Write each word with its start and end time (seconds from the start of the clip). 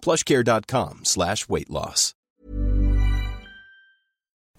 plushcare.com 0.00 1.04
slash 1.04 1.48
weight 1.48 1.70
loss. 1.70 2.14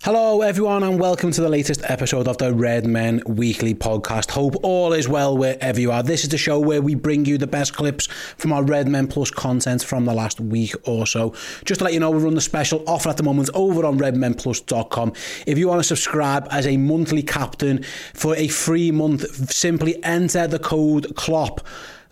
Hello, 0.01 0.41
everyone, 0.41 0.81
and 0.83 0.97
welcome 0.97 1.29
to 1.29 1.41
the 1.41 1.49
latest 1.49 1.81
episode 1.83 2.29
of 2.29 2.37
the 2.37 2.53
Redmen 2.53 3.21
Weekly 3.27 3.75
podcast. 3.75 4.31
Hope 4.31 4.55
all 4.63 4.93
is 4.93 5.09
well 5.09 5.37
wherever 5.37 5.77
you 5.77 5.91
are. 5.91 6.01
This 6.01 6.23
is 6.23 6.29
the 6.29 6.37
show 6.37 6.57
where 6.57 6.81
we 6.81 6.95
bring 6.95 7.25
you 7.25 7.37
the 7.37 7.47
best 7.47 7.73
clips 7.73 8.07
from 8.37 8.53
our 8.53 8.63
Redmen 8.63 9.09
Plus 9.09 9.29
content 9.29 9.83
from 9.83 10.05
the 10.05 10.13
last 10.13 10.39
week 10.39 10.73
or 10.85 11.05
so. 11.05 11.33
Just 11.65 11.79
to 11.79 11.83
let 11.83 11.93
you 11.93 11.99
know, 11.99 12.11
we 12.11 12.23
run 12.23 12.33
the 12.33 12.39
special 12.39 12.81
offer 12.87 13.09
at 13.09 13.17
the 13.17 13.23
moment 13.23 13.49
over 13.53 13.85
on 13.85 13.99
redmenplus.com. 13.99 15.11
If 15.45 15.57
you 15.57 15.67
want 15.67 15.81
to 15.81 15.83
subscribe 15.83 16.47
as 16.49 16.65
a 16.65 16.77
monthly 16.77 17.21
captain 17.21 17.83
for 18.13 18.37
a 18.37 18.47
free 18.47 18.91
month, 18.91 19.51
simply 19.51 20.01
enter 20.01 20.47
the 20.47 20.59
code 20.59 21.13
KLOPP 21.17 21.59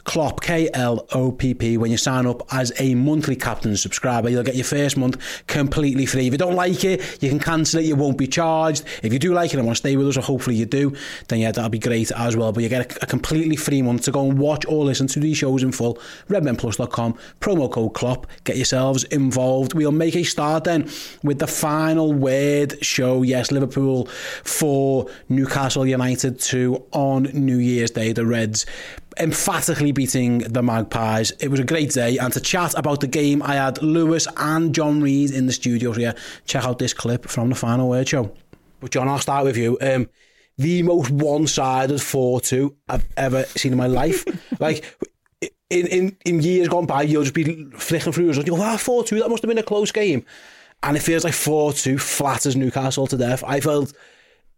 Klopp, 0.07 0.39
K 0.39 0.69
L 0.73 1.05
O 1.11 1.33
P 1.33 1.53
P, 1.53 1.77
when 1.77 1.91
you 1.91 1.97
sign 1.97 2.25
up 2.25 2.41
as 2.53 2.71
a 2.79 2.95
monthly 2.95 3.35
captain 3.35 3.75
subscriber. 3.75 4.29
You'll 4.29 4.41
get 4.41 4.55
your 4.55 4.63
first 4.63 4.95
month 4.95 5.17
completely 5.47 6.05
free. 6.05 6.27
If 6.27 6.31
you 6.31 6.37
don't 6.37 6.55
like 6.55 6.85
it, 6.85 7.21
you 7.21 7.27
can 7.27 7.39
cancel 7.39 7.81
it, 7.81 7.85
you 7.85 7.97
won't 7.97 8.17
be 8.17 8.25
charged. 8.25 8.85
If 9.03 9.11
you 9.11 9.19
do 9.19 9.33
like 9.33 9.53
it 9.53 9.57
and 9.57 9.65
want 9.65 9.75
to 9.75 9.81
stay 9.81 9.97
with 9.97 10.07
us, 10.07 10.15
or 10.15 10.21
hopefully 10.21 10.55
you 10.55 10.65
do, 10.65 10.95
then 11.27 11.39
yeah, 11.39 11.51
that'll 11.51 11.69
be 11.69 11.77
great 11.77 12.09
as 12.13 12.37
well. 12.37 12.53
But 12.53 12.63
you 12.63 12.69
get 12.69 12.89
a, 12.89 13.03
a 13.03 13.05
completely 13.05 13.57
free 13.57 13.81
month 13.81 14.03
to 14.03 14.11
go 14.11 14.29
and 14.29 14.39
watch 14.39 14.65
or 14.65 14.85
listen 14.85 15.07
to 15.07 15.19
these 15.19 15.37
shows 15.37 15.61
in 15.61 15.73
full. 15.73 15.95
Redmenplus.com, 16.29 17.17
promo 17.41 17.69
code 17.69 17.93
KLOPP, 17.93 18.23
get 18.45 18.55
yourselves 18.55 19.03
involved. 19.05 19.73
We'll 19.73 19.91
make 19.91 20.15
a 20.15 20.23
start 20.23 20.63
then 20.63 20.89
with 21.21 21.39
the 21.39 21.47
final 21.47 22.13
word 22.13 22.83
show. 22.83 23.23
Yes, 23.23 23.51
Liverpool 23.51 24.05
for 24.45 25.09
Newcastle 25.27 25.85
United 25.85 26.39
2 26.39 26.81
on 26.93 27.23
New 27.33 27.57
Year's 27.57 27.91
Day. 27.91 28.13
The 28.13 28.25
Reds 28.25 28.65
emphatically 29.19 29.91
beating 29.91 30.39
the 30.39 30.61
Magpies. 30.61 31.31
It 31.39 31.49
was 31.49 31.59
a 31.59 31.63
great 31.63 31.91
day, 31.91 32.17
and 32.17 32.31
to 32.33 32.39
chat 32.39 32.73
about 32.77 33.01
the 33.01 33.07
game, 33.07 33.41
I 33.43 33.55
had 33.55 33.81
Lewis 33.81 34.27
and 34.37 34.73
Jon 34.73 35.01
Reed 35.01 35.31
in 35.31 35.45
the 35.45 35.53
studio 35.53 35.91
here. 35.93 36.15
Check 36.45 36.63
out 36.63 36.79
this 36.79 36.93
clip 36.93 37.27
from 37.27 37.49
the 37.49 37.55
final 37.55 37.89
word 37.89 38.07
show. 38.07 38.31
But 38.79 38.91
Jon, 38.91 39.07
I'll 39.07 39.19
start 39.19 39.45
with 39.45 39.57
you. 39.57 39.77
Um, 39.81 40.09
the 40.57 40.83
most 40.83 41.11
one-sided 41.11 41.97
4-2 41.97 42.75
I've 42.89 43.05
ever 43.15 43.43
seen 43.43 43.73
in 43.73 43.77
my 43.77 43.87
life. 43.87 44.25
like 44.59 44.83
in, 45.69 45.87
in 45.87 46.17
in 46.25 46.41
years 46.41 46.67
gone 46.67 46.85
by, 46.85 47.03
you'll 47.03 47.23
just 47.23 47.35
be 47.35 47.65
flicking 47.77 48.13
through 48.13 48.29
and 48.29 48.37
you 48.37 48.43
go, 48.43 48.61
"Ah, 48.61 48.77
4-2, 48.77 49.19
that 49.19 49.29
must 49.29 49.43
have 49.43 49.49
been 49.49 49.57
a 49.57 49.63
close 49.63 49.91
game." 49.91 50.25
And 50.83 50.95
it 50.95 51.01
feels 51.01 51.23
like 51.23 51.33
4-2 51.33 51.99
flatters 51.99 52.55
Newcastle 52.55 53.07
to 53.07 53.17
death. 53.17 53.43
I 53.45 53.59
felt 53.59 53.93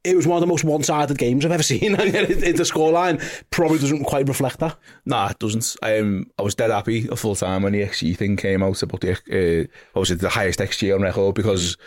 it 0.04 0.16
was 0.16 0.26
one 0.26 0.38
of 0.38 0.42
the 0.42 0.48
most 0.48 0.64
one-sided 0.64 1.18
games 1.18 1.46
I've 1.46 1.52
ever 1.52 1.64
seen. 1.72 1.96
and 1.96 2.14
the 2.14 2.64
scoreline 2.64 3.22
probably 3.50 3.80
doesn't 3.80 4.06
quite 4.06 4.28
reflect 4.28 4.60
that. 4.60 4.78
Nah, 5.06 5.30
it 5.30 5.40
doesn't. 5.40 5.76
Um, 5.84 6.28
I 6.38 6.42
was 6.42 6.56
dead 6.56 6.72
happy 6.72 7.08
a 7.10 7.16
full 7.16 7.36
time 7.36 7.64
when 7.64 7.74
the 7.74 7.84
XG 7.84 8.18
thing 8.18 8.38
came 8.38 8.64
out 8.64 8.82
about 8.82 9.02
the 9.02 9.12
uh, 9.12 9.68
obviously 9.98 10.18
the 10.18 10.30
highest 10.30 10.60
XG 10.60 10.94
on 10.94 11.02
record 11.02 11.36
because 11.36 11.78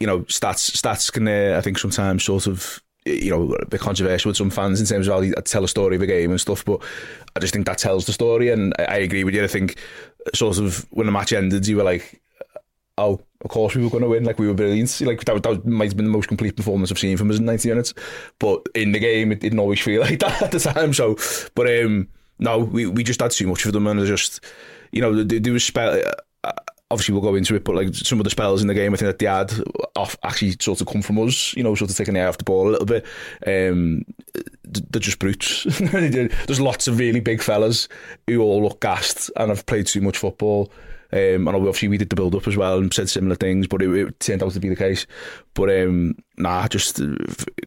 you 0.00 0.06
know 0.06 0.20
stats 0.22 0.70
stats 0.76 1.12
can 1.12 1.28
uh, 1.28 1.56
I 1.56 1.60
think 1.60 1.78
sometimes 1.78 2.24
sort 2.24 2.46
of 2.46 2.82
you 3.04 3.30
know 3.30 3.52
a 3.54 3.66
bit 3.66 3.80
controversial 3.80 4.30
with 4.30 4.36
some 4.36 4.50
fans 4.50 4.80
in 4.80 4.86
terms 4.86 5.06
of 5.06 5.14
how 5.14 5.20
they 5.20 5.30
tell 5.42 5.64
a 5.64 5.68
story 5.68 5.96
of 5.96 6.02
a 6.02 6.06
game 6.06 6.30
and 6.30 6.40
stuff. 6.40 6.64
But 6.64 6.82
I 7.36 7.40
just 7.40 7.52
think 7.52 7.66
that 7.66 7.78
tells 7.78 8.06
the 8.06 8.12
story, 8.12 8.50
and 8.50 8.74
I, 8.78 8.84
I 8.84 8.96
agree 8.96 9.24
with 9.24 9.34
you. 9.34 9.44
I 9.44 9.48
think 9.48 9.76
sort 10.34 10.58
of 10.58 10.84
when 10.90 11.06
the 11.06 11.12
match 11.12 11.32
ended, 11.32 11.66
you 11.66 11.76
were 11.76 11.84
like 11.84 12.20
oh, 12.98 13.20
of 13.42 13.50
course 13.50 13.74
we 13.74 13.82
were 13.82 13.90
going 13.90 14.02
to 14.02 14.08
win, 14.08 14.24
like 14.24 14.38
we 14.38 14.46
were 14.46 14.54
brilliant. 14.54 15.00
Like 15.00 15.24
that, 15.24 15.42
that 15.42 15.66
might 15.66 15.88
have 15.88 15.96
been 15.96 16.06
the 16.06 16.12
most 16.12 16.28
complete 16.28 16.56
performance 16.56 16.90
I've 16.90 16.98
seen 16.98 17.16
from 17.16 17.30
us 17.30 17.38
in 17.38 17.44
90 17.44 17.68
minutes, 17.68 17.94
but 18.38 18.66
in 18.74 18.92
the 18.92 18.98
game 18.98 19.32
it 19.32 19.40
didn't 19.40 19.58
always 19.58 19.80
feel 19.80 20.00
like 20.02 20.20
that 20.20 20.42
at 20.42 20.52
the 20.52 20.60
time. 20.60 20.92
So, 20.92 21.16
but 21.54 21.66
um, 21.82 22.08
no, 22.38 22.58
we, 22.58 22.86
we 22.86 23.04
just 23.04 23.20
had 23.20 23.30
too 23.30 23.46
much 23.46 23.66
of 23.66 23.72
them 23.72 23.86
and 23.86 24.04
just, 24.06 24.44
you 24.92 25.00
know, 25.00 25.22
there, 25.22 25.40
there 25.40 25.52
was 25.52 25.64
spell. 25.64 25.94
Uh, 25.94 26.12
uh, 26.44 26.52
obviously 26.90 27.12
we'll 27.12 27.22
go 27.22 27.34
into 27.34 27.54
it, 27.54 27.64
but 27.64 27.74
like 27.74 27.94
some 27.94 28.20
of 28.20 28.24
the 28.24 28.30
spells 28.30 28.62
in 28.62 28.68
the 28.68 28.74
game, 28.74 28.94
I 28.94 28.96
think 28.96 29.08
that 29.08 29.18
they 29.18 29.26
had 29.26 29.52
off, 29.96 30.16
actually 30.22 30.54
sort 30.60 30.80
of 30.80 30.86
come 30.86 31.02
from 31.02 31.18
us, 31.18 31.54
you 31.54 31.62
know, 31.62 31.74
sort 31.74 31.90
of 31.90 31.96
taking 31.96 32.14
the 32.14 32.20
eye 32.20 32.26
off 32.26 32.38
the 32.38 32.44
ball 32.44 32.68
a 32.68 32.70
little 32.70 32.86
bit. 32.86 33.04
Um, 33.46 34.02
they're 34.64 35.00
just 35.00 35.18
brutes. 35.18 35.64
There's 35.80 36.60
lots 36.60 36.86
of 36.86 36.98
really 36.98 37.20
big 37.20 37.42
fellas 37.42 37.88
who 38.26 38.40
all 38.40 38.62
look 38.62 38.80
gassed 38.80 39.30
and 39.36 39.50
have 39.50 39.66
played 39.66 39.86
too 39.86 40.00
much 40.00 40.18
football 40.18 40.70
Um, 41.16 41.48
and 41.48 41.56
obviously 41.56 41.88
we 41.88 41.96
did 41.96 42.10
the 42.10 42.16
build 42.16 42.34
up 42.34 42.46
as 42.46 42.58
well 42.58 42.76
and 42.76 42.92
said 42.92 43.08
similar 43.08 43.36
things, 43.36 43.66
but 43.66 43.80
it, 43.80 43.88
it 43.90 44.20
turned 44.20 44.42
out 44.42 44.52
to 44.52 44.60
be 44.60 44.68
the 44.68 44.76
case. 44.76 45.06
But 45.54 45.70
um, 45.70 46.14
nah, 46.36 46.68
just 46.68 47.00
uh, 47.00 47.14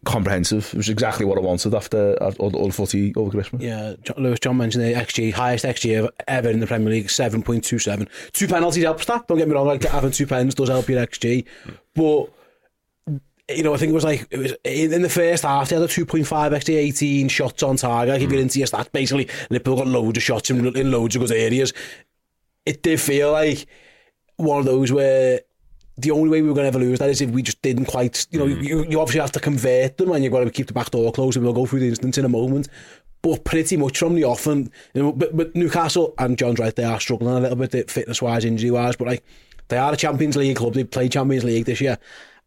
comprehensive. 0.04 0.70
It 0.72 0.76
was 0.76 0.88
exactly 0.88 1.26
what 1.26 1.36
I 1.36 1.40
wanted 1.40 1.74
after, 1.74 2.14
all, 2.38 2.54
all 2.54 2.68
the 2.68 2.72
footy 2.72 3.12
over 3.16 3.32
Christmas. 3.32 3.60
Yeah, 3.60 3.94
Jon, 4.04 4.22
Lewis 4.22 4.38
Jon 4.38 4.56
mentioned 4.56 4.84
the 4.84 4.92
XG, 4.92 5.32
highest 5.32 5.64
XG 5.64 6.08
ever 6.28 6.48
in 6.48 6.60
the 6.60 6.66
Premier 6.68 6.90
League, 6.90 7.08
7.27. 7.08 8.08
Two 8.32 8.46
penalties 8.46 8.84
helps 8.84 9.06
that, 9.06 9.26
don't 9.26 9.38
get 9.38 9.48
me 9.48 9.54
wrong, 9.54 9.66
like 9.66 9.82
having 9.82 10.12
two 10.12 10.28
pens 10.28 10.54
does 10.54 10.68
help 10.68 10.88
your 10.88 11.04
XG. 11.04 11.44
But 11.94 12.32
you 13.56 13.64
know, 13.64 13.74
I 13.74 13.78
think 13.78 13.90
it 13.90 13.94
was 13.94 14.04
like 14.04 14.28
it 14.30 14.38
was 14.38 14.52
in 14.64 15.02
the 15.02 15.08
first 15.08 15.42
half. 15.42 15.68
They 15.68 15.74
had 15.74 15.84
a 15.84 15.88
two 15.88 16.06
point 16.06 16.24
five 16.24 16.52
XG, 16.52 16.76
eighteen 16.76 17.28
shots 17.28 17.64
on 17.64 17.76
target. 17.76 18.14
Like 18.14 18.22
if 18.22 18.30
you're 18.30 18.40
into 18.40 18.60
your 18.60 18.68
stats, 18.68 18.92
basically 18.92 19.28
Liverpool 19.50 19.78
got 19.78 19.88
loads 19.88 20.18
of 20.18 20.22
shots 20.22 20.50
in, 20.50 20.64
in 20.76 20.92
loads 20.92 21.16
of 21.16 21.22
good 21.22 21.32
areas 21.32 21.72
it 22.66 22.82
did 22.82 23.00
feel 23.00 23.32
like 23.32 23.66
one 24.36 24.58
of 24.58 24.64
those 24.64 24.92
where 24.92 25.40
the 25.96 26.10
only 26.10 26.30
way 26.30 26.42
we 26.42 26.48
were 26.48 26.54
going 26.54 26.64
to 26.64 26.68
ever 26.68 26.78
lose 26.78 26.98
that 26.98 27.10
is 27.10 27.20
if 27.20 27.30
we 27.30 27.42
just 27.42 27.60
didn't 27.62 27.86
quite, 27.86 28.26
you 28.30 28.38
know, 28.38 28.46
mm. 28.46 28.62
you, 28.62 28.84
you 28.84 29.00
obviously 29.00 29.20
have 29.20 29.32
to 29.32 29.40
convert 29.40 29.98
them 29.98 30.10
and 30.12 30.24
you've 30.24 30.32
got 30.32 30.44
to 30.44 30.50
keep 30.50 30.66
the 30.66 30.72
back 30.72 30.90
door 30.90 31.12
closed 31.12 31.36
and 31.36 31.44
we'll 31.44 31.54
go 31.54 31.66
through 31.66 31.80
the 31.80 31.88
instance 31.88 32.16
in 32.16 32.24
a 32.24 32.28
moment. 32.28 32.68
But 33.22 33.44
pretty 33.44 33.76
much 33.76 33.98
from 33.98 34.14
the 34.14 34.24
off, 34.24 34.46
and 34.46 34.70
you 34.94 35.02
know, 35.02 35.12
but, 35.12 35.36
but 35.36 35.54
Newcastle 35.54 36.14
and 36.16 36.38
Jon's 36.38 36.58
right, 36.58 36.74
they 36.74 36.84
are 36.84 36.98
struggling 36.98 37.36
a 37.36 37.40
little 37.40 37.56
bit 37.56 37.90
fitness 37.90 38.22
wise, 38.22 38.46
injury 38.46 38.70
wise, 38.70 38.96
but 38.96 39.08
like 39.08 39.22
they 39.68 39.76
are 39.76 39.92
a 39.92 39.96
Champions 39.96 40.36
League 40.36 40.56
club, 40.56 40.72
they 40.72 40.84
played 40.84 41.12
Champions 41.12 41.44
League 41.44 41.66
this 41.66 41.82
year, 41.82 41.98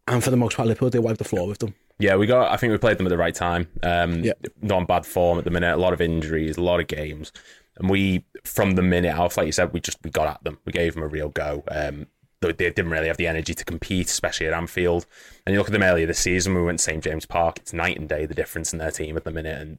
and 0.08 0.24
for 0.24 0.30
the 0.30 0.36
most 0.36 0.56
part, 0.56 0.66
Liverpool, 0.66 0.90
they 0.90 0.98
wiped 0.98 1.18
the 1.18 1.24
floor 1.24 1.46
with 1.46 1.58
them. 1.58 1.76
Yeah, 2.00 2.16
we 2.16 2.26
got. 2.26 2.50
I 2.50 2.56
think 2.56 2.72
we 2.72 2.78
played 2.78 2.98
them 2.98 3.06
at 3.06 3.10
the 3.10 3.16
right 3.16 3.34
time. 3.34 3.68
Um, 3.84 4.24
yeah. 4.24 4.32
Not 4.62 4.80
in 4.80 4.86
bad 4.86 5.06
form 5.06 5.38
at 5.38 5.44
the 5.44 5.52
minute. 5.52 5.74
A 5.74 5.76
lot 5.76 5.92
of 5.92 6.00
injuries, 6.00 6.56
a 6.56 6.60
lot 6.60 6.80
of 6.80 6.88
games. 6.88 7.30
And 7.76 7.90
we, 7.90 8.24
from 8.44 8.72
the 8.72 8.82
minute 8.82 9.16
off, 9.16 9.36
like 9.36 9.46
you 9.46 9.52
said, 9.52 9.72
we 9.72 9.80
just 9.80 9.98
we 10.04 10.10
got 10.10 10.28
at 10.28 10.44
them. 10.44 10.58
We 10.64 10.72
gave 10.72 10.94
them 10.94 11.02
a 11.02 11.08
real 11.08 11.28
go. 11.28 11.64
Um, 11.68 12.06
they 12.40 12.52
didn't 12.52 12.90
really 12.90 13.06
have 13.08 13.16
the 13.16 13.26
energy 13.26 13.54
to 13.54 13.64
compete, 13.64 14.08
especially 14.08 14.46
at 14.46 14.52
Anfield. 14.52 15.06
And 15.46 15.54
you 15.54 15.58
look 15.58 15.68
at 15.68 15.72
them 15.72 15.82
earlier 15.82 16.06
this 16.06 16.18
season, 16.18 16.54
we 16.54 16.62
went 16.62 16.78
to 16.78 16.84
St 16.84 17.02
James 17.02 17.24
Park. 17.24 17.58
It's 17.58 17.72
night 17.72 17.98
and 17.98 18.08
day 18.08 18.26
the 18.26 18.34
difference 18.34 18.72
in 18.72 18.78
their 18.78 18.90
team 18.90 19.16
at 19.16 19.24
the 19.24 19.30
minute, 19.30 19.60
and 19.60 19.78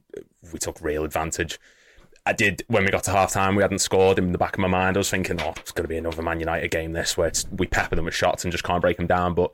we 0.52 0.58
took 0.58 0.80
real 0.80 1.04
advantage. 1.04 1.60
I 2.24 2.32
did 2.32 2.64
when 2.66 2.84
we 2.84 2.90
got 2.90 3.04
to 3.04 3.12
half 3.12 3.32
time. 3.32 3.54
We 3.54 3.62
hadn't 3.62 3.78
scored 3.78 4.18
in 4.18 4.32
the 4.32 4.38
back 4.38 4.54
of 4.54 4.58
my 4.58 4.68
mind. 4.68 4.96
I 4.96 4.98
was 4.98 5.10
thinking, 5.10 5.40
oh, 5.40 5.54
it's 5.58 5.70
going 5.70 5.84
to 5.84 5.88
be 5.88 5.96
another 5.96 6.22
Man 6.22 6.40
United 6.40 6.72
game. 6.72 6.92
This 6.92 7.16
where 7.16 7.30
we 7.52 7.68
pepper 7.68 7.94
them 7.94 8.04
with 8.04 8.14
shots 8.14 8.44
and 8.44 8.50
just 8.50 8.64
can't 8.64 8.80
break 8.80 8.96
them 8.96 9.06
down. 9.06 9.34
But 9.34 9.52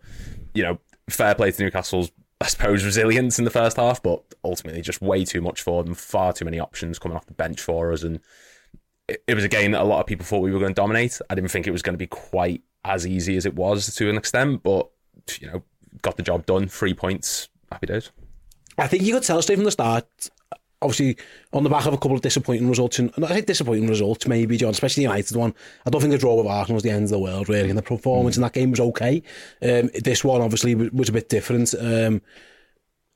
you 0.54 0.62
know, 0.62 0.78
fair 1.10 1.34
play 1.34 1.50
to 1.50 1.62
Newcastle's 1.62 2.10
I 2.42 2.48
suppose, 2.48 2.84
resilience 2.84 3.38
in 3.38 3.44
the 3.44 3.50
first 3.50 3.76
half, 3.76 4.02
but 4.02 4.22
ultimately 4.42 4.82
just 4.82 5.00
way 5.00 5.24
too 5.24 5.40
much 5.40 5.62
for 5.62 5.84
them. 5.84 5.94
Far 5.94 6.32
too 6.32 6.44
many 6.44 6.58
options 6.58 6.98
coming 6.98 7.16
off 7.16 7.26
the 7.26 7.34
bench 7.34 7.60
for 7.60 7.92
us. 7.92 8.02
And 8.02 8.18
it, 9.06 9.22
it 9.28 9.34
was 9.34 9.44
a 9.44 9.48
game 9.48 9.70
that 9.72 9.80
a 9.80 9.84
lot 9.84 10.00
of 10.00 10.06
people 10.06 10.26
thought 10.26 10.40
we 10.40 10.50
were 10.50 10.58
going 10.58 10.74
to 10.74 10.80
dominate. 10.80 11.20
I 11.30 11.36
didn't 11.36 11.50
think 11.50 11.66
it 11.66 11.70
was 11.70 11.82
going 11.82 11.94
to 11.94 11.98
be 11.98 12.08
quite 12.08 12.62
as 12.84 13.06
easy 13.06 13.36
as 13.36 13.46
it 13.46 13.54
was 13.54 13.94
to 13.94 14.10
an 14.10 14.16
extent, 14.16 14.64
but, 14.64 14.90
you 15.38 15.46
know, 15.46 15.62
got 16.02 16.16
the 16.16 16.22
job 16.24 16.44
done. 16.46 16.66
Three 16.66 16.94
points. 16.94 17.48
Happy 17.70 17.86
days. 17.86 18.10
I 18.76 18.88
think 18.88 19.04
you 19.04 19.14
could 19.14 19.22
tell 19.22 19.40
straight 19.40 19.56
from 19.56 19.64
the 19.64 19.70
start 19.70 20.06
obviously 20.82 21.16
on 21.52 21.64
the 21.64 21.70
back 21.70 21.86
of 21.86 21.94
a 21.94 21.96
couple 21.96 22.14
of 22.14 22.22
disappointing 22.22 22.68
results, 22.68 22.98
and 22.98 23.12
I 23.24 23.28
think 23.28 23.46
disappointing 23.46 23.86
results 23.86 24.26
maybe, 24.26 24.56
Jon, 24.56 24.70
especially 24.70 25.04
the 25.04 25.10
United 25.10 25.36
one. 25.36 25.54
I 25.86 25.90
don't 25.90 26.00
think 26.00 26.12
the 26.12 26.18
draw 26.18 26.34
with 26.34 26.46
Arsenal 26.46 26.74
was 26.74 26.82
the 26.82 26.90
end 26.90 27.04
of 27.04 27.10
the 27.10 27.18
world 27.18 27.48
really, 27.48 27.68
and 27.68 27.78
the 27.78 27.82
performance 27.82 28.34
mm. 28.34 28.38
in 28.38 28.42
that 28.42 28.52
game 28.52 28.70
was 28.70 28.80
okay. 28.80 29.22
Um, 29.62 29.90
this 30.02 30.24
one 30.24 30.40
obviously 30.40 30.74
was 30.74 31.08
a 31.08 31.12
bit 31.12 31.28
different. 31.28 31.74
Um, 31.78 32.22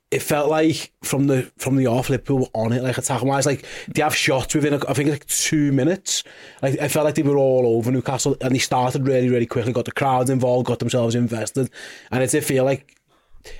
it 0.09 0.21
felt 0.21 0.49
like 0.49 0.93
from 1.03 1.27
the 1.27 1.51
from 1.57 1.75
the 1.75 1.87
off 1.87 2.09
Liverpool 2.09 2.39
were 2.39 2.47
on 2.53 2.71
it 2.71 2.81
like 2.81 2.97
attacking 2.97 3.27
wise 3.27 3.45
like 3.45 3.65
they 3.93 4.01
have 4.01 4.15
shots 4.15 4.55
within 4.55 4.73
I 4.73 4.93
think 4.93 5.09
like 5.09 5.25
two 5.27 5.73
minutes 5.73 6.23
like 6.61 6.79
I 6.79 6.87
felt 6.87 7.05
like 7.05 7.15
they 7.15 7.23
were 7.23 7.37
all 7.37 7.77
over 7.77 7.91
Newcastle 7.91 8.37
and 8.39 8.55
they 8.55 8.59
started 8.59 9.05
really 9.05 9.27
really 9.27 9.45
quickly 9.45 9.73
got 9.73 9.85
the 9.85 9.91
crowds 9.91 10.29
involved 10.29 10.67
got 10.67 10.79
themselves 10.79 11.13
invested 11.13 11.69
and 12.11 12.23
it 12.23 12.31
did 12.31 12.45
feel 12.45 12.63
like 12.63 12.96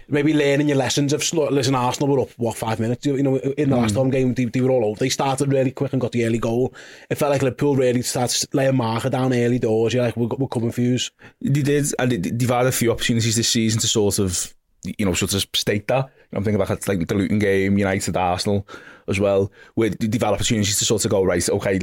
maybe 0.08 0.34
learning 0.34 0.70
your 0.70 0.78
lessons. 0.78 1.14
Of 1.14 1.22
listen 1.34 1.76
Arsenal 1.76 2.10
were 2.10 2.22
up 2.22 2.30
what 2.38 2.58
five 2.58 2.80
minutes 2.80 3.06
you 3.06 3.22
know 3.24 3.36
in 3.38 3.70
the 3.70 3.76
mm. 3.76 3.82
last 3.82 3.96
home 3.96 4.10
game 4.10 4.34
they, 4.34 4.46
they 4.46 4.62
were 4.62 4.72
all 4.72 4.86
over 4.86 5.00
they 5.00 5.10
started 5.10 5.52
really 5.52 5.72
quick 5.72 5.94
and 5.94 6.02
got 6.02 6.12
the 6.12 6.26
early 6.26 6.40
goal. 6.40 6.74
It 7.10 7.16
felt 7.16 7.32
like 7.32 7.42
Liverpool 7.42 7.76
really 7.76 8.02
started 8.02 8.48
laying 8.54 8.78
marker 8.78 9.10
down 9.10 9.34
early 9.34 9.60
doors. 9.60 9.94
You're 9.94 10.04
like 10.04 10.18
we're, 10.18 10.28
we're 10.28 10.48
coming 10.48 10.72
for 10.72 10.82
you 10.82 10.98
they 11.42 11.62
did 11.62 11.86
and 12.00 12.12
they've 12.12 12.50
had 12.50 12.66
a 12.66 12.72
few 12.72 12.92
opportunities 12.92 13.36
this 13.36 13.50
season 13.50 13.80
to 13.82 13.88
sort 13.88 14.20
of 14.20 14.54
you 14.98 15.06
know, 15.06 15.14
sort 15.14 15.34
of 15.34 15.46
state 15.54 15.88
that. 15.88 16.10
I'm 16.34 16.44
thinking 16.44 16.62
about 16.62 16.88
like 16.88 17.08
the 17.08 17.16
Luton 17.16 17.40
game, 17.40 17.78
United, 17.78 18.16
Arsenal 18.16 18.68
as 19.08 19.20
well, 19.20 19.52
where 19.76 19.90
they 19.90 20.08
develop 20.08 20.36
opportunities 20.36 20.78
to 20.80 20.86
sort 20.86 21.04
of 21.06 21.12
go, 21.12 21.24
right, 21.24 21.48
okay, 21.50 21.80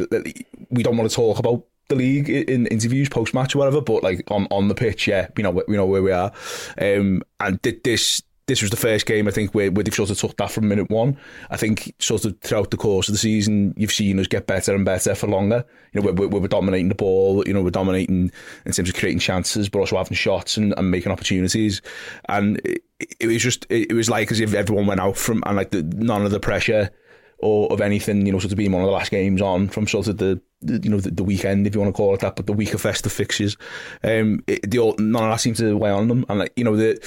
we 0.70 0.82
don't 0.82 0.96
want 0.96 1.10
to 1.10 1.14
talk 1.14 1.38
about 1.38 1.64
the 1.88 1.94
league 1.94 2.28
in 2.28 2.66
interviews 2.66 3.08
post 3.08 3.34
match 3.34 3.54
or 3.54 3.58
whatever, 3.58 3.80
but 3.80 4.02
like 4.02 4.30
on, 4.30 4.46
on 4.50 4.68
the 4.68 4.74
pitch, 4.74 5.06
yeah, 5.06 5.28
we 5.36 5.42
know 5.42 5.62
we 5.68 5.76
know 5.76 5.86
where 5.86 6.02
we 6.02 6.12
are. 6.12 6.32
Um, 6.80 7.22
and 7.40 7.58
this 7.62 8.22
this 8.46 8.60
was 8.60 8.70
the 8.70 8.76
first 8.76 9.06
game 9.06 9.26
I 9.26 9.30
think 9.30 9.54
where, 9.54 9.70
where 9.70 9.82
they've 9.82 9.94
sort 9.94 10.10
of 10.10 10.18
took 10.18 10.36
that 10.36 10.50
from 10.50 10.68
minute 10.68 10.90
one. 10.90 11.16
I 11.50 11.56
think 11.56 11.94
sort 11.98 12.24
of 12.24 12.38
throughout 12.40 12.70
the 12.70 12.76
course 12.76 13.08
of 13.08 13.14
the 13.14 13.18
season, 13.18 13.72
you've 13.76 13.92
seen 13.92 14.18
us 14.18 14.26
get 14.26 14.46
better 14.46 14.74
and 14.74 14.84
better 14.84 15.14
for 15.14 15.28
longer. 15.28 15.64
You 15.92 16.02
know, 16.02 16.12
we're, 16.12 16.28
we're 16.28 16.48
dominating 16.48 16.88
the 16.88 16.94
ball. 16.94 17.42
You 17.46 17.54
know, 17.54 17.62
we're 17.62 17.70
dominating 17.70 18.30
in 18.66 18.72
terms 18.72 18.88
of 18.88 18.94
creating 18.94 19.20
chances, 19.20 19.68
but 19.68 19.78
also 19.78 19.96
having 19.96 20.16
shots 20.16 20.56
and, 20.56 20.74
and 20.76 20.90
making 20.90 21.12
opportunities. 21.12 21.80
And 22.28 22.60
it, 22.64 22.82
it 23.18 23.26
was 23.26 23.42
just 23.42 23.66
it, 23.70 23.90
it 23.90 23.94
was 23.94 24.10
like 24.10 24.30
as 24.30 24.40
if 24.40 24.52
everyone 24.52 24.86
went 24.86 25.00
out 25.00 25.16
from 25.16 25.42
and 25.46 25.56
like 25.56 25.70
the, 25.70 25.82
none 25.82 26.24
of 26.24 26.30
the 26.30 26.40
pressure 26.40 26.90
or 27.38 27.72
of 27.72 27.80
anything, 27.80 28.26
you 28.26 28.32
know, 28.32 28.38
sort 28.38 28.52
of 28.52 28.58
being 28.58 28.72
one 28.72 28.82
of 28.82 28.86
the 28.86 28.92
last 28.92 29.10
games 29.10 29.40
on 29.40 29.68
from 29.68 29.86
sort 29.86 30.06
of 30.06 30.18
the 30.18 30.40
you 30.64 30.90
know 30.90 31.00
the, 31.00 31.10
the, 31.10 31.24
weekend, 31.24 31.66
if 31.66 31.74
you 31.74 31.80
want 31.80 31.94
to 31.94 31.96
call 31.96 32.14
it 32.14 32.20
that, 32.20 32.36
but 32.36 32.46
the 32.46 32.52
week 32.52 32.74
of 32.74 32.80
festive 32.80 33.12
fixtures. 33.12 33.56
Um, 34.02 34.42
it, 34.46 34.70
the 34.70 34.78
all, 34.78 34.94
none 34.98 35.24
of 35.24 35.30
that 35.30 35.40
seemed 35.40 35.56
to 35.56 35.76
weigh 35.76 35.90
on 35.90 36.08
them, 36.08 36.24
and 36.28 36.38
like 36.38 36.52
you 36.56 36.64
know 36.64 36.76
the 36.76 36.98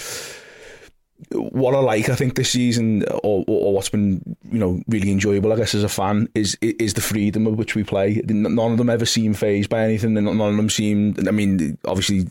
what 1.32 1.74
I 1.74 1.80
like, 1.80 2.10
I 2.10 2.16
think 2.16 2.36
this 2.36 2.52
season, 2.52 3.04
or, 3.24 3.44
or, 3.48 3.74
what's 3.74 3.90
been 3.90 4.22
you 4.52 4.60
know 4.60 4.82
really 4.88 5.12
enjoyable, 5.12 5.52
I 5.52 5.56
guess, 5.56 5.74
as 5.74 5.84
a 5.84 5.90
fan, 5.90 6.30
is 6.36 6.58
is 6.62 6.94
the 6.94 7.02
freedom 7.02 7.48
of 7.48 7.58
which 7.58 7.76
we 7.76 7.84
play. 7.84 8.22
None 8.26 8.60
of 8.60 8.78
them 8.78 8.90
ever 8.90 9.06
seem 9.06 9.34
phased 9.34 9.70
by 9.70 9.84
anything. 9.84 10.14
None 10.14 10.28
of 10.28 10.58
them 10.58 10.70
seem. 10.70 11.16
I 11.28 11.32
mean, 11.32 11.78
obviously, 11.86 12.28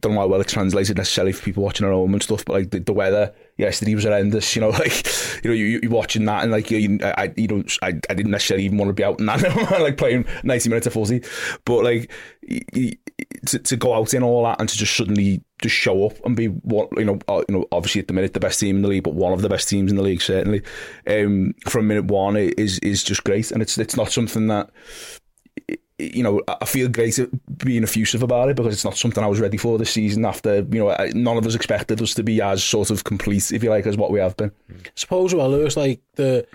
don't 0.00 0.14
know 0.14 0.20
how 0.20 0.26
well 0.26 0.40
it's 0.40 0.52
translated 0.52 0.96
necessarily 0.96 1.32
for 1.32 1.44
people 1.44 1.62
watching 1.62 1.86
at 1.86 1.92
home 1.92 2.14
and 2.14 2.22
stuff, 2.22 2.44
but 2.44 2.54
like 2.54 2.70
the, 2.70 2.80
the 2.80 2.92
weather 2.92 3.32
yesterday 3.56 3.94
was 3.94 4.04
horrendous. 4.04 4.54
You 4.54 4.62
know, 4.62 4.68
like 4.70 5.06
you 5.44 5.50
know, 5.50 5.54
you, 5.54 5.80
you're 5.82 5.90
watching 5.90 6.24
that 6.26 6.42
and 6.42 6.52
like 6.52 6.70
you, 6.70 6.98
I, 7.02 7.32
you 7.36 7.48
know, 7.48 7.64
I, 7.82 7.88
I 7.88 8.14
didn't 8.14 8.30
necessarily 8.30 8.64
even 8.64 8.78
want 8.78 8.88
to 8.88 8.94
be 8.94 9.04
out 9.04 9.20
in 9.20 9.26
that, 9.26 9.42
like 9.80 9.96
playing 9.96 10.26
90 10.42 10.68
minutes 10.68 10.86
of 10.86 10.92
footy, 10.92 11.22
but 11.64 11.84
like 11.84 12.10
to, 13.46 13.58
to 13.58 13.76
go 13.76 13.94
out 13.94 14.14
in 14.14 14.22
all 14.22 14.44
that 14.44 14.60
and 14.60 14.68
to 14.68 14.76
just 14.76 14.96
suddenly 14.96 15.42
just 15.60 15.74
show 15.74 16.06
up 16.06 16.14
and 16.24 16.36
be 16.36 16.46
what 16.46 16.88
you 16.96 17.04
know, 17.04 17.18
uh, 17.28 17.42
you 17.48 17.54
know, 17.54 17.66
obviously 17.72 18.00
at 18.00 18.08
the 18.08 18.14
minute 18.14 18.34
the 18.34 18.40
best 18.40 18.60
team 18.60 18.76
in 18.76 18.82
the 18.82 18.88
league, 18.88 19.04
but 19.04 19.14
one 19.14 19.32
of 19.32 19.42
the 19.42 19.48
best 19.48 19.68
teams 19.68 19.90
in 19.90 19.96
the 19.96 20.02
league 20.02 20.22
certainly. 20.22 20.62
Um, 21.06 21.54
from 21.68 21.88
minute 21.88 22.06
one 22.06 22.36
is 22.36 22.78
is 22.80 23.04
just 23.04 23.24
great, 23.24 23.50
and 23.50 23.62
it's 23.62 23.78
it's 23.78 23.96
not 23.96 24.12
something 24.12 24.48
that 24.48 24.70
you 25.98 26.22
know, 26.22 26.42
I 26.48 26.64
feel 26.64 26.88
great 26.88 27.18
at 27.18 27.30
being 27.58 27.82
effusive 27.82 28.22
about 28.22 28.48
it 28.48 28.56
because 28.56 28.74
it's 28.74 28.84
not 28.84 28.96
something 28.96 29.22
I 29.22 29.28
was 29.28 29.40
ready 29.40 29.56
for 29.56 29.78
this 29.78 29.90
season. 29.90 30.24
After 30.24 30.56
you 30.56 30.80
know, 30.80 30.96
none 31.14 31.36
of 31.36 31.46
us 31.46 31.54
expected 31.54 32.02
us 32.02 32.14
to 32.14 32.22
be 32.22 32.40
as 32.40 32.62
sort 32.64 32.90
of 32.90 33.04
complete, 33.04 33.52
if 33.52 33.62
you 33.62 33.70
like, 33.70 33.86
as 33.86 33.96
what 33.96 34.10
we 34.10 34.18
have 34.18 34.36
been. 34.36 34.52
Suppose 34.94 35.34
well, 35.34 35.54
it 35.54 35.62
was 35.62 35.76
like 35.76 36.00
the 36.16 36.46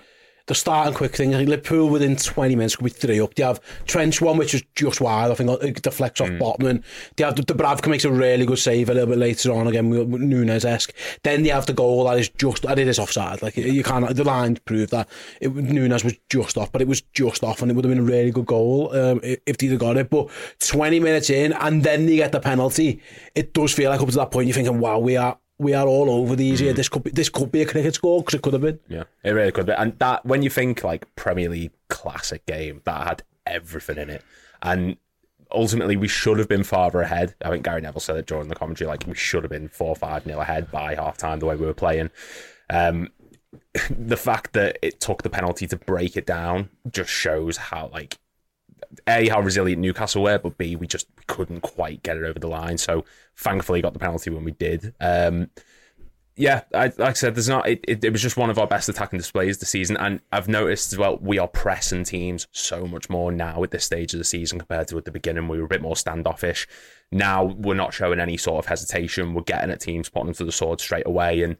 the 0.48 0.54
starting 0.54 0.94
quick 0.94 1.14
thing. 1.14 1.34
I 1.34 1.38
think 1.38 1.50
Liverpool 1.50 1.90
within 1.90 2.16
20 2.16 2.56
minutes 2.56 2.76
could 2.76 2.84
be 2.84 2.90
three 2.90 3.20
up. 3.20 3.34
They 3.34 3.42
have 3.42 3.60
Trent 3.86 4.20
one, 4.20 4.38
which 4.38 4.54
is 4.54 4.64
just 4.74 5.00
wild. 5.00 5.30
I 5.30 5.34
think 5.34 5.62
it 5.62 5.82
deflects 5.82 6.20
off 6.20 6.30
mm. 6.30 6.38
Botman. 6.40 6.82
They 7.16 7.24
have 7.24 7.36
the, 7.36 7.42
Dubravka 7.42 7.88
makes 7.88 8.04
a 8.04 8.10
really 8.10 8.46
good 8.46 8.58
save 8.58 8.88
a 8.88 8.94
little 8.94 9.10
bit 9.10 9.18
later 9.18 9.52
on 9.52 9.66
again, 9.66 9.90
Nunez 9.90 10.64
esque. 10.64 10.92
Then 11.22 11.42
they 11.42 11.50
have 11.50 11.66
the 11.66 11.74
goal 11.74 12.04
that 12.04 12.18
is 12.18 12.30
just, 12.30 12.62
that 12.62 12.78
it 12.78 12.88
is 12.88 12.98
offside. 12.98 13.42
Like 13.42 13.56
you 13.56 13.82
can't, 13.84 14.08
the 14.14 14.24
line 14.24 14.58
proved 14.64 14.90
that 14.90 15.08
it, 15.40 15.54
Nunez 15.54 16.02
was 16.02 16.14
just 16.30 16.56
off, 16.56 16.72
but 16.72 16.80
it 16.80 16.88
was 16.88 17.02
just 17.12 17.44
off 17.44 17.60
and 17.60 17.70
it 17.70 17.74
would 17.74 17.84
have 17.84 17.92
been 17.92 18.02
a 18.02 18.02
really 18.02 18.30
good 18.30 18.46
goal 18.46 18.96
um, 18.96 19.20
if 19.22 19.58
they'd 19.58 19.70
have 19.70 19.78
got 19.78 19.98
it. 19.98 20.08
But 20.08 20.30
20 20.60 20.98
minutes 20.98 21.28
in 21.28 21.52
and 21.52 21.82
then 21.82 22.06
they 22.06 22.16
get 22.16 22.32
the 22.32 22.40
penalty, 22.40 23.02
it 23.34 23.52
does 23.52 23.74
feel 23.74 23.90
like 23.90 24.00
up 24.00 24.08
to 24.08 24.14
that 24.14 24.30
point 24.30 24.46
you're 24.46 24.54
thinking, 24.54 24.80
wow, 24.80 24.98
we 24.98 25.18
are 25.18 25.38
we 25.58 25.74
are 25.74 25.86
all 25.86 26.10
over 26.10 26.36
these. 26.36 26.60
Yeah, 26.60 26.72
mm. 26.72 26.76
this 26.76 26.88
could 26.88 27.04
be 27.04 27.10
this 27.10 27.28
could 27.28 27.50
be 27.50 27.62
a 27.62 27.66
cricket 27.66 27.94
score 27.94 28.20
because 28.20 28.34
it 28.34 28.42
could 28.42 28.52
have 28.52 28.62
been. 28.62 28.78
Yeah, 28.88 29.04
it 29.24 29.30
really 29.30 29.52
could 29.52 29.66
be. 29.66 29.72
And 29.72 29.98
that 29.98 30.24
when 30.24 30.42
you 30.42 30.50
think 30.50 30.84
like 30.84 31.14
Premier 31.16 31.48
League 31.48 31.72
classic 31.88 32.46
game 32.46 32.82
that 32.84 33.06
had 33.06 33.22
everything 33.46 33.98
in 33.98 34.10
it, 34.10 34.24
and 34.62 34.96
ultimately 35.50 35.96
we 35.96 36.08
should 36.08 36.38
have 36.38 36.48
been 36.48 36.64
farther 36.64 37.00
ahead. 37.00 37.34
I 37.42 37.50
think 37.50 37.64
Gary 37.64 37.80
Neville 37.80 38.00
said 38.00 38.16
it 38.16 38.26
during 38.26 38.48
the 38.48 38.54
commentary, 38.54 38.88
like 38.88 39.04
we 39.06 39.14
should 39.14 39.44
have 39.44 39.50
been 39.50 39.68
four 39.68 39.88
or 39.88 39.96
five 39.96 40.26
nil 40.26 40.40
ahead 40.40 40.70
by 40.70 40.94
half 40.94 41.16
time 41.16 41.40
the 41.40 41.46
way 41.46 41.56
we 41.56 41.66
were 41.66 41.74
playing. 41.74 42.10
Um, 42.70 43.08
the 43.90 44.16
fact 44.16 44.52
that 44.52 44.78
it 44.82 45.00
took 45.00 45.22
the 45.22 45.30
penalty 45.30 45.66
to 45.66 45.76
break 45.76 46.16
it 46.16 46.26
down 46.26 46.70
just 46.90 47.10
shows 47.10 47.56
how 47.56 47.88
like 47.92 48.18
a 49.06 49.28
how 49.28 49.40
resilient 49.40 49.80
Newcastle 49.80 50.22
were, 50.22 50.38
but 50.38 50.56
b 50.58 50.76
we 50.76 50.86
just 50.86 51.08
couldn't 51.26 51.60
quite 51.60 52.02
get 52.02 52.16
it 52.16 52.24
over 52.24 52.38
the 52.38 52.48
line. 52.48 52.78
So 52.78 53.04
thankfully, 53.38 53.80
got 53.80 53.92
the 53.92 53.98
penalty 53.98 54.30
when 54.30 54.44
we 54.44 54.52
did. 54.52 54.94
Um, 55.00 55.50
yeah, 56.36 56.62
I, 56.72 56.84
like 56.84 57.00
I 57.00 57.12
said, 57.14 57.34
there's 57.34 57.48
not. 57.48 57.68
It, 57.68 57.84
it, 57.88 58.04
it, 58.04 58.12
was 58.12 58.22
just 58.22 58.36
one 58.36 58.48
of 58.48 58.58
our 58.58 58.66
best 58.66 58.88
attacking 58.88 59.18
displays 59.18 59.58
this 59.58 59.70
season, 59.70 59.96
and 59.96 60.20
I've 60.30 60.46
noticed 60.46 60.92
as 60.92 60.98
well 60.98 61.18
we 61.20 61.38
are 61.38 61.48
pressing 61.48 62.04
teams 62.04 62.46
so 62.52 62.86
much 62.86 63.10
more 63.10 63.32
now 63.32 63.62
at 63.64 63.72
this 63.72 63.84
stage 63.84 64.12
of 64.12 64.18
the 64.18 64.24
season 64.24 64.60
compared 64.60 64.86
to 64.88 64.98
at 64.98 65.04
the 65.04 65.10
beginning. 65.10 65.48
We 65.48 65.58
were 65.58 65.64
a 65.64 65.68
bit 65.68 65.82
more 65.82 65.96
standoffish. 65.96 66.68
Now 67.10 67.42
we're 67.42 67.74
not 67.74 67.92
showing 67.92 68.20
any 68.20 68.36
sort 68.36 68.64
of 68.64 68.68
hesitation. 68.68 69.34
We're 69.34 69.42
getting 69.42 69.70
at 69.70 69.80
teams, 69.80 70.08
putting 70.08 70.26
them 70.26 70.34
to 70.36 70.44
the 70.44 70.52
sword 70.52 70.80
straight 70.80 71.06
away, 71.06 71.42
and 71.42 71.56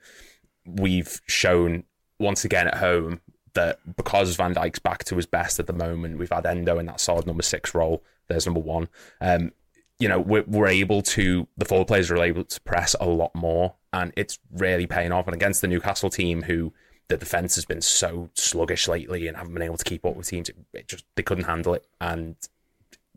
we've 0.65 1.21
shown 1.27 1.83
once 2.21 2.45
again 2.45 2.69
at 2.69 2.77
home 2.77 3.21
that 3.55 3.81
because 3.97 4.37
Van 4.37 4.55
Dijk's 4.55 4.79
back 4.79 5.03
to 5.05 5.17
his 5.17 5.27
best 5.27 5.59
at 5.59 5.67
the 5.67 5.73
moment, 5.73 6.19
we've 6.19 6.31
had 6.31 6.47
Endo 6.47 6.79
in 6.79 6.87
that 6.87 7.01
solid 7.01 7.27
number 7.27 7.43
six 7.43 7.75
role. 7.75 8.05
There's 8.29 8.47
number 8.47 8.61
one. 8.61 8.89
Um, 9.21 9.51
you 9.99 10.09
know, 10.09 10.21
we're, 10.21 10.45
we're 10.47 10.69
able 10.69 11.03
to, 11.03 11.49
the 11.57 11.65
forward 11.65 11.89
players 11.89 12.11
are 12.11 12.23
able 12.23 12.45
to 12.45 12.61
press 12.61 12.95
a 13.01 13.07
lot 13.07 13.35
more, 13.35 13.75
and 13.93 14.13
it's 14.17 14.39
really 14.53 14.87
paying 14.87 15.13
off. 15.13 15.27
And 15.27 15.35
against 15.35 15.61
the 15.61 15.69
Newcastle 15.69 16.11
team, 16.11 16.43
who 16.43 16.73
the 17.09 17.17
defense 17.17 17.55
has 17.57 17.65
been 17.65 17.81
so 17.81 18.31
sluggish 18.35 18.87
lately 18.87 19.27
and 19.27 19.37
haven't 19.37 19.55
been 19.55 19.63
able 19.63 19.79
to 19.79 19.85
keep 19.85 20.05
up 20.05 20.15
with 20.15 20.29
teams, 20.29 20.49
it, 20.49 20.57
it 20.73 20.89
just, 20.89 21.05
they 21.17 21.23
couldn't 21.23 21.45
handle 21.45 21.75
it. 21.75 21.85
And, 22.01 22.37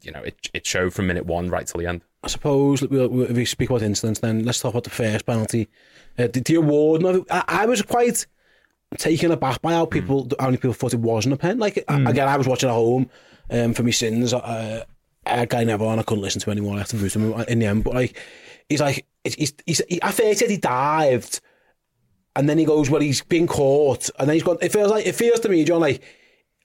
you 0.01 0.11
know, 0.11 0.21
it, 0.21 0.49
it 0.53 0.65
showed 0.65 0.93
from 0.93 1.07
minute 1.07 1.25
one 1.25 1.49
right 1.49 1.67
till 1.67 1.79
the 1.79 1.87
end. 1.87 2.01
I 2.23 2.27
suppose 2.27 2.81
if 2.81 2.91
we 2.91 3.45
speak 3.45 3.69
about 3.69 3.81
incidents, 3.81 4.19
then 4.19 4.43
let's 4.43 4.59
talk 4.59 4.73
about 4.73 4.83
the 4.83 4.89
first 4.89 5.25
penalty. 5.25 5.69
Uh, 6.17 6.27
the, 6.27 6.39
the 6.39 6.55
award, 6.55 7.03
I, 7.29 7.43
I 7.47 7.65
was 7.65 7.81
quite 7.81 8.25
taken 8.97 9.31
aback 9.31 9.61
by 9.61 9.73
how 9.73 9.85
people, 9.85 10.25
mm. 10.25 10.33
how 10.39 10.47
many 10.47 10.57
people 10.57 10.73
thought 10.73 10.93
it 10.93 10.99
wasn't 10.99 11.33
a 11.33 11.37
pen. 11.37 11.59
Like 11.59 11.75
mm. 11.75 12.09
again, 12.09 12.27
I 12.27 12.37
was 12.37 12.47
watching 12.47 12.69
at 12.69 12.73
home 12.73 13.09
um, 13.49 13.73
for 13.73 13.83
my 13.83 13.91
sins. 13.91 14.33
Uh, 14.33 14.85
Gary 15.25 15.65
Neville 15.65 15.87
on. 15.87 15.99
I 15.99 16.03
couldn't 16.03 16.23
listen 16.23 16.41
to 16.41 16.51
anyone. 16.51 16.83
Boot 16.91 17.15
him 17.15 17.33
in 17.33 17.59
the 17.59 17.65
end. 17.65 17.83
But 17.83 17.93
like, 17.93 18.17
he's 18.69 18.81
like, 18.81 19.05
he's, 19.23 19.53
he's, 19.65 19.81
he, 19.87 19.99
I 20.01 20.11
first 20.11 20.39
said 20.39 20.49
he 20.49 20.57
dived, 20.57 21.41
and 22.35 22.49
then 22.49 22.57
he 22.57 22.65
goes, 22.65 22.89
well, 22.89 23.01
he's 23.01 23.21
been 23.21 23.47
caught, 23.47 24.09
and 24.17 24.27
then 24.27 24.35
he's 24.35 24.43
gone. 24.43 24.57
It 24.61 24.71
feels 24.71 24.91
like 24.91 25.05
it 25.05 25.15
feels 25.15 25.39
to 25.41 25.49
me, 25.49 25.63
Jon, 25.63 25.81
like 25.81 26.01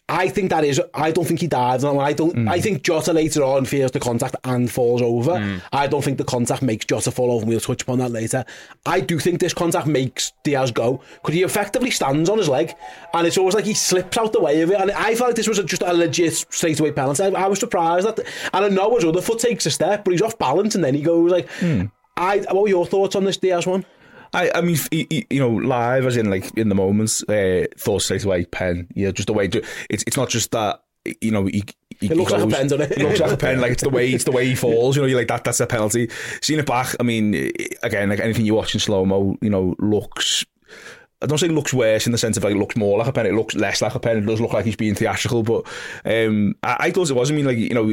I 0.08 0.28
think 0.28 0.50
that 0.50 0.62
is. 0.62 0.80
I 0.94 1.10
don't 1.10 1.24
think 1.24 1.40
he 1.40 1.48
dives. 1.48 1.84
I 1.84 2.12
don't. 2.12 2.34
Mm. 2.36 2.48
I 2.48 2.60
think 2.60 2.82
Jota 2.82 3.12
later 3.12 3.42
on 3.42 3.64
fears 3.64 3.90
the 3.90 3.98
contact 3.98 4.36
and 4.44 4.70
falls 4.70 5.02
over. 5.02 5.32
Mm. 5.32 5.62
I 5.72 5.88
don't 5.88 6.02
think 6.02 6.18
the 6.18 6.24
contact 6.24 6.62
makes 6.62 6.84
Jota 6.84 7.10
fall 7.10 7.32
over. 7.32 7.44
We'll 7.44 7.58
touch 7.58 7.82
upon 7.82 7.98
that 7.98 8.12
later. 8.12 8.44
I 8.84 9.00
do 9.00 9.18
think 9.18 9.40
this 9.40 9.52
contact 9.52 9.88
makes 9.88 10.32
Diaz 10.44 10.70
go 10.70 11.02
because 11.14 11.34
he 11.34 11.42
effectively 11.42 11.90
stands 11.90 12.30
on 12.30 12.38
his 12.38 12.48
leg, 12.48 12.72
and 13.14 13.26
it's 13.26 13.36
almost 13.36 13.56
like 13.56 13.64
he 13.64 13.74
slips 13.74 14.16
out 14.16 14.32
the 14.32 14.40
way 14.40 14.62
of 14.62 14.70
it. 14.70 14.80
And 14.80 14.92
I 14.92 15.16
felt 15.16 15.30
like 15.30 15.36
this 15.36 15.48
was 15.48 15.58
a, 15.58 15.64
just 15.64 15.82
a 15.82 15.92
legit 15.92 16.34
straightaway 16.34 16.92
penalty. 16.92 17.24
I, 17.24 17.30
I 17.30 17.46
was 17.48 17.58
surprised 17.58 18.06
that, 18.06 18.20
and 18.52 18.64
I 18.64 18.68
know 18.68 18.94
his 18.94 19.04
other 19.04 19.20
foot 19.20 19.40
takes 19.40 19.66
a 19.66 19.72
step, 19.72 20.04
but 20.04 20.12
he's 20.12 20.22
off 20.22 20.38
balance, 20.38 20.76
and 20.76 20.84
then 20.84 20.94
he 20.94 21.02
goes 21.02 21.32
like. 21.32 21.48
Mm. 21.58 21.90
I. 22.16 22.38
What 22.50 22.62
were 22.62 22.68
your 22.68 22.86
thoughts 22.86 23.16
on 23.16 23.24
this 23.24 23.36
Diaz 23.36 23.66
one? 23.66 23.84
I, 24.36 24.50
I 24.54 24.60
mean, 24.60 24.76
you 24.90 25.40
know, 25.40 25.48
live 25.50 26.04
as 26.04 26.16
in 26.16 26.28
like 26.28 26.56
in 26.58 26.68
the 26.68 26.74
moments, 26.74 27.22
uh, 27.24 27.64
thought 27.78 28.02
straight 28.02 28.24
away, 28.24 28.44
pen. 28.44 28.86
Yeah, 28.94 29.10
just 29.10 29.28
the 29.28 29.32
way 29.32 29.48
to, 29.48 29.64
it's 29.88 30.04
it's 30.06 30.16
not 30.16 30.28
just 30.28 30.50
that. 30.52 30.82
You 31.20 31.30
know, 31.30 31.46
he, 31.46 31.62
he 32.00 32.06
it 32.06 32.16
looks 32.16 32.32
goes, 32.32 32.42
like 32.42 32.52
a 32.52 32.56
pen, 32.56 32.66
doesn't 32.66 32.92
it? 32.92 32.98
It 32.98 33.02
looks 33.02 33.20
like 33.20 33.30
a 33.30 33.36
pen. 33.36 33.60
Like 33.60 33.72
it's 33.72 33.82
the 33.82 33.90
way 33.90 34.10
it's 34.10 34.24
the 34.24 34.32
way 34.32 34.46
he 34.46 34.54
falls. 34.66 34.96
You 34.96 35.02
know, 35.02 35.08
you're 35.08 35.18
like 35.18 35.28
that. 35.28 35.44
That's 35.44 35.60
a 35.60 35.66
penalty. 35.66 36.10
Seeing 36.42 36.60
it 36.60 36.66
back, 36.66 36.94
I 37.00 37.02
mean, 37.02 37.34
again, 37.82 38.10
like 38.10 38.20
anything 38.20 38.44
you 38.44 38.54
watch 38.54 38.74
in 38.74 38.80
slow 38.80 39.06
mo, 39.06 39.38
you 39.40 39.48
know, 39.48 39.74
looks 39.78 40.44
I 41.22 41.26
don't 41.26 41.38
say 41.38 41.48
looks 41.48 41.72
worse 41.72 42.04
in 42.04 42.12
the 42.12 42.18
sense 42.18 42.36
of 42.36 42.44
like 42.44 42.54
it 42.54 42.58
looks 42.58 42.76
more 42.76 42.98
like 42.98 43.08
a 43.08 43.12
pen. 43.12 43.24
It 43.24 43.34
looks 43.34 43.54
less 43.54 43.80
like 43.80 43.94
a 43.94 44.00
pen. 44.00 44.18
It 44.18 44.26
does 44.26 44.40
look 44.40 44.52
like 44.52 44.66
he's 44.66 44.76
being 44.76 44.94
theatrical, 44.94 45.42
but 45.42 45.66
um, 46.04 46.54
I, 46.62 46.76
I 46.80 46.90
thought 46.90 47.08
it 47.08 47.16
was. 47.16 47.30
I 47.30 47.34
mean, 47.34 47.46
like 47.46 47.56
you 47.56 47.70
know, 47.70 47.86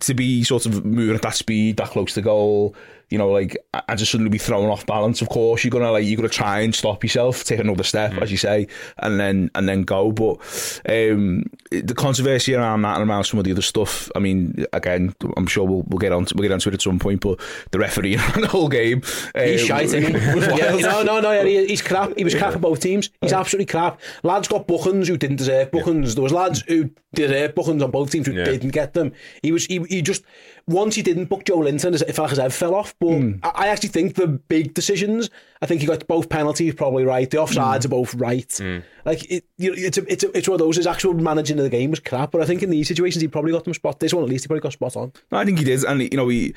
to 0.00 0.14
be 0.14 0.44
sort 0.44 0.66
of 0.66 0.84
moving 0.84 1.16
at 1.16 1.22
that 1.22 1.34
speed, 1.34 1.78
that 1.78 1.88
close 1.88 2.14
to 2.14 2.22
goal, 2.22 2.76
you 3.10 3.16
know, 3.16 3.30
like 3.30 3.56
and 3.88 3.98
just 3.98 4.12
suddenly 4.12 4.30
be 4.30 4.38
thrown 4.38 4.68
off 4.68 4.84
balance. 4.86 5.22
Of 5.22 5.28
course, 5.28 5.64
you're 5.64 5.70
gonna 5.70 5.90
like 5.90 6.06
you're 6.06 6.16
gonna 6.16 6.28
try 6.28 6.60
and 6.60 6.74
stop 6.74 7.02
yourself, 7.02 7.44
take 7.44 7.60
another 7.60 7.84
step, 7.84 8.12
mm. 8.12 8.22
as 8.22 8.30
you 8.30 8.36
say, 8.36 8.66
and 8.98 9.18
then 9.18 9.50
and 9.54 9.68
then 9.68 9.82
go. 9.82 10.12
But 10.12 10.36
um, 10.88 11.44
the 11.70 11.94
controversy 11.96 12.54
around 12.54 12.82
that 12.82 13.00
and 13.00 13.08
around 13.08 13.24
some 13.24 13.38
of 13.38 13.44
the 13.44 13.52
other 13.52 13.62
stuff. 13.62 14.10
I 14.14 14.18
mean, 14.18 14.66
again, 14.72 15.14
I'm 15.36 15.46
sure 15.46 15.64
we'll 15.64 15.84
we'll 15.88 15.98
get 15.98 16.12
on 16.12 16.26
to, 16.26 16.34
we'll 16.36 16.48
get 16.48 16.52
onto 16.52 16.68
it 16.68 16.74
at 16.74 16.82
some 16.82 16.98
point. 16.98 17.20
But 17.20 17.40
the 17.70 17.78
referee 17.78 18.16
around 18.18 18.42
the 18.42 18.48
whole 18.48 18.68
game, 18.68 19.02
he's 19.34 19.62
um, 19.62 19.66
shite. 19.66 19.92
yeah, 19.92 20.76
no, 20.76 21.02
no, 21.02 21.20
no. 21.20 21.44
He's 21.44 21.82
crap. 21.82 22.16
He 22.16 22.24
was 22.24 22.34
crap 22.34 22.52
for 22.52 22.58
both 22.58 22.80
teams. 22.80 23.10
He's 23.22 23.32
absolutely 23.32 23.66
crap. 23.66 24.00
Lads 24.22 24.48
got 24.48 24.66
bookings 24.66 25.08
who 25.08 25.16
didn't 25.16 25.36
deserve 25.36 25.70
bookings. 25.70 26.14
There 26.14 26.22
was 26.22 26.32
lads 26.32 26.62
who 26.68 26.90
deserved 27.14 27.54
bookings 27.54 27.82
on 27.82 27.90
both 27.90 28.10
teams 28.10 28.26
who 28.26 28.34
yeah. 28.34 28.44
didn't 28.44 28.70
get 28.70 28.92
them. 28.92 29.12
He 29.42 29.52
was 29.52 29.64
he, 29.66 29.82
he 29.84 30.02
just 30.02 30.24
once 30.68 30.94
he 30.94 31.02
didn't 31.02 31.26
book 31.26 31.44
Joelinton, 31.44 31.94
it 31.94 32.12
felt 32.12 32.18
like 32.18 32.30
his 32.30 32.38
head 32.38 32.52
fell 32.52 32.74
off. 32.74 32.94
But 33.00 33.08
mm. 33.08 33.40
I 33.42 33.68
actually 33.68 33.88
think 33.88 34.14
the 34.14 34.26
big 34.26 34.74
decisions, 34.74 35.30
I 35.62 35.66
think 35.66 35.80
he 35.80 35.86
got 35.86 36.06
both 36.06 36.28
penalties 36.28 36.74
probably 36.74 37.04
right. 37.04 37.28
The 37.28 37.38
offsides 37.38 37.80
mm. 37.80 37.84
are 37.86 37.88
both 37.88 38.14
right. 38.14 38.48
Mm. 38.48 38.84
Like 39.04 39.30
it, 39.30 39.44
you 39.56 39.70
know, 39.70 39.76
it's 39.78 39.98
a, 39.98 40.12
it's 40.12 40.24
a, 40.24 40.36
it's 40.36 40.48
one 40.48 40.54
of 40.54 40.58
those. 40.60 40.76
His 40.76 40.86
actual 40.86 41.14
managing 41.14 41.58
of 41.58 41.64
the 41.64 41.70
game 41.70 41.90
was 41.90 42.00
crap. 42.00 42.30
But 42.30 42.42
I 42.42 42.44
think 42.44 42.62
in 42.62 42.70
these 42.70 42.86
situations, 42.86 43.22
he 43.22 43.28
probably 43.28 43.52
got 43.52 43.64
them 43.64 43.74
spot. 43.74 43.98
This 43.98 44.12
one 44.12 44.22
at 44.22 44.30
least, 44.30 44.44
he 44.44 44.48
probably 44.48 44.60
got 44.60 44.74
spot 44.74 44.96
on. 44.96 45.12
No, 45.32 45.38
I 45.38 45.44
think 45.44 45.58
he 45.58 45.64
did, 45.64 45.84
and 45.84 46.02
you 46.02 46.16
know, 46.16 46.28
he. 46.28 46.54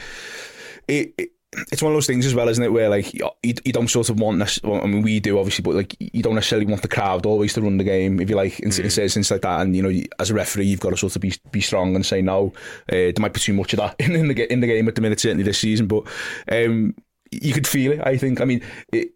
It, 0.87 1.13
it, 1.17 1.31
it's 1.71 1.81
one 1.81 1.91
of 1.91 1.95
those 1.95 2.07
things 2.07 2.25
as 2.25 2.33
well, 2.33 2.47
isn't 2.47 2.63
it? 2.63 2.71
Where 2.71 2.89
like 2.89 3.13
you, 3.13 3.29
you 3.43 3.73
don't 3.73 3.89
sort 3.89 4.09
of 4.09 4.19
want 4.19 4.39
this. 4.39 4.59
Well, 4.63 4.81
I 4.81 4.87
mean, 4.87 5.01
we 5.01 5.19
do 5.19 5.37
obviously, 5.37 5.63
but 5.63 5.75
like 5.75 5.95
you 5.99 6.23
don't 6.23 6.35
necessarily 6.35 6.65
want 6.65 6.81
the 6.81 6.87
crowd 6.87 7.25
always 7.25 7.53
to 7.53 7.61
run 7.61 7.77
the 7.77 7.83
game, 7.83 8.19
if 8.21 8.29
you 8.29 8.35
like, 8.35 8.59
in, 8.59 8.69
mm. 8.69 8.83
in 8.83 9.09
things 9.09 9.31
like 9.31 9.41
that. 9.41 9.61
And 9.61 9.75
you 9.75 9.81
know, 9.81 10.01
as 10.19 10.29
a 10.29 10.33
referee, 10.33 10.65
you've 10.65 10.79
got 10.79 10.91
to 10.91 10.97
sort 10.97 11.15
of 11.15 11.21
be 11.21 11.33
be 11.51 11.61
strong 11.61 11.95
and 11.95 12.05
say 12.05 12.21
no. 12.21 12.53
Uh, 12.89 13.11
there 13.11 13.13
might 13.19 13.33
be 13.33 13.39
too 13.39 13.53
much 13.53 13.73
of 13.73 13.77
that 13.77 13.95
in, 13.99 14.15
in 14.15 14.27
the 14.29 14.51
in 14.53 14.61
the 14.61 14.67
game 14.67 14.87
at 14.87 14.95
the 14.95 15.01
minute, 15.01 15.19
certainly 15.19 15.43
this 15.43 15.59
season. 15.59 15.87
But 15.87 16.03
um, 16.49 16.95
you 17.31 17.53
could 17.53 17.67
feel 17.67 17.91
it. 17.91 18.01
I 18.01 18.17
think. 18.17 18.39
I 18.39 18.45
mean, 18.45 18.61
it, 18.93 19.09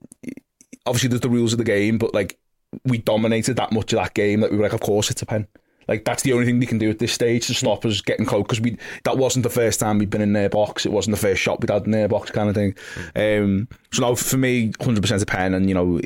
obviously 0.86 1.10
there's 1.10 1.22
the 1.22 1.30
rules 1.30 1.54
of 1.54 1.58
the 1.58 1.64
game, 1.64 1.98
but 1.98 2.14
like 2.14 2.38
we 2.84 2.98
dominated 2.98 3.56
that 3.56 3.72
much 3.72 3.94
of 3.94 4.00
that 4.00 4.14
game 4.14 4.42
that 4.42 4.52
we 4.52 4.58
were 4.58 4.64
like, 4.64 4.74
of 4.74 4.82
course 4.82 5.10
it's 5.10 5.22
a 5.22 5.26
pen. 5.26 5.48
Like 5.88 6.06
that's 6.06 6.24
the 6.24 6.34
only 6.34 6.46
thing 6.46 6.60
they 6.60 6.66
can 6.66 6.78
do 6.78 6.90
at 6.90 7.00
this 7.00 7.14
stage 7.14 7.48
to 7.48 7.54
stop 7.54 7.86
us 7.86 8.02
getting 8.02 8.26
close 8.26 8.44
because 8.44 8.62
we 8.62 8.78
that 9.04 9.18
wasn't 9.18 9.44
the 9.44 9.50
first 9.50 9.80
time 9.80 10.00
we'd 10.00 10.10
been 10.10 10.22
in 10.22 10.34
their 10.34 10.50
box. 10.50 10.86
It 10.86 10.92
wasn't 10.92 11.16
the 11.16 11.22
first 11.22 11.42
shot 11.42 11.62
we'd 11.62 11.70
had 11.70 11.86
in 11.86 11.92
their 11.92 12.08
box 12.08 12.32
kind 12.32 12.50
of 12.50 12.56
thing. 12.56 12.76
Um, 13.16 13.68
so 13.92 14.02
now 14.02 14.16
for 14.16 14.38
me, 14.38 14.72
hundred 14.82 15.02
percent 15.02 15.22
a 15.22 15.26
pen, 15.26 15.54
and 15.54 15.70
you 15.70 15.76
know 15.76 16.00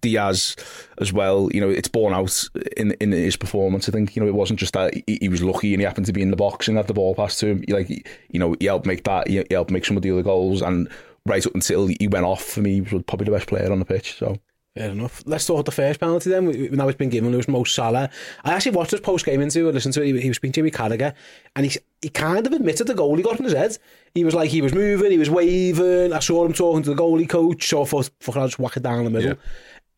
Diaz 0.00 0.56
as 0.98 1.12
well. 1.12 1.48
You 1.52 1.60
know 1.60 1.70
it's 1.70 1.88
borne 1.88 2.14
out 2.14 2.48
in 2.76 2.92
in 2.92 3.12
his 3.12 3.36
performance. 3.36 3.88
I 3.88 3.92
think 3.92 4.16
you 4.16 4.22
know 4.22 4.28
it 4.28 4.34
wasn't 4.34 4.58
just 4.58 4.74
that 4.74 4.94
he, 4.94 5.18
he 5.20 5.28
was 5.28 5.42
lucky 5.42 5.72
and 5.74 5.80
he 5.80 5.86
happened 5.86 6.06
to 6.06 6.12
be 6.12 6.22
in 6.22 6.30
the 6.30 6.36
box 6.36 6.68
and 6.68 6.76
had 6.76 6.88
the 6.88 6.94
ball 6.94 7.14
passed 7.14 7.40
to 7.40 7.46
him. 7.46 7.64
Like 7.68 7.88
you 7.88 8.38
know 8.38 8.56
he 8.58 8.66
helped 8.66 8.86
make 8.86 9.04
that. 9.04 9.28
He, 9.28 9.38
he 9.38 9.54
helped 9.54 9.70
make 9.70 9.84
some 9.84 9.96
of 9.96 10.02
the 10.02 10.10
other 10.10 10.22
goals 10.22 10.62
and 10.62 10.88
right 11.26 11.46
up 11.46 11.54
until 11.54 11.86
he 11.86 12.08
went 12.08 12.24
off 12.24 12.42
for 12.42 12.60
me, 12.60 12.74
he 12.74 12.80
was 12.80 13.02
probably 13.06 13.26
the 13.26 13.30
best 13.30 13.48
player 13.48 13.70
on 13.70 13.78
the 13.78 13.84
pitch. 13.84 14.18
So. 14.18 14.38
Fair 14.74 14.90
enough. 14.90 15.22
Let's 15.26 15.46
talk 15.46 15.56
about 15.56 15.66
the 15.66 15.72
first 15.72 16.00
penalty 16.00 16.30
then. 16.30 16.46
Now 16.74 16.88
it's 16.88 16.96
been 16.96 17.10
given. 17.10 17.34
It 17.34 17.36
was 17.36 17.48
Mo 17.48 17.64
Salah. 17.64 18.08
I 18.42 18.54
actually 18.54 18.72
watched 18.72 18.92
his 18.92 19.00
post 19.00 19.26
game 19.26 19.42
interview. 19.42 19.68
it, 19.68 19.74
listened 19.74 19.92
to 19.94 20.02
it. 20.02 20.06
He, 20.06 20.20
he 20.22 20.28
was 20.28 20.36
speaking 20.36 20.52
to 20.52 20.60
Jamie 20.60 20.70
Carragher, 20.70 21.14
and 21.54 21.66
he 21.66 21.76
he 22.00 22.08
kind 22.08 22.46
of 22.46 22.52
admitted 22.54 22.86
the 22.86 22.94
goal 22.94 23.14
he 23.16 23.22
got 23.22 23.38
in 23.38 23.44
his 23.44 23.52
head. 23.52 23.76
He 24.14 24.24
was 24.24 24.34
like 24.34 24.48
he 24.48 24.62
was 24.62 24.72
moving, 24.72 25.10
he 25.10 25.18
was 25.18 25.28
waving. 25.28 26.14
I 26.14 26.20
saw 26.20 26.46
him 26.46 26.54
talking 26.54 26.82
to 26.84 26.94
the 26.94 26.96
goalie 27.02 27.28
coach. 27.28 27.68
So 27.68 27.82
I 27.82 27.84
thought, 27.84 28.10
fucking, 28.20 28.40
I'll 28.40 28.48
just 28.48 28.58
whack 28.58 28.78
it 28.78 28.82
down 28.82 29.04
the 29.04 29.10
middle. 29.10 29.30
Yeah. 29.30 29.36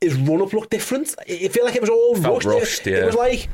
His 0.00 0.16
run 0.16 0.42
up 0.42 0.52
looked 0.52 0.70
different. 0.70 1.14
It 1.26 1.52
felt 1.52 1.66
like 1.66 1.76
it 1.76 1.80
was 1.80 1.90
all 1.90 2.16
Felt 2.16 2.44
rushed. 2.44 2.58
rushed 2.58 2.86
yeah. 2.86 2.96
It 2.96 3.06
was 3.06 3.14
like 3.14 3.48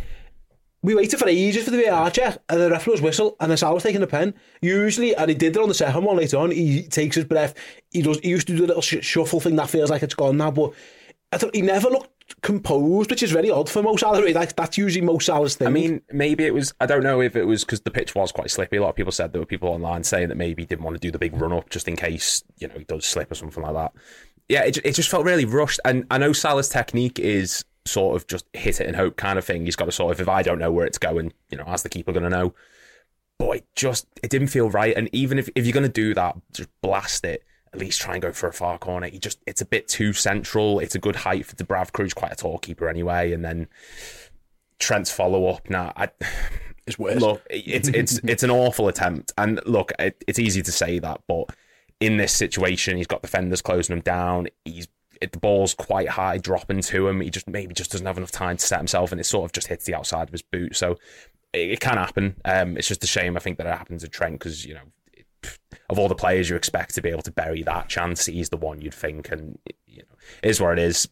we 0.83 0.95
waited 0.95 1.19
for 1.19 1.29
ages 1.29 1.65
for 1.65 1.71
the 1.71 1.83
VAR 1.83 2.11
check, 2.11 2.39
and 2.49 2.61
the 2.63 2.71
ref 2.71 2.87
was 2.87 3.03
whistle, 3.03 3.37
and 3.41 3.53
then 3.53 3.73
was 3.75 3.83
taking 3.83 4.01
the 4.01 4.07
pen. 4.07 4.33
Usually, 4.63 5.15
and 5.15 5.29
he 5.29 5.35
did 5.35 5.55
it 5.55 5.63
on 5.63 5.69
the 5.69 5.75
second 5.75 6.03
one 6.03 6.17
later 6.17 6.39
on. 6.39 6.51
He 6.51 6.85
takes 6.85 7.17
his 7.17 7.27
breath. 7.27 7.53
He 7.91 8.01
does. 8.01 8.19
He 8.21 8.31
used 8.31 8.47
to 8.47 8.55
do 8.55 8.61
the 8.63 8.69
little 8.69 8.81
sh- 8.83 9.05
shuffle 9.05 9.41
thing 9.41 9.57
that 9.57 9.69
feels 9.69 9.91
like 9.91 10.03
it's 10.03 10.15
gone 10.15 10.39
now, 10.39 10.51
but 10.51 10.73
I 11.33 11.39
thought 11.39 11.55
he 11.55 11.63
never 11.63 11.89
looked 11.89 12.41
composed, 12.43 13.11
which 13.11 13.23
is 13.23 13.33
very 13.33 13.51
odd 13.51 13.69
for 13.69 13.83
Mo 13.83 13.97
Salah. 13.97 14.21
Like 14.33 14.57
that's 14.57 14.77
usually 14.79 15.05
Mo 15.05 15.19
Salah's 15.19 15.57
thing. 15.57 15.69
I 15.69 15.71
mean, 15.71 16.03
maybe 16.13 16.45
it 16.45 16.55
was. 16.55 16.73
I 16.81 16.87
don't 16.87 17.03
know 17.03 17.21
if 17.21 17.37
it 17.37 17.45
was 17.45 17.65
because 17.65 17.81
the 17.83 17.91
pitch 17.91 18.15
was 18.15 18.33
quite 18.33 18.51
slippy. 18.51 18.77
A 18.77 18.83
lot 18.83 18.91
of 18.91 18.97
people 18.97 19.13
said 19.13 19.33
there 19.33 19.41
were 19.41 19.47
people 19.47 19.69
online 19.69 20.05
saying 20.05 20.29
that 20.29 20.37
maybe 20.37 20.63
he 20.63 20.67
didn't 20.67 20.85
want 20.85 20.97
to 20.97 21.01
do 21.01 21.11
the 21.11 21.19
big 21.19 21.41
run 21.41 21.53
up 21.53 21.71
just 21.71 21.89
in 21.89 21.97
case 21.97 22.43
you 22.59 22.69
know 22.69 22.75
he 22.77 22.85
does 22.85 23.05
slip 23.05 23.31
or 23.31 23.35
something 23.35 23.63
like 23.63 23.75
that. 23.75 23.93
Yeah, 24.49 24.65
it, 24.65 24.79
it 24.85 24.95
just 24.95 25.09
felt 25.09 25.25
really 25.25 25.45
rushed. 25.45 25.79
And 25.85 26.07
I 26.11 26.19
know 26.19 26.33
Salah's 26.33 26.69
technique 26.69 27.21
is 27.21 27.65
sort 27.85 28.17
of 28.17 28.27
just 28.27 28.45
hit 28.53 28.81
it 28.81 28.87
and 28.87 28.97
hope 28.97 29.17
kind 29.17 29.39
of 29.39 29.45
thing. 29.45 29.65
He's 29.65 29.77
got 29.77 29.85
to 29.85 29.93
sort 29.93 30.13
of, 30.13 30.21
if 30.21 30.29
I 30.29 30.43
don't 30.43 30.59
know 30.59 30.73
where 30.73 30.87
it's 30.87 30.99
going, 30.99 31.33
you 31.51 31.59
know, 31.59 31.65
as 31.69 31.85
the 31.85 31.89
keeper 31.89 32.13
going 32.13 32.25
to 32.25 32.31
know. 32.31 32.55
But 33.39 33.59
it 33.59 33.67
just, 33.75 34.07
it 34.23 34.31
didn't 34.31 34.49
feel 34.49 34.69
right. 34.69 34.95
And 34.97 35.09
even 35.13 35.39
if, 35.39 35.49
if 35.55 35.65
you're 35.65 35.73
going 35.73 35.87
to 35.87 35.89
do 35.89 36.15
that, 36.15 36.37
just 36.53 36.69
blast 36.83 37.25
it. 37.25 37.45
At 37.73 37.79
least 37.79 38.01
try 38.01 38.15
and 38.15 38.23
go 38.23 38.33
for 38.33 38.49
a 38.49 38.53
far 38.53 38.79
corner. 38.79 39.09
He 39.09 39.19
just, 39.19 39.39
it's 39.47 39.61
a 39.61 39.67
bit 39.67 39.87
too 39.87 40.13
central. 40.13 40.81
It's 40.81 40.95
a 40.95 40.99
good 40.99 41.17
height 41.17 41.47
for 41.47 41.55
Dubravka, 41.57 42.03
who's 42.03 42.15
quite 42.15 42.33
a 42.33 42.37
tall 42.37 42.59
keeper 42.59 42.89
anyway. 42.89 43.33
And 43.33 43.45
then 43.45 43.69
Trent's 44.81 45.13
follow 45.13 45.47
up. 45.47 45.71
Now, 45.71 45.93
I, 45.97 46.09
it's 46.87 46.99
worse. 46.99 47.21
Look, 47.21 47.43
it's 47.49 47.89
it's 47.89 48.19
it's 48.25 48.43
an 48.43 48.51
awful 48.51 48.89
attempt. 48.89 49.33
And 49.39 49.61
look, 49.67 49.93
it, 49.99 50.23
it's 50.27 50.39
easy 50.39 50.63
to 50.63 50.73
say 50.73 50.99
that, 50.99 51.21
but 51.29 51.51
in 52.01 52.17
this 52.17 52.33
situation, 52.33 52.97
he's 52.97 53.07
got 53.07 53.23
defenders 53.23 53.63
closing 53.63 53.97
him 53.97 54.03
down. 54.03 54.49
He's 54.65 54.89
it, 55.21 55.33
the 55.33 55.39
ball's 55.39 55.75
quite 55.75 56.09
high, 56.09 56.39
dropping 56.39 56.81
to 56.81 57.09
him. 57.09 57.21
He 57.21 57.31
just 57.31 57.47
maybe 57.47 57.75
just 57.75 57.93
doesn't 57.93 58.07
have 58.07 58.17
enough 58.17 58.31
time 58.31 58.57
to 58.57 58.67
set 58.67 58.79
himself, 58.79 59.13
and 59.13 59.21
it 59.21 59.25
sort 59.25 59.45
of 59.45 59.53
just 59.53 59.67
hits 59.67 59.85
the 59.85 59.95
outside 59.95 60.29
of 60.29 60.33
his 60.33 60.43
boot. 60.43 60.77
So 60.77 60.93
it, 61.53 61.73
it 61.73 61.81
can 61.81 61.99
happen. 61.99 62.37
Um, 62.45 62.77
it's 62.77 62.89
just 62.89 63.05
a 63.05 63.07
shame, 63.07 63.37
I 63.37 63.41
think, 63.41 63.59
that 63.59 63.67
it 63.67 63.77
happens 63.77 64.03
to 64.03 64.09
Trent 64.09 64.39
because 64.39 64.65
you 64.65 64.75
know, 64.75 64.81
of 65.91 65.99
all 65.99 66.09
the 66.09 66.15
players 66.15 66.49
you 66.49 66.57
expect 66.57 66.95
to 66.95 67.03
be 67.03 67.11
able 67.11 67.23
to 67.23 67.33
bury 67.33 67.63
that 67.65 67.89
chance, 67.89 68.27
he's 68.27 68.49
the 68.49 68.57
one 68.57 68.81
you'd 68.81 68.95
think, 68.95 69.31
and 69.31 69.59
you 69.87 69.99
know, 69.99 70.17
is 70.43 70.61
where 70.61 70.73
it 70.73 70.79
is 70.79 71.09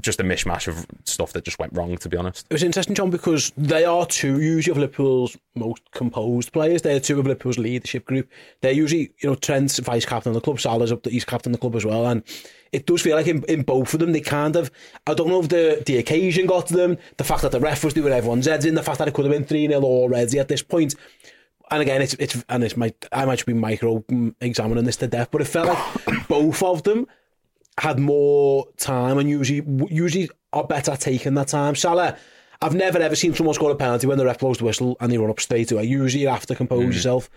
just 0.00 0.18
a 0.18 0.24
mishmash 0.24 0.66
of 0.66 0.84
stuff 1.04 1.32
that 1.32 1.44
just 1.44 1.60
went 1.60 1.72
wrong, 1.72 1.96
to 1.98 2.08
be 2.08 2.16
honest. 2.16 2.44
It 2.50 2.54
was 2.54 2.64
interesting, 2.64 2.96
Jon, 2.96 3.08
because 3.08 3.52
they 3.56 3.84
are 3.84 4.04
two 4.04 4.40
usually 4.40 4.72
of 4.72 4.78
Liverpool's 4.78 5.36
most 5.54 5.82
composed 5.92 6.52
players. 6.52 6.82
They're 6.82 6.98
two 6.98 7.20
of 7.20 7.26
Liverpool's 7.26 7.56
leadership 7.56 8.04
group. 8.04 8.28
They're 8.62 8.72
usually, 8.72 9.12
you 9.22 9.30
know, 9.30 9.36
Trent's 9.36 9.78
vice 9.78 10.04
captain 10.04 10.30
of 10.30 10.34
the 10.34 10.40
club, 10.40 10.60
Salah's 10.60 10.90
up, 10.90 11.04
that 11.04 11.12
he's 11.12 11.24
captain 11.24 11.52
of 11.52 11.58
the 11.58 11.60
club 11.60 11.76
as 11.76 11.84
well, 11.84 12.06
and 12.06 12.24
it 12.72 12.86
does 12.86 13.02
feel 13.02 13.16
like 13.16 13.28
in, 13.28 13.44
in 13.44 13.62
both 13.62 13.94
of 13.94 14.00
them 14.00 14.12
they 14.12 14.20
kind 14.20 14.56
of 14.56 14.70
I 15.06 15.14
don't 15.14 15.28
know 15.28 15.40
if 15.40 15.48
the 15.48 15.82
the 15.86 15.98
occasion 15.98 16.46
got 16.46 16.66
to 16.66 16.74
them, 16.74 16.98
the 17.16 17.24
fact 17.24 17.42
that 17.42 17.52
the 17.52 17.60
ref 17.60 17.84
was 17.84 17.94
doing 17.94 18.12
everyone's 18.12 18.46
heads 18.46 18.64
in, 18.64 18.74
the 18.74 18.82
fact 18.82 18.98
that 18.98 19.08
it 19.08 19.14
could 19.14 19.24
have 19.24 19.32
been 19.32 19.44
three 19.44 19.68
0 19.68 19.82
already 19.82 20.38
at 20.38 20.48
this 20.48 20.62
point. 20.62 20.94
And 21.70 21.82
again, 21.82 22.00
it's 22.00 22.14
it's 22.14 22.44
and 22.48 22.62
it's 22.62 22.76
my 22.76 22.94
I 23.12 23.24
might 23.24 23.44
be 23.44 23.52
micro 23.52 24.04
examining 24.40 24.84
this 24.84 24.96
to 24.96 25.06
death, 25.06 25.28
but 25.30 25.40
it 25.40 25.46
felt 25.46 25.68
like 25.68 26.28
both 26.28 26.62
of 26.62 26.82
them 26.84 27.06
had 27.78 27.98
more 27.98 28.66
time 28.78 29.18
and 29.18 29.28
usually 29.28 29.62
usually 29.90 30.30
are 30.52 30.64
better 30.64 30.96
taking 30.96 31.34
that 31.34 31.48
time. 31.48 31.74
Salah, 31.74 32.16
I've 32.62 32.74
never 32.74 32.98
ever 32.98 33.16
seen 33.16 33.34
someone 33.34 33.54
score 33.54 33.70
a 33.70 33.76
penalty 33.76 34.06
when 34.06 34.18
the 34.18 34.24
ref 34.24 34.38
blows 34.38 34.58
the 34.58 34.64
whistle 34.64 34.96
and 35.00 35.10
they 35.10 35.18
run 35.18 35.30
up 35.30 35.40
straight 35.40 35.72
away. 35.72 35.84
Usually 35.84 36.22
you 36.22 36.28
have 36.28 36.46
to 36.46 36.54
compose 36.54 36.84
mm. 36.84 36.92
yourself. 36.94 37.28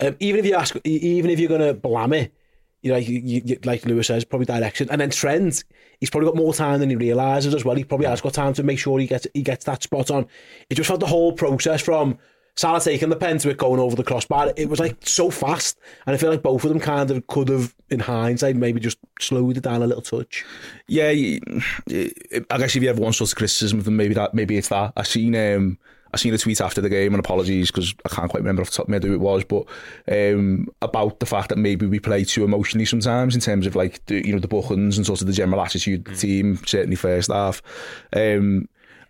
Um, 0.00 0.16
even 0.20 0.40
if 0.40 0.46
you 0.46 0.54
ask, 0.54 0.76
even 0.84 1.30
if 1.30 1.38
you're 1.40 1.48
going 1.48 1.62
to 1.62 1.72
blam 1.72 2.12
it, 2.12 2.34
you 2.82 2.92
know, 2.92 2.98
you, 2.98 3.42
you, 3.44 3.58
like 3.64 3.86
Lewis 3.86 4.06
says, 4.08 4.24
probably 4.24 4.44
direction. 4.44 4.88
And 4.90 5.00
then 5.00 5.10
Trent, 5.10 5.64
he's 5.98 6.10
probably 6.10 6.28
got 6.28 6.36
more 6.36 6.52
time 6.52 6.80
than 6.80 6.90
he 6.90 6.96
realises 6.96 7.54
as 7.54 7.64
well. 7.64 7.74
He 7.74 7.84
probably 7.84 8.06
has 8.06 8.20
got 8.20 8.34
time 8.34 8.52
to 8.54 8.62
make 8.62 8.78
sure 8.78 8.98
he 8.98 9.06
gets 9.06 9.26
he 9.32 9.42
gets 9.42 9.64
that 9.64 9.82
spot 9.82 10.10
on. 10.10 10.26
It 10.68 10.74
just 10.74 10.88
felt 10.88 11.00
the 11.00 11.06
whole 11.06 11.32
process 11.32 11.80
from 11.80 12.18
Salah 12.56 12.80
taking 12.80 13.10
the 13.10 13.16
pen 13.16 13.38
to 13.38 13.50
it 13.50 13.58
going 13.58 13.78
over 13.80 13.94
the 13.94 14.04
crossbar. 14.04 14.52
It 14.56 14.68
was 14.68 14.80
like 14.80 14.96
so 15.06 15.30
fast, 15.30 15.78
and 16.06 16.14
I 16.14 16.18
feel 16.18 16.30
like 16.30 16.42
both 16.42 16.64
of 16.64 16.70
them 16.70 16.80
kind 16.80 17.10
of 17.10 17.26
could 17.26 17.48
have, 17.48 17.74
in 17.90 18.00
hindsight, 18.00 18.56
maybe 18.56 18.80
just 18.80 18.98
slowed 19.20 19.58
it 19.58 19.62
down 19.62 19.82
a 19.82 19.86
little 19.86 20.02
touch. 20.02 20.44
Yeah, 20.88 21.08
I 21.08 22.58
guess 22.58 22.74
if 22.74 22.82
you 22.82 22.88
have 22.88 22.98
one 22.98 23.12
sort 23.12 23.30
of 23.30 23.36
criticism 23.36 23.78
of 23.78 23.84
them, 23.84 23.96
maybe 23.96 24.14
that 24.14 24.32
maybe 24.32 24.56
it's 24.56 24.68
that. 24.68 24.94
I 24.96 25.02
seen 25.02 25.36
um, 25.36 25.78
I 26.14 26.16
seen 26.16 26.32
a 26.32 26.38
tweet 26.38 26.62
after 26.62 26.80
the 26.80 26.88
game, 26.88 27.12
and 27.12 27.20
apologies 27.20 27.70
because 27.70 27.94
I 28.06 28.08
can't 28.08 28.30
quite 28.30 28.40
remember 28.40 28.62
off 28.62 28.70
the 28.70 28.76
top 28.76 28.86
of 28.86 28.88
my 28.88 28.94
head 28.94 29.04
who 29.04 29.12
it 29.12 29.20
was, 29.20 29.44
but 29.44 29.66
um, 30.10 30.68
about 30.80 31.20
the 31.20 31.26
fact 31.26 31.50
that 31.50 31.58
maybe 31.58 31.84
we 31.84 32.00
play 32.00 32.24
too 32.24 32.42
emotionally 32.44 32.86
sometimes 32.86 33.34
in 33.34 33.42
terms 33.42 33.66
of 33.66 33.76
like 33.76 34.04
the, 34.06 34.26
you 34.26 34.32
know 34.32 34.38
the 34.38 34.48
bookings 34.48 34.96
and 34.96 35.06
sort 35.06 35.20
of 35.20 35.26
the 35.26 35.32
general 35.34 35.60
attitude 35.60 36.08
of 36.08 36.14
the 36.14 36.18
team, 36.18 36.58
certainly 36.64 36.96
first 36.96 37.30
half. 37.30 37.60
Um, 38.14 38.66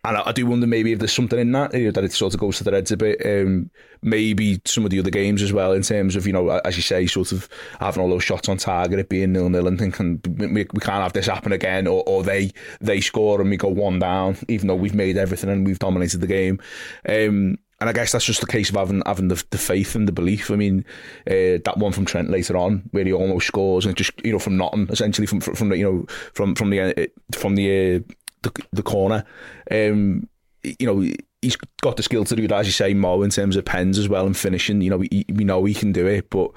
and 0.06 0.16
I, 0.16 0.22
I, 0.26 0.32
do 0.32 0.46
wonder 0.46 0.66
maybe 0.66 0.92
if 0.92 0.98
there's 0.98 1.12
something 1.12 1.38
in 1.38 1.52
that, 1.52 1.74
you 1.74 1.86
know, 1.86 1.90
that 1.90 2.04
it 2.04 2.12
sort 2.12 2.34
of 2.34 2.40
goes 2.40 2.58
to 2.58 2.64
the 2.64 2.70
Reds 2.70 2.92
a 2.92 2.96
bit. 2.96 3.24
Um, 3.24 3.70
maybe 4.02 4.60
some 4.64 4.84
of 4.84 4.90
the 4.90 4.98
other 4.98 5.10
games 5.10 5.42
as 5.42 5.52
well, 5.52 5.72
in 5.72 5.82
terms 5.82 6.16
of, 6.16 6.26
you 6.26 6.32
know, 6.32 6.48
as 6.48 6.76
you 6.76 6.82
say, 6.82 7.06
sort 7.06 7.32
of 7.32 7.48
having 7.80 8.02
all 8.02 8.10
those 8.10 8.24
shots 8.24 8.48
on 8.48 8.56
target, 8.56 8.98
it 8.98 9.08
being 9.08 9.32
nil 9.32 9.48
nil 9.48 9.66
and 9.66 9.78
thinking 9.78 10.20
we, 10.38 10.48
we 10.48 10.80
can't 10.80 11.02
have 11.02 11.12
this 11.12 11.26
happen 11.26 11.52
again, 11.52 11.86
or, 11.86 12.04
or 12.06 12.22
they 12.22 12.52
they 12.80 13.00
score 13.00 13.40
and 13.40 13.50
we 13.50 13.56
go 13.56 13.68
one 13.68 13.98
down, 13.98 14.36
even 14.48 14.68
though 14.68 14.74
we've 14.74 14.94
made 14.94 15.16
everything 15.16 15.50
and 15.50 15.66
we've 15.66 15.78
dominated 15.78 16.18
the 16.20 16.26
game. 16.26 16.60
Um, 17.08 17.58
and 17.78 17.90
I 17.90 17.92
guess 17.92 18.12
that's 18.12 18.24
just 18.24 18.40
the 18.40 18.46
case 18.46 18.70
of 18.70 18.76
having 18.76 19.02
having 19.04 19.28
the, 19.28 19.42
the 19.50 19.58
faith 19.58 19.94
and 19.94 20.08
the 20.08 20.12
belief. 20.12 20.50
I 20.50 20.56
mean, 20.56 20.84
uh, 21.26 21.60
that 21.64 21.74
one 21.76 21.92
from 21.92 22.06
Trent 22.06 22.30
later 22.30 22.56
on, 22.56 22.88
where 22.92 23.04
he 23.04 23.12
almost 23.12 23.46
scores 23.46 23.84
and 23.84 23.96
just 23.96 24.12
you 24.24 24.32
know 24.32 24.38
from 24.38 24.56
nothing, 24.56 24.88
essentially 24.88 25.26
from 25.26 25.40
from, 25.40 25.54
from 25.54 25.68
the 25.68 25.78
you 25.78 25.84
know 25.84 26.06
from 26.32 26.54
from 26.54 26.70
the 26.70 27.10
from 27.32 27.54
the, 27.56 27.96
uh, 27.96 28.14
the 28.48 28.62
the 28.72 28.82
corner. 28.82 29.24
Um, 29.70 30.28
you 30.62 30.86
know, 30.86 31.00
he's 31.42 31.56
got 31.82 31.96
the 31.96 32.02
skill 32.02 32.24
to 32.24 32.34
do 32.36 32.48
that, 32.48 32.58
as 32.60 32.66
you 32.66 32.72
say, 32.72 32.92
Mo, 32.94 33.22
in 33.22 33.30
terms 33.30 33.54
of 33.56 33.64
pens 33.64 33.98
as 33.98 34.08
well 34.08 34.26
and 34.26 34.36
finishing. 34.36 34.80
You 34.80 34.90
know, 34.90 34.96
we, 34.98 35.24
we 35.32 35.44
know 35.44 35.64
he 35.64 35.74
can 35.74 35.92
do 35.92 36.06
it, 36.06 36.28
but 36.28 36.50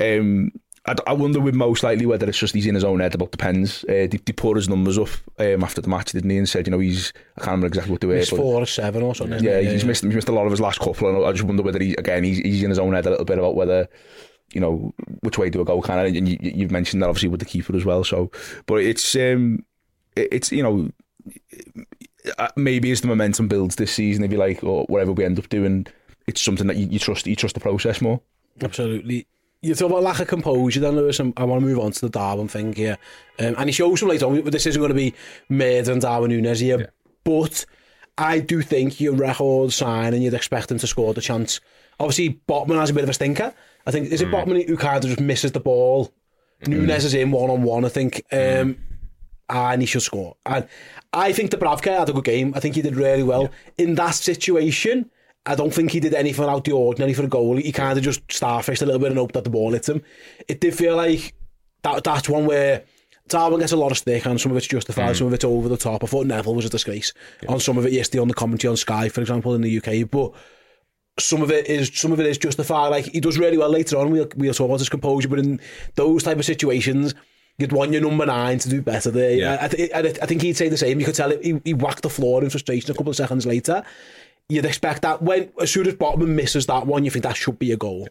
um, 0.00 0.50
I, 0.86 0.94
I 1.06 1.12
wonder 1.12 1.40
with 1.40 1.54
most 1.54 1.82
likely 1.82 2.06
whether 2.06 2.26
it's 2.28 2.38
just 2.38 2.54
he's 2.54 2.64
in 2.66 2.74
his 2.74 2.84
own 2.84 3.00
head 3.00 3.14
about 3.14 3.32
the 3.32 3.36
pens. 3.36 3.84
Uh, 3.84 4.08
they, 4.08 4.20
they 4.24 4.32
put 4.32 4.56
his 4.56 4.68
numbers 4.70 4.96
up 4.98 5.08
um, 5.38 5.62
after 5.64 5.80
the 5.82 5.88
match, 5.88 6.12
didn't 6.12 6.30
he? 6.30 6.38
And 6.38 6.48
said, 6.48 6.66
you 6.66 6.70
know, 6.70 6.78
he's 6.78 7.12
I 7.36 7.40
can't 7.40 7.46
remember 7.48 7.66
exactly 7.66 7.92
what 7.92 8.00
they 8.00 8.06
were. 8.06 8.14
Missed 8.14 8.30
but- 8.30 8.36
four 8.38 8.62
or 8.62 8.66
seven 8.66 9.02
or 9.02 9.14
something. 9.14 9.42
yeah, 9.44 9.60
he's 9.60 9.84
missed 9.84 10.04
he's 10.04 10.14
missed 10.14 10.28
a 10.28 10.32
lot 10.32 10.46
of 10.46 10.50
his 10.50 10.60
last 10.60 10.78
couple, 10.80 11.08
and 11.08 11.26
I 11.26 11.32
just 11.32 11.44
wonder 11.44 11.62
whether 11.62 11.78
he 11.82 11.92
again 11.96 12.24
he's, 12.24 12.38
he's 12.38 12.62
in 12.62 12.70
his 12.70 12.78
own 12.78 12.94
head 12.94 13.06
a 13.06 13.10
little 13.10 13.24
bit 13.26 13.38
about 13.38 13.54
whether 13.56 13.88
you 14.54 14.60
know 14.60 14.94
which 15.20 15.36
way 15.36 15.50
do 15.50 15.60
I 15.60 15.64
go, 15.64 15.82
kind 15.82 16.00
of. 16.00 16.14
And 16.14 16.28
you, 16.28 16.38
you've 16.40 16.70
mentioned 16.70 17.02
that 17.02 17.08
obviously 17.08 17.28
with 17.28 17.40
the 17.40 17.46
keeper 17.46 17.76
as 17.76 17.84
well. 17.84 18.02
So, 18.04 18.30
but 18.66 18.76
it's 18.76 19.14
um, 19.16 19.64
it- 20.14 20.28
it's 20.32 20.52
you 20.52 20.62
know 20.62 20.90
maybe 22.56 22.90
as 22.90 23.00
the 23.00 23.08
momentum 23.08 23.48
builds 23.48 23.76
this 23.76 23.92
season, 23.92 24.24
if 24.24 24.32
you 24.32 24.38
like, 24.38 24.62
or 24.64 24.84
whatever 24.86 25.12
we 25.12 25.24
end 25.24 25.38
up 25.38 25.48
doing, 25.48 25.86
it's 26.26 26.40
something 26.40 26.66
that 26.66 26.76
you, 26.76 26.86
you 26.88 26.98
trust. 26.98 27.26
You 27.26 27.36
trust 27.36 27.54
the 27.54 27.60
process 27.60 28.00
more. 28.00 28.20
Absolutely. 28.60 29.26
You 29.62 29.74
talk 29.74 29.90
about 29.90 30.02
lack 30.02 30.20
of 30.20 30.28
composure 30.28 30.80
then, 30.80 30.96
Lewis, 30.96 31.18
and 31.18 31.32
I 31.36 31.44
want 31.44 31.60
to 31.60 31.66
move 31.66 31.78
on 31.78 31.92
to 31.92 32.00
the 32.00 32.08
Darwin 32.08 32.48
thing 32.48 32.74
here. 32.74 32.98
Um, 33.38 33.54
and 33.58 33.68
he 33.68 33.72
shows 33.72 34.00
some 34.00 34.08
later 34.08 34.26
on, 34.26 34.40
but 34.42 34.52
this 34.52 34.66
isn't 34.66 34.80
going 34.80 34.90
to 34.90 34.94
be 34.94 35.14
murder 35.48 35.92
and 35.92 36.00
Darwin 36.00 36.30
Nunez 36.30 36.60
here. 36.60 36.92
But 37.24 37.64
I 38.18 38.38
do 38.38 38.62
think 38.62 39.00
your 39.00 39.14
record 39.14 39.72
sign 39.72 40.14
and 40.14 40.22
you'd 40.22 40.34
expect 40.34 40.70
him 40.70 40.78
to 40.78 40.86
score 40.86 41.14
the 41.14 41.20
chance. 41.20 41.60
Obviously, 41.98 42.40
Botman 42.48 42.78
has 42.78 42.90
a 42.90 42.94
bit 42.94 43.04
of 43.04 43.10
a 43.10 43.14
stinker. 43.14 43.52
I 43.86 43.90
think, 43.90 44.12
is 44.12 44.20
it 44.20 44.28
Botman 44.28 44.66
who 44.68 44.76
kind 44.76 45.02
of 45.02 45.10
just 45.10 45.20
misses 45.20 45.52
the 45.52 45.60
ball? 45.60 46.12
Nunez 46.66 47.04
is 47.04 47.14
in 47.14 47.30
one 47.30 47.50
on 47.50 47.62
one, 47.62 47.84
I 47.84 47.88
think. 47.88 48.22
Um, 48.32 48.78
and 49.48 49.80
he 49.80 49.86
should 49.86 50.02
score. 50.02 50.36
And 50.44 50.66
I 51.12 51.32
think 51.32 51.50
Dubravka 51.50 51.98
had 51.98 52.08
a 52.08 52.12
good 52.12 52.24
game. 52.24 52.52
I 52.54 52.60
think 52.60 52.74
he 52.74 52.82
did 52.82 52.96
really 52.96 53.22
well. 53.22 53.50
In 53.78 53.94
that 53.96 54.14
situation, 54.14 55.10
I 55.44 55.54
don't 55.54 55.72
think 55.72 55.92
he 55.92 56.00
did 56.00 56.14
anything 56.14 56.44
out 56.44 56.64
the 56.64 56.72
ordinary 56.72 57.14
for 57.14 57.24
a 57.24 57.28
goal. 57.28 57.56
He 57.56 57.72
kind 57.72 57.96
of 57.96 58.04
just 58.04 58.26
starfished 58.28 58.82
a 58.82 58.86
little 58.86 59.00
bit 59.00 59.10
and 59.10 59.18
hoped 59.18 59.34
that 59.34 59.44
the 59.44 59.50
ball 59.50 59.72
hit 59.72 59.88
him. 59.88 60.02
It 60.48 60.60
did 60.60 60.74
feel 60.74 60.96
like 60.96 61.34
that 61.82 62.02
that's 62.02 62.28
one 62.28 62.46
where 62.46 62.84
Darwin 63.28 63.60
gets 63.60 63.72
a 63.72 63.76
lot 63.76 63.92
of 63.92 63.98
stick 63.98 64.26
and 64.26 64.40
some 64.40 64.50
of 64.50 64.58
it's 64.58 64.66
justified, 64.66 65.14
mm. 65.14 65.18
some 65.18 65.28
of 65.28 65.32
it's 65.32 65.44
over 65.44 65.68
the 65.68 65.76
top. 65.76 66.02
I 66.02 66.06
thought 66.06 66.26
Neville 66.26 66.54
was 66.54 66.64
a 66.64 66.70
disgrace 66.70 67.12
on 67.48 67.60
some 67.60 67.78
of 67.78 67.86
it 67.86 67.92
yesterday 67.92 68.20
on 68.20 68.28
the 68.28 68.34
commentary 68.34 68.70
on 68.70 68.76
Sky, 68.76 69.08
for 69.08 69.20
example, 69.20 69.54
in 69.54 69.62
the 69.62 69.78
UK. 69.78 70.10
But 70.10 70.32
some 71.18 71.42
of 71.42 71.50
it 71.50 71.66
is 71.66 71.90
some 71.94 72.12
of 72.12 72.20
it 72.20 72.26
is 72.26 72.38
justified. 72.38 72.88
Like 72.88 73.06
he 73.06 73.20
does 73.20 73.38
really 73.38 73.58
well 73.58 73.70
later 73.70 73.98
on. 73.98 74.10
We'll 74.10 74.28
we'll 74.36 74.54
talk 74.54 74.66
about 74.66 74.80
his 74.80 74.88
composure, 74.88 75.28
but 75.28 75.38
in 75.38 75.60
those 75.94 76.22
type 76.22 76.38
of 76.38 76.44
situations, 76.44 77.14
you'd 77.58 77.72
want 77.72 77.92
your 77.92 78.02
number 78.02 78.26
nine 78.26 78.58
to 78.58 78.68
do 78.68 78.82
better 78.82 79.10
there. 79.10 79.32
Yeah. 79.32 79.58
I, 79.60 79.64
I, 79.64 79.68
th- 79.68 79.90
I, 79.94 79.98
I 79.98 80.26
think 80.26 80.42
he'd 80.42 80.56
say 80.56 80.68
the 80.68 80.76
same. 80.76 81.00
You 81.00 81.06
could 81.06 81.14
tell 81.14 81.30
he, 81.30 81.60
he 81.64 81.74
whacked 81.74 82.02
the 82.02 82.10
floor 82.10 82.42
in 82.42 82.50
frustration 82.50 82.90
a 82.90 82.94
couple 82.94 83.10
of 83.10 83.16
seconds 83.16 83.46
later. 83.46 83.82
You'd 84.48 84.64
expect 84.64 85.02
that 85.02 85.22
when 85.22 85.50
as 85.60 85.72
soon 85.72 85.88
as 85.88 85.94
Botman 85.94 86.28
misses 86.28 86.66
that 86.66 86.86
one, 86.86 87.04
you 87.04 87.10
think 87.10 87.24
that 87.24 87.36
should 87.36 87.58
be 87.58 87.72
a 87.72 87.76
goal. 87.76 88.08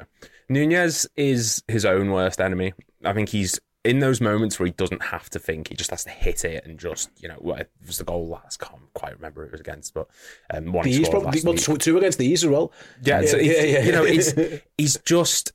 Nunez 0.49 1.07
is 1.15 1.63
his 1.67 1.85
own 1.85 2.11
worst 2.11 2.41
enemy. 2.41 2.73
I 3.03 3.13
think 3.13 3.29
he's 3.29 3.59
in 3.85 3.99
those 3.99 4.19
moments 4.19 4.59
where 4.59 4.65
he 4.65 4.73
doesn't 4.73 5.01
have 5.03 5.29
to 5.29 5.39
think; 5.39 5.69
he 5.69 5.75
just 5.75 5.91
has 5.91 6.03
to 6.03 6.09
hit 6.09 6.43
it 6.43 6.65
and 6.65 6.77
just 6.77 7.09
you 7.21 7.29
know. 7.29 7.37
What 7.39 7.69
was 7.85 7.99
the 7.99 8.03
goal 8.03 8.27
last? 8.27 8.59
Can't 8.59 8.81
quite 8.93 9.15
remember 9.15 9.41
who 9.41 9.47
it 9.47 9.51
was 9.53 9.61
against, 9.61 9.93
but 9.93 10.07
um, 10.53 10.73
one 10.73 10.83
probably 11.09 11.41
well, 11.43 11.55
two, 11.55 11.97
against 11.97 12.17
these 12.17 12.43
as 12.43 12.49
well. 12.49 12.71
Yeah, 13.03 13.23
so 13.25 13.37
yeah, 13.37 13.63
yeah, 13.63 13.83
you 13.83 13.91
know, 13.91 14.03
he's 14.03 14.33
he's 14.77 14.97
just 15.05 15.53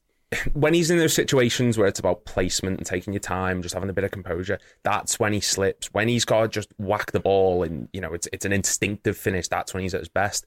when 0.52 0.74
he's 0.74 0.90
in 0.90 0.98
those 0.98 1.14
situations 1.14 1.76
where 1.76 1.88
it's 1.88 1.98
about 1.98 2.24
placement 2.24 2.78
and 2.78 2.86
taking 2.86 3.12
your 3.12 3.20
time, 3.20 3.62
just 3.62 3.74
having 3.74 3.90
a 3.90 3.92
bit 3.92 4.04
of 4.04 4.10
composure. 4.10 4.58
That's 4.82 5.18
when 5.18 5.32
he 5.32 5.40
slips. 5.40 5.92
When 5.92 6.08
he's 6.08 6.24
got 6.24 6.42
to 6.42 6.48
just 6.48 6.72
whack 6.78 7.12
the 7.12 7.20
ball 7.20 7.62
and 7.62 7.88
you 7.92 8.00
know 8.00 8.12
it's 8.12 8.28
it's 8.32 8.44
an 8.44 8.52
instinctive 8.52 9.16
finish. 9.16 9.48
That's 9.48 9.74
when 9.74 9.82
he's 9.82 9.94
at 9.94 10.00
his 10.00 10.08
best. 10.08 10.46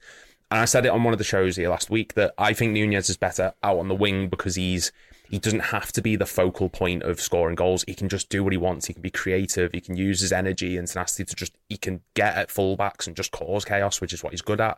And 0.52 0.60
I 0.60 0.66
said 0.66 0.86
it 0.86 0.90
on 0.90 1.04
one 1.04 1.14
of 1.14 1.18
the 1.18 1.24
shows 1.24 1.56
here 1.56 1.70
last 1.70 1.90
week 1.90 2.14
that 2.14 2.34
I 2.38 2.54
think 2.54 2.74
Nunez 2.74 3.10
is 3.10 3.18
better 3.18 3.54
out 3.64 3.80
on 3.80 3.88
the 3.88 3.96
wing 3.96 4.30
because 4.30 4.56
he's 4.56 4.92
he 5.30 5.40
doesn't 5.40 5.62
have 5.62 5.92
to 5.94 6.02
be 6.02 6.16
the 6.16 6.28
focal 6.28 6.70
point 6.70 7.02
of 7.04 7.20
scoring 7.20 7.56
goals. 7.56 7.84
He 7.88 7.96
can 7.96 8.08
just 8.08 8.30
do 8.30 8.44
what 8.44 8.54
he 8.54 8.58
wants. 8.58 8.86
He 8.86 8.94
can 8.94 9.02
be 9.02 9.10
creative. 9.10 9.72
He 9.74 9.82
can 9.82 9.98
use 9.98 10.22
his 10.22 10.32
energy 10.32 10.78
and 10.78 10.88
tenacity 10.88 11.26
to 11.26 11.36
just 11.36 11.58
he 11.70 11.78
can 11.78 12.02
get 12.14 12.36
at 12.36 12.50
fullbacks 12.50 13.08
and 13.08 13.16
just 13.16 13.32
cause 13.32 13.66
chaos, 13.66 14.00
which 14.00 14.14
is 14.14 14.24
what 14.24 14.32
he's 14.32 14.42
good 14.42 14.62
at 14.62 14.78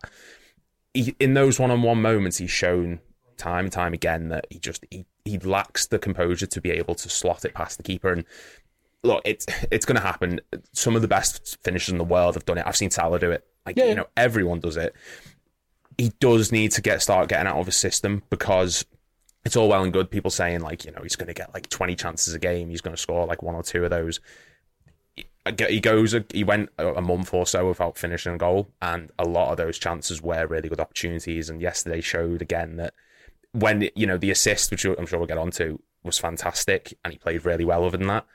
he, 0.95 1.15
in 1.19 1.33
those 1.33 1.59
one-on-one 1.59 2.01
moments, 2.01 2.37
he's 2.37 2.49
shown 2.49 2.99
time 3.37 3.65
and 3.65 3.71
time 3.71 3.93
again 3.93 4.29
that 4.29 4.47
he 4.49 4.59
just 4.59 4.85
he, 4.91 5.05
he 5.23 5.37
lacks 5.39 5.87
the 5.87 5.99
composure 5.99 6.47
to 6.47 6.61
be 6.61 6.71
able 6.71 6.95
to 6.95 7.09
slot 7.09 7.45
it 7.45 7.53
past 7.53 7.77
the 7.77 7.83
keeper. 7.83 8.11
And 8.11 8.25
look, 9.03 9.21
it's 9.25 9.45
it's 9.71 9.85
going 9.85 9.95
to 9.95 10.01
happen. 10.01 10.41
Some 10.73 10.95
of 10.95 11.01
the 11.01 11.07
best 11.07 11.57
finishers 11.63 11.91
in 11.91 11.97
the 11.97 12.03
world 12.03 12.35
have 12.35 12.45
done 12.45 12.57
it. 12.57 12.65
I've 12.65 12.77
seen 12.77 12.91
Salah 12.91 13.19
do 13.19 13.31
it. 13.31 13.45
Like 13.65 13.77
Yeah. 13.77 13.85
you 13.85 13.95
know, 13.95 14.07
everyone 14.15 14.59
does 14.59 14.77
it. 14.77 14.95
He 15.97 16.11
does 16.19 16.51
need 16.51 16.71
to 16.71 16.81
get 16.81 17.01
start 17.01 17.29
getting 17.29 17.47
out 17.47 17.57
of 17.57 17.67
his 17.67 17.77
system 17.77 18.23
because 18.29 18.85
it's 19.45 19.55
all 19.55 19.69
well 19.69 19.83
and 19.83 19.93
good 19.93 20.09
people 20.09 20.31
saying 20.31 20.59
like 20.59 20.83
you 20.83 20.91
know 20.91 21.01
he's 21.03 21.15
going 21.15 21.27
to 21.27 21.33
get 21.33 21.53
like 21.53 21.69
20 21.69 21.95
chances 21.95 22.33
a 22.33 22.39
game 22.39 22.69
he's 22.69 22.81
going 22.81 22.95
to 22.95 23.01
score 23.01 23.25
like 23.25 23.43
one 23.43 23.55
or 23.55 23.63
two 23.63 23.83
of 23.83 23.91
those 23.91 24.19
he 25.59 25.79
goes 25.79 26.15
he 26.33 26.43
went 26.43 26.69
a 26.79 27.01
month 27.01 27.31
or 27.33 27.45
so 27.45 27.67
without 27.67 27.97
finishing 27.97 28.33
a 28.33 28.37
goal 28.37 28.67
and 28.81 29.11
a 29.19 29.23
lot 29.23 29.51
of 29.51 29.57
those 29.57 29.77
chances 29.77 30.21
were 30.21 30.47
really 30.47 30.67
good 30.67 30.79
opportunities 30.79 31.49
and 31.49 31.61
yesterday 31.61 32.01
showed 32.01 32.41
again 32.41 32.77
that 32.77 32.95
when 33.55 33.89
you 33.95 34.05
know 34.05 34.17
the 34.17 34.31
assist 34.31 34.71
which 34.71 34.85
i'm 34.85 35.05
sure 35.05 35.19
we'll 35.19 35.27
get 35.27 35.37
onto 35.37 35.77
was 36.03 36.17
fantastic 36.17 36.97
and 37.03 37.13
he 37.13 37.19
played 37.19 37.45
really 37.45 37.65
well 37.65 37.83
other 37.83 37.97
than 37.97 38.07
that 38.07 38.25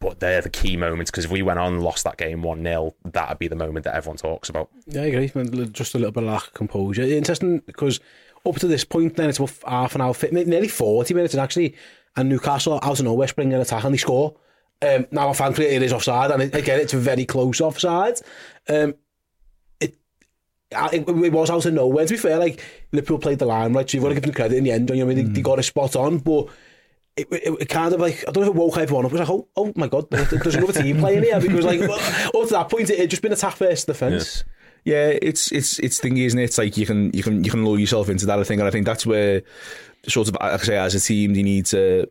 but 0.00 0.20
they're 0.20 0.42
the 0.42 0.50
key 0.50 0.76
moments 0.76 1.10
because 1.10 1.24
if 1.24 1.30
we 1.30 1.42
went 1.42 1.58
on 1.58 1.74
and 1.74 1.82
lost 1.82 2.04
that 2.04 2.16
game 2.18 2.42
1-0 2.42 2.94
that'd 3.04 3.38
be 3.38 3.48
the 3.48 3.56
moment 3.56 3.84
that 3.84 3.94
everyone 3.94 4.18
talks 4.18 4.48
about 4.48 4.68
Yeah, 4.86 5.02
I 5.02 5.06
agree. 5.06 5.66
Just 5.72 5.94
a 5.94 5.98
little 5.98 6.12
bit 6.12 6.24
of 6.24 6.28
lack 6.28 6.48
of 6.48 6.54
composure. 6.54 7.02
Interesting 7.02 7.60
because 7.60 8.00
up 8.46 8.56
to 8.56 8.66
this 8.66 8.84
point, 8.84 9.16
then 9.16 9.28
it's 9.28 9.38
about 9.38 9.54
half 9.66 9.94
an 9.94 10.02
hour, 10.02 10.14
nearly 10.30 10.68
40 10.68 11.14
minutes, 11.14 11.34
actually, 11.34 11.74
and 12.16 12.28
Newcastle 12.28 12.78
out 12.82 12.98
of 12.98 13.04
nowhere 13.04 13.28
spring 13.28 13.52
an 13.52 13.60
attack 13.60 13.84
and 13.84 13.94
they 13.94 13.98
score. 13.98 14.36
Um, 14.82 15.06
now, 15.10 15.32
thankfully, 15.32 15.68
it 15.68 15.82
is 15.82 15.92
offside, 15.92 16.30
and 16.30 16.42
again, 16.42 16.80
it's 16.80 16.92
very 16.92 17.24
close 17.24 17.60
offside. 17.60 18.16
Um, 18.68 18.94
it, 20.70 21.08
it 21.08 21.32
was 21.32 21.50
out 21.50 21.66
of 21.66 21.74
nowhere, 21.74 22.06
to 22.06 22.14
be 22.14 22.18
fair, 22.18 22.38
like, 22.38 22.60
Liverpool 22.92 23.18
played 23.18 23.38
the 23.38 23.46
line 23.46 23.72
right 23.72 23.88
so 23.88 23.96
you've 23.96 24.02
got 24.02 24.08
to 24.08 24.14
give 24.14 24.24
them 24.24 24.32
credit 24.32 24.56
in 24.56 24.64
the 24.64 24.72
end, 24.72 24.90
you 24.90 24.96
know 24.96 25.06
what 25.06 25.12
I 25.12 25.14
mean, 25.14 25.24
mm. 25.24 25.28
they, 25.28 25.34
they 25.34 25.40
hmm. 25.40 25.44
got 25.44 25.58
it 25.58 25.62
spot 25.64 25.96
on, 25.96 26.18
but 26.18 26.48
it, 27.16 27.28
it, 27.30 27.60
it 27.60 27.68
kind 27.68 27.94
of 27.94 28.00
like, 28.00 28.24
I 28.26 28.32
don't 28.32 28.44
know 28.44 28.50
if 28.50 28.56
it 28.56 28.58
woke 28.58 28.78
everyone 28.78 29.04
up, 29.04 29.12
it 29.12 29.18
was 29.18 29.28
like, 29.28 29.30
oh, 29.30 29.48
oh 29.56 29.72
my 29.76 29.88
god, 29.88 30.10
there's 30.10 30.54
another 30.54 30.72
team 30.72 30.98
playing 30.98 31.22
here, 31.22 31.40
because 31.40 31.64
like, 31.64 31.80
up 31.80 32.32
to 32.32 32.46
that 32.50 32.68
point, 32.68 32.90
it 32.90 32.98
had 32.98 33.10
just 33.10 33.22
been 33.22 33.32
attack 33.32 33.56
first 33.56 33.86
defence. 33.86 34.44
Yeah. 34.46 34.50
Yeah, 34.86 35.18
it's 35.22 35.50
it's 35.50 35.78
it's 35.78 35.98
thingy, 35.98 36.26
isn't 36.26 36.38
it? 36.38 36.44
It's 36.44 36.58
like 36.58 36.76
you 36.76 36.84
can 36.84 37.10
you 37.14 37.22
can 37.22 37.42
you 37.42 37.50
can 37.50 37.64
lure 37.64 37.78
yourself 37.78 38.10
into 38.10 38.26
that 38.26 38.38
I 38.38 38.44
think, 38.44 38.60
and 38.60 38.68
I 38.68 38.70
think 38.70 38.84
that's 38.84 39.06
where 39.06 39.40
sort 40.06 40.28
of 40.28 40.34
like 40.34 40.52
I 40.52 40.56
say 40.58 40.76
as 40.76 40.94
a 40.94 41.00
team 41.00 41.34
you 41.34 41.42
need 41.42 41.64
to 41.66 42.06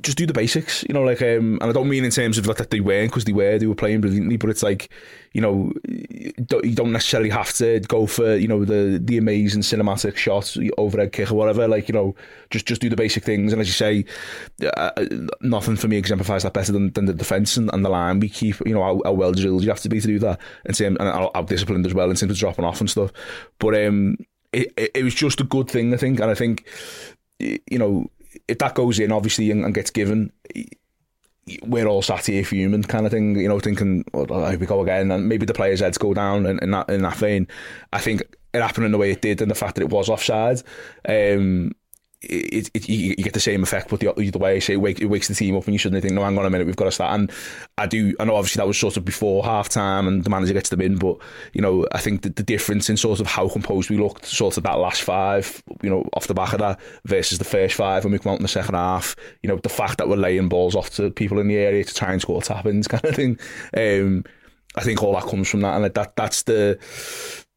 just 0.00 0.16
do 0.16 0.26
the 0.26 0.32
basics. 0.32 0.84
You 0.88 0.94
know, 0.94 1.02
like 1.02 1.20
um, 1.22 1.58
and 1.60 1.64
I 1.64 1.72
don't 1.72 1.88
mean 1.88 2.04
in 2.04 2.10
terms 2.10 2.38
of 2.38 2.46
like 2.46 2.58
that 2.58 2.70
they 2.70 2.80
weren't 2.80 3.10
because 3.10 3.24
they 3.24 3.32
were 3.32 3.58
they 3.58 3.66
were 3.66 3.74
playing 3.74 4.00
brilliantly, 4.00 4.36
but 4.36 4.48
it's 4.48 4.62
like 4.62 4.90
you 5.32 5.40
know 5.40 5.72
you 5.88 6.32
don't, 6.46 6.92
necessarily 6.92 7.30
have 7.30 7.52
to 7.54 7.80
go 7.80 8.06
for 8.06 8.36
you 8.36 8.46
know 8.46 8.64
the 8.64 9.00
the 9.02 9.18
amazing 9.18 9.62
cinematic 9.62 10.16
shot, 10.16 10.56
overhead 10.78 11.12
kick 11.12 11.32
or 11.32 11.34
whatever. 11.34 11.66
Like 11.66 11.88
you 11.88 11.92
know, 11.92 12.14
just 12.50 12.66
just 12.66 12.80
do 12.80 12.88
the 12.88 12.96
basic 12.96 13.24
things. 13.24 13.52
And 13.52 13.60
as 13.60 13.66
you 13.66 13.72
say, 13.72 14.04
uh, 14.76 15.06
nothing 15.40 15.76
for 15.76 15.88
me 15.88 15.96
exemplifies 15.96 16.44
that 16.44 16.54
better 16.54 16.72
than, 16.72 16.92
than 16.92 17.06
the 17.06 17.14
defence 17.14 17.56
and, 17.56 17.72
and 17.72 17.84
the 17.84 17.90
line 17.90 18.20
we 18.20 18.28
keep. 18.28 18.56
You 18.64 18.74
know 18.74 18.84
how, 18.84 19.02
how 19.04 19.12
well 19.12 19.32
drilled 19.32 19.64
you 19.64 19.70
have 19.70 19.80
to 19.80 19.88
be 19.88 20.00
to 20.00 20.06
do 20.06 20.20
that, 20.20 20.40
and 20.64 20.76
term, 20.76 20.96
and 21.00 21.08
how, 21.08 21.32
how 21.34 21.42
disciplined 21.42 21.86
as 21.86 21.94
well 21.94 22.08
in 22.08 22.16
terms 22.16 22.32
of 22.32 22.38
dropping 22.38 22.64
off 22.64 22.80
and 22.80 22.88
stuff. 22.88 23.10
But 23.58 23.74
um, 23.84 24.16
it, 24.52 24.72
it, 24.76 24.90
it 24.94 25.02
was 25.02 25.14
just 25.14 25.40
a 25.40 25.44
good 25.44 25.68
thing, 25.68 25.92
I 25.92 25.96
think, 25.96 26.20
and 26.20 26.30
I 26.30 26.34
think 26.34 26.66
you 27.40 27.78
know 27.78 28.08
if 28.50 28.58
that 28.58 28.74
goes 28.74 28.98
in 28.98 29.12
obviously 29.12 29.50
and, 29.50 29.64
and 29.64 29.74
gets 29.74 29.90
given. 29.90 30.32
We're 31.64 31.86
all 31.86 32.02
sat 32.02 32.26
here 32.26 32.44
fuming, 32.44 32.84
kind 32.84 33.06
of 33.06 33.12
thing, 33.12 33.36
you 33.36 33.48
know, 33.48 33.58
thinking, 33.58 34.04
oh, 34.14 34.46
here 34.50 34.58
we 34.58 34.66
go 34.66 34.82
again, 34.82 35.10
and 35.10 35.28
maybe 35.28 35.46
the 35.46 35.54
players' 35.54 35.80
heads 35.80 35.98
go 35.98 36.14
down 36.14 36.46
and 36.46 36.60
in 36.60 36.70
that 36.70 36.88
in 36.88 37.02
that 37.02 37.16
vein. 37.16 37.48
I 37.92 37.98
think 37.98 38.22
it 38.52 38.62
happened 38.62 38.86
in 38.86 38.92
the 38.92 38.98
way 38.98 39.10
it 39.10 39.22
did, 39.22 39.40
and 39.40 39.50
the 39.50 39.56
fact 39.56 39.74
that 39.74 39.82
it 39.82 39.90
was 39.90 40.08
offside, 40.08 40.62
um, 41.08 41.72
it, 42.22 42.70
it, 42.74 42.88
you 42.88 43.14
you 43.16 43.24
get 43.24 43.32
the 43.32 43.40
same 43.40 43.62
effect, 43.62 43.88
but 43.88 44.00
the 44.00 44.10
other 44.10 44.38
way. 44.38 44.60
Say 44.60 44.74
it, 44.74 44.76
wake, 44.76 45.00
it 45.00 45.06
wakes 45.06 45.28
the 45.28 45.34
team 45.34 45.56
up, 45.56 45.64
and 45.64 45.72
you 45.72 45.78
suddenly 45.78 46.02
think, 46.02 46.12
"No, 46.12 46.22
hang 46.22 46.38
on 46.38 46.44
a 46.44 46.50
minute, 46.50 46.66
we've 46.66 46.76
got 46.76 46.84
to 46.84 46.92
start." 46.92 47.14
And 47.18 47.32
I 47.78 47.86
do. 47.86 48.14
I 48.20 48.24
know 48.24 48.34
obviously 48.34 48.60
that 48.60 48.66
was 48.66 48.78
sort 48.78 48.98
of 48.98 49.06
before 49.06 49.42
half 49.42 49.70
time, 49.70 50.06
and 50.06 50.22
the 50.22 50.28
manager 50.28 50.52
gets 50.52 50.68
them 50.68 50.82
in. 50.82 50.96
But 50.96 51.16
you 51.54 51.62
know, 51.62 51.86
I 51.92 51.98
think 51.98 52.22
that 52.22 52.36
the 52.36 52.42
difference 52.42 52.90
in 52.90 52.98
sort 52.98 53.20
of 53.20 53.26
how 53.26 53.48
composed 53.48 53.88
we 53.88 53.96
looked, 53.96 54.26
sort 54.26 54.58
of 54.58 54.64
that 54.64 54.78
last 54.78 55.02
five, 55.02 55.62
you 55.82 55.88
know, 55.88 56.06
off 56.12 56.26
the 56.26 56.34
back 56.34 56.52
of 56.52 56.58
that 56.58 56.78
versus 57.06 57.38
the 57.38 57.44
first 57.44 57.74
five 57.74 58.04
when 58.04 58.12
we 58.12 58.18
come 58.18 58.32
out 58.32 58.38
in 58.38 58.42
the 58.42 58.48
second 58.48 58.74
half. 58.74 59.16
You 59.42 59.48
know, 59.48 59.56
the 59.56 59.70
fact 59.70 59.96
that 59.96 60.08
we're 60.08 60.16
laying 60.16 60.50
balls 60.50 60.76
off 60.76 60.90
to 60.96 61.10
people 61.10 61.38
in 61.38 61.48
the 61.48 61.56
area 61.56 61.84
to 61.84 61.94
try 61.94 62.12
and 62.12 62.20
score 62.20 62.42
tap 62.42 62.66
ins, 62.66 62.86
kind 62.88 63.04
of 63.04 63.16
thing. 63.16 63.38
Um, 63.74 64.24
I 64.76 64.82
think 64.82 65.02
all 65.02 65.14
that 65.14 65.24
comes 65.24 65.48
from 65.48 65.62
that, 65.62 65.74
and 65.74 65.94
that 65.94 66.16
that's 66.16 66.42
the 66.42 66.78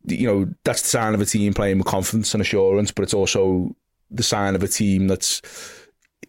you 0.05 0.27
know, 0.27 0.53
that's 0.63 0.81
the 0.81 0.87
sign 0.87 1.13
of 1.13 1.21
a 1.21 1.25
team 1.25 1.53
playing 1.53 1.77
with 1.77 1.87
confidence 1.87 2.33
and 2.33 2.41
assurance, 2.41 2.91
but 2.91 3.03
it's 3.03 3.13
also 3.13 3.75
the 4.13 4.23
sign 4.23 4.55
of 4.55 4.63
a 4.63 4.67
team 4.67 5.07
that's 5.07 5.41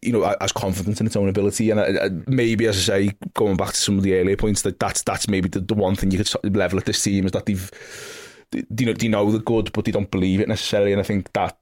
you 0.05 0.13
know, 0.13 0.23
as 0.41 0.53
confident 0.53 1.01
in 1.01 1.07
its 1.07 1.17
own 1.17 1.29
ability. 1.29 1.71
And 1.71 1.81
uh, 1.81 1.85
uh, 1.85 2.11
maybe, 2.27 2.67
as 2.67 2.77
I 2.77 3.07
say, 3.07 3.13
going 3.33 3.57
back 3.57 3.71
to 3.71 3.77
some 3.77 3.97
of 3.97 4.05
the 4.05 4.19
earlier 4.19 4.37
points, 4.37 4.63
that 4.63 4.79
that's 4.79 5.03
that's 5.03 5.29
maybe 5.29 5.49
the, 5.49 5.61
the 5.61 5.75
one 5.75 5.97
thing 5.97 6.11
you 6.11 6.23
could 6.23 6.57
level 6.57 6.79
at 6.79 6.85
this 6.85 7.03
team 7.03 7.25
is 7.27 7.33
that 7.33 7.47
they've 7.47 7.71
they, 8.51 8.63
you 8.79 8.87
know 8.87 8.93
they 8.93 9.09
know 9.09 9.31
the 9.31 9.39
good, 9.39 9.73
but 9.73 9.85
they 9.85 9.93
don't 9.93 10.11
believe 10.11 10.41
it 10.41 10.49
necessarily. 10.49 10.93
And 10.93 11.01
I 11.01 11.05
think 11.05 11.33
that 11.33 11.57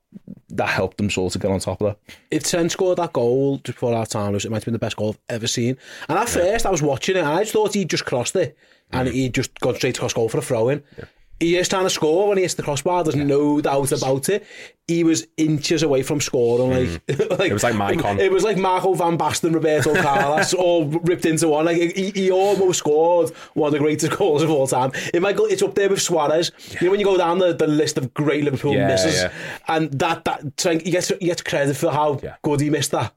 that 0.50 0.68
helped 0.68 0.98
them 0.98 1.08
sort 1.08 1.34
of 1.34 1.40
get 1.40 1.50
on 1.50 1.60
top 1.60 1.80
of 1.80 1.86
that. 1.86 2.14
If 2.30 2.44
Trent 2.44 2.72
scored 2.72 2.98
that 2.98 3.12
goal 3.12 3.58
just 3.58 3.76
before 3.76 3.94
our 3.94 4.06
time, 4.06 4.34
it 4.34 4.50
might 4.50 4.56
have 4.56 4.64
been 4.64 4.72
the 4.72 4.78
best 4.78 4.96
goal 4.96 5.10
I've 5.10 5.36
ever 5.36 5.46
seen. 5.46 5.78
And 6.08 6.18
at 6.18 6.28
yeah. 6.28 6.42
first, 6.42 6.66
I 6.66 6.70
was 6.70 6.82
watching 6.82 7.16
it, 7.16 7.20
and 7.20 7.28
I 7.28 7.40
just 7.40 7.52
thought 7.52 7.74
he 7.74 7.84
just 7.84 8.04
crossed 8.04 8.36
it, 8.36 8.56
and 8.90 9.06
yeah. 9.06 9.14
he 9.14 9.28
just 9.28 9.58
gone 9.60 9.76
straight 9.76 9.96
across 9.96 10.12
goal 10.12 10.28
for 10.28 10.38
a 10.38 10.42
throw 10.42 10.68
in. 10.68 10.82
Yeah. 10.98 11.04
He 11.42 11.56
is 11.56 11.68
trying 11.68 11.84
to 11.84 11.90
score 11.90 12.28
when 12.28 12.38
he 12.38 12.42
hits 12.42 12.54
the 12.54 12.62
crossbar. 12.62 13.02
There's 13.02 13.16
yeah. 13.16 13.24
no 13.24 13.60
doubt 13.60 13.90
about 13.92 14.28
it. 14.28 14.46
He 14.86 15.02
was 15.02 15.26
inches 15.36 15.82
away 15.82 16.02
from 16.02 16.20
scoring. 16.20 16.70
Like, 16.70 17.06
mm. 17.06 17.30
like 17.38 17.50
it 17.50 17.52
was 17.52 17.62
like 17.64 17.74
Maicon. 17.74 18.18
It 18.18 18.30
was 18.30 18.44
like 18.44 18.56
Marco 18.56 18.94
van 18.94 19.18
Basten, 19.18 19.52
Roberto 19.52 19.94
Carlos, 20.02 20.54
all 20.54 20.86
ripped 20.86 21.26
into 21.26 21.48
one. 21.48 21.64
Like 21.64 21.76
he, 21.76 22.10
he 22.10 22.30
almost 22.30 22.78
scored 22.78 23.30
one 23.54 23.68
of 23.68 23.72
the 23.72 23.78
greatest 23.78 24.16
goals 24.18 24.42
of 24.42 24.50
all 24.50 24.66
time. 24.66 24.92
It 25.12 25.20
might 25.20 25.36
go. 25.36 25.46
It's 25.46 25.62
up 25.62 25.74
there 25.74 25.88
with 25.88 26.00
Suarez. 26.00 26.52
Yeah. 26.70 26.78
You 26.80 26.86
know 26.86 26.90
when 26.92 27.00
you 27.00 27.06
go 27.06 27.16
down 27.16 27.38
the, 27.38 27.52
the 27.52 27.66
list 27.66 27.98
of 27.98 28.14
great 28.14 28.44
Liverpool 28.44 28.74
yeah, 28.74 28.86
misses, 28.86 29.24
and 29.68 29.90
that 29.98 30.24
that 30.24 30.82
he 30.82 30.90
gets 30.90 31.08
he 31.08 31.26
gets 31.26 31.42
credit 31.42 31.76
for 31.76 31.90
how 31.90 32.20
good 32.42 32.60
he 32.60 32.70
missed 32.70 32.92
that. 32.92 33.12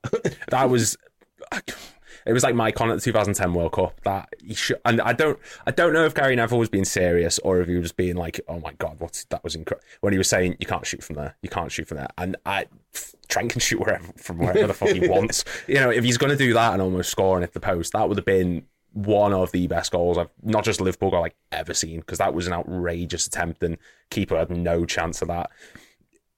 that 0.50 0.70
was. 0.70 0.98
It 2.26 2.34
was 2.34 2.44
like 2.44 2.56
Maicon 2.56 2.90
at 2.90 2.96
the 2.96 3.02
2010 3.02 3.54
World 3.54 3.74
Cup. 3.74 4.02
That 4.02 4.30
he 4.44 4.56
should, 4.56 4.80
and 4.86 5.00
I 5.02 5.14
don't, 5.14 5.38
I 5.68 5.72
don't 5.72 5.94
know 5.94 6.06
if 6.06 6.16
Gary 6.16 6.36
Neville 6.36 6.58
was 6.58 6.70
being 6.70 6.86
serious 6.86 7.38
or 7.40 7.62
if 7.62 7.68
he 7.68 7.76
was 7.78 7.92
being 7.92 8.16
like, 8.16 8.40
"Oh 8.48 8.60
my 8.60 8.74
god, 8.74 9.00
what's 9.00 9.26
that 9.26 9.44
was 9.44 9.56
incredible." 9.56 9.86
When 10.02 10.14
he 10.14 10.18
was 10.18 10.30
saying, 10.30 10.58
"You 10.60 10.66
can't 10.68 10.86
shoot 10.86 11.04
from 11.04 11.18
there, 11.18 11.36
you 11.42 11.50
can't 11.50 11.72
shoot 11.72 11.88
from 11.88 11.98
there," 11.98 12.08
and 12.18 12.36
I, 12.46 12.66
Trent 13.28 13.52
can 13.52 13.60
shoot 13.60 13.80
wherever 13.80 14.08
from 14.18 14.40
wherever 14.40 14.68
the 14.68 14.74
fuck 14.74 14.90
he 14.90 15.08
wants. 15.08 15.46
You 15.68 15.76
know, 15.76 15.92
if 15.92 16.04
he's 16.04 16.18
going 16.18 16.32
to 16.32 16.38
do 16.38 16.54
that 16.54 16.74
and 16.74 16.82
almost 16.82 17.12
score 17.12 17.36
and 17.36 17.44
hit 17.44 17.54
the 17.54 17.60
post, 17.60 17.94
that 17.94 18.08
would 18.08 18.18
have 18.18 18.26
been 18.26 18.66
one 18.94 19.34
of 19.34 19.52
the 19.52 19.68
best 19.68 19.92
goals 19.92 20.18
I've 20.18 20.30
not 20.42 20.64
just 20.64 20.80
Liverpool 20.80 21.12
goal 21.12 21.20
like 21.20 21.36
ever 21.52 21.74
seen 21.74 22.00
because 22.00 22.18
that 22.20 22.34
was 22.34 22.48
an 22.48 22.54
outrageous 22.54 23.28
attempt 23.28 23.62
and 23.62 23.78
keeper 24.10 24.38
had 24.38 24.50
no 24.50 24.86
chance 24.86 25.22
of 25.22 25.28
that. 25.28 25.52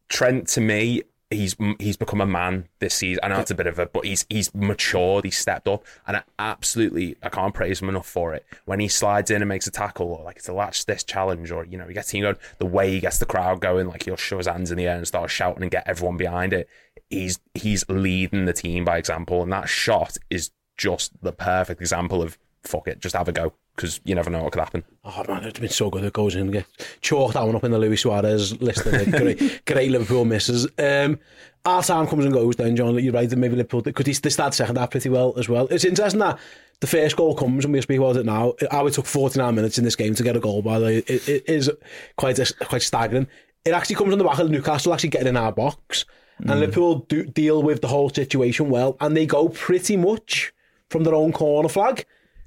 Trent 0.10 0.48
to 0.50 0.62
me 0.62 1.04
he's 1.30 1.56
he's 1.80 1.98
become 1.98 2.22
a 2.22 2.26
man 2.26 2.68
this 2.80 2.96
season. 2.96 3.20
I 3.24 3.28
know 3.28 3.40
it's 3.40 3.52
a 3.52 3.56
bit 3.56 3.68
of 3.68 3.80
a, 3.80 3.86
but 3.88 4.06
he's 4.06 4.26
he's 4.30 4.54
matured. 4.54 5.26
He's 5.26 5.38
stepped 5.38 5.68
up, 5.68 5.84
and 6.06 6.18
I 6.18 6.24
absolutely 6.40 7.18
I 7.22 7.30
can't 7.30 7.54
praise 7.54 7.82
him 7.82 7.90
enough 7.90 8.08
for 8.08 8.34
it. 8.34 8.46
When 8.66 8.80
he 8.80 8.88
slides 8.88 9.30
in 9.30 9.42
and 9.42 9.50
makes 9.50 9.68
a 9.68 9.72
tackle, 9.72 10.08
or 10.08 10.24
like 10.24 10.38
it's 10.38 10.48
a 10.48 10.54
latch 10.54 10.86
this 10.86 11.04
challenge, 11.04 11.52
or 11.52 11.66
you 11.66 11.78
know 11.78 11.88
he 11.88 11.94
gets 11.94 12.10
team 12.10 12.24
going, 12.24 12.38
the 12.60 12.66
way 12.66 12.92
he 12.92 13.00
gets 13.00 13.20
the 13.20 13.26
crowd 13.26 13.60
going, 13.60 13.88
like 13.88 14.04
he'll 14.04 14.16
show 14.16 14.38
his 14.38 14.48
hands 14.48 14.72
in 14.72 14.78
the 14.78 14.88
air 14.88 14.98
and 14.98 15.08
start 15.08 15.30
shouting 15.30 15.64
and 15.64 15.72
get 15.72 15.88
everyone 15.88 16.18
behind 16.18 16.54
it. 16.54 16.70
He's 17.10 17.40
he's 17.54 17.88
leading 17.90 18.46
the 18.46 18.54
team 18.54 18.86
by 18.86 18.98
example, 18.98 19.44
and 19.44 19.52
that 19.52 19.70
shot 19.70 20.18
is 20.30 20.52
just 20.78 21.12
the 21.22 21.34
perfect 21.34 21.82
example 21.82 22.22
of 22.22 22.38
fuck 22.64 22.88
it, 22.88 23.00
just 23.00 23.16
have 23.16 23.28
a 23.28 23.32
go 23.32 23.54
because 23.78 24.02
you 24.04 24.16
never 24.16 24.32
know 24.32 24.44
what 24.44 24.52
could 24.52 24.60
happen. 24.60 24.84
Oh 25.06 25.24
man, 25.28 25.44
it's 25.44 25.60
been 25.60 25.70
so 25.70 25.90
good. 25.92 26.04
It 26.04 26.12
goes 26.12 26.36
in, 26.36 26.50
get 26.50 26.66
chalked 27.02 27.36
that 27.36 27.46
one 27.46 27.56
up 27.56 27.64
in 27.64 27.72
the 27.72 27.78
Luis 27.78 28.02
Suarez 28.02 28.60
list 28.60 28.86
of 28.86 29.12
great, 29.12 29.66
great 29.66 29.92
Liverpool 29.92 30.26
misses. 30.26 30.68
Um, 30.80 31.20
our 31.64 31.84
time 31.84 32.08
comes 32.08 32.26
and 32.26 32.34
goes. 32.34 32.56
Then 32.56 32.76
Jon, 32.76 32.98
you're 33.02 33.14
right. 33.14 33.32
Maybe 33.38 33.56
Liverpool 33.56 33.84
because 33.84 34.20
they 34.20 34.30
start 34.32 34.56
second 34.56 34.78
half 34.78 34.90
pretty 34.90 35.10
well 35.10 35.34
as 35.38 35.48
well. 35.48 35.68
It's 35.68 35.86
interesting 35.86 36.20
that 36.20 36.40
the 36.80 36.88
first 36.88 37.16
goal 37.16 37.36
comes, 37.36 37.66
and 37.66 37.74
we 37.74 37.82
speak 37.82 38.00
about 38.00 38.18
it 38.18 38.26
now. 38.26 38.56
How 38.72 38.88
it 38.88 38.94
took 38.94 39.06
49 39.06 39.54
minutes 39.54 39.78
in 39.78 39.84
this 39.84 39.96
game 39.96 40.16
to 40.16 40.24
get 40.24 40.36
a 40.36 40.40
goal. 40.40 40.64
By 40.64 40.80
the 40.80 40.86
way, 40.86 40.98
it, 40.98 41.30
it 41.30 41.44
is 41.48 41.72
quite 42.18 42.40
a, 42.40 42.52
quite 42.66 42.82
staggering. 42.82 43.28
It 43.64 43.72
actually 43.72 43.96
comes 43.96 44.12
on 44.12 44.18
the 44.18 44.26
back 44.26 44.40
of 44.40 44.50
Newcastle 44.50 44.94
actually 44.94 45.10
getting 45.10 45.28
in 45.28 45.38
our 45.38 45.52
box, 45.52 46.06
mm. 46.42 46.50
and 46.50 46.60
Liverpool 46.60 47.06
do 47.10 47.26
deal 47.26 47.62
with 47.62 47.82
the 47.82 47.88
whole 47.88 48.10
situation 48.10 48.70
well, 48.70 48.98
and 49.00 49.16
they 49.16 49.28
go 49.28 49.50
pretty 49.50 49.98
much 49.98 50.52
from 50.90 51.04
their 51.04 51.16
own 51.16 51.32
corner 51.32 51.70
flag 51.70 52.06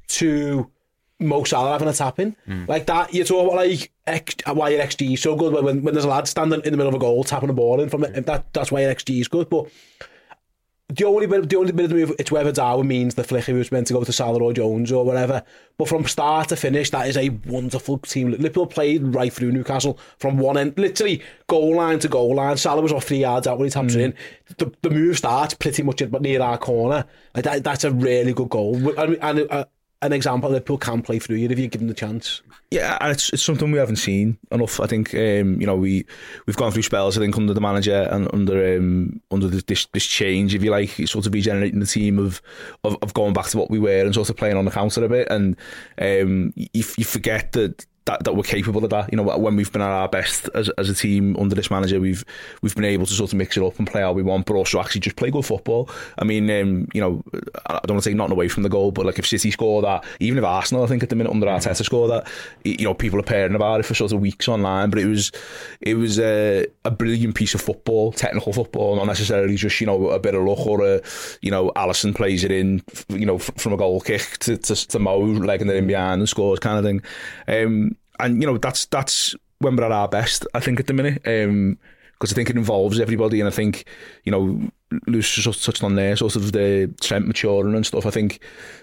to 0.08 0.68
Mo 1.20 1.44
Salah 1.44 1.72
having 1.72 1.88
a 1.88 1.92
tap 1.92 2.18
in. 2.18 2.34
Mm. 2.48 2.66
Like 2.66 2.86
that, 2.86 3.14
you 3.14 3.24
talk 3.24 3.46
about 3.46 3.56
like 3.56 3.92
X, 4.06 4.34
why 4.46 4.70
your 4.70 4.82
XG 4.82 5.14
is 5.14 5.22
so 5.22 5.36
good 5.36 5.52
when, 5.52 5.82
when 5.82 5.94
there's 5.94 6.04
a 6.04 6.08
lad 6.08 6.26
standing 6.26 6.60
in 6.64 6.72
the 6.72 6.76
middle 6.76 6.88
of 6.88 6.94
a 6.94 6.98
goal 6.98 7.22
tapping 7.24 7.48
the 7.48 7.52
ball 7.52 7.80
in 7.80 7.88
from 7.88 8.04
it. 8.04 8.26
That, 8.26 8.52
that's 8.52 8.72
why 8.72 8.80
your 8.80 8.94
XG 8.94 9.20
is 9.20 9.28
good. 9.28 9.48
But 9.50 9.70
the 10.88 11.04
only 11.04 11.26
bit, 11.26 11.48
the 11.48 11.56
only 11.56 11.72
bit 11.72 11.84
of 11.84 11.90
the 11.90 11.96
move, 11.96 12.12
it's 12.18 12.32
whether 12.32 12.50
Darwin 12.50 12.88
means 12.88 13.14
the 13.14 13.22
flicker 13.22 13.54
was 13.54 13.70
meant 13.70 13.86
to 13.88 13.92
go 13.92 14.02
to 14.02 14.12
Salah 14.12 14.42
or 14.42 14.52
Jones 14.52 14.90
or 14.90 15.04
whatever. 15.04 15.42
But 15.78 15.88
from 15.88 16.04
start 16.06 16.48
to 16.48 16.56
finish, 16.56 16.90
that 16.90 17.08
is 17.08 17.16
a 17.16 17.28
wonderful 17.46 17.98
team. 17.98 18.30
Liverpool 18.32 18.66
played 18.66 19.14
right 19.14 19.32
through 19.32 19.52
Newcastle 19.52 19.98
from 20.18 20.38
one 20.38 20.56
end, 20.56 20.76
literally 20.76 21.22
goal 21.46 21.76
line 21.76 22.00
to 22.00 22.08
goal 22.08 22.34
line. 22.34 22.56
Salah 22.56 22.82
was 22.82 22.92
off 22.92 23.04
three 23.04 23.18
yards 23.18 23.46
out 23.46 23.58
when 23.58 23.66
he 23.66 23.70
taps 23.70 23.94
mm. 23.94 24.00
it 24.00 24.02
in. 24.02 24.14
The, 24.58 24.72
the 24.82 24.90
move 24.90 25.18
starts 25.18 25.54
pretty 25.54 25.82
much 25.82 26.02
near 26.20 26.42
our 26.42 26.58
corner. 26.58 27.04
Like 27.34 27.44
that, 27.44 27.64
that's 27.64 27.84
a 27.84 27.92
really 27.92 28.32
good 28.32 28.48
goal. 28.48 28.98
And, 28.98 29.16
and 29.22 29.50
uh, 29.50 29.64
an 30.02 30.12
example 30.12 30.52
people 30.60 30.78
can 30.78 31.02
play 31.02 31.18
through 31.18 31.36
you 31.36 31.48
if 31.48 31.58
you 31.58 31.68
give 31.68 31.80
them 31.80 31.88
the 31.88 31.94
chance. 31.94 32.42
Yeah, 32.70 32.96
and 33.00 33.10
it's 33.12 33.32
it's 33.32 33.42
something 33.42 33.70
we 33.72 33.78
haven't 33.78 33.96
seen 33.96 34.38
enough. 34.52 34.80
I 34.80 34.86
think 34.86 35.12
um, 35.14 35.60
you 35.60 35.66
know 35.66 35.76
we 35.76 36.06
we've 36.46 36.56
gone 36.56 36.70
through 36.70 36.82
spells. 36.82 37.18
I 37.18 37.20
think 37.20 37.36
under 37.36 37.52
the 37.52 37.60
manager 37.60 38.08
and 38.10 38.32
under 38.32 38.76
um, 38.76 39.20
under 39.30 39.48
this 39.48 39.86
this 39.86 40.06
change, 40.06 40.54
if 40.54 40.62
you 40.62 40.70
like, 40.70 40.90
sort 41.06 41.26
of 41.26 41.34
regenerating 41.34 41.80
the 41.80 41.86
team 41.86 42.18
of, 42.18 42.40
of, 42.84 42.96
of 43.02 43.12
going 43.12 43.32
back 43.32 43.46
to 43.46 43.58
what 43.58 43.70
we 43.70 43.78
were 43.78 44.04
and 44.04 44.14
sort 44.14 44.30
of 44.30 44.36
playing 44.36 44.56
on 44.56 44.64
the 44.64 44.70
counter 44.70 45.04
a 45.04 45.08
bit. 45.08 45.28
And 45.30 45.56
um, 46.00 46.52
you, 46.56 46.84
you 46.96 47.04
forget 47.04 47.52
that 47.52 47.84
that, 48.10 48.24
that 48.24 48.34
we're 48.34 48.42
capable 48.42 48.82
of 48.82 48.90
that. 48.90 49.10
You 49.12 49.16
know, 49.16 49.38
when 49.38 49.56
we've 49.56 49.70
been 49.70 49.82
at 49.82 49.88
our 49.88 50.08
best 50.08 50.48
as, 50.54 50.68
as 50.70 50.88
a 50.88 50.94
team 50.94 51.36
under 51.36 51.54
this 51.54 51.70
manager, 51.70 52.00
we've 52.00 52.24
we've 52.62 52.74
been 52.74 52.84
able 52.84 53.06
to 53.06 53.12
sort 53.12 53.32
of 53.32 53.36
mix 53.36 53.56
it 53.56 53.62
up 53.62 53.78
and 53.78 53.86
play 53.86 54.00
how 54.00 54.12
we 54.12 54.22
want, 54.22 54.46
but 54.46 54.54
also 54.54 54.80
actually 54.80 55.00
just 55.02 55.16
play 55.16 55.30
good 55.30 55.44
football. 55.44 55.88
I 56.18 56.24
mean, 56.24 56.50
um, 56.50 56.88
you 56.92 57.00
know, 57.00 57.22
I 57.66 57.80
don't 57.84 57.94
want 57.94 58.04
to 58.04 58.10
say 58.10 58.14
nothing 58.14 58.32
away 58.32 58.48
from 58.48 58.64
the 58.64 58.68
goal, 58.68 58.90
but 58.90 59.06
like 59.06 59.18
if 59.18 59.26
City 59.26 59.50
score 59.50 59.82
that, 59.82 60.04
even 60.18 60.38
if 60.38 60.44
Arsenal, 60.44 60.82
I 60.84 60.86
think 60.86 61.02
at 61.02 61.08
the 61.08 61.16
minute 61.16 61.30
under 61.30 61.46
Arteta 61.46 61.84
score 61.84 62.08
that, 62.08 62.28
you 62.64 62.84
know, 62.84 62.94
people 62.94 63.20
are 63.20 63.24
pairing 63.24 63.54
about 63.54 63.80
it 63.80 63.86
for 63.86 63.94
sort 63.94 64.12
of 64.12 64.20
weeks 64.20 64.48
online. 64.48 64.90
But 64.90 64.98
it 64.98 65.06
was 65.06 65.30
it 65.80 65.94
was 65.94 66.18
a, 66.18 66.66
a 66.84 66.90
brilliant 66.90 67.36
piece 67.36 67.54
of 67.54 67.60
football, 67.60 68.12
technical 68.12 68.52
football, 68.52 68.96
not 68.96 69.06
necessarily 69.06 69.56
just 69.56 69.80
you 69.80 69.86
know 69.86 70.10
a 70.10 70.18
bit 70.18 70.34
of 70.34 70.44
luck 70.44 70.66
or 70.66 70.84
a 70.84 71.00
you 71.42 71.50
know 71.50 71.70
Alisson 71.76 72.14
plays 72.14 72.42
it 72.42 72.50
in, 72.50 72.82
you 73.08 73.26
know, 73.26 73.38
from 73.38 73.72
a 73.72 73.76
goal 73.76 74.00
kick 74.00 74.38
to 74.40 74.56
to, 74.56 74.74
to 74.74 74.98
Mo 74.98 75.18
legging 75.20 75.68
it 75.68 75.76
in 75.76 75.86
behind 75.86 76.20
and 76.20 76.28
scores 76.28 76.58
kind 76.58 76.78
of 76.78 76.84
thing. 76.84 77.02
Um, 77.46 77.96
and 78.20 78.40
you 78.40 78.46
know 78.46 78.58
that's 78.58 78.86
that's 78.86 79.34
when 79.58 79.76
we're 79.76 79.84
at 79.84 79.92
our 79.92 80.08
best. 80.08 80.46
I 80.54 80.60
think 80.60 80.80
at 80.80 80.86
the 80.86 80.92
minute. 80.92 81.22
Um, 81.26 81.78
because 82.20 82.34
I 82.34 82.36
think 82.36 82.50
it 82.50 82.56
involves 82.56 83.00
everybody, 83.00 83.40
and 83.40 83.48
I 83.48 83.50
think 83.50 83.86
you 84.24 84.30
know, 84.30 84.70
Lewis 85.06 85.30
just 85.30 85.64
touched 85.64 85.82
on 85.82 85.94
there, 85.94 86.14
sort 86.16 86.36
of 86.36 86.52
the 86.52 86.92
Trent 87.00 87.26
maturing 87.26 87.74
and 87.74 87.86
stuff. 87.86 88.04
I 88.04 88.10
think 88.10 88.40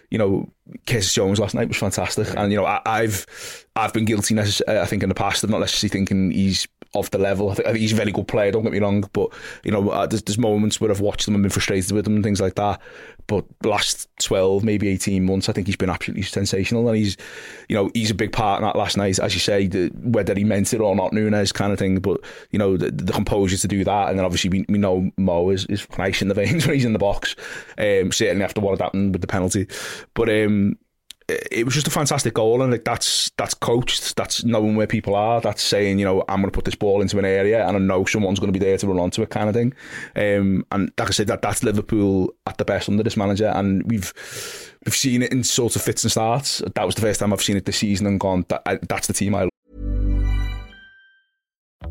you 0.10 0.18
know, 0.18 0.50
Curtis 0.88 1.14
Jones 1.14 1.40
last 1.40 1.54
night 1.54 1.68
was 1.68 1.78
fantastic, 1.78 2.36
and 2.36 2.52
you 2.52 2.58
know, 2.58 2.66
I, 2.66 3.04
have 3.04 3.28
I've 3.76 3.94
been 3.94 4.06
guilty. 4.06 4.38
I 4.40 4.86
think 4.86 5.04
in 5.04 5.10
the 5.10 5.16
past 5.16 5.44
of 5.44 5.52
not 5.52 5.60
necessarily 5.60 5.92
thinking 5.92 6.32
he's 6.32 6.68
of 6.94 7.10
the 7.12 7.18
level. 7.18 7.50
I 7.50 7.56
think, 7.56 7.78
he's 7.78 7.94
a 7.94 7.96
very 7.96 8.12
good 8.12 8.28
player. 8.28 8.52
Don't 8.52 8.64
get 8.64 8.72
me 8.72 8.80
wrong, 8.80 9.08
but 9.14 9.32
you 9.64 9.72
know, 9.72 9.90
uh, 9.90 10.06
there's, 10.06 10.24
there's 10.24 10.38
moments 10.38 10.80
where 10.80 10.92
I've 10.92 11.00
watched 11.00 11.28
him 11.28 11.36
and 11.36 11.44
been 11.44 11.50
frustrated 11.50 11.92
with 11.92 12.08
him 12.08 12.16
and 12.16 12.24
things 12.24 12.42
like 12.42 12.56
that. 12.56 12.82
But 13.28 13.46
last 13.64 14.08
twelve, 14.22 14.64
maybe 14.64 14.88
eighteen 14.88 15.26
months, 15.26 15.50
I 15.50 15.54
think 15.54 15.68
he's 15.68 15.76
been 15.76 15.90
absolutely 15.90 16.24
sensational, 16.24 16.88
and 16.88 16.98
he's, 16.98 17.18
you 17.68 17.76
know, 17.76 17.92
he's 17.94 18.12
a 18.12 18.16
big 18.16 18.32
part 18.32 18.60
in 18.60 18.66
that 18.66 18.76
last 18.76 18.96
night, 18.96 19.20
as 19.20 19.34
you 19.34 19.40
say, 19.40 19.68
the, 19.68 19.90
whether 19.96 20.34
he 20.34 20.44
meant 20.44 20.74
it 20.74 20.80
or 20.80 20.96
not, 20.96 21.12
Nunez 21.12 21.52
kind 21.52 21.74
of 21.74 21.80
thing. 21.80 22.00
But 22.00 22.22
you 22.52 22.60
know, 22.60 22.78
the, 22.78 22.92
the 22.92 23.14
composure 23.14 23.58
to 23.58 23.68
do 23.68 23.84
that, 23.84 24.10
and 24.10 24.18
then 24.18 24.26
obviously 24.26 24.50
we, 24.50 24.66
we 24.70 24.78
know 24.78 25.12
Mo 25.18 25.50
is, 25.50 25.66
is 25.66 25.86
nice 25.98 26.22
in 26.22 26.30
the 26.30 26.34
veins 26.34 26.66
when 26.66 26.76
he's 26.76 26.86
in 26.86 26.94
the 26.94 27.00
box. 27.00 27.36
Um, 27.78 28.12
certainly 28.12 28.46
after 28.46 28.62
what 28.62 28.72
had 28.72 28.82
happened 28.82 29.14
with 29.14 29.22
the 29.22 29.28
penalty, 29.28 29.68
but 30.14 30.30
um, 30.30 30.78
it 31.30 31.66
was 31.66 31.74
just 31.74 31.88
a 31.88 31.92
fantastic 31.92 32.34
goal, 32.34 32.62
and 32.62 32.72
like 32.72 32.86
that's 32.86 33.32
that's 33.38 33.54
coached. 33.54 34.16
That's 34.16 34.46
knowing 34.46 34.76
where 34.78 34.88
people 34.88 35.14
are. 35.16 35.42
That's 35.42 35.62
saying, 35.62 36.00
you 36.00 36.06
know, 36.06 36.24
I'm 36.30 36.42
going 36.42 36.50
to 36.50 36.56
put 36.56 36.64
this 36.64 36.76
ball 36.76 37.02
into 37.02 37.20
an 37.20 37.26
area, 37.26 37.68
and 37.68 37.76
I 37.76 37.80
know 37.80 38.06
someone's 38.06 38.40
going 38.40 38.52
to 38.52 38.58
be 38.58 38.64
there 38.64 38.78
to 38.78 38.88
run 38.88 39.00
onto 39.00 39.22
it, 39.22 39.30
kind 39.30 39.50
of 39.50 39.56
thing. 39.56 39.74
Um, 40.16 40.66
and 40.72 40.92
like 40.98 41.10
I 41.10 41.12
said, 41.12 41.28
that 41.28 41.42
that's 41.42 41.64
Liverpool 41.64 42.34
at 42.46 42.58
the 42.58 42.66
best 42.66 42.88
under 42.88 43.04
this 43.04 43.18
manager, 43.18 43.48
and 43.48 43.84
we've 43.90 44.14
we've 44.86 44.96
seen 44.96 45.22
it 45.22 45.34
in 45.34 45.44
sort 45.44 45.76
of 45.76 45.82
fits 45.82 46.06
and 46.06 46.12
starts. 46.12 46.62
That 46.76 46.86
was 46.86 46.96
the 46.96 47.02
first 47.02 47.20
time 47.20 47.34
I've 47.34 47.42
seen 47.42 47.58
it 47.58 47.66
this 47.66 47.78
season, 47.78 48.08
and 48.08 48.20
gone, 48.20 48.46
that, 48.48 48.88
that's 48.88 49.08
the 49.08 49.14
team 49.14 49.36
I. 49.36 49.50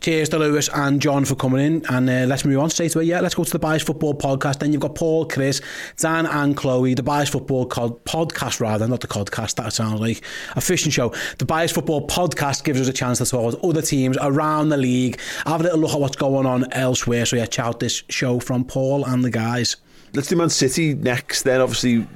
Cheers 0.00 0.28
to 0.28 0.38
Lewis 0.38 0.68
and 0.72 1.00
Jon 1.02 1.24
for 1.24 1.34
coming 1.34 1.64
in. 1.64 1.86
And 1.88 2.08
uh, 2.08 2.26
let's 2.28 2.44
move 2.44 2.58
on 2.60 2.70
straight 2.70 2.94
away. 2.94 3.04
Yeah, 3.04 3.20
let's 3.20 3.34
go 3.34 3.42
to 3.42 3.50
the 3.50 3.58
Bias 3.58 3.82
Football 3.82 4.14
podcast. 4.14 4.60
Then 4.60 4.72
you've 4.72 4.80
got 4.80 4.94
Paul, 4.94 5.26
Chris, 5.26 5.60
Dan, 5.96 6.26
and 6.26 6.56
Chloe. 6.56 6.94
The 6.94 7.02
Bias 7.02 7.30
Football 7.30 7.66
cod- 7.66 8.04
podcast, 8.04 8.60
rather, 8.60 8.86
not 8.86 9.00
the 9.00 9.08
podcast. 9.08 9.56
That 9.56 9.72
sounds 9.72 10.00
like 10.00 10.22
a 10.54 10.60
fishing 10.60 10.92
show. 10.92 11.12
The 11.38 11.44
Bias 11.44 11.72
Football 11.72 12.06
podcast 12.06 12.62
gives 12.62 12.80
us 12.80 12.86
a 12.86 12.92
chance 12.92 13.18
to 13.18 13.26
talk 13.26 13.46
with 13.46 13.64
other 13.64 13.82
teams 13.82 14.16
around 14.20 14.68
the 14.68 14.76
league, 14.76 15.18
have 15.46 15.60
a 15.60 15.64
little 15.64 15.80
look 15.80 15.90
at 15.90 16.00
what's 16.00 16.16
going 16.16 16.46
on 16.46 16.72
elsewhere. 16.72 17.26
So, 17.26 17.34
yeah, 17.36 17.46
check 17.46 17.64
out 17.66 17.80
this 17.80 18.04
show 18.08 18.38
from 18.38 18.64
Paul 18.64 19.04
and 19.04 19.24
the 19.24 19.30
guys. 19.30 19.76
Let's 20.14 20.28
do 20.28 20.36
Man 20.36 20.48
City 20.48 20.94
next. 20.94 21.42
Then, 21.42 21.60
obviously, 21.60 22.06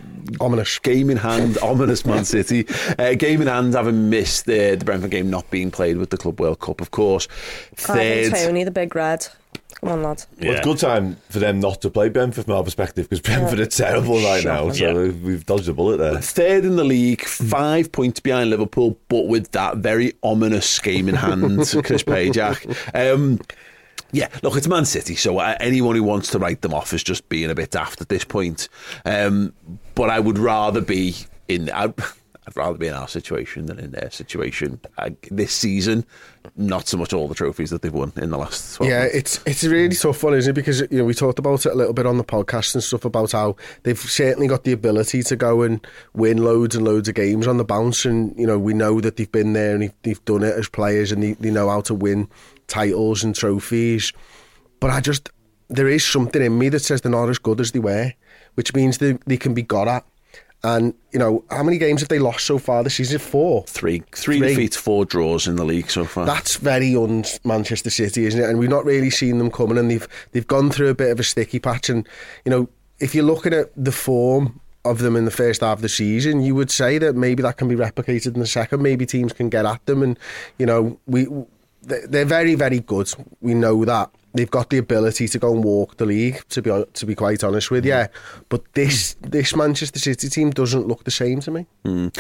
ominous 0.41 0.79
game 0.79 1.11
in 1.11 1.17
hand, 1.17 1.59
ominous 1.63 2.05
Man 2.05 2.25
City. 2.25 2.67
Uh, 2.99 3.15
game 3.15 3.43
in 3.43 3.49
hand, 3.49 3.75
having 3.75 4.11
missed 4.11 4.47
the, 4.47 4.77
the 4.77 4.85
Brentford 4.85 5.11
game 5.11 5.31
not 5.31 5.51
being 5.51 5.71
played 5.71 5.97
with 5.97 6.11
the 6.11 6.17
Club 6.17 6.41
World 6.41 6.61
Cup, 6.61 6.81
of 6.81 6.91
course. 6.91 7.29
Ivan 7.89 8.33
Toney, 8.33 8.65
the 8.65 8.71
big 8.71 8.95
red. 8.95 9.27
Come 9.81 9.91
on, 9.91 10.03
lad. 10.05 10.25
Well, 10.41 10.53
it's 10.53 10.61
a 10.61 10.63
good 10.63 10.79
time 10.79 11.17
for 11.29 11.41
them 11.41 11.59
not 11.59 11.81
to 11.83 11.91
play 11.91 12.09
Brentford 12.09 12.45
from 12.45 12.55
our 12.55 12.63
perspective 12.63 13.09
because 13.09 13.21
Brentford 13.21 13.59
are 13.59 13.67
terrible 13.67 14.23
right 14.23 14.45
now. 14.45 14.71
So 14.71 15.11
we've 15.11 15.45
dodged 15.45 15.69
a 15.69 15.73
bullet 15.73 15.97
there. 15.97 16.21
Third 16.21 16.65
in 16.65 16.77
the 16.77 16.85
league, 16.85 17.23
five 17.23 17.91
points 17.91 18.21
behind 18.21 18.51
Liverpool, 18.51 18.97
but 19.09 19.27
with 19.27 19.51
that 19.53 19.79
very 19.79 20.13
ominous 20.23 20.79
game 20.79 21.09
in 21.09 21.17
hand, 21.17 21.57
Chris 21.85 22.05
Pajak. 22.05 22.77
Um, 22.95 23.41
yeah, 24.13 24.29
look, 24.43 24.57
it's 24.57 24.69
Man 24.69 24.85
City, 24.85 25.17
so 25.17 25.39
anyone 25.41 25.97
who 25.97 26.03
wants 26.03 26.31
to 26.31 26.39
write 26.39 26.61
them 26.63 26.75
off 26.75 26.93
is 26.93 27.03
just 27.03 27.29
being 27.29 27.51
a 27.51 27.55
bit 27.55 27.71
daft 27.71 28.01
at 28.01 28.09
this 28.09 28.25
point. 28.25 28.69
Um, 29.05 29.53
but 29.95 30.11
I 30.11 30.21
would 30.21 30.39
rather 30.39 30.81
be 30.81 31.15
in. 31.49 31.71
I'd, 31.71 31.95
I'd 32.45 32.57
rather 32.57 32.77
be 32.77 32.89
in 32.89 32.95
our 32.95 33.07
situation 33.07 33.67
than 33.67 33.79
in 33.79 33.93
their 33.93 34.11
situation 34.11 34.81
uh, 34.99 35.11
this 35.31 35.53
season. 35.53 36.05
Not 36.57 36.89
so 36.89 36.97
much 36.99 37.13
all 37.13 37.29
the 37.29 37.37
trophies 37.37 37.71
that 37.71 37.83
they've 37.83 37.93
won 37.95 38.13
in 38.17 38.31
the 38.31 38.37
last. 38.37 38.75
12 38.79 38.91
Yeah, 38.91 38.99
months. 39.03 39.15
it's 39.15 39.41
it's 39.47 39.65
a 39.65 39.71
really 39.71 39.95
tough 39.95 40.25
one, 40.25 40.35
isn't 40.35 40.51
it? 40.51 40.55
Because 40.55 40.81
you 40.81 40.99
know 40.99 41.05
we 41.05 41.15
talked 41.15 41.39
about 41.39 41.65
it 41.65 41.71
a 41.73 41.75
little 41.77 41.93
bit 41.93 42.05
on 42.05 42.19
the 42.19 42.25
podcast 42.25 42.75
and 42.75 42.83
stuff 42.83 43.05
about 43.05 43.31
how 43.31 43.55
they've 43.85 43.97
certainly 43.99 44.49
got 44.49 44.65
the 44.65 44.73
ability 44.73 45.23
to 45.23 45.37
go 45.37 45.63
and 45.63 45.87
win 46.15 46.39
loads 46.39 46.75
and 46.75 46.85
loads 46.85 47.09
of 47.09 47.15
games 47.15 47.47
on 47.47 47.59
the 47.59 47.65
bounce, 47.65 48.05
and 48.05 48.37
you 48.37 48.47
know 48.47 48.59
we 48.59 48.75
know 48.75 49.01
that 49.01 49.17
they've 49.19 49.31
been 49.31 49.53
there 49.53 49.75
and 49.75 49.83
they've, 49.85 49.95
they've 50.03 50.25
done 50.25 50.43
it 50.43 50.55
as 50.59 50.69
players, 50.69 51.13
and 51.13 51.23
they, 51.23 51.33
they 51.35 51.51
know 51.53 51.71
how 51.71 51.81
to 51.83 51.95
win 51.95 52.29
titles 52.67 53.25
and 53.25 53.35
trophies. 53.35 54.13
But 54.81 54.91
I 54.91 55.01
just 55.01 55.31
there 55.69 55.89
is 55.89 56.05
something 56.05 56.43
in 56.43 56.59
me 56.59 56.69
that 56.69 56.81
says 56.81 57.01
they're 57.01 57.11
not 57.11 57.29
as 57.29 57.39
good 57.39 57.61
as 57.61 57.73
they 57.73 57.79
were, 57.79 58.13
which 58.55 58.75
means 58.75 58.99
they 58.99 59.19
they 59.27 59.37
can 59.37 59.55
be 59.55 59.63
got 59.63 59.89
at. 59.89 60.05
And 60.65 60.95
you 61.13 61.19
know 61.19 61.45
how 61.51 61.65
many 61.65 61.77
games 61.77 62.03
have 62.03 62.09
they 62.09 62.21
lost 62.21 62.45
so 62.45 62.57
far 62.57 62.85
this 62.85 62.95
season? 62.95 63.19
Four, 63.19 63.65
three, 63.65 64.05
three 64.13 64.39
defeats, 64.39 64.77
four 64.77 65.05
draws 65.05 65.49
in 65.49 65.57
the 65.57 65.65
league 65.65 65.91
so 65.91 66.05
far. 66.05 66.25
That's 66.25 66.57
very 66.57 66.95
un 66.95 67.25
Manchester 67.43 67.91
City, 67.91 68.27
isn't 68.27 68.41
it? 68.41 68.49
And 68.49 68.61
we've 68.61 68.71
not 68.71 68.85
really 68.85 69.11
seen 69.11 69.39
them 69.39 69.51
coming, 69.51 69.77
and 69.77 69.91
they've 69.91 70.07
they've 70.31 70.47
gone 70.47 70.71
through 70.71 70.89
a 70.89 70.95
bit 70.95 71.11
of 71.11 71.19
a 71.19 71.25
sticky 71.25 71.59
patch. 71.59 71.89
And 71.89 72.09
you 72.45 72.51
know, 72.51 72.69
if 73.01 73.13
you're 73.13 73.25
looking 73.25 73.53
at 73.53 73.73
the 73.77 73.91
form 73.91 74.61
of 74.85 74.99
them 74.99 75.17
in 75.17 75.25
the 75.25 75.33
first 75.33 75.63
half 75.63 75.79
of 75.79 75.83
the 75.83 75.89
season, 75.89 76.43
you 76.43 76.55
would 76.55 76.71
say 76.71 76.99
that 76.99 77.17
maybe 77.17 77.43
that 77.43 77.57
can 77.57 77.67
be 77.67 77.77
replicated 77.77 78.35
in 78.35 78.41
the 78.41 78.47
second. 78.47 78.83
Maybe 78.83 79.05
teams 79.05 79.33
can 79.33 79.49
get 79.49 79.65
at 79.65 79.85
them, 79.87 80.01
and 80.01 80.17
you 80.59 80.67
know, 80.67 80.97
we 81.07 81.27
they're 81.83 82.25
very 82.25 82.55
very 82.55 82.81
good. 82.81 83.13
We 83.41 83.55
know 83.55 83.85
that 83.85 84.11
they've 84.35 84.51
got 84.51 84.71
the 84.71 84.79
ability 84.79 85.29
to 85.29 85.39
go 85.39 85.53
and 85.53 85.65
walk 85.65 85.97
the 85.97 86.07
league. 86.07 86.43
To 86.51 86.63
be 86.63 86.85
to 86.93 87.07
be 87.07 87.15
quite 87.15 87.45
honest 87.45 87.71
with 87.71 87.85
you, 87.85 88.07
but 88.49 88.73
this 88.75 89.17
this 89.21 89.55
Manchester 89.57 89.99
City 89.99 90.29
team 90.29 90.51
doesn't 90.51 90.87
look 90.87 91.05
the 91.05 91.11
same 91.11 91.41
to 91.41 91.51
me. 91.51 91.67
Mm. 91.85 92.17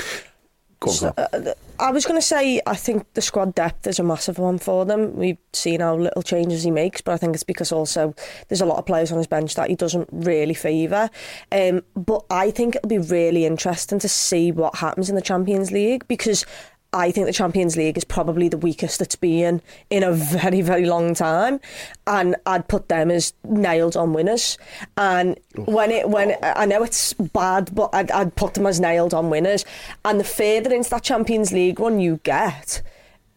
So, 0.90 1.14
uh, 1.16 1.55
I 1.79 1.90
was 1.90 2.05
going 2.07 2.20
to 2.20 2.27
say, 2.27 2.61
I 2.66 2.75
think 2.75 3.12
the 3.14 3.20
squad 3.20 3.55
depth 3.55 3.87
is 3.87 3.98
a 3.98 4.03
massive 4.03 4.38
one 4.38 4.59
for 4.59 4.85
them. 4.85 5.16
We've 5.16 5.38
seen 5.53 5.81
how 5.81 5.96
little 5.96 6.22
changes 6.22 6.62
he 6.62 6.70
makes, 6.70 7.01
but 7.01 7.12
I 7.12 7.16
think 7.16 7.35
it's 7.35 7.42
because 7.42 7.72
also 7.72 8.14
there's 8.48 8.61
a 8.61 8.66
lot 8.66 8.79
of 8.79 8.87
players 8.87 9.12
on 9.12 9.18
his 9.18 9.27
bench 9.27 9.55
that 9.55 9.68
he 9.68 9.77
doesn't 9.77 10.09
really 10.12 10.55
favour. 10.55 11.11
Um, 11.51 11.83
but 11.94 12.25
I 12.31 12.51
think 12.51 12.77
it'll 12.77 12.88
be 12.88 12.98
really 12.98 13.46
interesting 13.46 13.98
to 14.01 14.09
see 14.09 14.53
what 14.53 14.77
happens 14.77 15.09
in 15.09 15.16
the 15.16 15.22
Champions 15.22 15.70
League 15.70 16.07
because 16.09 16.46
I 16.94 17.11
think 17.11 17.26
the 17.26 17.33
Champions 17.33 17.76
League 17.76 17.96
is 17.96 18.05
probably 18.05 18.48
the 18.48 18.59
weakest 18.59 19.00
it's 19.00 19.16
been 19.16 19.62
in 19.88 20.02
a 20.02 20.12
very, 20.12 20.61
very 20.61 20.85
long 20.85 21.14
time, 21.14 21.59
and 22.07 22.37
I'd 22.44 22.68
put 22.68 22.88
them 22.88 23.11
as 23.11 23.33
nailed 23.44 23.96
on 23.96 24.12
winners. 24.12 24.59
And 24.98 25.38
when 25.57 25.90
it 25.90 26.11
when 26.11 26.37
I 26.42 26.66
know 26.66 26.83
it's 26.83 27.14
bad, 27.14 27.74
but 27.74 27.90
I'd, 27.94 28.11
I'd 28.11 28.37
put 28.37 28.55
them 28.55 28.66
as 28.66 28.78
nailed 28.78 29.14
on 29.14 29.31
winners. 29.31 29.64
And 30.05 30.20
the 30.20 30.24
further 30.24 30.74
into 30.74 30.90
that 30.90 31.02
Champions 31.02 31.50
League 31.50 31.81
run 31.81 31.98
you 31.98 32.20
get, 32.24 32.83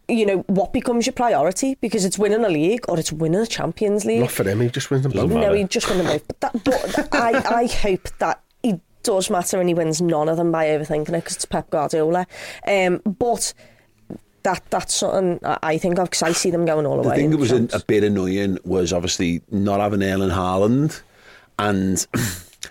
you 0.08 0.26
know 0.26 0.38
what 0.48 0.72
becomes 0.74 1.06
your 1.06 1.14
priority 1.14 1.76
because 1.80 2.04
it's 2.04 2.18
winning 2.18 2.44
a 2.44 2.48
league 2.48 2.84
or 2.88 2.98
it's 2.98 3.10
winning 3.10 3.40
a 3.40 3.46
Champions 3.46 4.04
League. 4.04 4.20
Not 4.20 4.30
for 4.32 4.48
him, 4.48 4.60
he 4.60 4.68
just 4.68 4.90
wins 4.90 5.02
them 5.02 5.12
both. 5.12 5.30
No, 5.30 5.54
he 5.54 5.64
just 5.64 5.88
win 5.88 5.98
them 5.98 6.06
both. 6.08 6.28
But, 6.28 6.40
that, 6.40 6.64
but 6.64 7.14
I, 7.14 7.62
I 7.62 7.66
hope 7.66 8.08
that 8.18 8.42
does 9.06 9.30
matter 9.30 9.58
and 9.58 9.68
he 9.68 9.74
wins 9.74 10.02
none 10.02 10.28
of 10.28 10.36
them 10.36 10.52
by 10.52 10.66
overthinking 10.66 11.08
it 11.08 11.12
because 11.12 11.36
it's 11.36 11.44
Pep 11.44 11.70
Guardiola. 11.70 12.26
Um, 12.66 13.00
but 13.04 13.54
that 14.42 14.62
that's 14.70 14.94
something 14.94 15.40
I 15.44 15.78
think 15.78 15.98
of 15.98 16.10
because 16.10 16.22
I 16.22 16.32
see 16.32 16.50
them 16.50 16.66
going 16.66 16.86
all 16.86 16.96
the, 16.98 17.02
the 17.02 17.08
way. 17.08 17.16
thing 17.16 17.24
in 17.26 17.30
that 17.32 17.38
was 17.38 17.52
a, 17.52 17.64
a 17.72 17.80
bit 17.86 18.04
annoying 18.04 18.58
was 18.64 18.92
obviously 18.92 19.42
not 19.50 19.80
having 19.80 20.02
Erling 20.02 20.30
Haaland 20.30 21.00
and 21.58 22.06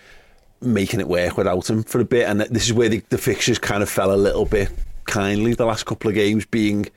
making 0.62 1.00
it 1.00 1.08
work 1.08 1.38
without 1.38 1.70
him 1.70 1.84
for 1.84 2.00
a 2.00 2.06
bit. 2.06 2.28
And 2.28 2.42
this 2.42 2.66
is 2.66 2.74
where 2.74 2.90
the, 2.90 3.02
the 3.10 3.18
fixtures 3.18 3.60
kind 3.60 3.82
of 3.82 3.90
fell 3.90 4.14
a 4.14 4.16
little 4.16 4.46
bit 4.46 4.70
kindly 5.06 5.54
the 5.54 5.66
last 5.66 5.86
couple 5.86 6.10
of 6.10 6.16
games 6.16 6.46
being 6.46 6.88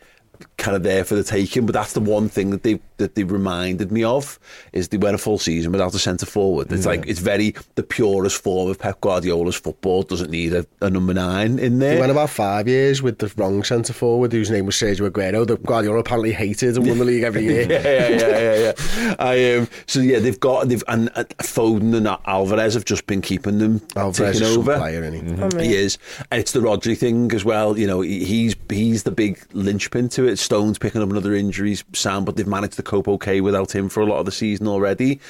kind 0.56 0.76
of 0.76 0.82
there 0.82 1.04
for 1.04 1.14
the 1.14 1.24
taking. 1.24 1.66
But 1.66 1.72
that's 1.72 1.92
the 1.92 2.00
one 2.00 2.28
thing 2.28 2.50
that 2.50 2.62
they 2.62 2.80
that 2.98 3.14
they 3.14 3.22
reminded 3.24 3.92
me 3.92 4.02
of 4.02 4.38
is 4.72 4.88
they 4.88 4.96
went 4.96 5.14
a 5.14 5.18
full 5.18 5.38
season 5.38 5.70
without 5.70 5.94
a 5.94 5.98
centre 5.98 6.26
forward. 6.26 6.72
It's 6.72 6.84
Yeah. 6.84 6.90
like 6.92 7.06
it's 7.06 7.20
very 7.20 7.54
the 7.76 7.82
purest 7.84 8.42
form 8.42 8.70
of 8.70 8.78
Pep 8.78 9.00
Guardiola's 9.00 9.54
football. 9.56 10.02
Doesn't 10.02 10.30
need 10.30 10.52
a, 10.52 10.66
a 10.80 10.90
number 10.90 11.14
nine 11.14 11.58
in 11.58 11.78
there. 11.78 11.94
He 11.94 12.00
went 12.00 12.10
about 12.12 12.30
five 12.30 12.66
years 12.68 13.02
with 13.02 13.18
the 13.18 13.32
wrong 13.36 13.62
centre 13.64 13.92
forward, 13.92 14.32
whose 14.32 14.50
name 14.50 14.66
was 14.66 14.74
Sergio 14.74 15.08
Aguero, 15.08 15.46
that 15.46 15.62
Guardiola 15.64 15.98
apparently 16.00 16.32
hated 16.32 16.76
and 16.76 16.86
won 16.86 16.98
the 16.98 17.04
league 17.04 17.22
every 17.22 17.44
year. 17.44 17.62
yeah, 17.70 17.82
yeah, 17.82 18.08
yeah, 18.08 18.54
yeah, 18.54 18.72
yeah. 19.06 19.14
I 19.18 19.54
um, 19.54 19.68
so 19.86 20.00
yeah, 20.00 20.18
they've 20.18 20.40
got 20.40 20.68
they've 20.68 20.82
and 20.88 21.08
uh, 21.14 21.24
Foden 21.38 21.94
and 21.96 22.06
Alvarez 22.26 22.74
have 22.74 22.84
just 22.84 23.06
been 23.06 23.20
keeping 23.20 23.58
them 23.58 23.80
Alvarez 23.96 24.38
some 24.38 24.58
over. 24.60 24.76
player, 24.76 25.02
isn't 25.04 25.14
he? 25.26 25.32
Mm-hmm. 25.34 25.58
He 25.60 25.74
is, 25.74 25.98
and 26.30 26.40
it's 26.40 26.52
the 26.52 26.60
Rodri 26.60 26.96
thing 26.96 27.32
as 27.32 27.44
well. 27.44 27.78
You 27.78 27.86
know, 27.86 28.00
he- 28.00 28.24
he's 28.24 28.56
he's 28.68 29.02
the 29.04 29.10
big 29.10 29.38
linchpin 29.52 30.08
to 30.10 30.26
it. 30.26 30.27
Stones 30.36 30.78
picking 30.78 31.02
up 31.02 31.10
another 31.10 31.34
injuries, 31.34 31.84
Sam, 31.92 32.24
but 32.24 32.36
they've 32.36 32.46
managed 32.46 32.74
to 32.74 32.82
cope 32.82 33.08
okay 33.08 33.40
without 33.40 33.74
him 33.74 33.88
for 33.88 34.00
a 34.00 34.06
lot 34.06 34.18
of 34.18 34.26
the 34.26 34.32
season 34.32 34.68
already. 34.68 35.20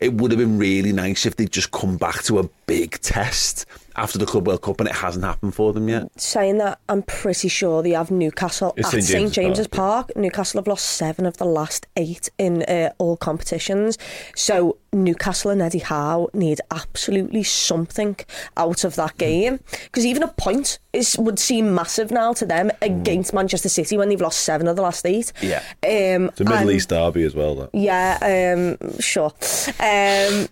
It 0.00 0.14
would 0.14 0.30
have 0.30 0.38
been 0.38 0.58
really 0.58 0.92
nice 0.92 1.26
if 1.26 1.36
they'd 1.36 1.52
just 1.52 1.72
come 1.72 1.96
back 1.96 2.22
to 2.24 2.38
a 2.38 2.48
big 2.66 3.00
test 3.00 3.66
after 3.96 4.18
the 4.18 4.26
Club 4.26 4.46
World 4.46 4.62
Cup, 4.62 4.80
and 4.80 4.88
it 4.88 4.94
hasn't 4.94 5.24
happened 5.24 5.54
for 5.54 5.72
them 5.72 5.88
yet. 5.88 6.08
Saying 6.20 6.58
that, 6.58 6.78
I'm 6.88 7.02
pretty 7.02 7.48
sure 7.48 7.82
they 7.82 7.90
have 7.90 8.10
Newcastle 8.10 8.74
It's 8.76 8.88
at 8.88 9.02
St. 9.02 9.06
James's 9.32 9.34
James's 9.34 9.66
Park. 9.68 10.10
Newcastle 10.16 10.58
have 10.58 10.66
lost 10.66 10.84
seven 10.86 11.26
of 11.26 11.36
the 11.38 11.44
last 11.44 11.86
eight 11.96 12.28
in 12.38 12.62
uh, 12.64 12.90
all 12.98 13.16
competitions. 13.16 13.98
So 14.34 14.78
Newcastle 14.92 15.50
and 15.50 15.60
Eddie 15.62 15.78
Howe 15.80 16.28
need 16.34 16.60
absolutely 16.70 17.42
something 17.42 18.16
out 18.56 18.84
of 18.84 18.96
that 18.96 19.16
game 19.18 19.60
because 19.84 20.06
even 20.06 20.22
a 20.22 20.28
point 20.28 20.78
is 20.92 21.16
would 21.18 21.38
seem 21.38 21.74
massive 21.74 22.10
now 22.10 22.32
to 22.34 22.46
them 22.46 22.70
against 22.82 23.34
Manchester 23.34 23.68
City 23.68 23.96
when 23.98 24.08
they've 24.08 24.20
lost 24.20 24.40
seven 24.40 24.66
of 24.68 24.76
the 24.76 24.82
last 24.82 25.04
eight. 25.06 25.32
Yeah. 25.42 25.58
Um, 25.82 26.28
It's 26.28 26.40
a 26.40 26.44
Middle 26.44 26.56
and- 26.58 26.70
East 26.70 26.88
derby 26.88 27.24
as 27.24 27.34
well. 27.34 27.54
That. 27.56 27.70
Yeah, 27.74 28.76
um, 28.80 28.98
sure. 29.00 29.32
Um, 29.80 30.48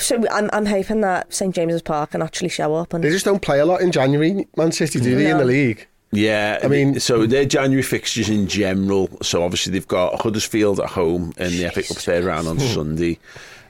So 0.00 0.22
I'm, 0.30 0.50
I'm 0.52 0.66
hoping 0.66 1.00
that 1.02 1.32
St 1.32 1.54
James's 1.54 1.82
Park 1.82 2.12
can 2.12 2.22
actually 2.22 2.48
show 2.48 2.74
up. 2.74 2.92
And 2.94 3.04
They 3.04 3.10
just 3.10 3.24
don't 3.24 3.42
play 3.42 3.60
a 3.60 3.66
lot 3.66 3.80
in 3.80 3.92
January, 3.92 4.46
Man 4.56 4.72
City, 4.72 5.00
do 5.00 5.14
they, 5.14 5.30
in 5.30 5.38
the 5.38 5.44
league? 5.44 5.86
Yeah, 6.12 6.58
I 6.62 6.68
mean- 6.68 6.98
so 6.98 7.26
their 7.26 7.44
January 7.44 7.82
fixtures 7.82 8.28
in 8.28 8.48
general. 8.48 9.08
So 9.22 9.42
obviously 9.42 9.72
they've 9.72 9.86
got 9.86 10.20
Huddersfield 10.20 10.80
at 10.80 10.90
home 10.90 11.32
in 11.36 11.52
the 11.52 11.70
FA 11.70 11.82
Cup 11.82 11.96
third 11.98 12.24
round 12.24 12.48
on 12.48 12.58
Sunday. 12.58 13.18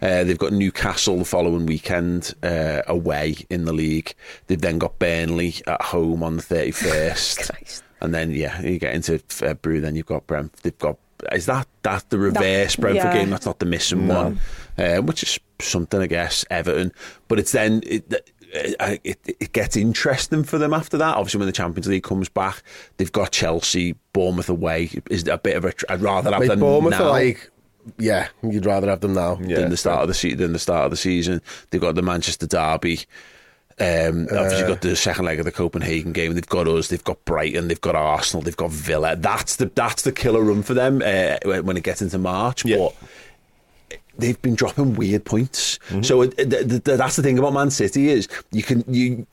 Uh, 0.02 0.24
they've 0.24 0.38
got 0.38 0.52
Newcastle 0.52 1.18
the 1.18 1.26
following 1.26 1.66
weekend 1.66 2.34
uh, 2.42 2.80
away 2.86 3.36
in 3.50 3.66
the 3.66 3.72
league. 3.72 4.14
They've 4.46 4.60
then 4.60 4.78
got 4.78 4.98
Burnley 4.98 5.54
at 5.66 5.82
home 5.82 6.22
on 6.22 6.36
the 6.36 6.42
thirty 6.42 6.70
first, 6.70 7.50
and 8.00 8.14
then 8.14 8.30
yeah, 8.30 8.62
you 8.62 8.78
get 8.78 8.94
into 8.94 9.18
February. 9.28 9.78
Then 9.80 9.96
you've 9.96 10.06
got 10.06 10.26
Brent. 10.26 10.54
They've 10.62 10.78
got 10.78 10.96
is 11.32 11.44
that 11.46 11.68
that 11.82 12.08
the 12.08 12.18
reverse 12.18 12.76
Brentford 12.76 13.04
yeah. 13.04 13.12
game? 13.12 13.28
That's 13.28 13.44
not 13.44 13.58
the 13.58 13.66
missing 13.66 14.06
No. 14.06 14.14
one, 14.22 14.40
uh, 14.78 15.02
which 15.02 15.22
is 15.22 15.38
something 15.60 16.00
I 16.00 16.06
guess. 16.06 16.44
Everton, 16.50 16.92
but 17.28 17.38
it's 17.38 17.52
then 17.52 17.82
it, 17.86 18.30
it, 18.52 19.18
it 19.26 19.52
gets 19.52 19.76
interesting 19.76 20.42
for 20.44 20.58
them 20.58 20.72
after 20.74 20.96
that. 20.98 21.16
Obviously, 21.16 21.38
when 21.38 21.46
the 21.46 21.52
Champions 21.52 21.86
League 21.88 22.02
comes 22.02 22.28
back, 22.28 22.62
they've 22.96 23.12
got 23.12 23.30
Chelsea, 23.32 23.94
Bournemouth 24.12 24.48
away. 24.48 24.90
Is 25.10 25.26
a 25.28 25.38
bit 25.38 25.56
of 25.56 25.64
a. 25.64 25.72
I'd 25.88 26.00
rather 26.00 26.30
have 26.30 26.40
Like 26.40 26.48
them 26.48 26.60
Bournemouth 26.60 26.90
now 26.98 27.08
like, 27.10 27.50
yeah, 27.98 28.28
you'd 28.42 28.66
rather 28.66 28.88
have 28.88 29.00
them 29.00 29.14
now. 29.14 29.36
than 29.36 29.70
the 29.70 29.76
start 29.76 30.02
of 30.02 30.08
the 30.08 30.14
se- 30.14 30.34
than 30.34 30.52
the 30.52 30.58
start 30.58 30.84
of 30.86 30.90
the 30.90 30.96
season. 30.96 31.40
They've 31.70 31.80
got 31.80 31.94
the 31.94 32.02
Manchester 32.02 32.46
derby. 32.46 33.00
Um, 33.78 34.24
obviously, 34.30 34.64
Uh, 34.64 34.68
got 34.68 34.82
the 34.82 34.94
second 34.94 35.24
leg 35.24 35.38
of 35.38 35.46
the 35.46 35.52
Copenhagen 35.52 36.12
game. 36.12 36.34
They've 36.34 36.46
got 36.46 36.68
us. 36.68 36.88
They've 36.88 37.02
got 37.02 37.24
Brighton. 37.24 37.68
They've 37.68 37.80
got 37.80 37.94
Arsenal. 37.94 38.42
They've 38.42 38.54
got 38.56 38.70
Villa. 38.70 39.16
That's 39.16 39.56
the 39.56 39.70
that's 39.74 40.02
the 40.02 40.12
killer 40.12 40.42
run 40.42 40.62
for 40.62 40.74
them 40.74 41.00
uh, 41.02 41.36
when 41.44 41.64
when 41.64 41.76
it 41.78 41.82
gets 41.82 42.02
into 42.02 42.18
March. 42.18 42.64
But 42.64 42.94
they've 44.20 44.40
been 44.42 44.54
dropping 44.54 44.94
weird 44.94 45.24
points. 45.24 45.78
So 46.02 46.22
it, 46.22 46.36
th 46.36 46.48
th 46.50 46.84
th 46.84 46.98
that's 46.98 47.16
the 47.16 47.22
thing 47.22 47.38
about 47.38 47.52
Man 47.52 47.70
City 47.70 48.08
is 48.08 48.28
you 48.52 48.62
can 48.62 48.84
you 48.86 49.26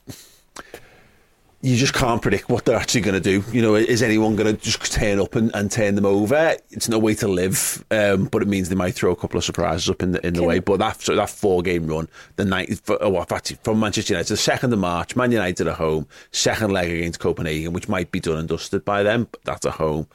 you 1.60 1.76
just 1.76 1.92
can't 1.92 2.22
predict 2.22 2.48
what 2.48 2.64
they're 2.64 2.76
actually 2.76 3.00
going 3.00 3.20
to 3.20 3.20
do. 3.20 3.42
You 3.50 3.60
know, 3.60 3.74
is 3.74 4.00
anyone 4.00 4.36
going 4.36 4.54
to 4.54 4.62
just 4.62 4.92
turn 4.92 5.18
up 5.18 5.34
and, 5.34 5.50
and 5.54 5.70
turn 5.70 5.96
them 5.96 6.06
over? 6.06 6.54
It's 6.70 6.88
no 6.88 7.00
way 7.00 7.16
to 7.16 7.26
live, 7.26 7.84
um, 7.90 8.26
but 8.26 8.42
it 8.42 8.48
means 8.48 8.68
they 8.68 8.76
might 8.76 8.94
throw 8.94 9.10
a 9.10 9.16
couple 9.16 9.38
of 9.38 9.44
surprises 9.44 9.90
up 9.90 10.00
in 10.02 10.12
the 10.12 10.24
in 10.24 10.34
the 10.34 10.40
Can- 10.40 10.48
way. 10.48 10.58
But 10.60 10.78
that 10.78 11.02
so 11.02 11.16
that 11.16 11.30
four 11.30 11.62
game 11.62 11.88
run, 11.88 12.08
the 12.36 12.44
night, 12.44 12.78
for, 12.84 12.96
oh, 13.02 13.20
actually, 13.20 13.58
from 13.64 13.80
Manchester 13.80 14.12
United, 14.12 14.32
the 14.32 14.36
second 14.36 14.72
of 14.72 14.78
March, 14.78 15.16
Man 15.16 15.32
United 15.32 15.66
at 15.66 15.74
home, 15.74 16.06
second 16.30 16.70
leg 16.70 16.90
against 16.90 17.18
Copenhagen, 17.18 17.72
which 17.72 17.88
might 17.88 18.12
be 18.12 18.20
done 18.20 18.38
and 18.38 18.48
dusted 18.48 18.84
by 18.84 19.02
them, 19.02 19.26
but 19.30 19.42
that's 19.44 19.66
at 19.66 19.74
home. 19.74 20.06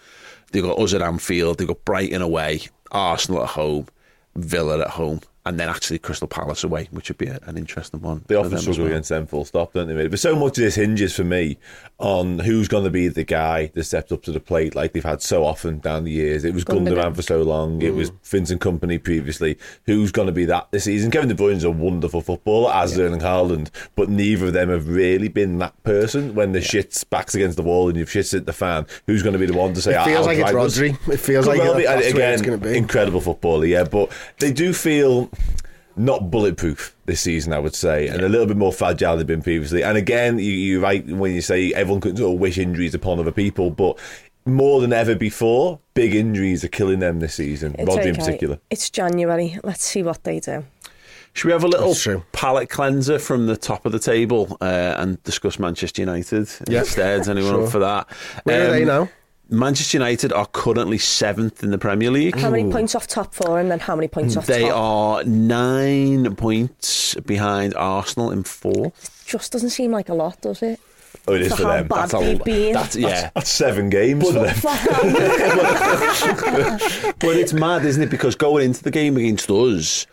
They've 0.51 0.63
got 0.63 0.79
us 0.79 0.93
at 0.93 1.01
Anfield, 1.01 1.57
they've 1.57 1.67
got 1.67 1.83
Brighton 1.83 2.21
away, 2.21 2.61
Arsenal 2.91 3.43
at 3.43 3.49
home, 3.49 3.87
Villa 4.35 4.81
at 4.81 4.89
home, 4.91 5.21
and 5.45 5.59
then 5.59 5.67
actually 5.69 5.99
Crystal 5.99 6.27
Palace 6.27 6.63
away, 6.63 6.87
which 6.91 7.09
would 7.09 7.17
be 7.17 7.27
a, 7.27 7.39
an 7.45 7.57
interesting 7.57 8.01
one. 8.01 8.23
They 8.27 8.35
for 8.35 8.39
often 8.39 8.51
them 8.51 8.59
struggle 8.61 8.83
well. 8.85 8.93
against 8.93 9.09
them 9.09 9.27
full 9.27 9.43
stop, 9.45 9.73
don't 9.73 9.87
they? 9.87 9.93
Mate? 9.93 10.09
But 10.09 10.19
so 10.19 10.35
much 10.35 10.57
of 10.57 10.63
this 10.63 10.75
hinges 10.75 11.15
for 11.15 11.23
me 11.25 11.57
on 11.99 12.39
who's 12.39 12.67
going 12.67 12.83
to 12.85 12.89
be 12.89 13.07
the 13.09 13.23
guy 13.23 13.67
that 13.73 13.83
steps 13.83 14.11
up 14.11 14.23
to 14.23 14.31
the 14.31 14.39
plate, 14.39 14.73
like 14.75 14.93
they've 14.93 15.03
had 15.03 15.21
so 15.21 15.45
often 15.45 15.79
down 15.79 16.03
the 16.05 16.11
years. 16.11 16.43
It 16.45 16.53
was 16.53 16.63
Gundogan. 16.63 16.95
Gundogan 16.95 17.15
for 17.15 17.21
so 17.21 17.41
long. 17.43 17.81
It 17.81 17.93
was 17.93 18.11
Vincent 18.23 18.61
Kompany 18.61 19.01
previously. 19.03 19.57
Who's 19.85 20.11
going 20.11 20.27
to 20.27 20.31
be 20.33 20.45
that 20.45 20.67
this 20.71 20.85
season? 20.85 21.11
Kevin 21.11 21.29
De 21.29 21.35
Bruyne's 21.35 21.63
a 21.63 21.71
wonderful 21.71 22.21
footballer, 22.21 22.71
as 22.73 22.97
Erling 22.97 23.19
Haaland, 23.21 23.69
but 23.95 24.09
neither 24.09 24.47
of 24.47 24.53
them 24.53 24.69
have 24.69 24.87
really 24.87 25.27
been 25.27 25.57
that 25.59 25.81
person 25.83 26.35
when 26.35 26.53
the 26.53 26.61
shit's 26.61 27.03
backs 27.03 27.35
against 27.35 27.57
the 27.57 27.63
wall 27.63 27.89
and 27.89 27.97
you've 27.97 28.09
shit's 28.11 28.33
at 28.33 28.45
the 28.45 28.53
fan. 28.53 28.85
Who's 29.07 29.23
going 29.23 29.33
to 29.33 29.39
be 29.39 29.45
the 29.45 29.53
one 29.57 29.73
to 29.73 29.81
say? 29.81 29.91
It 29.91 29.97
"Ah, 29.97 30.05
feels 30.05 30.19
I'll 30.19 30.25
like 30.25 30.37
it's 30.39 30.51
drive? 30.51 30.67
Rodri. 30.97 31.13
It 31.13 31.17
feels 31.17 31.45
Could 31.45 31.51
like 31.57 31.59
well 31.59 31.75
be, 31.77 31.83
that's 31.83 32.05
and 32.07 32.15
where 32.15 32.23
again, 32.23 32.33
it's 32.33 32.41
gonna 32.41 32.57
be. 32.57 32.77
incredible 32.77 33.21
footballer, 33.21 33.65
yeah, 33.65 33.83
but 33.83 34.11
they 34.39 34.51
do 34.51 34.73
feel 34.73 35.29
not 35.95 36.31
bulletproof 36.31 36.95
this 37.05 37.21
season, 37.21 37.53
I 37.53 37.59
would 37.59 37.75
say, 37.75 38.07
and 38.07 38.21
a 38.21 38.29
little 38.29 38.47
bit 38.47 38.57
more 38.57 38.73
fragile 38.73 39.11
than 39.15 39.19
they've 39.27 39.27
been 39.37 39.43
previously. 39.43 39.83
And 39.83 39.97
again, 39.97 40.39
you, 40.39 40.51
you're 40.51 40.81
right 40.81 41.05
when 41.05 41.33
you 41.33 41.41
say 41.41 41.71
everyone 41.73 42.01
can 42.01 42.17
sort 42.17 42.33
of 42.33 42.39
wish 42.39 42.57
injuries 42.57 42.95
upon 42.95 43.19
other 43.19 43.31
people, 43.31 43.69
but 43.69 43.99
more 44.45 44.81
than 44.81 44.91
ever 44.91 45.15
before, 45.15 45.79
big 45.93 46.15
injuries 46.15 46.63
are 46.63 46.67
killing 46.69 46.99
them 46.99 47.19
this 47.19 47.35
season, 47.35 47.75
it's 47.77 47.89
Rodri 47.89 48.05
in 48.07 48.15
particular. 48.15 48.59
It's 48.69 48.89
January. 48.89 49.59
Let's 49.63 49.83
see 49.83 50.01
what 50.03 50.23
they 50.23 50.39
do. 50.39 50.65
Should 51.35 51.47
we 51.47 51.51
have 51.53 51.63
a 51.63 51.67
little 51.67 51.93
That's 51.93 52.07
palate 52.31 52.69
cleanser 52.69 53.17
from 53.17 53.47
the 53.47 53.57
top 53.57 53.85
of 53.87 53.91
the 53.91 53.97
table 53.99 54.57
uh, 54.61 54.95
and 54.97 55.21
discuss 55.23 55.57
Manchester 55.57 56.01
United 56.01 56.47
Yeah. 56.67 56.79
instead? 56.81 57.27
Anyone 57.27 57.51
Sure. 57.53 57.63
up 57.65 57.71
for 57.71 57.79
that? 57.79 58.07
Where 58.43 58.67
are 58.67 58.71
they 58.71 58.81
Um, 58.83 58.87
now? 58.87 59.09
Manchester 59.53 59.97
United 59.97 60.33
are 60.33 60.47
currently 60.47 60.97
seventh 60.97 61.63
in 61.63 61.69
the 61.69 61.77
Premier 61.77 62.09
League. 62.09 62.35
How 62.35 62.49
many 62.49 62.71
points 62.71 62.95
off 62.95 63.05
top 63.05 63.35
four 63.35 63.59
and 63.59 63.69
then 63.69 63.79
how 63.79 63.95
many 63.95 64.07
points 64.07 64.35
off 64.35 64.47
They 64.47 64.63
top? 64.63 64.75
are 64.75 65.23
nine 65.25 66.35
points 66.35 67.13
behind 67.15 67.75
Arsenal 67.75 68.31
in 68.31 68.43
fourth. 68.43 69.23
Just 69.27 69.51
doesn't 69.51 69.69
seem 69.69 69.91
like 69.91 70.09
a 70.09 70.15
lot, 70.15 70.41
does 70.41 70.63
it? 70.63 70.79
Oh, 71.27 71.33
it 71.33 71.43
is 71.43 71.51
For 71.51 71.57
for 71.57 71.63
them. 71.63 71.87
That's 71.87 72.13
a 72.13 72.17
they've 72.43 72.73
That's, 72.73 72.95
yeah. 72.95 73.29
That's 73.35 73.49
seven 73.49 73.89
games 73.89 74.25
for 74.25 74.33
them. 74.33 74.55
but 77.19 77.37
it's 77.37 77.53
mad, 77.53 77.85
isn't 77.85 78.01
it? 78.01 78.09
Because 78.09 78.35
going 78.35 78.65
into 78.65 78.83
the 78.83 78.91
game 78.91 79.15
against 79.15 79.49
us, 79.49 80.05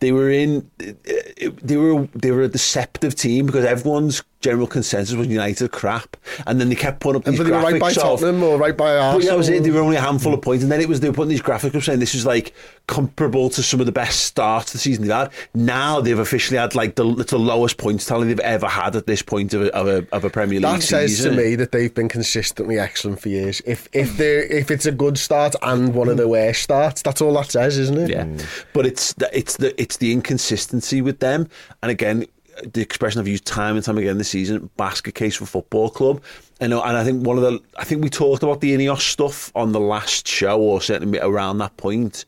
they 0.00 0.12
were 0.12 0.28
in, 0.30 0.70
they 0.76 1.76
were 1.76 2.06
they 2.14 2.32
were 2.32 2.42
a 2.42 2.48
deceptive 2.48 3.14
team 3.14 3.46
because 3.46 3.64
everyone's 3.64 4.22
general 4.40 4.66
consensus 4.66 5.16
was 5.16 5.26
United 5.26 5.72
crap, 5.72 6.16
and 6.46 6.60
then 6.60 6.68
they 6.68 6.74
kept 6.74 7.00
putting 7.00 7.20
up 7.20 7.26
And 7.26 7.34
these 7.34 7.40
but 7.40 7.44
they 7.44 7.52
were 7.52 7.62
right 7.62 7.80
by 7.80 7.90
graphics 7.90 7.96
of- 7.96 8.20
Tottenham 8.20 8.42
or 8.42 8.56
right 8.56 8.76
by 8.76 8.96
Arsenal. 8.96 9.18
But 9.18 9.24
yeah, 9.24 9.34
was 9.34 9.48
it. 9.48 9.62
They 9.62 9.70
were 9.70 9.80
only 9.80 9.96
a 9.96 10.00
handful 10.00 10.32
of 10.32 10.42
points, 10.42 10.62
and 10.62 10.70
then 10.70 10.80
it 10.80 10.88
was 10.88 11.00
they 11.00 11.08
were 11.08 11.14
putting 11.14 11.30
these 11.30 11.42
graphics 11.42 11.74
up 11.74 11.82
saying 11.82 11.98
this 11.98 12.14
is 12.14 12.24
like 12.24 12.54
comparable 12.86 13.50
to 13.50 13.62
some 13.62 13.80
of 13.80 13.86
the 13.86 13.92
best 13.92 14.20
starts 14.24 14.66
to 14.66 14.72
the 14.72 14.78
season 14.78 15.04
they've 15.04 15.14
had. 15.14 15.32
Now 15.54 16.00
they've 16.00 16.18
officially 16.18 16.58
had 16.58 16.74
like 16.74 16.94
the, 16.94 17.04
the 17.04 17.38
lowest 17.38 17.78
points 17.78 18.06
tally 18.06 18.28
they've 18.28 18.40
ever 18.40 18.68
had 18.68 18.94
at 18.96 19.06
this 19.06 19.22
point 19.22 19.54
of 19.54 19.62
a, 19.62 19.74
of 19.74 19.88
a, 19.88 20.06
of 20.14 20.24
a 20.24 20.30
Premier 20.30 20.60
League 20.60 20.62
That 20.62 20.82
says 20.82 21.22
to 21.22 21.32
me 21.32 21.56
that 21.56 21.72
they've 21.72 21.92
been 21.92 22.08
consistently 22.08 22.78
excellent 22.78 23.20
for 23.20 23.28
years. 23.28 23.60
If 23.66 23.88
if 23.92 24.16
they 24.16 24.38
if 24.38 24.70
it's 24.70 24.86
a 24.86 24.92
good 24.92 25.18
start 25.18 25.54
and 25.62 25.94
one 25.94 26.08
of 26.08 26.16
the 26.16 26.28
worst 26.28 26.62
starts, 26.62 27.02
that's 27.02 27.20
all 27.20 27.34
that 27.34 27.50
says, 27.50 27.76
isn't 27.76 27.98
it? 27.98 28.10
Yeah, 28.10 28.24
mm. 28.24 28.46
but 28.72 28.86
it's 28.86 29.14
the, 29.14 29.36
it's 29.36 29.56
the 29.56 29.80
it's 29.80 29.96
the 29.96 30.12
inconsistency 30.12 31.02
with 31.02 31.18
them, 31.18 31.48
and 31.82 31.90
again, 31.90 32.26
the 32.64 32.80
expression 32.80 33.20
I've 33.20 33.28
used 33.28 33.44
time 33.44 33.76
and 33.76 33.84
time 33.84 33.98
again 33.98 34.18
this 34.18 34.30
season: 34.30 34.70
basket 34.76 35.14
case 35.14 35.36
for 35.36 35.46
football 35.46 35.90
club. 35.90 36.22
And 36.60 36.72
and 36.72 36.96
I 36.96 37.04
think 37.04 37.26
one 37.26 37.36
of 37.36 37.42
the 37.42 37.60
I 37.76 37.84
think 37.84 38.02
we 38.02 38.10
talked 38.10 38.42
about 38.42 38.60
the 38.60 38.74
Ineos 38.76 39.00
stuff 39.00 39.52
on 39.54 39.72
the 39.72 39.80
last 39.80 40.26
show, 40.26 40.60
or 40.60 40.80
certainly 40.80 41.18
around 41.20 41.58
that 41.58 41.76
point, 41.76 42.24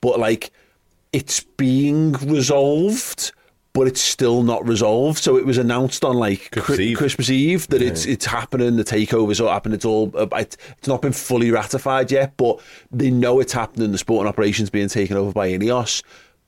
but 0.00 0.18
like 0.18 0.50
it's 1.12 1.40
being 1.40 2.12
resolved. 2.12 3.32
But 3.74 3.86
it's 3.86 4.02
still 4.02 4.42
not 4.42 4.68
resolved. 4.68 5.18
So 5.22 5.38
it 5.38 5.46
was 5.46 5.56
announced 5.56 6.04
on 6.04 6.16
like 6.16 6.50
Christmas 6.50 6.78
Chri- 6.78 6.82
Eve. 6.82 6.98
Christmas 6.98 7.30
Eve 7.30 7.66
that 7.68 7.80
it's 7.80 8.04
it's 8.04 8.26
happening. 8.26 8.76
The 8.76 8.84
takeover's 8.84 9.40
all 9.40 9.48
happening. 9.48 9.76
It's 9.76 9.86
all 9.86 10.12
uh, 10.14 10.26
it's 10.36 10.58
not 10.86 11.00
been 11.00 11.14
fully 11.14 11.50
ratified 11.50 12.12
yet, 12.12 12.36
but 12.36 12.60
they 12.90 13.10
know 13.10 13.40
it's 13.40 13.54
happening. 13.54 13.90
The 13.90 13.96
sporting 13.96 14.28
operations 14.28 14.68
being 14.68 14.88
taken 14.88 15.16
over 15.16 15.32
by 15.32 15.48
Ineos, 15.48 16.02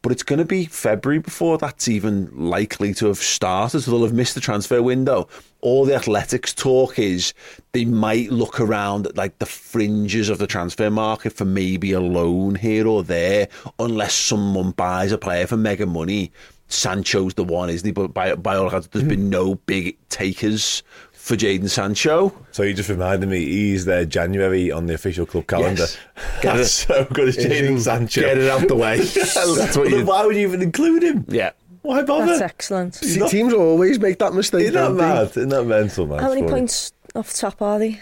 but 0.05 0.13
it's 0.13 0.23
going 0.23 0.39
to 0.39 0.45
be 0.45 0.67
February 0.67 1.19
before 1.19 1.57
that's 1.57 1.89
even 1.89 2.29
likely 2.37 2.93
to 2.93 3.07
have 3.07 3.17
started. 3.17 3.81
So 3.81 3.91
they'll 3.91 4.03
have 4.03 4.13
missed 4.13 4.35
the 4.35 4.41
transfer 4.43 4.83
window. 4.83 5.29
All 5.63 5.87
the 5.87 5.95
athletics 5.95 6.53
talk 6.53 6.99
is 6.99 7.33
they 7.73 7.87
might 7.87 8.31
look 8.31 8.61
around 8.61 9.07
at 9.07 9.17
like 9.17 9.39
the 9.39 9.47
fringes 9.47 10.29
of 10.29 10.37
the 10.37 10.47
transfer 10.47 10.91
market 10.91 11.33
for 11.33 11.47
maybe 11.47 11.93
a 11.93 12.01
loan 12.01 12.55
here 12.55 12.87
or 12.87 13.03
there, 13.03 13.49
unless 13.79 14.15
someone 14.15 14.73
buys 14.73 15.11
a 15.11 15.17
player 15.17 15.47
for 15.47 15.57
mega 15.57 15.87
money. 15.87 16.31
Sancho's 16.69 17.33
the 17.33 17.45
one, 17.45 17.71
isn't 17.71 17.87
he? 17.87 17.93
But 17.93 18.09
by, 18.09 18.35
by 18.35 18.57
all 18.57 18.67
accounts, 18.67 18.89
there's 18.89 19.05
mm-hmm. 19.05 19.09
been 19.09 19.31
no 19.31 19.55
big 19.55 19.97
takers 20.11 20.83
for 21.25 21.37
Jadon 21.37 21.71
Sancho. 21.71 22.35
So 22.53 22.65
you 22.65 22.75
just 22.75 22.91
reminded 22.91 23.31
me, 23.31 23.43
he's 23.47 23.87
there 23.87 24.05
January 24.05 24.71
on 24.71 24.85
the 24.85 24.93
official 24.93 25.25
club 25.25 25.47
calendar. 25.47 25.87
Yes. 25.87 25.99
Get 26.43 26.43
That's 26.57 26.83
it- 26.83 26.87
so 26.87 27.05
good 27.15 27.29
as 27.29 27.37
Jadon 27.39 27.81
Sancho. 27.81 28.21
Get 28.21 28.37
it 28.37 28.51
out 28.51 28.69
the 28.69 28.77
way. 28.77 28.99
That's 29.01 29.35
what 29.57 29.75
But 29.75 29.89
you. 29.89 30.05
Why 30.05 30.27
would 30.27 30.37
you 30.37 30.43
even 30.43 30.61
include 30.61 31.03
him? 31.03 31.25
Yeah. 31.29 31.53
Why 31.81 32.03
bother? 32.03 32.27
That's 32.27 32.43
excellent. 32.43 32.97
See, 32.97 33.27
teams 33.29 33.55
always 33.55 33.99
make 33.99 34.19
that 34.19 34.35
mistake. 34.35 34.65
Isn't 34.65 34.75
that 34.75 34.93
mad? 34.93 35.29
Isn't 35.29 35.49
that 35.49 35.65
mental, 35.65 36.07
man? 36.07 36.19
How 36.19 36.29
many 36.29 36.43
It's 36.43 36.51
funny. 36.51 36.61
points 36.61 36.93
off 37.15 37.35
top 37.35 37.63
are 37.63 37.79
they? 37.79 38.01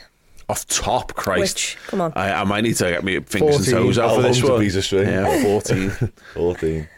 Off 0.48 0.66
top, 0.66 1.14
Christ. 1.14 1.54
Which? 1.54 1.78
Come 1.87 2.00
on. 2.00 2.12
I, 2.16 2.32
I 2.40 2.44
might 2.44 2.62
need 2.62 2.74
to 2.74 2.90
get 2.90 3.04
my 3.04 3.20
fingers 3.20 3.66
14. 3.66 3.74
and 3.76 3.85
toes 3.85 3.98
out 4.00 4.16
for 4.16 4.22
this 4.22 4.42
oh, 4.42 4.46
long's 4.46 4.48
a 4.48 4.52
one. 4.52 4.61
piece 4.62 4.74
of 4.76 4.85
string? 4.85 5.08
Yeah, 5.08 5.42
14. 5.44 5.90
14. 6.35 6.88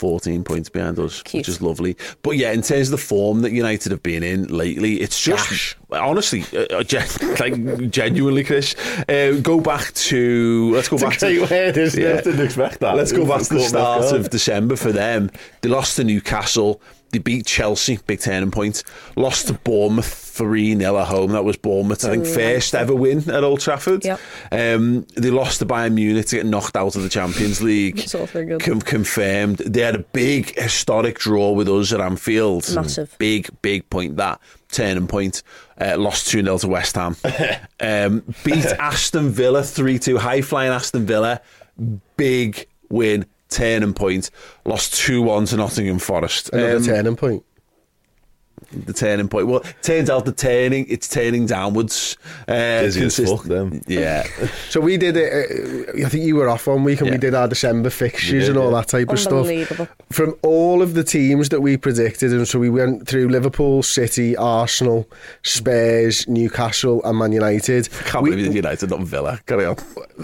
14 0.00 0.42
points 0.44 0.70
behind 0.70 0.98
us, 0.98 1.22
Cute. 1.22 1.40
which 1.42 1.48
is 1.48 1.60
lovely. 1.60 1.94
But 2.22 2.32
yeah, 2.38 2.52
in 2.52 2.62
terms 2.62 2.88
of 2.88 2.92
the 2.92 2.96
form 2.98 3.42
that 3.42 3.52
United 3.52 3.92
have 3.92 4.02
been 4.02 4.22
in 4.22 4.44
lately, 4.46 4.94
it's 5.02 5.20
just 5.22 5.50
Gash. 5.50 5.76
honestly, 5.90 6.42
uh, 6.56 6.78
uh, 6.78 6.82
gen- 6.82 7.06
like 7.38 7.90
genuinely, 7.90 8.42
Chris. 8.42 8.74
Uh, 9.08 9.38
go 9.42 9.60
back 9.60 9.92
to 9.92 10.72
let's 10.74 10.88
go 10.88 10.96
back 10.96 11.18
to 11.18 11.26
Great 11.46 11.50
word, 11.50 11.76
Yeah. 11.94 12.20
Didn't 12.22 12.40
expect 12.44 12.80
that. 12.80 12.96
Let's 12.96 13.12
go 13.12 13.26
back 13.26 13.42
to 13.42 13.48
the 13.54 13.60
Caught 13.60 13.72
me 13.74 13.80
off 13.80 14.04
start 14.04 14.20
of 14.20 14.30
December 14.30 14.76
for 14.76 14.90
them. 14.90 15.30
They 15.60 15.68
lost 15.68 15.96
to 15.96 16.04
Newcastle. 16.04 16.80
They 17.12 17.18
beat 17.18 17.46
Chelsea, 17.46 17.98
big 18.06 18.20
turning 18.20 18.50
point. 18.50 18.82
Lost 19.16 19.48
to 19.48 19.54
Bournemouth 19.54 20.12
3 20.12 20.76
0 20.76 20.98
at 20.98 21.08
home. 21.08 21.32
That 21.32 21.44
was 21.44 21.56
Bournemouth, 21.56 22.04
I 22.04 22.10
think, 22.10 22.26
first 22.26 22.74
ever 22.74 22.94
win 22.94 23.28
at 23.30 23.44
Old 23.44 23.60
Trafford. 23.60 24.04
Yep. 24.04 24.20
Um, 24.52 25.06
they 25.16 25.30
lost 25.30 25.58
to 25.58 25.66
Bayern 25.66 25.94
Munich 25.94 26.26
to 26.26 26.36
get 26.36 26.46
knocked 26.46 26.76
out 26.76 26.96
of 26.96 27.02
the 27.02 27.08
Champions 27.08 27.60
League. 27.60 27.98
It's 27.98 28.14
all 28.14 28.26
good. 28.26 28.60
Com- 28.60 28.80
confirmed. 28.80 29.58
They 29.58 29.80
had 29.80 29.96
a 29.96 30.00
big 30.00 30.58
historic 30.58 31.18
draw 31.18 31.52
with 31.52 31.68
us 31.68 31.92
at 31.92 32.00
Anfield. 32.00 32.72
Massive. 32.74 33.14
Big, 33.18 33.50
big 33.62 33.88
point 33.90 34.16
that. 34.16 34.40
Turning 34.70 35.08
point. 35.08 35.42
Uh, 35.80 35.96
lost 35.98 36.28
2 36.28 36.42
0 36.42 36.58
to 36.58 36.68
West 36.68 36.94
Ham. 36.94 37.16
um, 37.80 38.22
beat 38.44 38.66
Aston 38.66 39.30
Villa 39.30 39.62
3 39.62 39.98
2. 39.98 40.18
High 40.18 40.42
flying 40.42 40.70
Aston 40.70 41.06
Villa. 41.06 41.40
Big 42.16 42.68
win. 42.88 43.26
Turning 43.50 43.94
point. 43.94 44.30
Lost 44.64 44.94
2 44.94 45.22
1 45.22 45.46
to 45.46 45.56
Nottingham 45.56 45.98
Forest. 45.98 46.50
Another 46.52 46.76
Um, 46.76 46.84
turning 46.84 47.16
point. 47.16 47.44
the 48.72 48.92
turning 48.92 49.26
point. 49.26 49.48
Well, 49.48 49.64
turns 49.82 50.08
out 50.08 50.24
the 50.26 50.32
turning 50.32 50.86
it's 50.88 51.08
turning 51.08 51.46
downwards. 51.46 52.16
Uh, 52.46 52.82
Dizzy 52.82 52.86
as 53.06 53.16
consist- 53.16 53.36
fuck, 53.38 53.44
them. 53.46 53.80
Yeah, 53.88 54.24
So 54.68 54.80
we 54.80 54.96
did 54.96 55.16
it. 55.16 55.32
Uh, 55.98 56.06
I 56.06 56.08
think 56.08 56.24
you 56.24 56.36
were 56.36 56.48
off 56.48 56.68
one 56.68 56.84
week, 56.84 57.00
and 57.00 57.10
we 57.10 57.16
did 57.18 57.34
our 57.34 57.48
December 57.48 57.90
fixtures 57.90 58.44
did, 58.44 58.50
and 58.50 58.58
all 58.58 58.70
yeah. 58.70 58.78
that 58.78 58.86
type 58.88 59.08
of 59.08 59.18
stuff. 59.18 59.48
From 60.12 60.36
all 60.42 60.82
of 60.82 60.94
the 60.94 61.02
teams 61.02 61.48
that 61.48 61.60
we 61.62 61.76
predicted, 61.78 62.32
and 62.32 62.46
so 62.46 62.60
we 62.60 62.70
went 62.70 63.08
through 63.08 63.28
Liverpool, 63.28 63.82
City, 63.82 64.36
Arsenal, 64.36 65.08
Spurs, 65.42 66.28
Newcastle, 66.28 67.02
and 67.04 67.18
Man 67.18 67.32
United. 67.32 67.88
can't 68.04 68.22
We- 68.22 68.30
believe 68.30 68.54
United, 68.54 68.90
not 68.90 69.00
Villa. 69.00 69.40
Carry 69.46 69.64
on. 69.64 69.76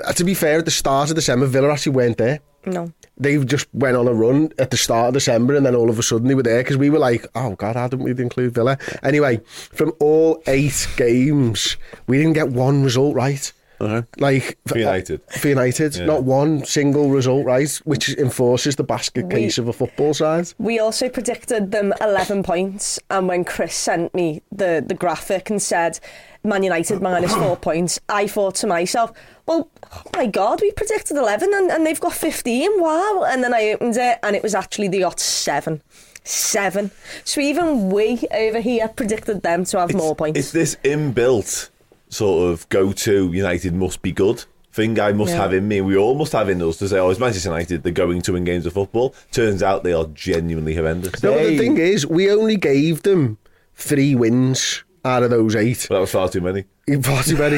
uh, 0.05 0.13
to 0.13 0.23
be 0.25 0.35
fair, 0.35 0.59
at 0.59 0.67
the 0.67 0.71
start 0.71 1.09
of 1.11 1.17
December, 1.17 1.47
Villa 1.47 1.73
actually 1.73 1.93
weren't 1.97 2.19
there. 2.19 2.39
No. 2.65 2.93
They 3.19 3.43
just 3.45 3.67
went 3.73 3.97
on 3.97 4.07
a 4.09 4.13
run 4.13 4.53
at 4.59 4.71
the 4.71 4.77
start 4.77 5.09
of 5.09 5.15
December, 5.15 5.55
and 5.55 5.65
then 5.65 5.75
all 5.75 5.89
of 5.89 5.99
a 5.99 6.03
sudden 6.03 6.29
they 6.29 6.35
were 6.35 6.43
there 6.43 6.63
because 6.63 6.77
we 6.77 6.91
were 6.91 6.99
like, 6.99 7.27
"Oh 7.35 7.55
God, 7.57 7.77
how 7.77 7.89
didn't 7.89 8.05
we 8.05 8.11
include 8.11 8.53
Villa?" 8.55 8.77
Anyway, 9.03 9.41
from 9.47 9.93
all 10.01 10.43
eight 10.47 10.87
games, 10.97 11.77
we 12.07 12.19
didn't 12.19 12.35
get 12.35 12.49
one 12.51 12.83
result 12.85 13.15
right. 13.15 13.53
Uh-huh. 13.79 14.03
Like 14.19 14.57
For 14.67 14.79
United. 14.79 15.21
for 15.29 15.49
United, 15.49 16.01
not 16.07 16.23
one 16.25 16.65
single 16.65 17.11
result 17.11 17.45
right, 17.45 17.71
which 17.85 18.09
enforces 18.17 18.77
the 18.77 18.85
basket 18.85 19.27
We- 19.27 19.35
case 19.35 19.59
of 19.59 19.69
a 19.69 19.73
football 19.75 20.15
side. 20.15 20.53
We 20.59 20.79
also 20.79 21.11
predicted 21.11 21.73
them 21.73 21.93
11 22.01 22.43
points, 22.43 22.99
and 23.11 23.29
when 23.29 23.45
Chris 23.45 23.75
sent 23.75 24.15
me 24.15 24.41
the, 24.51 24.83
the 24.87 24.95
graphic 24.95 25.51
and 25.51 25.61
said 25.61 26.01
Man 26.47 26.63
United 26.63 27.03
minus 27.03 27.35
four 27.35 27.57
points, 27.69 28.01
I 28.09 28.27
thought 28.27 28.55
to 28.57 28.67
myself, 28.67 29.13
well, 29.47 29.69
oh 29.93 30.03
my 30.15 30.27
God, 30.27 30.61
we 30.63 30.73
predicted 30.73 31.17
11 31.17 31.53
and, 31.53 31.71
and 31.71 31.87
they've 31.87 32.01
got 32.01 32.13
15, 32.15 32.81
wow. 32.81 33.25
And 33.29 33.45
then 33.45 33.53
I 33.55 33.71
opened 33.73 33.97
it, 33.97 34.19
and 34.23 34.35
it 34.37 34.43
was 34.43 34.55
actually 34.55 34.89
the 34.89 35.05
odds 35.05 35.23
seven. 35.23 35.83
Seven. 36.25 36.91
So 37.25 37.41
even 37.41 37.91
we 37.91 38.21
over 38.33 38.61
here 38.61 38.89
predicted 38.89 39.43
them 39.43 39.65
to 39.67 39.79
have 39.79 39.95
more 39.95 40.17
points. 40.17 40.39
It's 40.39 40.51
this 40.53 40.77
inbuilt 40.83 41.71
sort 42.09 42.51
of 42.53 42.69
go 42.69 42.93
to 42.93 43.33
United 43.33 43.75
must 43.75 44.03
be 44.03 44.13
good 44.13 44.45
thing 44.73 44.99
I 45.01 45.13
must 45.13 45.31
Yeah. 45.33 45.39
have 45.43 45.55
in 45.55 45.67
me. 45.69 45.81
We 45.81 45.97
all 45.97 46.15
must 46.17 46.33
have 46.33 46.49
in 46.51 46.61
us 46.63 46.77
to 46.79 46.89
say, 46.89 46.99
oh, 46.99 47.09
it's 47.11 47.19
Manchester 47.21 47.49
United, 47.49 47.83
they're 47.83 47.93
going 47.93 48.21
to 48.23 48.33
win 48.35 48.45
games 48.45 48.67
of 48.67 48.73
football. 48.75 49.15
Turns 49.33 49.63
out 49.63 49.85
they 49.85 49.93
are 49.93 50.05
genuinely 50.15 50.75
horrendous. 50.75 51.23
No, 51.23 51.31
but 51.33 51.39
They- 51.39 51.51
the 51.51 51.59
thing 51.59 51.79
is, 51.79 52.07
we 52.07 52.31
only 52.31 52.57
gave 52.57 53.03
them 53.03 53.39
three 53.75 54.15
wins 54.15 54.83
out 55.07 55.23
of 55.23 55.31
those 55.31 55.57
eight. 55.57 55.87
But 55.89 55.95
that 55.97 56.01
was 56.03 56.11
far 56.13 56.29
too 56.29 56.41
many. 56.41 56.65
Far 57.03 57.23
too 57.23 57.37
many. 57.37 57.57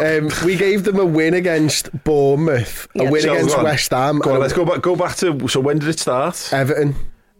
um, 0.00 0.30
we 0.44 0.56
gave 0.56 0.84
them 0.84 0.98
a 0.98 1.04
win 1.04 1.32
against 1.34 1.88
Bournemouth, 2.04 2.88
a 2.94 3.10
win 3.10 3.22
So, 3.22 3.32
against. 3.34 3.62
West 3.62 3.90
Ham, 3.90 4.18
Go 4.18 4.34
on, 4.34 4.40
let's 4.40 4.52
go 4.52 4.64
back. 4.64 4.82
Go 4.82 4.96
back 4.96 5.16
to. 5.16 5.48
So 5.48 5.60
when 5.60 5.78
did 5.78 5.88
it 5.88 5.98
start? 5.98 6.50
Everton. 6.52 6.94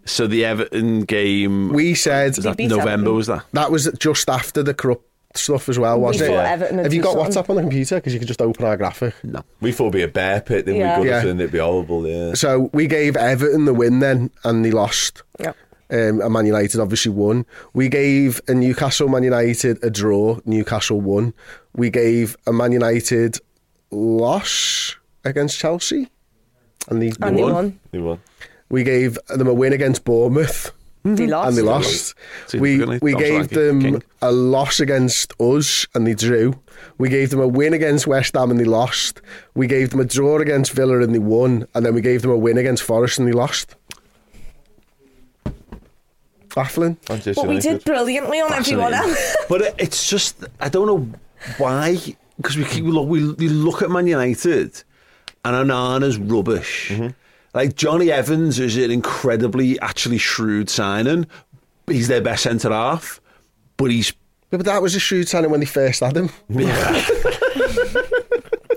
So 0.06 0.26
the 0.26 0.44
Everton 0.44 1.02
game. 1.02 1.70
We 1.70 1.94
said 1.94 2.36
was 2.36 2.44
that 2.44 2.58
November? 2.58 2.90
Everton. 2.90 3.14
Was 3.16 3.26
that? 3.26 3.44
that 3.52 3.70
was 3.70 3.90
just 3.98 4.30
after 4.30 4.62
the 4.62 4.72
corrupt 4.72 5.04
stuff 5.34 5.68
as 5.68 5.78
well, 5.78 6.00
wasn't 6.00 6.30
Before 6.30 6.42
it? 6.42 6.46
Everton 6.48 6.78
Have 6.78 6.94
you 6.94 7.02
got 7.02 7.12
something. 7.14 7.42
WhatsApp 7.42 7.50
on 7.50 7.56
the 7.56 7.62
computer? 7.62 7.96
Because 7.96 8.14
you 8.14 8.18
could 8.18 8.28
just 8.28 8.40
open 8.40 8.64
our 8.64 8.76
graphic. 8.78 9.14
No. 9.22 9.42
We 9.60 9.72
thought 9.72 9.88
it'd 9.88 9.92
be 9.92 10.02
a 10.02 10.08
bear 10.08 10.40
pit, 10.40 10.64
then 10.64 10.76
Yeah. 10.76 10.98
we 11.00 11.04
got 11.06 11.10
Yeah. 11.10 11.18
it 11.24 11.28
and 11.30 11.40
it'd 11.40 11.52
be 11.52 11.58
horrible, 11.58 12.06
yeah. 12.08 12.32
So 12.32 12.70
we 12.72 12.86
gave 12.86 13.16
Everton 13.16 13.66
the 13.66 13.74
win 13.74 13.98
then, 13.98 14.30
and 14.44 14.64
they 14.64 14.70
lost. 14.70 15.22
Yeah. 15.38 15.52
Um, 15.90 16.20
and 16.20 16.32
Man 16.32 16.46
United 16.46 16.80
obviously 16.80 17.12
won. 17.12 17.46
We 17.72 17.88
gave 17.88 18.40
a 18.48 18.54
Newcastle 18.54 19.08
Man 19.08 19.22
United 19.22 19.82
a 19.84 19.90
draw. 19.90 20.38
Newcastle 20.44 21.00
won. 21.00 21.32
We 21.74 21.90
gave 21.90 22.36
a 22.46 22.52
Man 22.52 22.72
United 22.72 23.38
loss 23.90 24.96
against 25.24 25.58
Chelsea, 25.58 26.08
and 26.88 27.02
they 27.02 27.12
And 27.20 27.36
they 27.38 27.42
won. 27.42 27.52
won. 27.52 27.80
They 27.92 27.98
won. 27.98 28.20
We 28.68 28.82
gave 28.84 29.18
them 29.28 29.46
a 29.46 29.54
win 29.54 29.72
against 29.72 30.04
Bournemouth. 30.04 30.72
They 31.04 31.28
lost. 31.28 31.48
and 31.50 31.56
they 31.56 31.62
lost. 31.62 32.14
We 32.54 32.84
we 32.98 33.14
gave 33.14 33.50
them 33.50 33.80
King. 33.80 34.02
a 34.22 34.32
loss 34.32 34.80
against 34.80 35.40
us 35.40 35.86
and 35.94 36.04
they 36.04 36.14
drew. 36.14 36.54
We 36.98 37.08
gave 37.08 37.30
them 37.30 37.38
a 37.38 37.46
win 37.46 37.74
against 37.74 38.08
West 38.08 38.34
Ham 38.34 38.50
and 38.50 38.58
they 38.58 38.64
lost. 38.64 39.20
We 39.54 39.68
gave 39.68 39.90
them 39.90 40.00
a 40.00 40.04
draw 40.04 40.40
against 40.40 40.72
Villa 40.72 40.98
and 41.00 41.14
they 41.14 41.20
won. 41.20 41.68
And 41.74 41.86
then 41.86 41.94
we 41.94 42.00
gave 42.00 42.22
them 42.22 42.32
a 42.32 42.36
win 42.36 42.58
against 42.58 42.82
Forest 42.82 43.20
and 43.20 43.28
they 43.28 43.32
lost. 43.32 43.76
Baffling. 46.56 46.96
Manchester 47.08 47.34
But 47.34 47.48
we 47.48 47.54
United. 47.56 47.72
did 47.78 47.84
brilliantly 47.84 48.40
on 48.40 48.52
everyone 48.52 48.90
Fascinating. 48.92 49.16
else. 49.22 49.36
but 49.48 49.60
it- 49.60 49.74
it's 49.78 50.08
just 50.10 50.44
I 50.58 50.68
don't 50.68 50.86
know 50.86 51.08
why 51.58 51.98
because 52.38 52.56
we 52.56 52.64
keep 52.64 52.84
look 52.84 53.08
we, 53.08 53.30
we 53.34 53.48
look 53.48 53.82
at 53.82 53.90
Man 53.90 54.06
United 54.08 54.82
and 55.44 55.70
Onana's 55.70 56.18
rubbish. 56.18 56.88
Mm-hmm. 56.90 57.08
Like 57.54 57.76
Jonny 57.76 58.10
Evans 58.10 58.58
is 58.58 58.76
an 58.76 58.90
incredibly 58.90 59.78
actually 59.80 60.18
shrewd 60.18 60.68
signing. 60.68 61.26
He's 61.86 62.08
their 62.08 62.20
best 62.20 62.42
centre 62.42 62.70
half, 62.70 63.20
but 63.76 63.90
he's 63.90 64.12
Yeah, 64.50 64.58
but 64.58 64.64
that 64.66 64.82
was 64.82 64.94
a 64.94 65.00
shrewd 65.00 65.28
signing 65.28 65.50
when 65.50 65.60
they 65.60 65.66
first 65.66 66.00
had 66.00 66.16
him. 66.16 66.30
yeah. 66.48 67.06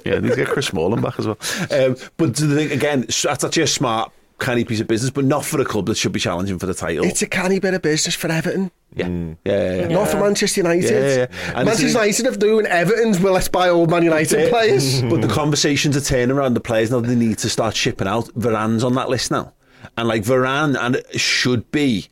yeah, 0.06 0.20
need 0.20 0.30
to 0.30 0.36
get 0.36 0.48
Chris 0.48 0.68
Smalling 0.68 1.02
back 1.02 1.20
as 1.20 1.26
well. 1.28 1.38
Um, 1.72 1.96
but 2.18 2.36
the 2.36 2.56
thing, 2.56 2.72
again, 2.72 3.02
that's 3.02 3.26
actually 3.44 3.64
a 3.64 3.68
smart, 3.68 4.12
canny 4.40 4.64
piece 4.64 4.80
of 4.80 4.88
business, 4.88 5.12
but 5.12 5.26
not 5.26 5.46
for 5.46 5.60
a 5.62 5.66
club 5.66 5.86
that 5.88 5.96
should 5.98 6.12
be 6.12 6.20
challenging 6.20 6.58
for 6.60 6.66
the 6.66 6.74
title. 6.74 7.04
It's 7.06 7.22
a 7.22 7.28
canny 7.28 7.60
bit 7.60 7.74
of 7.74 7.82
business 7.82 8.16
for 8.16 8.32
Everton. 8.32 8.72
yeah. 8.96 9.06
Mm. 9.08 9.38
yeah, 9.46 9.54
yeah, 9.76 9.82
yeah. 9.82 9.88
Not 9.90 10.08
for 10.10 10.18
Manchester 10.20 10.62
United. 10.62 10.84
Yeah, 10.84 11.00
yeah, 11.00 11.16
yeah. 11.50 11.54
Manchester 11.64 11.86
it's- 11.88 11.94
United 11.94 12.26
have 12.26 12.40
doing 12.40 12.66
Everton's, 12.66 13.20
well, 13.20 13.34
let's 13.34 13.48
buy 13.50 13.70
all 13.70 13.86
Man 13.86 14.04
United 14.04 14.50
players. 14.50 15.02
But 15.10 15.22
the 15.22 15.28
conversations 15.28 15.96
are 15.98 16.02
turning 16.02 16.32
around 16.36 16.54
the 16.56 16.60
players 16.60 16.90
now. 16.92 17.00
They 17.02 17.16
need 17.16 17.38
to 17.40 17.50
start 17.50 17.76
shipping 17.76 18.08
out. 18.08 18.26
Varane's 18.30 18.84
on 18.84 18.96
that 18.96 19.10
list 19.10 19.30
now, 19.32 19.54
and 19.98 20.08
like 20.08 20.24
Varane, 20.24 20.78
and 20.80 20.96
it 20.96 21.20
should 21.20 21.70
be 21.72 22.08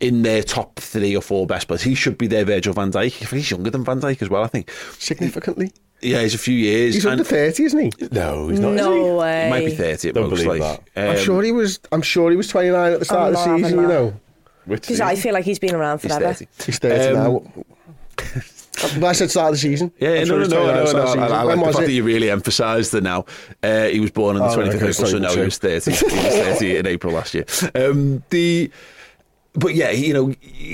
in 0.00 0.22
their 0.22 0.42
top 0.42 0.78
three 0.78 1.16
or 1.16 1.20
four 1.22 1.46
best 1.46 1.66
players. 1.66 1.82
He 1.82 1.94
should 1.94 2.16
be 2.18 2.26
their 2.28 2.44
Virgil 2.44 2.72
Van 2.72 2.92
Dijk. 2.92 3.10
He's 3.32 3.50
younger 3.50 3.70
than 3.70 3.84
Van 3.84 4.00
Dijk 4.00 4.22
as 4.22 4.28
well. 4.28 4.42
I 4.44 4.46
think. 4.48 4.70
Significantly. 4.98 5.72
Yeah, 6.00 6.22
he's 6.22 6.34
a 6.34 6.38
few 6.38 6.54
years. 6.54 6.94
He's 6.94 7.06
under 7.06 7.24
30, 7.24 7.64
isn't 7.64 7.78
he? 7.78 7.92
No, 8.12 8.48
he's 8.48 8.60
not. 8.60 8.74
is 8.74 8.80
he? 8.80 8.86
No 8.86 9.16
way. 9.16 9.44
he 9.44 9.50
might 9.50 9.64
be 9.66 9.74
thirty. 9.74 10.08
It 10.10 10.12
Don't 10.14 10.28
looks 10.28 10.42
believe 10.44 10.60
like. 10.60 10.80
I'm 10.96 11.10
Um, 11.10 11.16
sure 11.18 11.42
he 11.42 11.50
was. 11.52 11.80
I'm 11.90 12.02
sure 12.02 12.30
he 12.30 12.36
was 12.36 12.46
29 12.48 12.92
at 12.92 12.98
the 13.00 13.04
start 13.04 13.20
I'm 13.20 13.26
of 13.26 13.32
the 13.32 13.38
not 13.38 13.46
having 13.46 13.64
season. 13.64 13.80
You 13.80 13.88
know, 13.88 14.20
Because 14.68 15.00
I 15.00 15.16
feel 15.16 15.32
like 15.34 15.44
he's 15.44 15.58
been 15.58 15.74
around 15.74 16.00
he's 16.00 16.12
forever. 16.14 16.34
30. 16.34 16.46
he's 16.66 16.78
30 16.78 17.16
Um, 17.16 17.32
now. 17.34 17.64
But 19.00 19.04
I 19.04 19.12
said 19.12 19.28
start 19.30 19.48
of 19.48 19.54
the 19.54 19.58
season. 19.58 19.90
Yeah, 19.98 20.10
I'm 20.10 20.14
no, 20.18 20.24
sure 20.24 20.36
no, 20.36 20.42
he's 20.42 20.50
no, 20.50 20.56
29 20.66 20.74
no, 20.76 20.80
no. 20.82 20.86
start 20.86 21.04
of 21.08 21.14
the 21.14 21.20
I, 21.20 21.24
I 21.24 21.26
season. 21.26 21.36
like 21.36 21.46
When 21.48 21.58
the 21.58 21.64
was 21.66 21.74
fact 21.74 21.82
it? 21.82 21.86
that 21.88 21.92
you 21.94 22.02
really 22.04 22.30
emphasised 22.30 22.92
the 22.92 23.00
now. 23.00 23.24
Uh, 23.60 23.84
he 23.86 23.98
was 23.98 24.10
born 24.12 24.36
on 24.36 24.42
the 24.42 24.54
Oh, 24.54 24.56
25th 24.56 24.68
of 24.68 24.74
April, 24.76 24.92
so 24.92 25.04
sorry, 25.06 25.20
no, 25.20 25.34
he 25.34 25.40
was 25.40 25.58
30. 25.58 25.90
he 25.90 26.04
was 26.04 26.12
30 26.60 26.76
in 26.76 26.86
April 26.86 27.12
last 27.12 27.34
year. 27.34 27.44
Um, 27.74 28.22
the, 28.30 28.70
but 29.54 29.74
yeah, 29.74 29.90
you 29.90 30.14
know, 30.14 30.28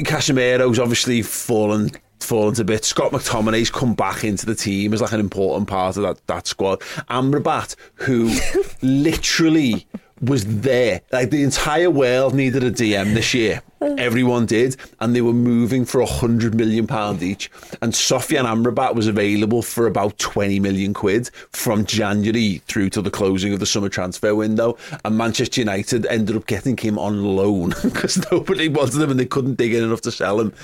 Casemiro's 0.05 0.79
obviously 0.79 1.23
fallen 1.23 1.93
fallen 2.25 2.55
to 2.55 2.65
bits. 2.65 2.89
Scott 2.89 3.13
McTominay's 3.13 3.71
come 3.71 3.95
back 3.95 4.25
into 4.25 4.47
the 4.47 4.55
team 4.55 4.93
as 4.93 5.01
like 5.01 5.13
an 5.13 5.21
important 5.21 5.69
part 5.69 5.97
of 5.97 6.03
that, 6.03 6.27
that 6.27 6.47
squad. 6.47 6.81
Amrabat, 7.09 7.77
who 7.95 8.35
literally 8.83 9.87
was 10.21 10.61
there. 10.61 11.01
Like 11.13 11.31
the 11.31 11.43
entire 11.43 11.91
world 11.91 12.35
needed 12.35 12.65
a 12.65 12.71
DM 12.71 13.15
this 13.15 13.35
year. 13.35 13.63
Everyone 13.99 14.47
did, 14.47 14.77
and 15.01 15.15
they 15.15 15.21
were 15.21 15.35
moving 15.35 15.85
for 15.85 16.01
a 16.01 16.07
hundred 16.07 16.55
million 16.55 16.87
pound 16.87 17.23
each. 17.23 17.51
And 17.83 17.93
Sofyan 17.93 18.45
Amrabat 18.45 18.95
was 18.95 19.07
available 19.07 19.61
for 19.61 19.87
about 19.87 20.19
twenty 20.19 20.59
million 20.59 20.95
quid 20.95 21.29
from 21.51 21.85
January 21.85 22.63
through 22.67 22.91
to 22.91 23.03
the 23.03 23.11
closing 23.11 23.53
of 23.53 23.61
the 23.61 23.67
summer 23.67 23.91
transfer 23.91 24.35
window. 24.35 24.79
And 25.05 25.19
Manchester 25.19 25.61
United 25.61 26.07
ended 26.07 26.35
up 26.37 26.47
getting 26.47 26.79
him 26.79 26.99
on 26.99 27.23
loan 27.37 27.75
because 27.83 28.25
nobody 28.31 28.69
wanted 28.69 29.03
him 29.03 29.11
and 29.11 29.21
they 29.21 29.27
couldn't 29.27 29.57
dig 29.57 29.75
in 29.75 29.85
enough 29.85 30.01
to 30.03 30.13
sell 30.13 30.41
him. 30.41 30.55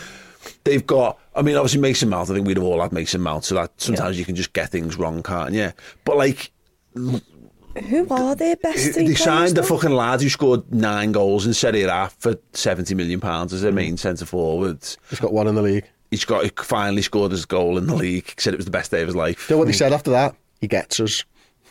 They've 0.64 0.86
got, 0.86 1.18
I 1.34 1.43
mean, 1.43 1.57
obviously 1.57 1.80
Mason 1.80 2.09
Mount. 2.09 2.30
I 2.30 2.34
think 2.34 2.47
we'd 2.47 2.57
have 2.57 2.64
all 2.64 2.80
had 2.80 2.93
Mason 2.93 3.20
Mount, 3.20 3.45
so 3.45 3.55
that 3.57 3.72
sometimes 3.78 4.18
you 4.18 4.24
can 4.24 4.34
just 4.36 4.53
get 4.53 4.70
things 4.70 4.97
wrong, 4.97 5.22
can't 5.22 5.53
you? 5.55 5.72
But 6.05 6.16
like, 6.16 6.51
Who 6.95 8.07
are 8.11 8.34
their 8.34 8.57
best 8.57 8.95
three 8.95 9.07
they 9.09 9.14
signed 9.14 9.57
the 9.57 9.62
fucking 9.62 9.91
lad 9.91 10.20
who 10.20 10.28
scored 10.28 10.72
nine 10.72 11.12
goals 11.12 11.47
in 11.47 11.55
Serie 11.55 11.82
A 11.84 12.11
for 12.18 12.36
seventy 12.53 12.95
million 12.95 13.20
pounds 13.20 13.53
as 13.53 13.62
their 13.62 13.70
Mm. 13.72 13.76
main 13.76 13.97
centre 13.97 14.26
forward. 14.26 14.78
He's 15.09 15.20
got 15.20 15.32
one 15.32 15.47
in 15.47 15.55
the 15.55 15.62
league. 15.62 15.84
He's 16.11 16.24
got 16.24 16.43
he 16.45 16.51
finally 16.57 17.03
scored 17.03 17.30
his 17.30 17.45
goal 17.45 17.78
in 17.78 17.86
the 17.86 17.95
league. 17.95 18.26
He 18.26 18.34
said 18.38 18.55
it 18.55 18.57
was 18.57 18.64
the 18.66 18.72
best 18.72 18.91
day 18.91 19.03
of 19.03 19.07
his 19.09 19.14
life. 19.16 19.47
Do 19.47 19.55
you 19.55 19.57
know 19.57 19.59
what 19.61 19.66
they 19.68 19.72
said 19.72 19.93
after 19.93 20.11
that? 20.11 20.34
He 20.61 20.66
gets 20.66 20.99
us. 20.99 21.24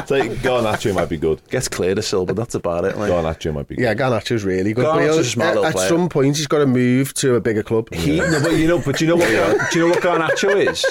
Say 0.06 0.28
Garnacho 0.38 0.94
might 0.94 1.08
be 1.08 1.16
good. 1.16 1.40
Gets 1.48 1.68
cleared 1.68 1.98
of 1.98 2.04
silver. 2.04 2.32
That's 2.32 2.54
about 2.54 2.84
it. 2.84 2.96
Like. 2.96 3.10
Garnacho 3.10 3.52
might 3.52 3.66
be 3.68 3.76
good. 3.76 3.82
Yeah, 3.82 3.94
Garnacho's 3.94 4.44
really 4.44 4.72
good. 4.72 4.84
but 4.84 4.96
Garnacho's 4.96 5.04
he'll- 5.14 5.18
a 5.20 5.24
smart 5.24 5.48
at, 5.48 5.54
little 5.54 5.66
at 5.66 5.72
player. 5.74 5.88
some 5.88 6.08
point, 6.08 6.36
he's 6.36 6.46
got 6.46 6.58
to 6.58 6.66
move 6.66 7.12
to 7.14 7.34
a 7.34 7.40
bigger 7.40 7.62
club. 7.62 7.92
He, 7.92 8.18
no, 8.18 8.40
but 8.42 8.52
you 8.52 8.68
know, 8.68 8.78
but 8.84 9.00
you 9.00 9.06
know 9.08 9.16
what? 9.16 9.28
do 9.72 9.78
you 9.78 9.86
know 9.88 9.90
what 9.94 10.02
Garnacho 10.02 10.68
is? 10.70 10.84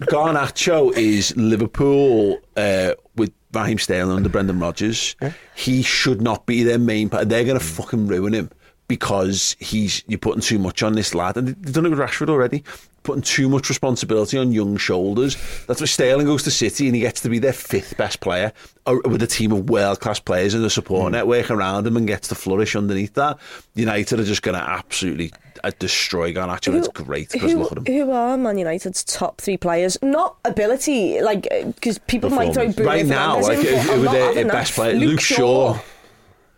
Garnacho 0.00 0.92
is 0.96 1.36
Liverpool 1.36 2.38
uh, 2.56 2.92
with 3.16 3.32
Raheem 3.52 3.78
Sterling 3.78 4.16
under 4.16 4.28
Brendan 4.28 4.58
Rodgers. 4.60 5.16
He 5.54 5.82
should 5.82 6.20
not 6.22 6.46
be 6.46 6.62
their 6.62 6.78
main. 6.78 7.08
pa- 7.08 7.24
They're 7.24 7.44
going 7.44 7.58
to 7.58 7.64
fucking 7.64 8.06
ruin 8.08 8.32
him 8.32 8.50
because 8.88 9.56
he's 9.58 10.02
you're 10.06 10.18
putting 10.18 10.40
too 10.42 10.58
much 10.58 10.82
on 10.82 10.92
this 10.94 11.14
lad, 11.14 11.36
and 11.36 11.48
they've 11.48 11.72
done 11.72 11.86
it 11.86 11.90
with 11.90 11.98
Rashford 11.98 12.28
already. 12.28 12.62
Putting 13.02 13.22
too 13.22 13.48
much 13.48 13.68
responsibility 13.68 14.38
on 14.38 14.52
young 14.52 14.76
shoulders. 14.76 15.36
That's 15.66 15.80
why 15.80 15.86
Sterling 15.86 16.26
goes 16.26 16.44
to 16.44 16.50
City 16.50 16.86
and 16.86 16.94
he 16.94 17.00
gets 17.00 17.20
to 17.22 17.28
be 17.28 17.38
their 17.38 17.52
fifth 17.52 17.96
best 17.96 18.20
player 18.20 18.52
uh, 18.86 18.96
with 19.04 19.22
a 19.22 19.26
team 19.26 19.50
of 19.52 19.68
world 19.68 20.00
class 20.00 20.20
players 20.20 20.54
and 20.54 20.64
a 20.64 20.70
support 20.70 21.10
network 21.12 21.50
around 21.50 21.86
him 21.86 21.96
and 21.96 22.06
gets 22.06 22.28
to 22.28 22.34
flourish 22.34 22.76
underneath 22.76 23.14
that. 23.14 23.38
United 23.74 24.20
are 24.20 24.24
just 24.24 24.42
going 24.42 24.56
to 24.56 24.62
absolutely 24.62 25.32
uh, 25.64 25.72
destroy 25.78 26.32
Garnacho. 26.32 26.74
It's 26.74 26.88
great 26.88 27.30
because 27.30 27.52
Who, 27.52 27.58
look 27.58 27.72
at 27.72 27.78
him. 27.78 27.84
who 27.86 28.10
are 28.12 28.36
Man 28.36 28.58
United's 28.58 29.02
top 29.04 29.40
three 29.40 29.56
players? 29.56 29.98
Not 30.00 30.36
ability, 30.44 31.20
like 31.22 31.48
because 31.64 31.98
people 31.98 32.30
might 32.30 32.54
throw 32.54 32.70
Bruno 32.72 32.90
Right 32.90 33.06
now, 33.06 33.40
like, 33.40 33.58
in, 33.58 33.64
but 33.64 33.82
who 33.82 33.92
I'm 33.92 33.98
were 33.98 34.04
not 34.06 34.34
their 34.34 34.46
best 34.46 34.74
player? 34.74 34.94
Luke 34.94 35.20
Shaw. 35.20 35.78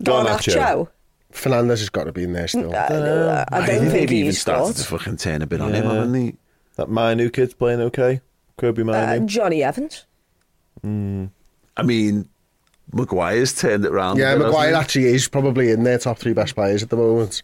Garnacho. 0.03 0.89
Fernandes 1.35 1.81
has 1.81 1.91
got 1.91 2.05
to 2.05 2.13
be 2.13 2.23
in 2.23 2.33
there 2.33 2.49
still. 2.49 2.75
Uh, 2.75 3.45
I 3.51 3.67
don't 3.67 3.81
think 3.81 3.93
they've 3.93 4.13
even 4.13 4.33
started 4.33 4.77
scored. 4.77 4.99
to 4.99 5.05
fucking 5.05 5.17
turn 5.19 5.43
a 5.43 5.47
bit 5.47 5.61
on 5.61 5.75
him, 5.75 5.85
Yeah. 5.85 5.93
haven't 5.95 6.13
they? 6.13 6.35
That 6.77 6.89
Mainoo 6.89 7.29
kid's 7.31 7.55
playing 7.55 7.81
okay. 7.81 8.21
Kobbie 8.57 8.83
Uh, 8.83 8.85
Mainoo. 8.85 9.27
Jonny 9.27 9.63
Evans. 9.63 10.07
I 10.85 11.83
mean, 11.83 12.29
Maguire's 12.93 13.55
turned 13.55 13.85
it 13.85 13.91
round. 13.91 14.19
Yeah, 14.19 14.33
a 14.33 14.39
bit, 14.39 14.47
Maguire 14.47 14.75
actually 14.75 15.07
is 15.07 15.29
probably 15.29 15.71
in 15.71 15.83
their 15.85 15.99
top 15.99 16.19
three 16.19 16.33
best 16.35 16.55
players 16.55 16.83
at 16.83 16.91
the 16.91 16.97
moment. 16.97 17.43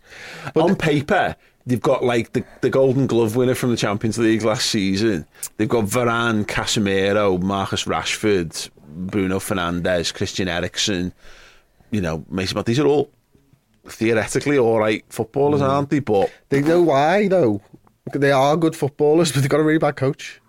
on 0.55 0.76
paper, 0.76 1.34
they've 1.66 1.80
got 1.80 2.05
like 2.05 2.32
the, 2.32 2.45
the 2.61 2.70
Golden 2.70 3.07
Glove 3.07 3.36
winner 3.36 3.55
from 3.55 3.70
the 3.70 3.76
Champions 3.76 4.18
League 4.18 4.43
last 4.43 4.66
season. 4.66 5.26
They've 5.57 5.68
got 5.68 5.86
Varane, 5.86 6.45
Casemiro, 6.47 7.41
Marcus 7.43 7.84
Rashford, 7.84 8.70
Bruno 8.86 9.38
Fernandes, 9.38 10.12
Christian 10.14 10.47
Eriksen. 10.49 11.12
You 11.91 12.01
know, 12.01 12.24
Mason 12.30 12.55
But 12.55 12.66
These 12.66 12.78
are 12.78 12.86
all 12.86 13.11
theoretically 13.87 14.59
all 14.59 14.78
right 14.78 15.05
footballers, 15.09 15.61
mm. 15.61 15.68
aren't 15.68 15.91
they? 15.91 16.01
But 16.01 16.31
They 16.49 16.62
know 16.62 16.83
why 16.83 17.28
though. 17.28 17.62
They 18.12 18.33
are 18.33 18.57
good 18.57 18.74
footballers, 18.74 19.33
but 19.33 19.41
they've 19.41 19.51
got 19.51 19.61
a 19.61 19.64
really 19.64 19.78
bad 19.78 19.97
coach. 19.97 20.41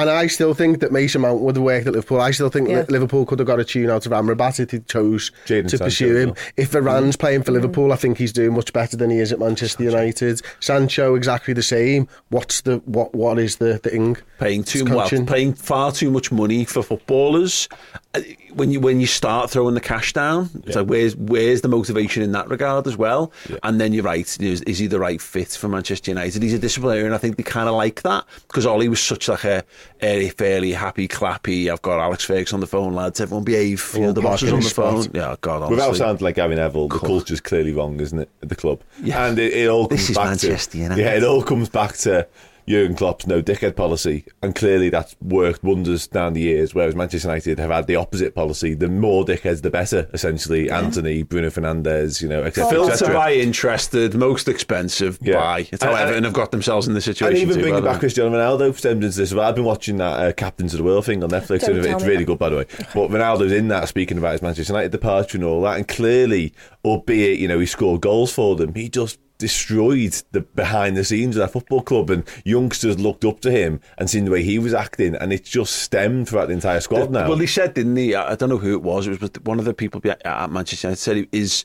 And 0.00 0.10
I 0.10 0.26
still 0.28 0.54
think 0.54 0.80
that 0.80 0.92
Mason 0.92 1.20
Mount 1.22 1.40
would 1.40 1.56
have 1.56 1.64
worked 1.64 1.86
at 1.86 1.92
Liverpool. 1.94 2.20
I 2.20 2.30
still 2.30 2.48
think 2.50 2.68
Yeah. 2.68 2.84
Liverpool 2.88 3.26
could 3.26 3.38
have 3.38 3.46
got 3.46 3.60
a 3.60 3.64
tune 3.64 3.90
out 3.90 4.06
of 4.06 4.12
Amrabat 4.12 4.60
if 4.60 4.70
he 4.70 4.78
chose 4.80 5.30
Jadon 5.46 5.62
to 5.64 5.68
Sancho 5.70 5.84
pursue 5.84 6.16
him. 6.16 6.28
well. 6.30 6.36
If 6.56 6.70
Varane's 6.72 7.16
playing 7.16 7.42
for 7.42 7.52
Liverpool, 7.52 7.92
I 7.92 7.96
think 7.96 8.18
he's 8.18 8.32
doing 8.32 8.54
much 8.54 8.72
better 8.72 8.96
than 8.96 9.10
he 9.10 9.18
is 9.18 9.32
at 9.32 9.38
Manchester 9.38 9.84
United. 9.84 10.40
Sancho 10.60 11.14
exactly 11.14 11.54
the 11.54 11.62
same. 11.62 12.08
What's 12.30 12.60
the 12.62 12.78
what? 12.86 13.14
What 13.14 13.38
is 13.38 13.56
the 13.56 13.78
thing? 13.78 14.16
paying 14.38 14.62
too 14.62 14.86
It's 14.86 14.90
well, 14.90 15.26
paying 15.26 15.52
far 15.52 15.90
too 15.90 16.10
much 16.12 16.30
money 16.30 16.64
for 16.64 16.80
footballers. 16.82 17.68
Uh, 18.14 18.20
When 18.54 18.70
you 18.70 18.80
when 18.80 19.00
you 19.00 19.06
start 19.06 19.50
throwing 19.50 19.74
the 19.74 19.80
cash 19.80 20.12
down, 20.12 20.48
it's 20.64 20.76
like 20.76 20.86
where's 20.86 21.14
where's 21.16 21.60
the 21.60 21.68
motivation 21.68 22.22
in 22.22 22.32
that 22.32 22.48
regard 22.48 22.86
as 22.86 22.96
well? 22.96 23.32
And 23.62 23.80
then 23.80 23.92
you're 23.92 24.04
right, 24.04 24.26
is, 24.40 24.62
is 24.62 24.78
he 24.78 24.86
the 24.86 24.98
right 25.00 25.20
fit 25.20 25.48
for 25.48 25.68
Manchester 25.68 26.10
United? 26.12 26.42
He's 26.42 26.54
a 26.54 26.58
disciplinarian, 26.58 27.12
I 27.12 27.18
think 27.18 27.36
they 27.36 27.42
kind 27.42 27.68
of 27.68 27.74
like 27.74 28.02
that 28.02 28.24
because 28.46 28.64
Ole 28.64 28.88
was 28.88 29.00
such 29.00 29.28
like 29.28 29.44
a 29.44 29.64
airy, 30.00 30.28
fairly 30.28 30.72
happy, 30.72 31.08
clappy. 31.08 31.70
I've 31.70 31.82
got 31.82 32.00
Alex 32.00 32.24
Ferguson 32.24 32.56
on 32.56 32.60
the 32.60 32.66
phone, 32.66 32.94
lads. 32.94 33.20
Everyone 33.20 33.44
behave. 33.44 33.90
You 33.94 34.00
know, 34.00 34.12
the 34.12 34.20
boss 34.20 34.42
is 34.42 34.52
on 34.52 34.60
the 34.60 34.68
phone. 34.70 35.06
Yeah, 35.12 35.36
God, 35.40 35.56
honestly. 35.62 35.76
Without 35.76 35.96
sounding 35.96 36.24
like 36.24 36.36
Gary 36.36 36.54
Neville, 36.54 36.88
the 36.88 36.98
culture's 36.98 37.40
clearly 37.40 37.72
wrong, 37.72 37.98
isn't 38.00 38.18
it, 38.18 38.28
at 38.42 38.48
the 38.48 38.56
club? 38.56 38.80
Yeah. 39.02 39.26
And 39.26 39.38
it, 39.38 39.52
it 39.52 39.68
all 39.68 39.88
comes 39.88 40.00
This 40.00 40.10
is 40.10 40.16
back 40.16 40.26
Manchester 40.26 40.72
to 40.72 40.78
United. 40.78 41.02
yeah, 41.02 41.14
it 41.14 41.24
all 41.24 41.42
comes 41.42 41.68
back 41.68 41.96
to 41.98 42.26
Jurgen 42.68 42.94
Klopp's 42.96 43.26
no 43.26 43.42
dickhead 43.42 43.74
policy, 43.76 44.24
and 44.42 44.54
clearly 44.54 44.90
that's 44.90 45.16
worked 45.20 45.62
wonders 45.64 46.06
down 46.06 46.34
the 46.34 46.40
years. 46.40 46.74
Whereas 46.74 46.94
Manchester 46.94 47.28
United 47.28 47.58
have 47.58 47.70
had 47.70 47.86
the 47.86 47.96
opposite 47.96 48.34
policy: 48.34 48.74
the 48.74 48.88
more 48.88 49.24
dickheads, 49.24 49.62
the 49.62 49.70
better. 49.70 50.08
Essentially, 50.12 50.70
Antony, 50.70 51.22
Bruno 51.22 51.48
Fernandes, 51.48 52.20
you 52.22 52.28
know, 52.28 52.42
etc. 52.42 52.70
Filter 52.70 53.12
by 53.12 53.32
interested, 53.34 54.14
most 54.14 54.48
expensive 54.48 55.18
Yeah. 55.22 55.34
buy. 55.34 55.68
It's 55.72 55.82
how 55.82 55.90
And- 55.90 55.98
and- 56.00 56.08
Everton 56.08 56.24
have 56.24 56.32
got 56.32 56.50
themselves 56.52 56.86
in 56.86 56.94
this 56.94 57.06
And 57.06 57.16
situation. 57.16 57.40
even 57.42 57.54
too, 57.56 57.62
bringing 57.62 57.84
back. 57.84 58.00
Cristiano 58.00 58.30
Ronaldo 58.36 58.76
stems 58.76 59.04
into 59.04 59.16
this. 59.18 59.32
I've 59.32 59.54
been 59.54 59.64
watching 59.64 59.96
that 59.98 60.12
uh, 60.20 60.32
Captains 60.32 60.74
of 60.74 60.78
the 60.78 60.84
World 60.84 61.04
thing 61.06 61.22
on 61.24 61.30
Netflix. 61.30 61.60
Don't 61.66 61.76
it's 61.84 62.04
really 62.04 62.18
that. 62.18 62.24
good, 62.26 62.38
by 62.38 62.48
the 62.50 62.56
way. 62.56 62.66
But 62.94 63.10
Ronaldo's 63.10 63.52
in 63.52 63.68
that, 63.68 63.88
speaking 63.88 64.18
about 64.18 64.32
his 64.32 64.42
Manchester 64.42 64.72
United 64.72 64.92
departure 64.92 65.36
and 65.38 65.44
all 65.44 65.62
that. 65.62 65.76
And 65.76 65.86
clearly, 65.88 66.52
albeit 66.84 67.38
you 67.38 67.48
know 67.48 67.58
he 67.58 67.66
scored 67.66 68.00
goals 68.00 68.32
for 68.32 68.56
them, 68.56 68.74
he 68.74 68.88
just 68.88 69.18
destroyed 69.38 70.20
the 70.32 70.40
behind 70.40 70.96
the 70.96 71.04
scenes 71.04 71.36
of 71.36 71.40
that 71.40 71.52
football 71.52 71.80
club. 71.80 72.10
And 72.10 72.24
youngsters 72.44 72.98
looked 72.98 73.24
up 73.24 73.40
to 73.40 73.50
him 73.50 73.80
and 73.96 74.10
seen 74.10 74.24
the 74.24 74.30
way 74.30 74.42
he 74.42 74.58
was 74.58 74.74
acting, 74.74 75.14
and 75.14 75.32
it 75.32 75.44
just 75.44 75.76
stemmed 75.76 76.28
throughout 76.28 76.48
the 76.48 76.54
entire 76.54 76.80
squad 76.80 77.10
now. 77.10 77.28
Well, 77.28 77.38
he 77.38 77.46
said, 77.46 77.74
didn't 77.74 77.96
he? 77.96 78.14
I 78.14 78.32
I 78.32 78.34
don't 78.34 78.48
know 78.50 78.58
who 78.58 78.72
it 78.72 78.82
was. 78.82 79.06
It 79.06 79.20
was 79.20 79.30
one 79.44 79.58
of 79.58 79.64
the 79.64 79.74
people 79.74 80.00
at 80.04 80.50
Manchester 80.50 80.88
United 80.88 81.00
said 81.00 81.16
he 81.16 81.28
is 81.32 81.64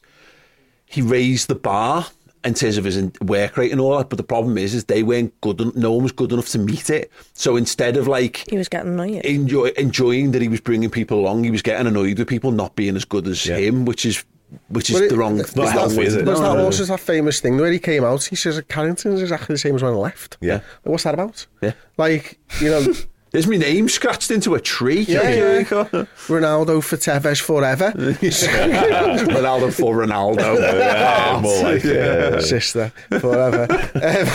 he 0.86 1.02
raised 1.02 1.48
the 1.50 1.56
bar 1.56 2.06
in 2.46 2.54
terms 2.54 2.78
of 2.78 2.84
his 2.84 2.98
in- 2.98 3.14
work 3.22 3.56
rate 3.58 3.72
and 3.72 3.80
all 3.80 3.98
that. 3.98 4.10
But 4.10 4.18
the 4.18 4.24
problem 4.24 4.58
is, 4.58 4.76
is 4.76 4.84
they 4.86 5.02
weren't 5.02 5.34
good. 5.42 5.60
en- 5.62 5.72
No 5.76 5.94
one 5.94 6.04
was 6.04 6.12
good 6.12 6.32
enough 6.34 6.50
to 6.50 6.60
meet 6.60 6.90
it. 6.90 7.10
So 7.34 7.56
instead 7.56 7.96
of 7.98 8.08
like 8.08 8.44
He 8.50 8.58
was 8.58 8.68
getting 8.70 8.92
annoyed. 8.94 9.26
enjoy, 9.26 9.68
enjoying 9.78 10.32
that 10.34 10.42
he 10.42 10.50
was 10.50 10.60
bringing 10.62 10.90
people 10.90 11.20
along, 11.22 11.46
he 11.46 11.52
was 11.52 11.62
getting 11.62 11.88
annoyed 11.88 12.20
with 12.20 12.28
people 12.28 12.52
not 12.52 12.76
being 12.76 12.96
as 12.98 13.06
good 13.06 13.28
as 13.28 13.42
him, 13.44 13.86
which 13.86 14.06
is 14.06 14.24
which 14.70 14.90
is 14.90 15.00
it- 15.02 15.10
the 15.10 15.18
wrong. 15.18 15.38
the 15.38 15.44
that- 15.44 15.76
wrong 15.76 15.92
is 16.00 16.16
it? 16.16 16.26
Was 16.26 16.40
No, 16.40 16.46
that 16.48 16.54
no, 16.54 16.60
no. 16.60 16.66
also 16.66 16.84
that 16.86 17.00
famous 17.00 17.40
thing 17.40 17.58
where 17.58 17.72
he 17.72 17.80
came 17.80 18.04
out? 18.04 18.24
He 18.24 18.36
says 18.36 18.62
Carrington's 18.68 19.22
exactly 19.22 19.54
the 19.54 19.60
same 19.60 19.76
as 19.76 19.84
when 19.84 19.94
I 19.94 19.96
left. 19.96 20.38
Yeah. 20.42 20.60
What's 20.84 21.04
that 21.04 21.14
about? 21.14 21.46
Yeah. 21.62 21.74
Like, 21.98 22.40
you 22.60 22.70
know, 22.70 22.94
There's 23.34 23.48
my 23.48 23.58
name 23.58 23.90
scratched 23.90 24.30
into 24.30 24.54
a 24.54 24.62
tree. 24.62 25.02
Yeah, 25.08 25.22
Okay. 25.22 25.64
Ronaldo 26.28 26.84
for 26.84 26.98
Tevez 26.98 27.42
forever. 27.42 27.92
Ronaldo 27.98 29.74
for 29.74 29.96
Ronaldo. 29.96 30.60
Yeah, 30.60 31.40
more 31.42 31.64
like 31.64 31.84
yeah. 31.84 32.40
Sister 32.42 32.92
forever. 33.10 33.64
Um, 33.96 34.28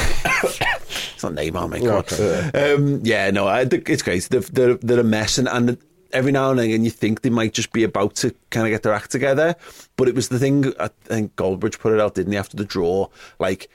It's 1.14 1.22
not 1.22 1.32
Neymar, 1.34 1.68
mate. 1.70 1.82
No, 1.82 2.02
Come. 2.02 2.50
Um, 2.54 3.00
yeah, 3.04 3.30
no, 3.30 3.46
I 3.46 3.66
it's 3.70 4.02
great. 4.02 4.24
They're, 4.30 4.40
they're, 4.40 4.74
they're 4.74 5.00
a 5.00 5.04
mess, 5.04 5.38
and, 5.38 5.48
and 5.48 5.78
every 6.12 6.32
now 6.32 6.50
and 6.50 6.60
again 6.60 6.84
you 6.84 6.90
think 6.90 7.22
they 7.22 7.30
might 7.30 7.52
just 7.52 7.72
be 7.72 7.84
about 7.84 8.14
to 8.16 8.34
kind 8.50 8.66
of 8.66 8.70
get 8.70 8.82
their 8.82 8.92
act 8.92 9.10
together. 9.10 9.54
But 9.96 10.08
it 10.08 10.14
was 10.14 10.28
the 10.28 10.38
thing. 10.38 10.72
I 10.78 10.88
think 11.04 11.36
Goldbridge 11.36 11.78
put 11.78 11.92
it 11.92 12.00
out, 12.00 12.14
didn't 12.14 12.32
he, 12.32 12.38
after 12.38 12.56
the 12.56 12.64
draw? 12.64 13.08
Like, 13.38 13.70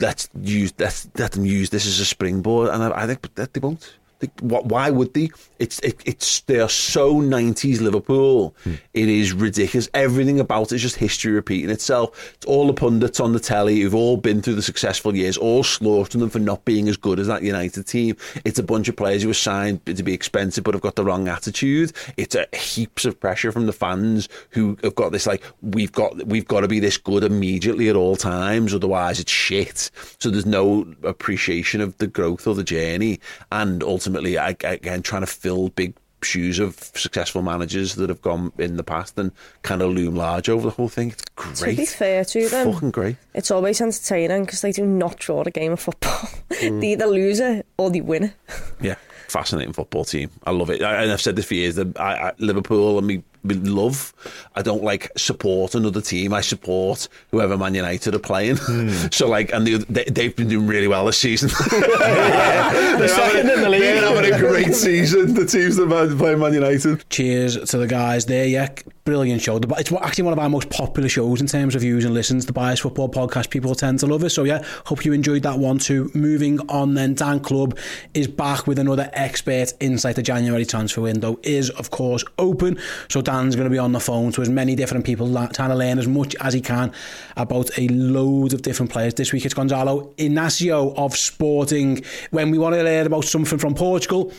let's 0.00 0.28
use 0.40 0.72
let's 0.78 1.08
let 1.18 1.32
them 1.32 1.44
use 1.44 1.70
this 1.70 1.86
as 1.86 2.00
a 2.00 2.04
springboard, 2.04 2.70
and 2.70 2.82
I, 2.82 3.02
I 3.02 3.06
think 3.06 3.34
that 3.34 3.54
they 3.54 3.60
won't. 3.60 3.96
Why 4.40 4.90
would 4.90 5.14
they? 5.14 5.30
It's 5.58 5.78
it, 5.80 6.00
it's 6.04 6.40
they 6.40 6.60
are 6.60 6.68
so 6.68 7.20
nineties 7.20 7.80
Liverpool. 7.80 8.54
Hmm. 8.64 8.74
It 8.92 9.08
is 9.08 9.32
ridiculous. 9.32 9.88
Everything 9.94 10.40
about 10.40 10.72
it 10.72 10.76
is 10.76 10.82
just 10.82 10.96
history 10.96 11.32
repeating 11.32 11.70
itself. 11.70 12.34
It's 12.34 12.46
all 12.46 12.66
the 12.66 12.72
pundits 12.72 13.20
on 13.20 13.32
the 13.32 13.40
telly 13.40 13.80
who've 13.80 13.94
all 13.94 14.16
been 14.16 14.42
through 14.42 14.56
the 14.56 14.62
successful 14.62 15.14
years, 15.14 15.36
all 15.36 15.62
slaughtering 15.62 16.20
them 16.20 16.30
for 16.30 16.38
not 16.38 16.64
being 16.64 16.88
as 16.88 16.96
good 16.96 17.18
as 17.18 17.26
that 17.28 17.42
United 17.42 17.86
team. 17.86 18.16
It's 18.44 18.58
a 18.58 18.62
bunch 18.62 18.88
of 18.88 18.96
players 18.96 19.22
who 19.22 19.28
were 19.28 19.34
signed 19.34 19.84
to 19.86 20.02
be 20.02 20.12
expensive 20.12 20.64
but 20.64 20.74
have 20.74 20.82
got 20.82 20.96
the 20.96 21.04
wrong 21.04 21.28
attitude. 21.28 21.92
It's 22.16 22.34
a 22.34 22.46
heaps 22.54 23.04
of 23.04 23.18
pressure 23.18 23.52
from 23.52 23.66
the 23.66 23.72
fans 23.72 24.28
who 24.50 24.76
have 24.82 24.94
got 24.94 25.12
this 25.12 25.26
like 25.26 25.42
we've 25.62 25.92
got 25.92 26.26
we've 26.26 26.48
got 26.48 26.60
to 26.60 26.68
be 26.68 26.80
this 26.80 26.96
good 26.96 27.24
immediately 27.24 27.88
at 27.88 27.96
all 27.96 28.16
times, 28.16 28.74
otherwise 28.74 29.20
it's 29.20 29.32
shit. 29.32 29.90
So 30.18 30.30
there's 30.30 30.46
no 30.46 30.86
appreciation 31.02 31.80
of 31.80 31.96
the 31.98 32.06
growth 32.06 32.46
or 32.46 32.54
the 32.54 32.64
journey, 32.64 33.20
and 33.52 33.82
ultimately, 33.82 34.13
I, 34.16 34.48
I- 34.48 34.54
again, 34.64 35.02
trying 35.02 35.22
to 35.22 35.26
fill 35.26 35.68
big 35.70 35.94
shoes 36.22 36.58
of 36.58 36.76
successful 36.94 37.42
managers 37.42 37.96
that 37.96 38.08
have 38.08 38.22
gone 38.22 38.50
in 38.58 38.78
the 38.78 38.82
past 38.82 39.18
and 39.18 39.30
kind 39.60 39.82
of 39.82 39.90
loom 39.90 40.14
large 40.14 40.48
over 40.48 40.64
the 40.68 40.70
whole 40.70 40.88
thing. 40.88 41.10
It's 41.10 41.60
To 41.60 41.66
be 41.66 41.74
great. 41.76 41.88
fair 41.88 42.24
to 42.24 42.48
them, 42.48 42.72
Fucking 42.72 42.90
great. 42.92 43.16
it's 43.34 43.50
always 43.50 43.78
entertaining 43.82 44.46
because 44.46 44.62
they 44.62 44.72
do 44.72 44.86
not 44.86 45.18
draw 45.18 45.44
the 45.44 45.50
game 45.50 45.72
of 45.72 45.80
football. 45.80 46.30
Mm. 46.50 46.80
they 46.80 46.92
either 46.92 47.06
lose 47.06 47.40
it 47.40 47.66
or 47.76 47.90
they 47.90 48.00
win 48.00 48.24
it. 48.24 48.32
Yeah, 48.80 48.94
fascinating 49.28 49.74
football 49.74 50.06
team. 50.06 50.30
I 50.44 50.52
love 50.52 50.70
it. 50.70 50.82
I, 50.82 51.02
and 51.02 51.12
I've 51.12 51.20
said 51.20 51.36
this 51.36 51.44
for 51.44 51.54
years. 51.54 51.74
That 51.74 52.00
I, 52.00 52.28
I, 52.28 52.32
Liverpool 52.38 52.96
and 52.96 53.06
me, 53.06 53.22
love. 53.44 54.12
I 54.54 54.62
don't 54.62 54.82
like 54.82 55.10
support 55.16 55.74
another 55.74 56.00
team. 56.00 56.32
I 56.32 56.40
support 56.40 57.08
whoever 57.30 57.56
Man 57.58 57.74
United 57.74 58.14
are 58.14 58.18
playing. 58.18 58.56
Hmm. 58.56 58.88
So 59.12 59.28
like, 59.28 59.52
and 59.52 59.66
the, 59.66 59.78
they, 59.88 60.04
they've 60.04 60.34
been 60.34 60.48
doing 60.48 60.66
really 60.66 60.88
well 60.88 61.04
this 61.06 61.18
season. 61.18 61.50
they're, 61.70 63.08
second 63.08 63.48
in 63.50 63.60
the 63.62 63.68
league. 63.68 63.80
They're 63.82 64.02
having 64.14 64.32
a 64.32 64.38
great 64.38 64.74
season. 64.74 65.34
The 65.34 65.46
teams 65.46 65.76
that 65.76 65.90
are 65.92 66.16
playing 66.16 66.38
Man 66.40 66.54
United. 66.54 67.08
Cheers 67.10 67.70
to 67.70 67.78
the 67.78 67.86
guys 67.86 68.26
there. 68.26 68.46
Yeah, 68.46 68.68
brilliant 69.04 69.42
show. 69.42 69.58
The- 69.58 69.72
It's 69.78 69.92
actually 69.92 70.24
one 70.24 70.32
of 70.32 70.38
our 70.38 70.48
most 70.48 70.70
popular 70.70 71.08
shows 71.08 71.40
in 71.40 71.46
terms 71.46 71.74
of 71.74 71.82
views 71.82 72.04
and 72.04 72.14
listens. 72.14 72.46
The 72.46 72.52
Biased 72.52 72.82
Football 72.82 73.08
Podcast. 73.10 73.50
People 73.50 73.74
tend 73.74 74.00
to 74.00 74.06
love 74.06 74.24
it. 74.24 74.30
So 74.30 74.44
yeah, 74.44 74.62
hope 74.86 75.04
you 75.04 75.12
enjoyed 75.12 75.42
that 75.42 75.58
one 75.58 75.78
too. 75.78 76.10
Moving 76.14 76.58
on 76.68 76.94
then, 76.94 77.14
Dan 77.14 77.40
Club 77.40 77.78
is 78.14 78.26
back 78.26 78.66
with 78.66 78.78
another 78.78 79.10
expert 79.12 79.72
insight. 79.80 80.16
The 80.16 80.22
January 80.22 80.64
transfer 80.64 81.02
window 81.02 81.38
is, 81.42 81.70
of 81.70 81.90
course, 81.90 82.24
open. 82.38 82.78
So 83.08 83.20
Dan's 83.34 83.56
going 83.56 83.64
to 83.64 83.70
be 83.70 83.80
on 83.80 83.90
the 83.90 83.98
phone 83.98 84.30
to 84.30 84.42
as 84.42 84.48
many 84.48 84.76
different 84.76 85.04
people, 85.04 85.26
trying 85.48 85.70
to 85.70 85.74
learn 85.74 85.98
as 85.98 86.06
much 86.06 86.36
as 86.40 86.54
he 86.54 86.60
can 86.60 86.92
about 87.36 87.68
a 87.76 87.88
load 87.88 88.52
of 88.52 88.62
different 88.62 88.92
players. 88.92 89.14
This 89.14 89.32
week 89.32 89.44
it's 89.44 89.54
Gonzalo 89.54 90.14
Inacio 90.18 90.96
of 90.96 91.16
Sporting. 91.16 92.04
When 92.30 92.52
we 92.52 92.58
want 92.58 92.76
to 92.76 92.82
learn 92.84 93.06
about 93.08 93.24
something 93.24 93.58
from 93.58 93.74
Portugal, 93.74 94.32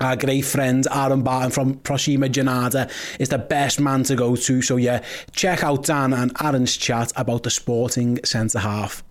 our 0.00 0.16
great 0.16 0.44
friend 0.44 0.84
Aaron 0.92 1.22
Barton 1.22 1.52
from 1.52 1.74
Proxima 1.74 2.28
Jornada 2.28 2.90
is 3.20 3.28
the 3.28 3.38
best 3.38 3.78
man 3.78 4.02
to 4.02 4.16
go 4.16 4.34
to. 4.34 4.62
So 4.62 4.74
yeah, 4.74 5.04
check 5.30 5.62
out 5.62 5.84
Dan 5.84 6.12
and 6.12 6.32
Aaron's 6.42 6.76
chat 6.76 7.12
about 7.14 7.44
the 7.44 7.50
sporting 7.50 8.18
centre 8.24 8.58
half. 8.58 9.04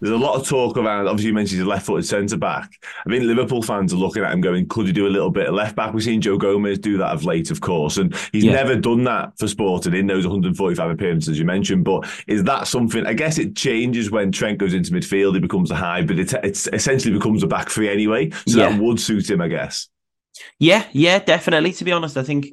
There's 0.00 0.12
a 0.12 0.16
lot 0.16 0.36
of 0.36 0.46
talk 0.46 0.76
around. 0.76 1.08
Obviously, 1.08 1.28
you 1.28 1.34
mentioned 1.34 1.58
he's 1.58 1.66
a 1.66 1.70
left-footed 1.70 2.06
centre 2.06 2.36
back. 2.36 2.70
I 3.06 3.10
think 3.10 3.24
Liverpool 3.24 3.62
fans 3.62 3.92
are 3.92 3.96
looking 3.96 4.22
at 4.22 4.32
him 4.32 4.40
going, 4.40 4.68
"Could 4.68 4.86
he 4.86 4.92
do 4.92 5.06
a 5.06 5.08
little 5.08 5.30
bit 5.30 5.48
of 5.48 5.54
left 5.54 5.76
back?" 5.76 5.92
We've 5.92 6.04
seen 6.04 6.20
Joe 6.20 6.38
Gomez 6.38 6.78
do 6.78 6.98
that 6.98 7.12
of 7.12 7.24
late, 7.24 7.50
of 7.50 7.60
course, 7.60 7.96
and 7.96 8.14
he's 8.32 8.44
yeah. 8.44 8.52
never 8.52 8.76
done 8.76 9.04
that 9.04 9.38
for 9.38 9.48
Sporting 9.48 9.94
in 9.94 10.06
those 10.06 10.26
145 10.26 10.90
appearances 10.90 11.38
you 11.38 11.44
mentioned. 11.44 11.84
But 11.84 12.08
is 12.26 12.44
that 12.44 12.68
something? 12.68 13.06
I 13.06 13.14
guess 13.14 13.38
it 13.38 13.56
changes 13.56 14.10
when 14.10 14.30
Trent 14.30 14.58
goes 14.58 14.74
into 14.74 14.92
midfield. 14.92 15.34
He 15.34 15.40
becomes 15.40 15.70
a 15.70 15.76
hybrid. 15.76 16.18
It, 16.18 16.32
it 16.32 16.68
essentially 16.72 17.14
becomes 17.14 17.42
a 17.42 17.46
back 17.46 17.68
three 17.68 17.88
anyway, 17.88 18.30
so 18.46 18.58
yeah. 18.58 18.68
that 18.68 18.80
would 18.80 19.00
suit 19.00 19.28
him, 19.30 19.40
I 19.40 19.48
guess. 19.48 19.88
Yeah, 20.58 20.84
yeah, 20.92 21.18
definitely. 21.18 21.72
To 21.72 21.84
be 21.84 21.92
honest, 21.92 22.16
I 22.16 22.22
think 22.22 22.46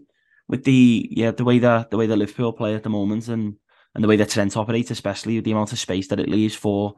with 0.47 0.63
the 0.63 1.07
yeah 1.11 1.31
the 1.31 1.43
way 1.43 1.59
that 1.59 1.91
the 1.91 1.97
way 1.97 2.07
the 2.07 2.15
Liverpool 2.15 2.53
play 2.53 2.75
at 2.75 2.83
the 2.83 2.89
moment 2.89 3.27
and 3.27 3.55
and 3.93 4.03
the 4.03 4.07
way 4.07 4.17
that 4.17 4.29
Trent 4.29 4.57
operates, 4.57 4.91
especially 4.91 5.39
the 5.39 5.51
amount 5.51 5.71
of 5.71 5.79
space 5.79 6.09
that 6.09 6.19
it 6.19 6.29
leaves 6.29 6.55
for 6.55 6.95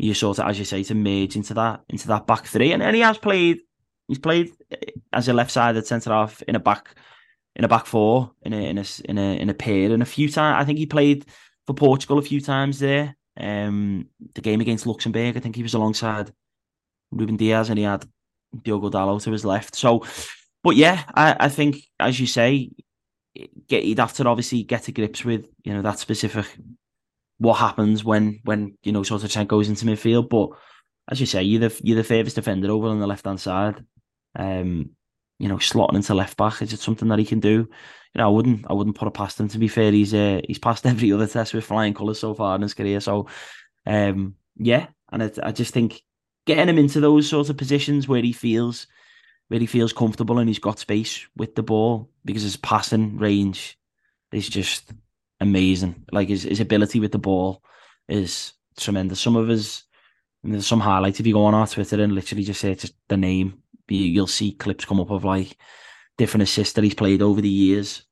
you 0.00 0.14
sort 0.14 0.38
of 0.38 0.48
as 0.48 0.58
you 0.58 0.64
say 0.64 0.82
to 0.82 0.94
merge 0.94 1.36
into 1.36 1.54
that 1.54 1.80
into 1.88 2.08
that 2.08 2.26
back 2.26 2.46
three, 2.46 2.72
and, 2.72 2.82
and 2.82 2.96
he 2.96 3.02
has 3.02 3.18
played 3.18 3.60
he's 4.08 4.18
played 4.18 4.50
as 5.12 5.28
a 5.28 5.32
left 5.32 5.50
sided 5.50 5.86
centre 5.86 6.10
half 6.10 6.42
in 6.42 6.56
a 6.56 6.60
back 6.60 6.94
in 7.54 7.64
a 7.64 7.68
back 7.68 7.86
four 7.86 8.32
in 8.42 8.52
a 8.52 8.68
in 8.68 8.78
a 8.78 8.84
in 9.04 9.18
a 9.18 9.36
in 9.38 9.50
a 9.50 9.54
pair 9.54 9.92
and 9.92 10.02
a 10.02 10.06
few 10.06 10.30
times. 10.30 10.60
I 10.60 10.64
think 10.64 10.78
he 10.78 10.86
played 10.86 11.26
for 11.66 11.74
Portugal 11.74 12.18
a 12.18 12.22
few 12.22 12.40
times 12.40 12.78
there. 12.78 13.16
Um, 13.36 14.08
the 14.34 14.40
game 14.40 14.60
against 14.60 14.86
Luxembourg, 14.86 15.36
I 15.36 15.40
think 15.40 15.56
he 15.56 15.62
was 15.62 15.74
alongside 15.74 16.32
Ruben 17.10 17.36
Dias, 17.36 17.68
and 17.68 17.78
he 17.78 17.84
had 17.84 18.04
Diogo 18.62 18.90
Dalot 18.90 19.22
to 19.22 19.32
his 19.32 19.44
left. 19.44 19.76
So, 19.76 20.04
but 20.62 20.76
yeah, 20.76 21.04
I, 21.14 21.36
I 21.40 21.48
think 21.48 21.82
as 21.98 22.18
you 22.18 22.26
say, 22.26 22.70
get 23.68 23.84
you'd 23.84 23.98
have 23.98 24.14
to 24.14 24.26
obviously 24.26 24.62
get 24.62 24.84
to 24.84 24.92
grips 24.92 25.24
with 25.24 25.46
you 25.62 25.74
know 25.74 25.82
that 25.82 25.98
specific 25.98 26.46
what 27.40 27.54
happens 27.54 28.04
when 28.04 28.38
when 28.44 28.76
you 28.82 28.92
know 28.92 29.02
sort 29.02 29.24
of 29.24 29.32
Trent 29.32 29.48
goes 29.48 29.68
into 29.68 29.86
midfield. 29.86 30.28
But 30.28 30.50
as 31.10 31.18
you 31.18 31.26
say, 31.26 31.42
you're 31.42 31.68
the 31.68 31.80
you're 31.82 31.96
the 31.96 32.04
favourite 32.04 32.34
defender 32.34 32.70
over 32.70 32.88
on 32.88 33.00
the 33.00 33.06
left 33.06 33.24
hand 33.24 33.40
side. 33.40 33.82
Um, 34.36 34.90
you 35.38 35.48
know, 35.48 35.56
slotting 35.56 35.96
into 35.96 36.14
left 36.14 36.36
back 36.36 36.60
is 36.60 36.74
it 36.74 36.80
something 36.80 37.08
that 37.08 37.18
he 37.18 37.24
can 37.24 37.40
do? 37.40 37.66
You 38.14 38.18
know, 38.18 38.26
I 38.26 38.30
wouldn't 38.30 38.66
I 38.68 38.74
wouldn't 38.74 38.96
put 38.96 39.08
it 39.08 39.14
past 39.14 39.40
him. 39.40 39.48
To 39.48 39.58
be 39.58 39.68
fair, 39.68 39.90
he's 39.90 40.12
uh, 40.12 40.42
he's 40.46 40.58
passed 40.58 40.86
every 40.86 41.12
other 41.12 41.26
test 41.26 41.54
with 41.54 41.64
flying 41.64 41.94
colours 41.94 42.20
so 42.20 42.34
far 42.34 42.54
in 42.56 42.62
his 42.62 42.74
career. 42.74 43.00
So, 43.00 43.26
um, 43.86 44.34
yeah, 44.56 44.88
and 45.10 45.22
it, 45.22 45.38
I 45.42 45.52
just 45.52 45.72
think 45.72 46.02
getting 46.46 46.68
him 46.68 46.78
into 46.78 47.00
those 47.00 47.26
sorts 47.26 47.48
of 47.48 47.56
positions 47.56 48.06
where 48.06 48.22
he 48.22 48.34
feels 48.34 48.86
where 49.48 49.60
he 49.60 49.66
feels 49.66 49.94
comfortable 49.94 50.38
and 50.38 50.48
he's 50.48 50.58
got 50.58 50.78
space 50.78 51.26
with 51.36 51.54
the 51.54 51.62
ball 51.62 52.10
because 52.24 52.42
his 52.42 52.58
passing 52.58 53.16
range 53.16 53.78
is 54.30 54.48
just 54.48 54.92
amazing. 55.40 56.06
Like 56.12 56.28
his, 56.28 56.42
his 56.44 56.60
ability 56.60 57.00
with 57.00 57.12
the 57.12 57.18
ball 57.18 57.62
is 58.08 58.52
tremendous. 58.78 59.20
Some 59.20 59.36
of 59.36 59.48
his 59.48 59.84
there's 60.42 60.66
some 60.66 60.80
highlights 60.80 61.20
if 61.20 61.26
you 61.26 61.34
go 61.34 61.44
on 61.44 61.54
our 61.54 61.66
Twitter 61.66 62.02
and 62.02 62.14
literally 62.14 62.44
just 62.44 62.60
say 62.60 62.76
the 63.08 63.16
name, 63.16 63.62
you'll 63.88 64.26
see 64.26 64.52
clips 64.52 64.86
come 64.86 65.00
up 65.00 65.10
of 65.10 65.24
like 65.24 65.56
different 66.16 66.42
assists 66.42 66.74
that 66.74 66.84
he's 66.84 66.94
played 66.94 67.20
over 67.20 67.40
the 67.40 67.48
years. 67.48 68.04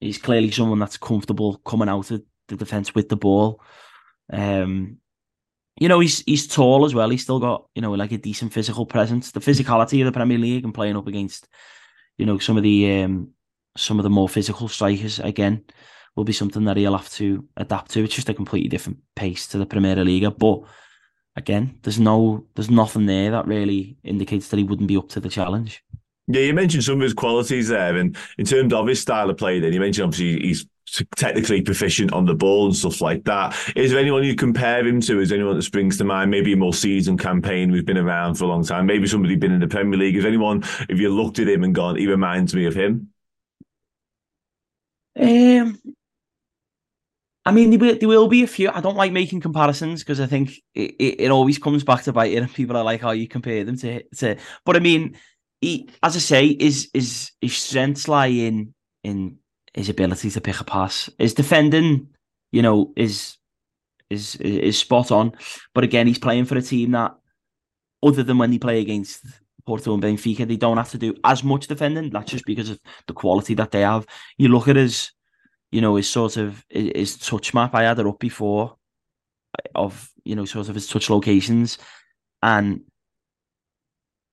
He's 0.00 0.18
clearly 0.18 0.50
someone 0.50 0.78
that's 0.78 0.96
comfortable 0.96 1.56
coming 1.58 1.88
out 1.88 2.10
of 2.10 2.22
the 2.48 2.56
defense 2.56 2.94
with 2.94 3.08
the 3.08 3.16
ball. 3.16 3.60
Um, 4.32 4.98
you 5.80 5.88
know, 5.88 5.98
he's 5.98 6.20
he's 6.20 6.46
tall 6.46 6.84
as 6.84 6.94
well. 6.94 7.10
He's 7.10 7.22
still 7.22 7.40
got, 7.40 7.66
you 7.74 7.82
know, 7.82 7.92
like 7.92 8.12
a 8.12 8.18
decent 8.18 8.52
physical 8.52 8.86
presence. 8.86 9.32
The 9.32 9.40
physicality 9.40 10.00
of 10.00 10.06
the 10.06 10.12
Premier 10.12 10.38
League 10.38 10.64
and 10.64 10.74
playing 10.74 10.96
up 10.96 11.08
against, 11.08 11.48
you 12.18 12.26
know, 12.26 12.38
some 12.38 12.56
of 12.56 12.62
the 12.62 13.02
um 13.02 13.30
some 13.76 13.98
of 13.98 14.04
the 14.04 14.10
more 14.10 14.28
physical 14.28 14.68
strikers 14.68 15.18
again 15.18 15.64
will 16.16 16.24
be 16.24 16.32
something 16.32 16.64
that 16.64 16.76
he'll 16.76 16.96
have 16.96 17.10
to 17.10 17.46
adapt 17.56 17.90
to. 17.92 18.04
It's 18.04 18.14
just 18.14 18.28
a 18.28 18.34
completely 18.34 18.68
different 18.68 18.98
pace 19.16 19.46
to 19.48 19.58
the 19.58 19.66
Premier 19.66 19.96
League. 19.96 20.26
But 20.38 20.60
again, 21.36 21.78
there's 21.82 21.98
no 21.98 22.46
there's 22.54 22.70
nothing 22.70 23.06
there 23.06 23.30
that 23.32 23.46
really 23.46 23.96
indicates 24.04 24.48
that 24.48 24.58
he 24.58 24.64
wouldn't 24.64 24.88
be 24.88 24.96
up 24.96 25.08
to 25.10 25.20
the 25.20 25.28
challenge. 25.28 25.82
Yeah, 26.26 26.42
you 26.42 26.54
mentioned 26.54 26.84
some 26.84 26.96
of 26.96 27.02
his 27.02 27.12
qualities 27.12 27.68
there, 27.68 27.96
and 27.96 28.16
in 28.38 28.46
terms 28.46 28.72
of 28.72 28.86
his 28.86 29.00
style 29.00 29.28
of 29.28 29.36
play, 29.36 29.60
then 29.60 29.72
you 29.72 29.80
mentioned 29.80 30.06
obviously 30.06 30.40
he's 30.40 30.66
technically 31.16 31.60
proficient 31.60 32.12
on 32.12 32.24
the 32.24 32.34
ball 32.34 32.66
and 32.66 32.76
stuff 32.76 33.00
like 33.00 33.24
that. 33.24 33.56
Is 33.74 33.90
there 33.90 34.00
anyone 34.00 34.22
you 34.22 34.34
compare 34.34 34.86
him 34.86 35.00
to? 35.02 35.20
Is 35.20 35.32
anyone 35.32 35.56
that 35.56 35.62
springs 35.62 35.98
to 35.98 36.04
mind? 36.04 36.30
Maybe 36.30 36.52
a 36.52 36.56
more 36.56 36.74
seasoned 36.74 37.20
campaign 37.20 37.68
who's 37.70 37.82
been 37.82 37.98
around 37.98 38.34
for 38.34 38.44
a 38.44 38.48
long 38.48 38.64
time. 38.64 38.86
Maybe 38.86 39.06
somebody 39.06 39.36
been 39.36 39.52
in 39.52 39.60
the 39.60 39.68
Premier 39.68 39.98
League. 39.98 40.16
Is 40.16 40.24
anyone, 40.24 40.62
if 40.88 40.98
you 40.98 41.08
looked 41.08 41.38
at 41.38 41.48
him 41.48 41.64
and 41.64 41.74
gone, 41.74 41.96
he 41.96 42.06
reminds 42.06 42.54
me 42.54 42.66
of 42.66 42.74
him? 42.74 43.10
Um, 45.18 45.78
I 47.46 47.52
mean, 47.52 47.70
there 47.70 47.78
will, 47.78 47.98
there 47.98 48.08
will 48.08 48.28
be 48.28 48.42
a 48.42 48.46
few. 48.46 48.70
I 48.70 48.80
don't 48.80 48.96
like 48.96 49.12
making 49.12 49.40
comparisons 49.40 50.02
because 50.02 50.20
I 50.20 50.26
think 50.26 50.52
it, 50.74 50.94
it, 50.98 51.20
it, 51.20 51.30
always 51.30 51.58
comes 51.58 51.84
back 51.84 52.02
to 52.04 52.12
bite 52.12 52.32
it, 52.32 52.36
and 52.36 52.52
people 52.52 52.76
are 52.76 52.84
like, 52.84 53.02
"How 53.02 53.10
oh, 53.10 53.12
you 53.12 53.28
compare 53.28 53.64
them 53.64 53.76
to?" 53.78 54.02
to 54.16 54.36
but 54.64 54.76
I 54.76 54.78
mean, 54.78 55.16
he, 55.60 55.90
as 56.02 56.16
I 56.16 56.20
say, 56.20 56.46
is 56.46 56.90
is 56.94 57.32
his 57.40 57.56
strengths 57.56 58.08
lie 58.08 58.28
in 58.28 58.74
in 59.02 59.38
his 59.74 59.88
ability 59.88 60.30
to 60.30 60.40
pick 60.40 60.60
a 60.60 60.64
pass. 60.64 61.10
His 61.18 61.34
defending, 61.34 62.08
you 62.50 62.62
know, 62.62 62.92
is 62.96 63.36
is 64.08 64.36
is 64.36 64.78
spot 64.78 65.10
on. 65.10 65.32
But 65.74 65.84
again, 65.84 66.06
he's 66.06 66.18
playing 66.18 66.46
for 66.46 66.56
a 66.56 66.62
team 66.62 66.92
that, 66.92 67.14
other 68.02 68.22
than 68.22 68.38
when 68.38 68.50
they 68.50 68.58
play 68.58 68.80
against 68.80 69.24
Porto 69.66 69.94
and 69.94 70.02
Benfica, 70.02 70.46
they 70.46 70.56
don't 70.56 70.76
have 70.76 70.90
to 70.90 70.98
do 70.98 71.14
as 71.24 71.42
much 71.42 71.66
defending. 71.66 72.10
That's 72.10 72.30
just 72.30 72.44
because 72.44 72.70
of 72.70 72.80
the 73.06 73.14
quality 73.14 73.54
that 73.54 73.70
they 73.70 73.80
have. 73.80 74.06
You 74.38 74.48
look 74.48 74.68
at 74.68 74.76
his, 74.76 75.10
you 75.74 75.80
know, 75.80 75.96
his 75.96 76.08
sort 76.08 76.36
of 76.36 76.64
his 76.70 77.16
touch 77.16 77.52
map. 77.52 77.74
I 77.74 77.82
had 77.82 77.98
it 77.98 78.06
up 78.06 78.18
before, 78.18 78.76
of 79.74 80.10
you 80.24 80.36
know, 80.36 80.44
sort 80.44 80.68
of 80.68 80.74
his 80.74 80.86
touch 80.86 81.10
locations, 81.10 81.78
and 82.42 82.82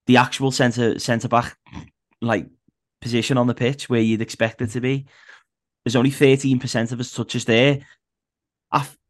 the 0.08 0.18
actual 0.18 0.52
centre 0.52 1.00
centre 1.00 1.28
back 1.28 1.58
like 2.22 2.48
position 3.02 3.38
on 3.38 3.48
the 3.48 3.56
pitch 3.56 3.90
where 3.90 4.02
you'd 4.02 4.22
expect 4.22 4.62
it 4.62 4.68
to 4.68 4.80
be 4.80 5.08
there's 5.84 5.96
only 5.96 6.12
13% 6.12 6.92
of 6.92 6.98
his 6.98 7.12
touches 7.12 7.46
there. 7.46 7.80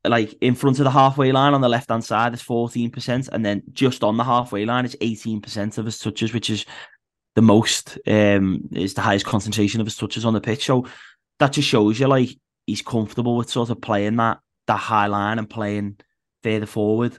like 0.03 0.33
in 0.41 0.55
front 0.55 0.79
of 0.79 0.85
the 0.85 0.91
halfway 0.91 1.31
line 1.31 1.53
on 1.53 1.61
the 1.61 1.69
left 1.69 1.89
hand 1.89 2.03
side 2.03 2.33
is 2.33 2.41
14%, 2.41 3.29
and 3.29 3.45
then 3.45 3.63
just 3.71 4.03
on 4.03 4.17
the 4.17 4.23
halfway 4.23 4.65
line 4.65 4.85
is 4.85 4.95
18% 5.01 5.77
of 5.77 5.85
his 5.85 5.99
touches, 5.99 6.33
which 6.33 6.49
is 6.49 6.65
the 7.35 7.41
most, 7.41 7.99
um, 8.07 8.67
is 8.71 8.93
the 8.93 9.01
highest 9.01 9.25
concentration 9.25 9.79
of 9.79 9.87
his 9.87 9.97
touches 9.97 10.25
on 10.25 10.33
the 10.33 10.41
pitch. 10.41 10.65
So 10.65 10.87
that 11.41 11.53
just 11.53 11.67
shows 11.67 11.99
you 11.99 12.07
like 12.07 12.29
he's 12.67 12.83
comfortable 12.83 13.35
with 13.35 13.49
sort 13.49 13.71
of 13.71 13.81
playing 13.81 14.15
that 14.17 14.39
that 14.67 14.77
high 14.77 15.07
line 15.07 15.39
and 15.39 15.49
playing 15.49 15.97
further 16.43 16.67
forward. 16.67 17.17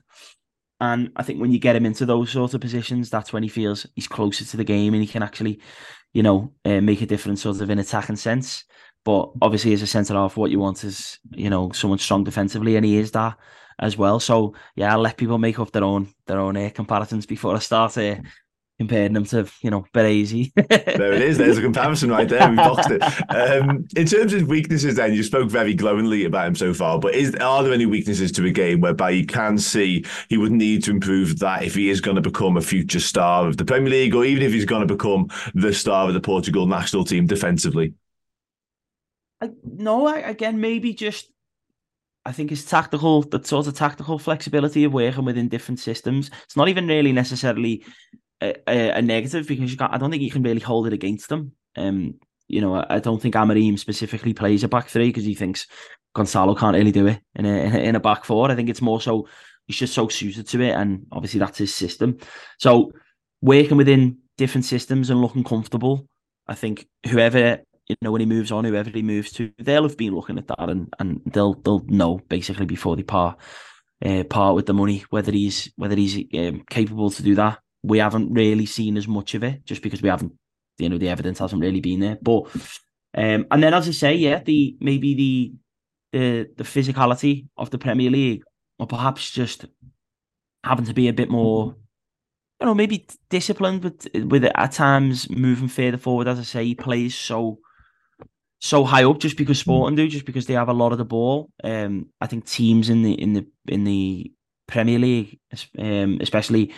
And 0.80 1.10
I 1.16 1.22
think 1.22 1.40
when 1.40 1.52
you 1.52 1.58
get 1.58 1.76
him 1.76 1.86
into 1.86 2.06
those 2.06 2.30
sort 2.30 2.54
of 2.54 2.60
positions, 2.60 3.10
that's 3.10 3.32
when 3.32 3.42
he 3.42 3.48
feels 3.48 3.86
he's 3.94 4.08
closer 4.08 4.44
to 4.44 4.56
the 4.56 4.64
game 4.64 4.94
and 4.94 5.02
he 5.02 5.08
can 5.08 5.22
actually, 5.22 5.60
you 6.12 6.22
know, 6.22 6.52
uh, 6.64 6.80
make 6.80 7.02
a 7.02 7.06
difference 7.06 7.42
sort 7.42 7.60
of 7.60 7.70
in 7.70 7.78
attacking 7.78 8.16
sense. 8.16 8.64
But 9.04 9.30
obviously, 9.42 9.72
as 9.72 9.82
a 9.82 9.86
centre 9.88 10.14
half, 10.14 10.36
what 10.36 10.52
you 10.52 10.60
want 10.60 10.84
is 10.84 11.18
you 11.32 11.50
know 11.50 11.72
someone 11.72 11.98
strong 11.98 12.22
defensively, 12.22 12.76
and 12.76 12.86
he 12.86 12.98
is 12.98 13.10
that 13.12 13.36
as 13.80 13.98
well. 13.98 14.20
So 14.20 14.54
yeah, 14.76 14.92
I'll 14.92 15.00
let 15.00 15.16
people 15.16 15.38
make 15.38 15.58
up 15.58 15.72
their 15.72 15.84
own 15.84 16.08
their 16.26 16.38
own 16.38 16.56
uh, 16.56 16.70
comparisons 16.72 17.26
before 17.26 17.56
I 17.56 17.58
start 17.58 17.98
uh, 17.98 18.16
comparing 18.82 19.12
them 19.12 19.24
to 19.24 19.48
you 19.60 19.70
know 19.70 19.84
Berezi. 19.94 20.52
there 20.68 21.12
it 21.12 21.22
is. 21.22 21.38
There's 21.38 21.58
a 21.58 21.62
comparison 21.62 22.10
right 22.10 22.28
there. 22.28 22.50
We 22.50 22.56
boxed 22.56 22.90
it. 22.90 23.02
Um, 23.30 23.86
in 23.96 24.06
terms 24.06 24.34
of 24.34 24.48
weaknesses, 24.48 24.96
then 24.96 25.14
you 25.14 25.22
spoke 25.22 25.48
very 25.48 25.72
glowingly 25.72 26.24
about 26.24 26.48
him 26.48 26.54
so 26.56 26.74
far. 26.74 26.98
But 26.98 27.14
is 27.14 27.34
are 27.36 27.62
there 27.62 27.72
any 27.72 27.86
weaknesses 27.86 28.32
to 28.32 28.46
a 28.46 28.50
game 28.50 28.80
whereby 28.80 29.10
you 29.10 29.24
can 29.24 29.56
see 29.56 30.04
he 30.28 30.36
would 30.36 30.52
need 30.52 30.82
to 30.84 30.90
improve 30.90 31.38
that 31.38 31.62
if 31.62 31.74
he 31.76 31.90
is 31.90 32.00
going 32.00 32.16
to 32.16 32.20
become 32.20 32.56
a 32.56 32.60
future 32.60 33.00
star 33.00 33.46
of 33.46 33.56
the 33.56 33.64
Premier 33.64 33.90
League, 33.90 34.14
or 34.14 34.24
even 34.24 34.42
if 34.42 34.52
he's 34.52 34.64
going 34.64 34.86
to 34.86 34.94
become 34.94 35.28
the 35.54 35.72
star 35.72 36.08
of 36.08 36.14
the 36.14 36.20
Portugal 36.20 36.66
national 36.66 37.04
team 37.04 37.26
defensively? 37.26 37.94
I, 39.40 39.50
no, 39.64 40.06
I, 40.06 40.18
again, 40.18 40.60
maybe 40.60 40.92
just 40.92 41.32
I 42.24 42.32
think 42.32 42.52
it's 42.52 42.64
tactical, 42.64 43.22
that 43.22 43.46
sort 43.46 43.66
of 43.66 43.74
tactical 43.74 44.18
flexibility 44.18 44.84
of 44.84 44.92
working 44.92 45.24
within 45.24 45.48
different 45.48 45.80
systems. 45.80 46.30
It's 46.44 46.56
not 46.56 46.68
even 46.68 46.86
really 46.86 47.12
necessarily 47.12 47.84
a, 48.42 48.90
a, 48.98 49.02
negative 49.02 49.46
because 49.46 49.72
you 49.72 49.78
I 49.80 49.98
don't 49.98 50.10
think 50.10 50.22
you 50.22 50.30
can 50.30 50.42
really 50.42 50.60
hold 50.60 50.86
it 50.86 50.92
against 50.92 51.28
them. 51.28 51.52
Um, 51.76 52.14
you 52.48 52.60
know, 52.60 52.74
I, 52.74 52.96
I 52.96 52.98
don't 52.98 53.20
think 53.20 53.34
Amorim 53.34 53.78
specifically 53.78 54.34
plays 54.34 54.64
a 54.64 54.68
back 54.68 54.88
three 54.88 55.08
because 55.08 55.24
he 55.24 55.34
thinks 55.34 55.66
Gonzalo 56.14 56.54
can't 56.54 56.76
really 56.76 56.92
do 56.92 57.06
it 57.06 57.20
in 57.34 57.46
a, 57.46 57.48
in 57.88 57.96
a 57.96 58.00
back 58.00 58.24
four. 58.24 58.50
I 58.50 58.54
think 58.54 58.68
it's 58.68 58.82
more 58.82 59.00
so 59.00 59.28
he's 59.66 59.76
just 59.76 59.94
so 59.94 60.08
suited 60.08 60.48
to 60.48 60.60
it, 60.60 60.72
and 60.72 61.06
obviously 61.12 61.40
that's 61.40 61.58
his 61.58 61.74
system. 61.74 62.18
So 62.58 62.92
working 63.40 63.76
within 63.76 64.18
different 64.36 64.64
systems 64.64 65.10
and 65.10 65.20
looking 65.20 65.44
comfortable. 65.44 66.06
I 66.46 66.54
think 66.54 66.88
whoever 67.06 67.60
you 67.86 67.96
know 68.00 68.12
when 68.12 68.20
he 68.20 68.26
moves 68.26 68.52
on, 68.52 68.64
whoever 68.64 68.90
he 68.90 69.02
moves 69.02 69.32
to, 69.32 69.52
they'll 69.58 69.82
have 69.84 69.96
been 69.96 70.14
looking 70.14 70.38
at 70.38 70.48
that 70.48 70.68
and, 70.68 70.92
and 70.98 71.20
they'll 71.26 71.54
they'll 71.54 71.84
know 71.86 72.20
basically 72.28 72.66
before 72.66 72.96
they 72.96 73.02
part 73.02 73.38
uh, 74.04 74.24
part 74.24 74.54
with 74.54 74.66
the 74.66 74.74
money 74.74 75.04
whether 75.10 75.32
he's 75.32 75.70
whether 75.76 75.96
he's 75.96 76.16
um, 76.34 76.62
capable 76.68 77.10
to 77.10 77.22
do 77.22 77.34
that. 77.36 77.58
We 77.82 77.98
haven't 77.98 78.32
really 78.32 78.66
seen 78.66 78.96
as 78.96 79.08
much 79.08 79.34
of 79.34 79.42
it 79.42 79.64
just 79.64 79.82
because 79.82 80.02
we 80.02 80.08
haven't 80.08 80.32
you 80.78 80.88
know 80.88 80.98
the 80.98 81.08
evidence 81.08 81.38
hasn't 81.38 81.62
really 81.62 81.80
been 81.80 82.00
there. 82.00 82.18
But 82.20 82.44
um, 83.14 83.46
and 83.50 83.62
then 83.62 83.74
as 83.74 83.88
I 83.88 83.92
say, 83.92 84.14
yeah, 84.14 84.42
the 84.42 84.76
maybe 84.80 85.14
the 85.14 85.52
the 86.12 86.48
the 86.56 86.64
physicality 86.64 87.48
of 87.56 87.70
the 87.70 87.78
Premier 87.78 88.10
League, 88.10 88.42
or 88.78 88.86
perhaps 88.86 89.30
just 89.30 89.66
having 90.64 90.84
to 90.86 90.94
be 90.94 91.08
a 91.08 91.12
bit 91.12 91.28
more 91.28 91.76
you 92.62 92.66
know, 92.66 92.74
maybe 92.74 93.08
disciplined 93.28 93.82
with 93.82 94.06
with 94.14 94.44
it 94.44 94.52
at 94.54 94.70
times 94.70 95.28
moving 95.28 95.66
further 95.66 95.98
forward. 95.98 96.28
As 96.28 96.38
I 96.38 96.42
say, 96.42 96.64
he 96.64 96.74
plays 96.76 97.16
so 97.16 97.58
so 98.60 98.84
high 98.84 99.02
up 99.02 99.18
just 99.18 99.36
because 99.36 99.58
Sporting 99.58 99.96
do, 99.96 100.06
just 100.06 100.24
because 100.24 100.46
they 100.46 100.54
have 100.54 100.68
a 100.68 100.72
lot 100.72 100.92
of 100.92 100.98
the 100.98 101.04
ball. 101.04 101.50
Um, 101.64 102.10
I 102.20 102.28
think 102.28 102.46
teams 102.46 102.88
in 102.88 103.02
the 103.02 103.14
in 103.14 103.32
the 103.32 103.46
in 103.66 103.82
the 103.82 104.32
Premier 104.68 105.00
League, 105.00 105.40
um, 105.76 106.18
especially, 106.20 106.72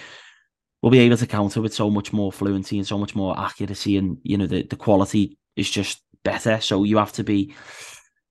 will 0.84 0.90
be 0.90 0.98
able 0.98 1.16
to 1.16 1.26
counter 1.26 1.62
with 1.62 1.72
so 1.72 1.88
much 1.88 2.12
more 2.12 2.30
fluency 2.30 2.76
and 2.76 2.86
so 2.86 2.98
much 2.98 3.14
more 3.14 3.40
accuracy, 3.40 3.96
and 3.96 4.18
you 4.22 4.36
know 4.36 4.46
the 4.46 4.64
the 4.64 4.76
quality 4.76 5.38
is 5.56 5.70
just 5.70 6.02
better. 6.24 6.60
So 6.60 6.84
you 6.84 6.98
have 6.98 7.12
to 7.12 7.24
be, 7.24 7.54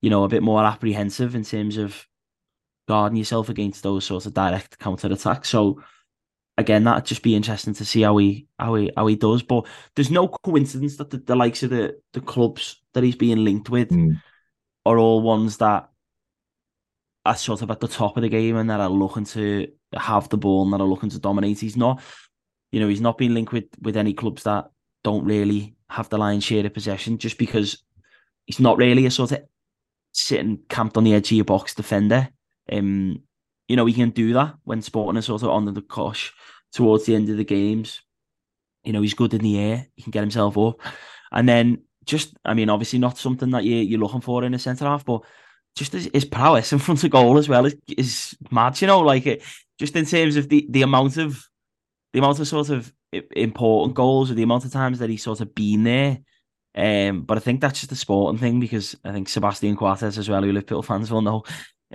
you 0.00 0.08
know, 0.08 0.22
a 0.22 0.28
bit 0.28 0.40
more 0.40 0.64
apprehensive 0.64 1.34
in 1.34 1.42
terms 1.42 1.76
of 1.78 2.06
guarding 2.86 3.16
yourself 3.16 3.48
against 3.48 3.82
those 3.82 4.04
sorts 4.04 4.26
of 4.26 4.34
direct 4.34 4.78
counter 4.78 5.08
attacks. 5.12 5.48
So 5.48 5.82
again, 6.56 6.84
that'd 6.84 7.06
just 7.06 7.24
be 7.24 7.34
interesting 7.34 7.74
to 7.74 7.84
see 7.84 8.02
how 8.02 8.18
he 8.18 8.46
how 8.56 8.76
he 8.76 8.88
how 8.96 9.08
he 9.08 9.16
does. 9.16 9.42
But 9.42 9.66
there's 9.96 10.12
no 10.12 10.28
coincidence 10.28 10.96
that 10.98 11.10
the, 11.10 11.18
the 11.18 11.34
likes 11.34 11.64
of 11.64 11.70
the 11.70 11.96
the 12.12 12.20
clubs 12.20 12.80
that 12.92 13.02
he's 13.02 13.16
being 13.16 13.42
linked 13.42 13.68
with 13.68 13.88
Mm. 13.90 14.22
are 14.86 14.96
all 14.96 15.22
ones 15.22 15.56
that 15.56 15.88
are 17.26 17.36
sort 17.36 17.62
of 17.62 17.70
at 17.72 17.80
the 17.80 17.88
top 17.88 18.16
of 18.16 18.22
the 18.22 18.28
game 18.28 18.54
and 18.54 18.70
that 18.70 18.80
are 18.80 18.88
looking 18.88 19.24
to 19.24 19.66
have 19.94 20.28
the 20.28 20.36
ball 20.36 20.62
and 20.62 20.72
that 20.72 20.80
are 20.80 20.86
looking 20.86 21.10
to 21.10 21.18
dominate. 21.18 21.58
He's 21.58 21.76
not, 21.76 22.00
you 22.74 22.80
know, 22.80 22.88
he's 22.88 23.00
not 23.00 23.18
been 23.18 23.34
linked 23.34 23.52
with 23.52 23.66
with 23.80 23.96
any 23.96 24.12
clubs 24.12 24.42
that 24.42 24.68
don't 25.04 25.24
really 25.24 25.76
have 25.88 26.08
the 26.08 26.18
lion's 26.18 26.42
share 26.42 26.66
of 26.66 26.74
possession 26.74 27.18
just 27.18 27.38
because 27.38 27.84
he's 28.46 28.58
not 28.58 28.78
really 28.78 29.06
a 29.06 29.12
sort 29.12 29.30
of 29.30 29.44
sitting 30.10 30.58
camped 30.68 30.96
on 30.96 31.04
the 31.04 31.14
edge 31.14 31.30
of 31.30 31.36
your 31.36 31.44
box 31.44 31.72
defender. 31.72 32.28
Um, 32.72 33.22
you 33.68 33.76
know, 33.76 33.86
he 33.86 33.92
can 33.92 34.10
do 34.10 34.32
that 34.32 34.56
when 34.64 34.82
Sporting 34.82 35.16
is 35.16 35.26
sort 35.26 35.44
of 35.44 35.50
under 35.50 35.70
the 35.70 35.82
cosh 35.82 36.32
towards 36.72 37.06
the 37.06 37.14
end 37.14 37.28
of 37.28 37.36
the 37.36 37.44
games. 37.44 38.00
You 38.82 38.92
know, 38.92 39.02
he's 39.02 39.14
good 39.14 39.34
in 39.34 39.42
the 39.42 39.56
air. 39.56 39.86
He 39.94 40.02
can 40.02 40.10
get 40.10 40.22
himself 40.22 40.58
up. 40.58 40.80
And 41.30 41.48
then 41.48 41.82
just, 42.04 42.34
I 42.44 42.54
mean, 42.54 42.70
obviously 42.70 42.98
not 42.98 43.18
something 43.18 43.50
that 43.50 43.62
you, 43.62 43.76
you're 43.76 44.00
looking 44.00 44.20
for 44.20 44.42
in 44.42 44.52
a 44.52 44.58
centre 44.58 44.86
half, 44.86 45.04
but 45.04 45.20
just 45.76 45.92
his, 45.92 46.10
his 46.12 46.24
prowess 46.24 46.72
in 46.72 46.80
front 46.80 47.04
of 47.04 47.10
goal 47.12 47.38
as 47.38 47.48
well 47.48 47.66
is, 47.66 47.76
is 47.96 48.36
mad, 48.50 48.80
you 48.80 48.88
know, 48.88 48.98
like 48.98 49.26
it, 49.26 49.44
just 49.78 49.94
in 49.94 50.06
terms 50.06 50.34
of 50.34 50.48
the, 50.48 50.66
the 50.68 50.82
amount 50.82 51.18
of, 51.18 51.48
the 52.14 52.20
amount 52.20 52.38
of 52.38 52.46
sort 52.46 52.70
of 52.70 52.92
important 53.34 53.96
goals 53.96 54.30
or 54.30 54.34
the 54.34 54.44
amount 54.44 54.64
of 54.64 54.72
times 54.72 55.00
that 55.00 55.10
he's 55.10 55.24
sort 55.24 55.40
of 55.40 55.52
been 55.52 55.82
there. 55.82 56.20
Um, 56.76 57.22
but 57.22 57.36
I 57.36 57.40
think 57.40 57.60
that's 57.60 57.80
just 57.80 57.90
a 57.90 57.96
sporting 57.96 58.38
thing 58.38 58.60
because 58.60 58.96
I 59.04 59.10
think 59.10 59.28
Sebastian 59.28 59.76
Coates 59.76 60.16
as 60.16 60.28
well, 60.28 60.42
who 60.42 60.52
Liverpool 60.52 60.84
fans 60.84 61.10
will 61.10 61.22
know, 61.22 61.42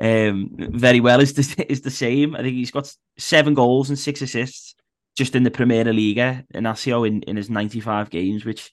um, 0.02 0.50
very 0.58 1.00
well 1.00 1.22
is 1.22 1.34
the 1.34 1.66
is 1.72 1.82
the 1.82 1.92
same. 1.92 2.36
I 2.36 2.42
think 2.42 2.56
he's 2.56 2.72
got 2.72 2.94
seven 3.18 3.54
goals 3.54 3.90
and 3.90 3.98
six 3.98 4.22
assists 4.22 4.76
just 5.16 5.36
in 5.36 5.44
the 5.44 5.52
Primeira 5.52 5.94
Liga 5.94 6.46
Inacio 6.54 7.08
in, 7.08 7.22
in 7.24 7.38
his 7.38 7.50
ninety 7.50 7.80
five 7.80 8.10
games, 8.10 8.44
which 8.44 8.72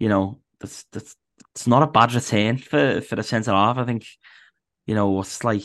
you 0.00 0.08
know 0.08 0.40
that's 0.58 0.86
that's 0.90 1.14
it's 1.54 1.68
not 1.68 1.84
a 1.84 1.86
bad 1.86 2.12
return 2.14 2.58
for 2.58 3.00
for 3.00 3.14
a 3.14 3.22
centre 3.22 3.52
half. 3.52 3.78
I 3.78 3.84
think 3.84 4.06
you 4.86 4.96
know 4.96 5.20
it's 5.20 5.44
like 5.44 5.64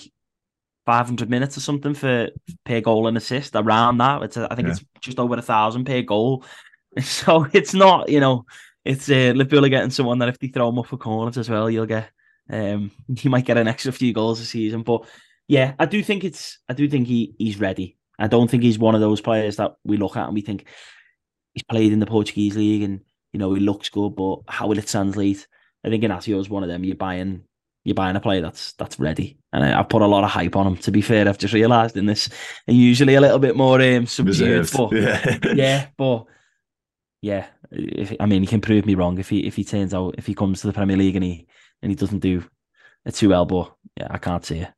five 0.90 1.06
hundred 1.10 1.30
minutes 1.30 1.56
or 1.58 1.62
something 1.70 1.94
for 1.94 2.30
per 2.66 2.82
goal 2.82 3.08
and 3.08 3.18
assist 3.18 3.56
around 3.56 3.98
that. 4.00 4.24
It's 4.24 4.38
I 4.38 4.56
think 4.56 4.68
Yeah. 4.68 4.74
it's 4.76 4.84
just 5.08 5.20
over 5.20 5.36
a 5.36 5.42
thousand 5.54 5.86
per 5.86 6.02
goal. 6.02 6.44
So 7.02 7.46
it's 7.54 7.74
not 7.76 8.10
you 8.10 8.20
know 8.20 8.46
it's 8.84 9.08
uh, 9.10 9.32
Liverpool 9.36 9.66
are 9.66 9.70
getting 9.76 9.92
someone 9.92 10.18
that 10.20 10.30
if 10.30 10.40
they 10.40 10.48
throw 10.48 10.70
him 10.70 10.80
up 10.80 10.88
for 10.88 10.98
corners 10.98 11.38
as 11.38 11.50
well, 11.50 11.70
you'll 11.70 11.86
get 11.98 12.10
um 12.50 12.92
you 13.24 13.30
might 13.30 13.46
get 13.46 13.58
an 13.58 13.68
extra 13.68 13.92
few 13.92 14.12
goals 14.14 14.42
a 14.42 14.46
season. 14.46 14.82
But 14.84 15.02
yeah, 15.48 15.74
I 15.78 15.86
do 15.86 16.02
think 16.04 16.24
it's 16.24 16.58
I 16.68 16.74
do 16.74 16.90
think 16.90 17.08
he 17.08 17.36
he's 17.38 17.60
ready. 17.60 17.98
I 18.18 18.28
don't 18.28 18.50
think 18.50 18.64
he's 18.64 18.80
one 18.80 18.96
of 18.96 19.02
those 19.02 19.22
players 19.22 19.56
that 19.58 19.76
we 19.84 19.98
look 19.98 20.18
at 20.18 20.26
and 20.26 20.34
we 20.34 20.42
think 20.42 20.68
he's 21.54 21.64
played 21.64 21.94
in 21.94 22.00
the 22.00 22.06
Portuguese 22.16 22.58
league 22.58 22.84
and 22.84 23.02
you 23.34 23.40
know 23.40 23.54
he 23.54 23.62
looks 23.62 23.90
good, 23.90 24.16
but 24.16 24.40
how 24.48 24.68
will 24.68 24.80
it 24.80 24.88
translate? 24.88 25.48
I 25.86 25.90
think 25.90 26.04
Inacio 26.04 26.40
is 26.40 26.50
one 26.50 26.64
of 26.64 26.70
them. 26.70 26.84
You're 26.84 26.96
buying 27.08 27.44
you're 27.84 27.96
buying 27.96 28.16
a 28.16 28.20
player 28.20 28.42
that's 28.42 28.74
that's 28.74 29.00
ready, 29.00 29.38
and 29.54 29.64
I, 29.64 29.80
I've 29.80 29.90
put 29.90 30.02
a 30.02 30.08
lot 30.08 30.24
of 30.24 30.30
hype 30.30 30.56
on 30.56 30.68
him. 30.68 30.78
To 30.78 30.92
be 30.92 31.02
fair, 31.02 31.28
I've 31.28 31.38
just 31.38 31.54
realised 31.54 31.98
in 31.98 32.06
this, 32.06 32.30
and 32.68 32.78
usually 32.78 33.16
a 33.16 33.22
little 33.22 33.40
bit 33.40 33.56
more 33.56 33.82
um, 33.82 34.06
subdued, 34.06 34.40
Reserved, 34.40 34.74
but 34.76 34.92
yeah. 34.94 35.38
yeah, 35.56 35.88
but 35.98 36.26
yeah, 37.22 37.48
if, 37.72 38.16
I 38.20 38.26
mean, 38.26 38.42
he 38.42 38.48
can 38.48 38.62
prove 38.62 38.86
me 38.86 38.96
wrong 38.96 39.18
if 39.18 39.30
he 39.30 39.46
if 39.48 39.56
he 39.56 39.64
turns 39.64 39.94
out 39.94 40.16
if 40.18 40.26
he 40.26 40.36
comes 40.36 40.62
to 40.62 40.68
the 40.68 40.74
Premier 40.74 40.98
League 40.98 41.16
and 41.16 41.24
he 41.24 41.48
and 41.82 41.92
he 41.92 41.96
doesn't 41.96 42.20
do 42.20 42.44
it 43.06 43.16
too 43.16 43.30
well, 43.30 43.46
but 43.46 43.74
yeah, 43.98 44.08
I 44.10 44.18
can't 44.18 44.46
see 44.46 44.60
it. 44.60 44.70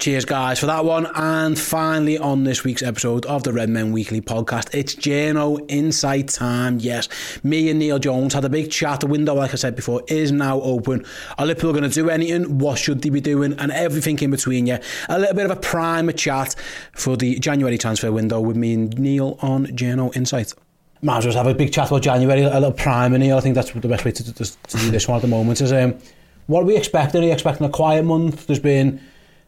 Cheers, 0.00 0.24
guys, 0.24 0.58
for 0.58 0.64
that 0.64 0.86
one. 0.86 1.06
And 1.14 1.58
finally, 1.58 2.16
on 2.16 2.44
this 2.44 2.64
week's 2.64 2.82
episode 2.82 3.26
of 3.26 3.42
the 3.42 3.52
Redmen 3.52 3.92
Weekly 3.92 4.22
podcast, 4.22 4.74
it's 4.74 4.94
Journo 4.94 5.62
Insight 5.68 6.28
time. 6.28 6.78
Yes, 6.78 7.06
me 7.44 7.68
and 7.68 7.78
Neil 7.78 7.98
Jones 7.98 8.32
had 8.32 8.46
a 8.46 8.48
big 8.48 8.70
chat. 8.70 9.00
The 9.00 9.06
window, 9.06 9.34
like 9.34 9.52
I 9.52 9.56
said 9.56 9.76
before, 9.76 10.02
is 10.08 10.32
now 10.32 10.58
open. 10.62 11.04
Are 11.36 11.44
Liverpool 11.44 11.72
going 11.72 11.82
to 11.82 11.90
do 11.90 12.08
anything? 12.08 12.56
What 12.56 12.78
should 12.78 13.02
they 13.02 13.10
be 13.10 13.20
doing? 13.20 13.52
And 13.58 13.70
everything 13.72 14.18
in 14.20 14.30
between, 14.30 14.66
yeah. 14.66 14.80
A 15.10 15.18
little 15.18 15.34
bit 15.34 15.44
of 15.44 15.50
a 15.50 15.60
primer 15.60 16.12
chat 16.12 16.54
for 16.94 17.18
the 17.18 17.38
January 17.38 17.76
transfer 17.76 18.10
window 18.10 18.40
with 18.40 18.56
me 18.56 18.72
and 18.72 18.98
Neil 18.98 19.36
on 19.42 19.66
Journo 19.66 20.16
Insight. 20.16 20.54
Might 21.02 21.18
as 21.18 21.26
well 21.26 21.44
have 21.44 21.46
a 21.46 21.54
big 21.54 21.74
chat 21.74 21.88
about 21.88 22.00
January, 22.00 22.40
a 22.40 22.54
little 22.54 22.72
primer, 22.72 23.18
Neil. 23.18 23.36
I 23.36 23.40
think 23.42 23.54
that's 23.54 23.70
the 23.70 23.86
best 23.86 24.06
way 24.06 24.12
to, 24.12 24.32
to, 24.32 24.44
to 24.44 24.76
do 24.78 24.90
this 24.90 25.06
one 25.08 25.16
at 25.16 25.22
the 25.22 25.28
moment. 25.28 25.60
Is 25.60 25.74
um, 25.74 25.98
what 26.46 26.62
are 26.62 26.66
we 26.66 26.78
expecting? 26.78 27.20
Are 27.20 27.24
we 27.26 27.32
expecting 27.32 27.66
a 27.66 27.70
quiet 27.70 28.06
month? 28.06 28.46
There's 28.46 28.58
been 28.58 28.98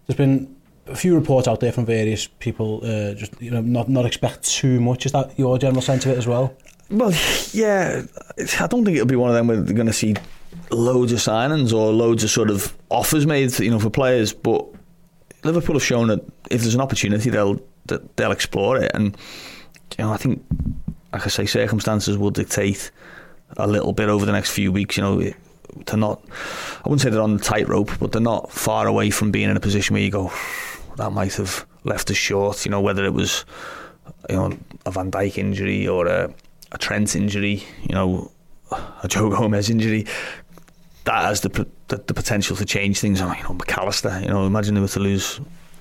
there's 0.07 0.17
been 0.17 0.55
a 0.87 0.97
few 0.97 1.15
reports 1.15 1.47
out 1.47 1.61
there 1.61 1.73
from 1.73 1.87
various 1.87 2.27
people, 2.27 2.81
uh, 2.85 3.15
just 3.15 3.41
you 3.41 3.51
know, 3.51 3.61
not 3.61 3.89
not 3.89 4.07
expect 4.07 4.45
too 4.45 4.81
much. 4.81 5.07
Is 5.07 5.13
that 5.13 5.39
your 5.39 5.59
general 5.59 5.83
sense 5.83 6.05
of 6.05 6.13
it 6.13 6.19
as 6.19 6.27
well? 6.27 6.57
Well, 6.91 7.13
yeah, 7.53 8.03
I 8.61 8.67
don't 8.67 8.85
think 8.85 8.97
it'll 8.97 9.07
be 9.07 9.17
one 9.17 9.31
of 9.31 9.35
them 9.35 9.47
they're 9.47 9.75
going 9.75 9.87
to 9.87 9.93
see 9.93 10.15
loads 10.71 11.13
of 11.13 11.19
signings 11.19 11.73
or 11.73 11.91
loads 11.93 12.25
of 12.25 12.31
sort 12.31 12.51
of 12.51 12.77
offers 12.91 13.27
made, 13.27 13.59
you 13.59 13.71
know, 13.71 13.79
for 13.79 13.91
players. 13.91 14.33
But 14.33 14.67
Liverpool 15.45 15.75
have 15.77 15.85
shown 15.85 16.09
that 16.09 16.21
if 16.51 16.61
there's 16.63 16.75
an 16.75 16.81
opportunity, 16.81 17.31
they'll 17.31 17.61
they'll 18.17 18.33
explore 18.33 18.77
it. 18.77 18.91
And 18.95 19.17
you 19.99 20.05
know, 20.05 20.13
I 20.13 20.17
think, 20.17 20.45
like 21.13 21.25
I 21.25 21.29
say, 21.29 21.47
circumstances 21.47 22.19
will 22.19 22.31
dictate 22.31 22.91
a 23.57 23.67
little 23.67 23.93
bit 23.93 24.09
over 24.09 24.27
the 24.27 24.33
next 24.33 24.51
few 24.51 24.73
weeks. 24.73 24.97
You 24.97 25.03
know, 25.03 25.33
they're 25.87 25.97
not. 25.97 26.23
I 26.85 26.89
wouldn't 26.89 27.01
say 27.01 27.11
they're 27.11 27.20
on 27.20 27.37
the 27.37 27.43
tightrope, 27.43 27.91
but 27.99 28.12
they're 28.12 28.20
not 28.20 28.51
far 28.51 28.87
away 28.87 29.11
from 29.11 29.31
being 29.31 29.51
in 29.51 29.57
a 29.57 29.61
position 29.61 29.95
where 29.95 30.03
you 30.03 30.11
go, 30.11 30.33
that 30.97 31.12
might 31.12 31.35
have 31.35 31.66
left 31.85 32.11
us 32.11 32.16
short. 32.16 32.64
You 32.64 32.70
know, 32.70 32.81
whether 32.81 33.05
it 33.05 33.14
was 33.14 33.45
you 34.29 34.37
know 34.37 34.57
a 34.87 34.91
Van 34.91 35.11
Dijk 35.11 35.39
injury 35.39 35.87
or 35.87 36.07
a, 36.07 36.33
a 36.73 36.79
Trent 36.79 37.16
injury, 37.16 37.64
you 37.83 37.95
know, 37.95 38.31
a 39.03 39.09
Joe 39.09 39.31
Gomez 39.31 39.70
injury, 39.70 40.07
that 41.05 41.25
has 41.25 41.41
the 41.41 41.66
the, 41.89 41.97
the 41.97 42.14
potential 42.14 42.57
to 42.57 42.64
change 42.64 43.01
things. 43.01 43.20
Oh, 43.20 43.33
you 43.33 43.43
know, 43.43 43.55
Mac 43.55 43.77
Allister, 43.77 44.20
you 44.20 44.29
know, 44.29 44.47
imagine 44.47 44.75
they 44.75 44.81
were 44.81 44.89
to 44.89 45.01
lose 45.01 45.41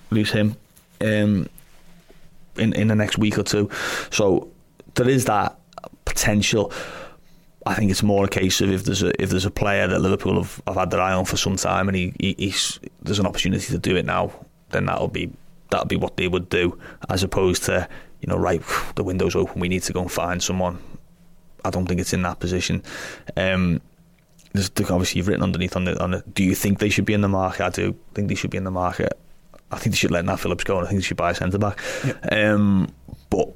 lose 0.09 0.31
him 0.31 0.55
um, 1.01 1.47
in 2.57 2.73
in 2.73 2.87
the 2.87 2.95
next 2.95 3.17
week 3.17 3.37
or 3.37 3.43
two. 3.43 3.69
So 4.11 4.49
there 4.95 5.09
is 5.09 5.25
that 5.25 5.57
potential. 6.05 6.71
I 7.65 7.75
think 7.75 7.91
it's 7.91 8.01
more 8.01 8.25
a 8.25 8.29
case 8.29 8.59
of 8.61 8.71
if 8.71 8.85
there's 8.85 9.03
a 9.03 9.21
if 9.21 9.29
there's 9.29 9.45
a 9.45 9.51
player 9.51 9.87
that 9.87 9.99
Liverpool 9.99 10.35
have, 10.35 10.61
have 10.65 10.75
had 10.75 10.91
their 10.91 11.01
eye 11.01 11.13
on 11.13 11.25
for 11.25 11.37
some 11.37 11.57
time 11.57 11.87
and 11.87 11.95
he, 11.95 12.13
he 12.19 12.35
he's 12.37 12.79
there's 13.01 13.19
an 13.19 13.27
opportunity 13.27 13.65
to 13.65 13.77
do 13.77 13.95
it 13.95 14.05
now, 14.05 14.31
then 14.69 14.85
that'll 14.85 15.07
be 15.07 15.31
that'll 15.69 15.85
be 15.85 15.95
what 15.95 16.17
they 16.17 16.27
would 16.27 16.49
do, 16.49 16.79
as 17.09 17.23
opposed 17.23 17.63
to 17.63 17.87
you 18.21 18.27
know 18.27 18.37
right 18.37 18.61
the 18.95 19.03
window's 19.03 19.35
open, 19.35 19.59
we 19.59 19.69
need 19.69 19.83
to 19.83 19.93
go 19.93 20.01
and 20.01 20.11
find 20.11 20.41
someone. 20.41 20.79
I 21.63 21.69
don't 21.69 21.85
think 21.85 22.01
it's 22.01 22.13
in 22.13 22.23
that 22.23 22.39
position. 22.39 22.81
Um, 23.37 23.81
there's, 24.53 24.71
obviously, 24.89 25.19
you've 25.19 25.27
written 25.27 25.43
underneath 25.43 25.75
on 25.75 25.85
the 25.85 26.01
on 26.01 26.11
the. 26.11 26.23
Do 26.33 26.43
you 26.43 26.55
think 26.55 26.79
they 26.79 26.89
should 26.89 27.05
be 27.05 27.13
in 27.13 27.21
the 27.21 27.29
market? 27.29 27.63
I 27.63 27.69
do 27.69 27.95
think 28.13 28.27
they 28.27 28.35
should 28.35 28.49
be 28.49 28.57
in 28.57 28.63
the 28.63 28.71
market. 28.71 29.13
I 29.71 29.77
think 29.77 29.93
they 29.93 29.97
should 29.97 30.11
let 30.11 30.25
Nat 30.25 30.37
Phillips 30.37 30.63
go, 30.63 30.77
and 30.77 30.85
I 30.85 30.89
think 30.89 31.01
they 31.01 31.05
should 31.05 31.17
buy 31.17 31.31
a 31.31 31.35
centre 31.35 31.57
back. 31.57 31.79
Um, 32.31 32.93
but 33.29 33.53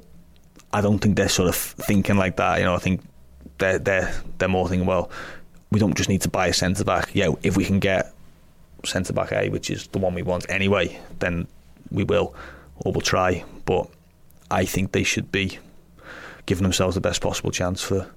I 0.72 0.80
don't 0.80 0.98
think 0.98 1.16
they're 1.16 1.28
sort 1.28 1.48
of 1.48 1.56
thinking 1.56 2.16
like 2.16 2.36
that. 2.36 2.58
You 2.58 2.64
know, 2.64 2.74
I 2.74 2.78
think 2.78 3.02
they're 3.58 3.78
they're 3.78 4.14
they're 4.38 4.48
more 4.48 4.68
thinking, 4.68 4.86
well, 4.86 5.10
we 5.70 5.80
don't 5.80 5.96
just 5.96 6.08
need 6.08 6.22
to 6.22 6.28
buy 6.28 6.46
a 6.48 6.52
centre 6.52 6.84
back. 6.84 7.10
Yeah, 7.14 7.30
if 7.42 7.56
we 7.56 7.64
can 7.64 7.78
get 7.78 8.12
centre 8.84 9.12
back 9.12 9.32
A, 9.32 9.48
which 9.48 9.70
is 9.70 9.86
the 9.88 9.98
one 9.98 10.14
we 10.14 10.22
want 10.22 10.46
anyway, 10.48 10.98
then 11.18 11.46
we 11.90 12.04
will, 12.04 12.34
or 12.76 12.92
we'll 12.92 13.00
try. 13.00 13.44
But 13.64 13.88
I 14.50 14.64
think 14.64 14.92
they 14.92 15.02
should 15.02 15.32
be 15.32 15.58
giving 16.46 16.62
themselves 16.62 16.94
the 16.94 17.00
best 17.00 17.20
possible 17.20 17.50
chance 17.50 17.82
for 17.82 18.08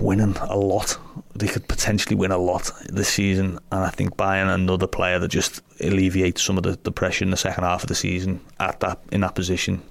winning 0.00 0.36
a 0.40 0.56
lot. 0.56 0.96
They 1.34 1.48
could 1.48 1.66
potentially 1.66 2.16
win 2.16 2.30
a 2.30 2.38
lot 2.38 2.70
this 2.88 3.08
season, 3.08 3.58
and 3.72 3.84
I 3.84 3.90
think 3.90 4.16
buying 4.16 4.48
another 4.48 4.86
player 4.86 5.18
that 5.18 5.28
just 5.28 5.62
alleviates 5.80 6.42
some 6.42 6.56
of 6.56 6.62
the, 6.62 6.78
the 6.82 6.92
pressure 6.92 7.24
in 7.24 7.30
the 7.30 7.36
second 7.36 7.64
half 7.64 7.82
of 7.82 7.88
the 7.88 7.94
season 7.94 8.40
at 8.60 8.80
that 8.80 9.00
in 9.10 9.22
that 9.22 9.34
position 9.34 9.82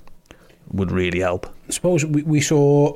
would 0.71 0.91
really 0.91 1.19
help. 1.19 1.47
I 1.67 1.71
suppose 1.71 2.05
we, 2.05 2.23
we 2.23 2.41
saw 2.41 2.93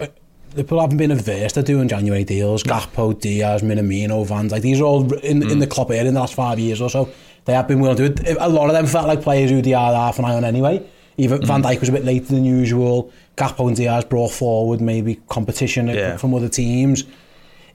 people 0.57 0.81
haven't 0.81 0.97
been 0.97 1.11
averse 1.11 1.53
to 1.53 1.63
doing 1.63 1.87
January 1.87 2.23
deals. 2.23 2.63
Gakpo, 2.63 3.19
Diaz, 3.19 3.61
Minamino, 3.61 4.25
Van 4.25 4.49
Dijk. 4.49 4.61
These 4.61 4.81
are 4.81 4.85
all 4.85 5.13
in, 5.19 5.41
mm. 5.41 5.51
in 5.51 5.59
the 5.59 5.67
club 5.67 5.91
area 5.91 6.05
in 6.05 6.13
the 6.13 6.19
last 6.19 6.33
five 6.33 6.59
years 6.59 6.81
or 6.81 6.89
so. 6.89 7.09
They 7.45 7.53
have 7.53 7.67
been 7.67 7.79
willing 7.79 7.97
to 7.97 8.09
do 8.09 8.21
it. 8.29 8.37
A 8.39 8.49
lot 8.49 8.67
of 8.67 8.73
them 8.73 8.87
felt 8.87 9.07
like 9.07 9.21
players 9.21 9.49
who 9.49 9.61
they 9.61 9.71
had 9.71 9.93
half 9.93 10.19
an 10.19 10.25
eye 10.25 10.35
on 10.35 10.43
anyway. 10.43 10.85
Even 11.17 11.39
mm. 11.39 11.47
Van 11.47 11.63
Dijk 11.63 11.79
was 11.79 11.89
a 11.89 11.91
bit 11.91 12.05
later 12.05 12.25
than 12.27 12.43
usual. 12.43 13.11
Gakpo 13.37 13.67
and 13.67 13.75
Diaz 13.75 14.05
brought 14.05 14.31
forward 14.31 14.81
maybe 14.81 15.15
competition 15.29 15.87
yeah. 15.87 16.17
from 16.17 16.33
other 16.33 16.49
teams. 16.49 17.05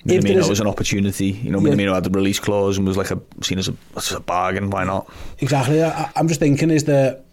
Minamino 0.05 0.49
was 0.49 0.61
an 0.61 0.66
opportunity. 0.66 1.30
You 1.30 1.51
know, 1.53 1.61
yeah. 1.61 1.72
Minamino 1.72 1.95
had 1.95 2.05
the 2.05 2.11
release 2.11 2.41
clause 2.41 2.76
and 2.76 2.87
was 2.87 2.97
like 2.97 3.11
a 3.11 3.20
seen 3.41 3.59
as 3.59 3.68
a, 3.68 3.74
as 3.97 4.11
a 4.12 4.20
bargain. 4.20 4.70
Why 4.70 4.85
not? 4.85 5.09
Exactly. 5.39 5.83
I, 5.83 6.11
I'm 6.16 6.26
just 6.28 6.41
thinking 6.41 6.70
is 6.70 6.85
that 6.85 7.24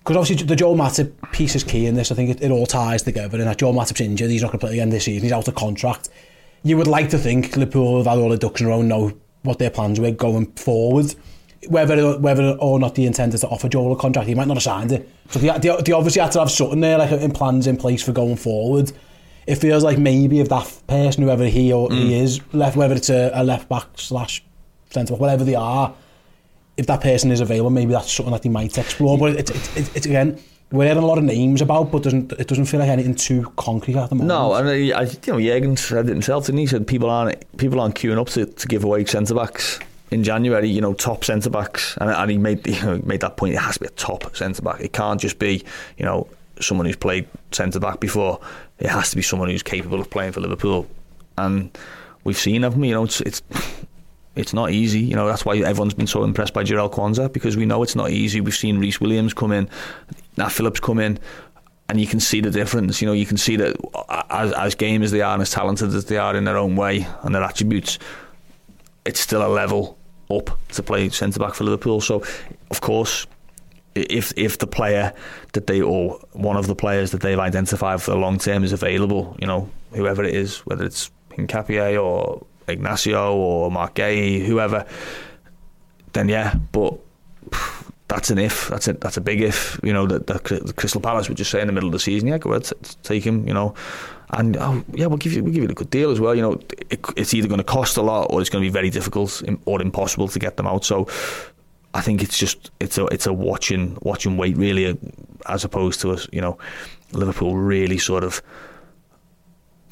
Because 0.00 0.16
obviously 0.16 0.46
the 0.46 0.56
Joe 0.56 0.74
Matip 0.74 1.12
piece 1.32 1.54
is 1.54 1.62
key 1.62 1.86
in 1.86 1.94
this. 1.94 2.10
I 2.10 2.14
think 2.14 2.30
it, 2.30 2.42
it 2.42 2.50
all 2.50 2.66
ties 2.66 3.02
together. 3.02 3.38
And 3.38 3.46
that 3.46 3.58
Joe 3.58 3.72
Matip's 3.72 4.00
injured, 4.00 4.30
he's 4.30 4.42
not 4.42 4.48
going 4.48 4.60
to 4.60 4.66
play 4.66 4.72
again 4.74 4.90
this 4.90 5.04
season. 5.04 5.22
He's 5.22 5.32
out 5.32 5.46
of 5.46 5.54
contract. 5.54 6.08
You 6.62 6.76
would 6.76 6.86
like 6.86 7.10
to 7.10 7.18
think 7.18 7.56
Liverpool 7.56 7.98
have 7.98 8.06
had 8.06 8.18
all 8.18 8.30
the 8.30 8.38
ducks 8.38 8.60
in 8.60 8.66
a 8.66 8.70
row 8.70 8.82
know 8.82 9.12
what 9.42 9.58
their 9.58 9.70
plans 9.70 10.00
were 10.00 10.10
going 10.10 10.46
forward. 10.52 11.14
Whether 11.68 12.18
whether 12.18 12.56
or 12.58 12.78
not 12.78 12.94
the 12.94 13.04
intent 13.04 13.34
is 13.34 13.40
to 13.40 13.48
offer 13.48 13.68
Joel 13.68 13.92
a 13.92 13.96
contract, 13.96 14.26
he 14.26 14.34
might 14.34 14.48
not 14.48 14.56
have 14.56 14.62
signed 14.62 14.92
it. 14.92 15.08
So 15.28 15.38
they, 15.38 15.50
they, 15.58 15.82
they 15.82 15.92
obviously 15.92 16.22
had 16.22 16.32
to 16.32 16.40
have 16.40 16.50
something 16.50 16.80
there, 16.80 16.96
like 16.96 17.12
in 17.12 17.32
plans 17.32 17.66
in 17.66 17.76
place 17.76 18.02
for 18.02 18.12
going 18.12 18.36
forward. 18.36 18.92
It 19.46 19.56
feels 19.56 19.84
like 19.84 19.98
maybe 19.98 20.40
if 20.40 20.48
that 20.48 20.82
person, 20.86 21.24
whoever 21.24 21.44
he 21.44 21.72
or 21.72 21.88
mm. 21.90 21.98
he 21.98 22.18
is, 22.18 22.40
left 22.54 22.76
whether 22.76 22.94
it's 22.94 23.10
a, 23.10 23.30
a 23.34 23.44
left 23.44 23.68
back 23.68 23.86
slash 23.96 24.42
centre 24.90 25.12
back, 25.12 25.20
whatever 25.20 25.44
they 25.44 25.54
are, 25.54 25.94
if 26.80 26.86
that 26.86 27.02
person 27.02 27.30
is 27.30 27.40
available, 27.40 27.68
maybe 27.68 27.92
that's 27.92 28.10
something 28.10 28.32
that 28.32 28.42
they 28.42 28.48
might 28.48 28.76
explore. 28.78 29.18
But 29.18 29.36
it's, 29.36 29.50
it's, 29.50 29.76
it's, 29.76 29.96
it's 29.96 30.06
again, 30.06 30.40
we're 30.72 30.86
hearing 30.86 31.02
a 31.02 31.06
lot 31.06 31.18
of 31.18 31.24
names 31.24 31.60
about, 31.60 31.92
but 31.92 32.02
doesn't 32.02 32.32
it 32.32 32.48
doesn't 32.48 32.64
feel 32.64 32.80
like 32.80 32.88
anything 32.88 33.14
too 33.14 33.52
concrete 33.56 33.96
at 33.96 34.08
the 34.08 34.14
moment. 34.14 34.28
No, 34.28 34.54
and 34.54 34.66
uh, 34.66 34.70
I, 34.70 34.76
you 34.76 34.88
know, 34.88 35.36
Jürgen 35.36 35.78
said 35.78 36.06
it 36.06 36.08
himself, 36.08 36.48
and 36.48 36.58
he 36.58 36.66
said 36.66 36.86
people 36.86 37.10
aren't 37.10 37.56
people 37.58 37.80
aren't 37.80 37.96
queuing 37.96 38.18
up 38.18 38.28
to, 38.30 38.46
to 38.46 38.66
give 38.66 38.82
away 38.82 39.04
centre 39.04 39.34
backs 39.34 39.78
in 40.10 40.24
January. 40.24 40.70
You 40.70 40.80
know, 40.80 40.94
top 40.94 41.22
centre 41.22 41.50
backs, 41.50 41.98
and, 42.00 42.08
and 42.08 42.30
he 42.30 42.38
made 42.38 42.66
you 42.66 42.80
know, 42.80 43.00
made 43.04 43.20
that 43.20 43.36
point. 43.36 43.52
It 43.52 43.58
has 43.58 43.74
to 43.74 43.80
be 43.80 43.86
a 43.86 43.90
top 43.90 44.34
centre 44.34 44.62
back. 44.62 44.80
It 44.80 44.94
can't 44.94 45.20
just 45.20 45.38
be 45.38 45.62
you 45.98 46.04
know 46.06 46.26
someone 46.60 46.86
who's 46.86 46.96
played 46.96 47.28
centre 47.52 47.80
back 47.80 48.00
before. 48.00 48.40
It 48.78 48.88
has 48.88 49.10
to 49.10 49.16
be 49.16 49.22
someone 49.22 49.50
who's 49.50 49.62
capable 49.62 50.00
of 50.00 50.08
playing 50.08 50.32
for 50.32 50.40
Liverpool, 50.40 50.86
and 51.36 51.76
we've 52.24 52.38
seen 52.38 52.62
them. 52.62 52.82
You 52.82 52.94
know, 52.94 53.04
it's 53.04 53.20
it's 53.20 53.42
it's 54.36 54.52
not 54.54 54.70
easy. 54.70 55.00
You 55.00 55.16
know, 55.16 55.26
that's 55.26 55.44
why 55.44 55.56
everyone's 55.58 55.94
been 55.94 56.06
so 56.06 56.24
impressed 56.24 56.54
by 56.54 56.64
Jarell 56.64 56.92
Quansah 56.92 57.32
because 57.32 57.56
we 57.56 57.66
know 57.66 57.82
it's 57.82 57.96
not 57.96 58.10
easy. 58.10 58.40
We've 58.40 58.54
seen 58.54 58.78
Rhys 58.78 59.00
Williams 59.00 59.34
come 59.34 59.52
in, 59.52 59.68
Nat 60.36 60.50
Phillips 60.50 60.80
come 60.80 60.98
in, 60.98 61.18
and 61.88 62.00
you 62.00 62.06
can 62.06 62.20
see 62.20 62.40
the 62.40 62.50
difference. 62.50 63.02
You 63.02 63.08
know, 63.08 63.12
you 63.12 63.26
can 63.26 63.36
see 63.36 63.56
that 63.56 63.76
as, 64.30 64.52
as 64.52 64.74
game 64.74 65.02
as 65.02 65.10
they 65.10 65.20
are 65.20 65.32
and 65.32 65.42
as 65.42 65.50
talented 65.50 65.92
as 65.94 66.04
they 66.04 66.18
are 66.18 66.36
in 66.36 66.44
their 66.44 66.56
own 66.56 66.76
way 66.76 67.06
and 67.22 67.34
their 67.34 67.42
attributes, 67.42 67.98
it's 69.04 69.20
still 69.20 69.44
a 69.44 69.48
level 69.48 69.98
up 70.30 70.56
to 70.68 70.82
play 70.82 71.08
centre 71.08 71.40
back 71.40 71.54
for 71.54 71.64
Liverpool. 71.64 72.00
So, 72.00 72.22
of 72.70 72.80
course, 72.80 73.26
if 73.96 74.32
if 74.36 74.58
the 74.58 74.68
player 74.68 75.12
that 75.54 75.66
they 75.66 75.80
or 75.80 76.20
one 76.32 76.56
of 76.56 76.68
the 76.68 76.76
players 76.76 77.10
that 77.10 77.20
they've 77.22 77.38
identified 77.38 78.00
for 78.00 78.12
the 78.12 78.16
long 78.16 78.38
term 78.38 78.62
is 78.62 78.72
available, 78.72 79.36
you 79.40 79.48
know, 79.48 79.68
whoever 79.92 80.22
it 80.22 80.34
is, 80.34 80.58
whether 80.58 80.84
it's 80.84 81.10
Hincapié 81.30 82.00
or 82.00 82.46
Ignacio 82.72 83.34
or 83.34 83.70
Marc 83.70 83.94
Guéhi, 83.94 84.44
whoever, 84.44 84.86
then 86.12 86.28
yeah, 86.28 86.54
but 86.72 86.98
that's 88.10 88.30
an 88.30 88.38
if. 88.38 88.68
That's 88.68 88.88
a 88.88 88.94
that's 88.94 89.16
a 89.16 89.20
big 89.20 89.40
if. 89.40 89.78
You 89.82 89.92
know, 89.92 90.06
that 90.06 90.26
the, 90.26 90.72
Crystal 90.76 91.00
Palace 91.00 91.28
would 91.28 91.38
just 91.38 91.50
say 91.50 91.60
in 91.60 91.68
the 91.68 91.72
middle 91.72 91.88
of 91.88 91.92
the 91.92 92.00
season, 92.00 92.28
yeah, 92.28 92.38
go 92.38 92.50
ahead, 92.50 92.70
take 93.02 93.24
him. 93.24 93.46
You 93.46 93.54
know, 93.54 93.74
and 94.30 94.56
oh 94.56 94.84
yeah, 94.92 95.06
we'll 95.06 95.18
give 95.18 95.32
you 95.32 95.42
we'll 95.42 95.52
give 95.52 95.62
you 95.62 95.68
a 95.68 95.74
good 95.74 95.90
deal 95.90 96.10
as 96.10 96.20
well. 96.20 96.34
You 96.34 96.42
know, 96.42 96.60
it, 96.90 97.00
it's 97.16 97.32
either 97.32 97.48
going 97.48 97.58
to 97.58 97.64
cost 97.64 97.96
a 97.96 98.02
lot 98.02 98.26
or 98.30 98.40
it's 98.40 98.50
going 98.50 98.62
to 98.62 98.66
be 98.68 98.72
very 98.72 98.90
difficult 98.90 99.42
or 99.64 99.80
impossible 99.80 100.28
to 100.28 100.38
get 100.38 100.56
them 100.56 100.66
out. 100.66 100.84
So. 100.84 101.08
I 101.92 102.02
think 102.02 102.22
it's 102.22 102.38
just 102.38 102.70
it's 102.78 102.98
a 102.98 103.06
it's 103.06 103.26
a 103.26 103.32
watching 103.32 103.98
watching 104.02 104.36
wait 104.36 104.56
really, 104.56 104.86
uh, 104.86 104.94
as 105.48 105.64
opposed 105.64 106.00
to 106.02 106.12
us 106.12 106.28
you 106.30 106.40
know 106.40 106.56
Liverpool 107.10 107.56
really 107.56 107.98
sort 107.98 108.22
of 108.22 108.40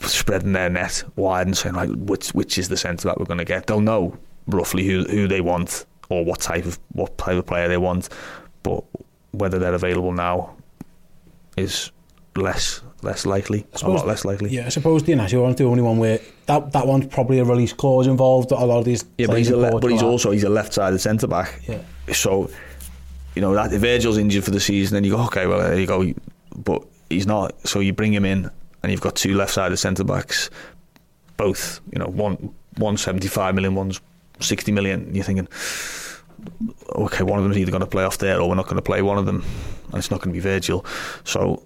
spreading 0.02 0.52
their 0.52 0.70
net 0.70 1.02
wide 1.16 1.46
and 1.46 1.56
saying 1.56 1.74
like 1.74 1.90
which 1.90 2.30
which 2.30 2.58
is 2.58 2.68
the 2.68 2.76
centre 2.76 3.08
that 3.08 3.18
we're 3.18 3.26
going 3.26 3.38
to 3.38 3.44
get. 3.44 3.66
They'll 3.66 3.80
know 3.80 4.16
roughly 4.46 4.84
who 4.86 5.04
who 5.04 5.28
they 5.28 5.40
want 5.40 5.86
or 6.08 6.24
what 6.24 6.40
type 6.40 6.64
of 6.64 6.78
what 6.92 7.16
type 7.18 7.36
of 7.36 7.46
player 7.46 7.68
they 7.68 7.76
want, 7.76 8.08
but 8.62 8.84
whether 9.32 9.58
they're 9.58 9.74
available 9.74 10.12
now 10.12 10.54
is 11.56 11.90
less 12.36 12.82
less 13.02 13.26
likely, 13.26 13.66
suppose, 13.74 13.82
a 13.82 13.88
lot 13.88 14.06
less 14.06 14.24
likely. 14.24 14.50
Yeah, 14.50 14.66
I 14.66 14.68
suppose 14.70 15.02
the 15.02 15.12
Inacio 15.12 15.42
one's 15.42 15.56
the 15.56 15.64
only 15.64 15.82
one 15.82 15.98
where 15.98 16.20
that, 16.46 16.72
that 16.72 16.86
one's 16.86 17.06
probably 17.06 17.38
a 17.38 17.44
release 17.44 17.72
clause 17.72 18.06
involved. 18.06 18.50
A 18.50 18.56
lot 18.56 18.78
of 18.78 18.84
these, 18.84 19.04
yeah, 19.18 19.26
but 19.26 19.38
he's, 19.38 19.50
a 19.50 19.56
le- 19.56 19.80
but 19.80 19.90
he's 19.90 20.02
also 20.02 20.30
he's 20.30 20.44
a 20.44 20.48
left-sided 20.48 20.98
centre 20.98 21.26
back. 21.26 21.60
Yeah, 21.68 21.82
so 22.12 22.50
you 23.34 23.42
know 23.42 23.54
that 23.54 23.72
if 23.72 23.80
Virgil's 23.80 24.18
injured 24.18 24.44
for 24.44 24.50
the 24.50 24.60
season, 24.60 24.94
then 24.94 25.04
you 25.04 25.12
go 25.12 25.24
okay, 25.26 25.46
well 25.46 25.60
there 25.60 25.78
you 25.78 25.86
go, 25.86 26.12
but 26.56 26.84
he's 27.08 27.26
not. 27.26 27.54
So 27.66 27.80
you 27.80 27.92
bring 27.92 28.12
him 28.12 28.24
in 28.24 28.50
and 28.82 28.92
you've 28.92 29.00
got 29.00 29.16
two 29.16 29.34
left-sided 29.34 29.76
centre 29.76 30.04
backs, 30.04 30.50
both 31.36 31.80
you 31.92 31.98
know 31.98 32.06
one 32.06 32.54
one 32.76 32.96
seventy 32.96 33.28
five 33.28 33.54
million, 33.54 33.74
one's 33.74 34.00
sixty 34.40 34.72
million. 34.72 35.14
You're 35.14 35.24
thinking, 35.24 35.48
okay, 36.94 37.22
one 37.24 37.38
of 37.38 37.44
them's 37.44 37.58
either 37.58 37.70
going 37.70 37.80
to 37.80 37.86
play 37.86 38.04
off 38.04 38.18
there, 38.18 38.40
or 38.40 38.48
we're 38.48 38.54
not 38.54 38.66
going 38.66 38.76
to 38.76 38.82
play 38.82 39.02
one 39.02 39.18
of 39.18 39.26
them, 39.26 39.44
and 39.86 39.94
it's 39.94 40.10
not 40.10 40.20
going 40.20 40.34
to 40.34 40.36
be 40.36 40.40
Virgil. 40.40 40.84
So 41.24 41.64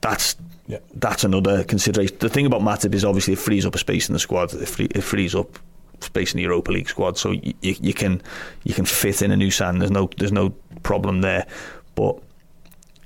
that's 0.00 0.36
yeah. 0.66 0.78
that's 0.94 1.24
another 1.24 1.64
consideration. 1.64 2.16
The 2.20 2.28
thing 2.28 2.46
about 2.46 2.62
Matip 2.62 2.94
is 2.94 3.04
obviously 3.04 3.34
it 3.34 3.38
frees 3.38 3.66
up 3.66 3.74
a 3.74 3.78
space 3.78 4.08
in 4.08 4.12
the 4.12 4.18
squad. 4.18 4.52
It, 4.54 4.68
free, 4.68 4.86
it 4.86 5.02
frees 5.02 5.34
up 5.34 5.58
space 6.00 6.32
in 6.32 6.38
the 6.38 6.44
Europa 6.44 6.72
League 6.72 6.88
squad, 6.88 7.18
so 7.18 7.32
you, 7.32 7.52
you, 7.60 7.76
you 7.80 7.94
can 7.94 8.22
you 8.64 8.74
can 8.74 8.84
fit 8.84 9.22
in 9.22 9.30
a 9.30 9.36
new 9.36 9.50
sand. 9.50 9.80
There's 9.80 9.90
no 9.90 10.08
there's 10.16 10.32
no 10.32 10.50
problem 10.82 11.20
there, 11.20 11.46
but 11.94 12.18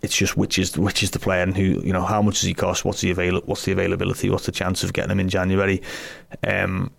it's 0.05 0.17
just 0.17 0.37
which 0.37 0.59
is 0.59 0.77
which 0.79 1.03
is 1.03 1.11
the 1.11 1.19
player 1.19 1.43
and 1.43 1.57
who 1.57 1.81
you 1.83 1.93
know 1.93 2.05
how 2.05 2.21
much 2.23 2.35
does 2.35 2.49
he 2.49 2.55
cost? 2.55 2.85
What's 2.85 3.01
the 3.01 3.11
avail- 3.11 3.43
What's 3.47 3.65
the 3.65 3.73
availability? 3.73 4.31
What's 4.31 4.47
the 4.47 4.53
chance 4.53 4.85
of 4.85 4.93
getting 4.93 5.11
him 5.11 5.21
in 5.21 5.29
January? 5.29 5.83
Um, 6.47 6.91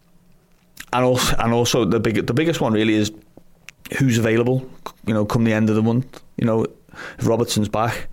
and 0.91 1.05
also 1.05 1.35
and 1.39 1.53
also 1.53 1.85
the 1.85 1.99
big 1.99 2.25
the 2.25 2.33
biggest 2.33 2.61
one 2.61 2.73
really 2.73 2.95
is 2.95 3.11
who's 3.97 4.17
available. 4.17 4.67
You 5.05 5.13
know, 5.13 5.25
come 5.25 5.43
the 5.43 5.53
end 5.53 5.69
of 5.69 5.75
the 5.75 5.83
month. 5.83 6.21
You 6.37 6.45
know, 6.45 6.65
if 7.19 7.27
Robertson's 7.27 7.69
back, 7.69 8.07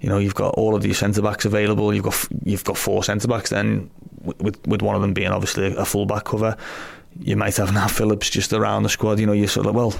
you 0.00 0.08
know 0.08 0.18
you've 0.18 0.34
got 0.34 0.54
all 0.54 0.74
of 0.74 0.82
these 0.82 0.98
centre 0.98 1.22
backs 1.22 1.44
available. 1.44 1.92
You've 1.92 2.04
got 2.04 2.26
you've 2.44 2.64
got 2.64 2.76
four 2.78 3.02
centre 3.02 3.28
backs. 3.28 3.50
Then 3.50 3.90
with 4.22 4.64
with 4.66 4.82
one 4.82 4.94
of 4.94 5.02
them 5.02 5.12
being 5.12 5.28
obviously 5.28 5.74
a 5.74 5.84
full 5.84 6.06
back 6.06 6.24
cover. 6.24 6.56
You 7.20 7.36
might 7.36 7.56
have 7.58 7.74
Nat 7.74 7.88
Phillips 7.88 8.30
just 8.30 8.54
around 8.54 8.84
the 8.84 8.88
squad. 8.88 9.18
You 9.20 9.26
know, 9.26 9.32
you're 9.32 9.48
sort 9.48 9.66
of 9.66 9.74
well, 9.74 9.94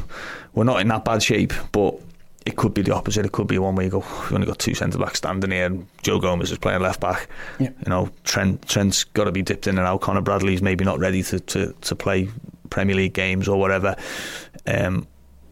we're 0.55 0.65
not 0.65 0.81
in 0.81 0.89
that 0.89 1.05
bad 1.05 1.23
shape, 1.23 1.53
but 1.73 2.01
it 2.45 2.57
could 2.57 2.75
be 2.75 2.83
the 2.83 2.95
opposite. 2.95 3.25
It 3.25 3.33
could 3.33 3.47
be 3.47 3.59
one 3.59 3.77
where 3.77 3.85
you 3.85 3.91
go, 3.91 3.99
you've 3.99 4.33
only 4.33 4.47
got 4.47 4.59
two 4.59 4.75
centre 4.75 4.99
backs 4.99 5.19
standing 5.19 5.51
here, 5.51 5.67
and 5.67 5.87
Joe 6.03 6.19
Gomez 6.19 6.51
is 6.51 6.59
playing 6.59 6.81
left 6.81 7.01
back. 7.01 7.29
Yeah. 7.59 7.71
You 7.85 7.91
know, 7.91 8.11
Trent 8.25 8.67
Trent's 8.69 9.05
got 9.05 9.25
to 9.25 9.33
be 9.33 9.43
dipped 9.43 9.67
in 9.67 9.79
and 9.79 9.87
out. 9.87 10.01
Conor 10.01 10.23
Bradley's 10.23 10.63
maybe 10.63 10.85
not 10.85 10.99
ready 10.99 11.23
to, 11.25 11.41
to, 11.41 11.73
to 11.73 11.95
play 11.95 12.29
Premier 12.71 12.97
League 12.97 13.15
games 13.15 13.49
or 13.49 13.59
whatever. 13.59 13.95
Um, 14.67 15.07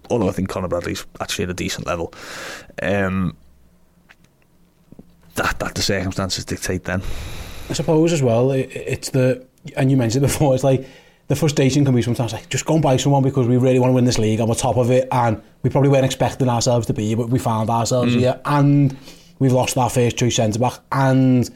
although 0.08 0.28
I 0.28 0.32
think 0.32 0.48
Conor 0.48 0.68
Bradley's 0.68 1.06
actually 1.20 1.44
at 1.44 1.50
a 1.50 1.54
decent 1.54 1.86
level. 1.86 2.12
Um, 2.82 3.36
that 5.36 5.58
that 5.60 5.74
the 5.74 5.82
circumstances 5.82 6.44
dictate 6.44 6.84
then. 6.84 7.02
I 7.68 7.72
suppose 7.74 8.12
as 8.12 8.22
well. 8.22 8.50
It, 8.50 8.70
it's 8.74 9.10
the 9.10 9.46
and 9.76 9.90
you 9.90 9.96
mentioned 9.96 10.24
it 10.24 10.28
before. 10.28 10.54
It's 10.54 10.64
like 10.64 10.86
the 11.30 11.36
frustration 11.36 11.84
can 11.84 11.94
be 11.94 12.02
sometimes 12.02 12.32
like, 12.32 12.48
just 12.48 12.66
go 12.66 12.74
and 12.74 12.82
buy 12.82 12.96
someone 12.96 13.22
because 13.22 13.46
we 13.46 13.56
really 13.56 13.78
want 13.78 13.88
to 13.88 13.94
win 13.94 14.04
this 14.04 14.18
league 14.18 14.40
and 14.40 14.48
we're 14.48 14.54
top 14.56 14.76
of 14.76 14.90
it 14.90 15.06
and 15.12 15.40
we 15.62 15.70
probably 15.70 15.88
weren't 15.88 16.04
expecting 16.04 16.48
ourselves 16.48 16.88
to 16.88 16.92
be, 16.92 17.14
but 17.14 17.30
we 17.30 17.38
found 17.38 17.70
ourselves 17.70 18.16
mm. 18.16 18.18
here 18.18 18.40
and 18.46 18.96
we've 19.38 19.52
lost 19.52 19.78
our 19.78 19.88
first 19.88 20.16
choice 20.16 20.34
centre-back 20.34 20.80
and 20.90 21.48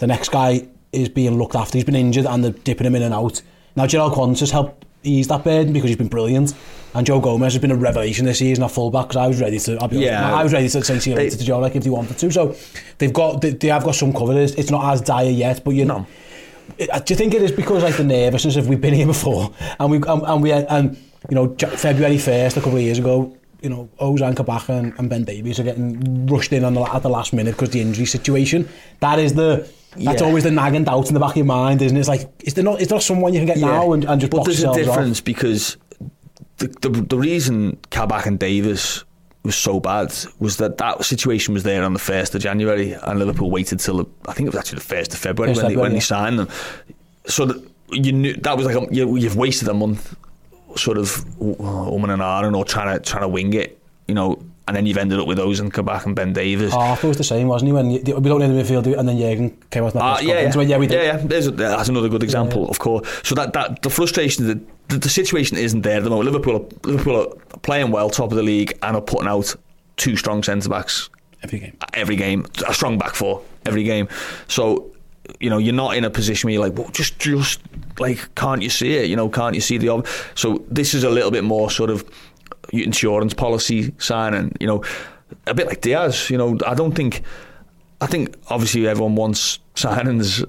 the 0.00 0.06
next 0.06 0.28
guy 0.28 0.68
is 0.92 1.08
being 1.08 1.38
looked 1.38 1.54
after. 1.54 1.78
He's 1.78 1.84
been 1.86 1.96
injured 1.96 2.26
and 2.26 2.44
they're 2.44 2.52
dipping 2.52 2.86
him 2.86 2.94
in 2.94 3.00
and 3.00 3.14
out. 3.14 3.40
Now, 3.74 3.86
Gerald 3.86 4.12
Quant 4.12 4.38
has 4.38 4.50
helped 4.50 4.84
ease 5.02 5.28
that 5.28 5.44
burden 5.44 5.72
because 5.72 5.88
he's 5.88 5.96
been 5.96 6.08
brilliant. 6.08 6.52
And 6.92 7.06
Joe 7.06 7.18
Gomez 7.18 7.54
has 7.54 7.62
been 7.62 7.70
a 7.70 7.76
revelation 7.76 8.26
this 8.26 8.40
season 8.40 8.62
at 8.64 8.70
fullback 8.70 9.08
because 9.08 9.16
I 9.16 9.28
was 9.28 9.40
ready 9.40 9.58
to, 9.60 9.78
I'll 9.78 9.88
be 9.88 10.00
yeah. 10.00 10.24
honest, 10.24 10.36
I 10.36 10.42
was 10.42 10.52
ready 10.52 10.68
to 10.68 10.84
say 10.84 10.98
see 10.98 11.14
later 11.14 11.38
to 11.38 11.42
Joe 11.42 11.58
like 11.58 11.74
if 11.74 11.84
they 11.84 11.88
wanted 11.88 12.18
to. 12.18 12.30
So 12.30 12.54
they've 12.98 13.10
got, 13.10 13.40
they, 13.40 13.52
they 13.52 13.68
have 13.68 13.82
got 13.82 13.94
some 13.94 14.12
cover. 14.12 14.38
It's, 14.38 14.52
it's 14.56 14.70
not 14.70 14.92
as 14.92 15.00
dire 15.00 15.30
yet, 15.30 15.64
but 15.64 15.70
you 15.70 15.86
know 15.86 16.06
do 16.78 17.04
you 17.08 17.16
think 17.16 17.34
it 17.34 17.42
is 17.42 17.52
because 17.52 17.82
like 17.82 17.96
the 17.96 18.04
nervousness 18.04 18.56
of 18.56 18.68
we've 18.68 18.80
been 18.80 18.94
here 18.94 19.06
before 19.06 19.52
and 19.78 19.90
we 19.90 19.96
and, 19.96 20.22
and 20.22 20.42
we 20.42 20.52
and 20.52 20.96
you 21.28 21.34
know 21.34 21.54
February 21.56 22.16
1st 22.16 22.56
a 22.56 22.60
couple 22.60 22.76
of 22.76 22.82
years 22.82 22.98
ago 22.98 23.36
you 23.60 23.70
know 23.70 23.88
Ozan 24.00 24.34
Kabach 24.34 24.68
and, 24.68 24.92
and 24.98 25.08
Ben 25.08 25.24
Davies 25.24 25.60
are 25.60 25.64
getting 25.64 26.26
rushed 26.26 26.52
in 26.52 26.64
on 26.64 26.74
the, 26.74 26.82
at 26.82 27.02
the 27.02 27.08
last 27.08 27.32
minute 27.32 27.52
because 27.52 27.70
the 27.70 27.80
injury 27.80 28.06
situation 28.06 28.68
that 29.00 29.18
is 29.18 29.34
the 29.34 29.68
That's 29.96 30.22
yeah. 30.22 30.26
always 30.26 30.44
the 30.44 30.50
nagging 30.50 30.84
doubt 30.84 31.08
in 31.08 31.14
the 31.14 31.20
back 31.20 31.30
of 31.30 31.36
your 31.36 31.44
mind, 31.44 31.82
isn't 31.82 31.96
it? 31.96 32.00
It's 32.00 32.08
like, 32.08 32.30
is 32.44 32.54
there 32.54 32.64
not, 32.64 32.80
is 32.80 32.88
there 32.88 32.98
someone 33.00 33.34
you 33.34 33.40
can 33.40 33.46
get 33.46 33.58
yeah. 33.58 33.66
now 33.66 33.92
and, 33.92 34.04
and 34.04 34.20
just 34.20 34.30
But 34.30 34.38
box 34.38 34.46
there's 34.46 34.64
a 34.64 34.72
difference 34.72 35.18
off? 35.18 35.24
because 35.24 35.76
the, 36.56 36.68
the, 36.80 36.88
the 36.88 37.18
reason 37.18 37.76
Kabach 37.90 38.24
and 38.24 38.38
Davis 38.38 39.04
was 39.44 39.56
so 39.56 39.80
bad 39.80 40.14
was 40.38 40.58
that 40.58 40.78
that 40.78 41.04
situation 41.04 41.52
was 41.54 41.62
there 41.62 41.82
on 41.82 41.92
the 41.92 41.98
first 41.98 42.34
of 42.34 42.42
January, 42.42 42.92
and 42.92 43.18
Liverpool 43.18 43.50
waited 43.50 43.80
till 43.80 43.98
the, 43.98 44.04
I 44.26 44.32
think 44.32 44.46
it 44.46 44.50
was 44.50 44.58
actually 44.58 44.78
the 44.78 44.84
first 44.84 45.12
of 45.12 45.18
February 45.18 45.54
when, 45.54 45.66
they, 45.68 45.76
when 45.76 45.90
yeah. 45.90 45.96
they 45.96 46.00
signed 46.00 46.38
them. 46.38 46.48
So 47.26 47.46
that 47.46 47.70
you 47.90 48.12
knew 48.12 48.34
that 48.34 48.56
was 48.56 48.66
like 48.66 48.76
a, 48.76 48.94
you, 48.94 49.16
you've 49.16 49.36
wasted 49.36 49.68
a 49.68 49.74
month, 49.74 50.16
sort 50.76 50.98
of 50.98 51.08
umming 51.38 52.12
and 52.12 52.22
ahhing 52.22 52.56
or 52.56 52.64
trying 52.64 52.96
to 52.96 53.04
trying 53.04 53.22
to 53.22 53.28
wing 53.28 53.52
it, 53.54 53.78
you 54.06 54.14
know. 54.14 54.42
And 54.68 54.76
then 54.76 54.86
you've 54.86 54.98
ended 54.98 55.18
up 55.18 55.26
with 55.26 55.40
and 55.40 55.72
Kabak 55.72 56.06
and 56.06 56.14
Ben 56.14 56.32
Davies. 56.32 56.72
it 56.72 57.02
was 57.02 57.16
the 57.16 57.24
same, 57.24 57.48
wasn't 57.48 57.68
he? 57.68 57.72
When 57.72 57.90
you, 57.90 58.00
we 58.00 58.28
don't 58.28 58.40
need 58.40 58.46
the 58.46 58.62
midfield, 58.62 58.96
and 58.96 59.08
then 59.08 59.18
Jurgen 59.18 59.58
came 59.70 59.82
out. 59.82 59.96
Ah, 59.96 60.18
and 60.18 60.28
yeah, 60.28 60.40
yeah. 60.40 60.50
So, 60.50 60.60
yeah, 60.60 60.78
we 60.78 60.86
did. 60.86 61.02
Yeah, 61.02 61.16
yeah. 61.16 61.16
There's 61.16 61.48
a, 61.48 61.50
that's 61.50 61.88
another 61.88 62.08
good 62.08 62.22
example, 62.22 62.68
of 62.70 62.78
course. 62.78 63.08
So 63.24 63.34
that, 63.34 63.52
that 63.54 63.82
the 63.82 63.90
frustration, 63.90 64.46
the, 64.46 64.60
the, 64.88 64.98
the 64.98 65.08
situation 65.08 65.56
isn't 65.56 65.82
there 65.82 65.96
at 65.96 66.04
the 66.04 66.10
moment. 66.10 66.30
Liverpool, 66.30 66.56
are, 66.56 66.88
Liverpool 66.88 67.16
are 67.16 67.58
playing 67.58 67.90
well, 67.90 68.08
top 68.08 68.30
of 68.30 68.36
the 68.36 68.42
league, 68.42 68.78
and 68.82 68.96
are 68.96 69.02
putting 69.02 69.26
out 69.26 69.54
two 69.96 70.16
strong 70.16 70.42
centre 70.42 70.68
backs 70.68 71.10
every 71.42 71.58
game. 71.58 71.76
Every 71.94 72.16
game, 72.16 72.46
a 72.66 72.74
strong 72.74 72.98
back 72.98 73.14
four 73.14 73.42
every 73.66 73.84
game. 73.84 74.08
So 74.48 74.90
you 75.40 75.50
know 75.50 75.58
you're 75.58 75.74
not 75.74 75.96
in 75.96 76.04
a 76.04 76.10
position 76.10 76.48
where 76.48 76.54
you're 76.54 76.62
like, 76.62 76.76
well, 76.76 76.88
just 76.90 77.18
just 77.18 77.60
like 77.98 78.34
can't 78.34 78.62
you 78.62 78.70
see 78.70 78.96
it? 78.96 79.06
You 79.06 79.16
know, 79.16 79.28
can't 79.28 79.54
you 79.54 79.60
see 79.60 79.78
the? 79.78 79.88
Ob-? 79.88 80.06
So 80.34 80.64
this 80.68 80.94
is 80.94 81.04
a 81.04 81.10
little 81.10 81.30
bit 81.30 81.44
more 81.44 81.70
sort 81.70 81.90
of 81.90 82.04
insurance 82.72 83.34
policy 83.34 83.92
signing. 83.98 84.56
You 84.60 84.66
know, 84.66 84.84
a 85.46 85.54
bit 85.54 85.66
like 85.66 85.80
Diaz. 85.80 86.30
You 86.30 86.38
know, 86.38 86.58
I 86.66 86.74
don't 86.74 86.92
think. 86.92 87.22
I 88.00 88.06
think 88.06 88.34
obviously 88.48 88.88
everyone 88.88 89.14
wants 89.14 89.60
signings 89.76 90.44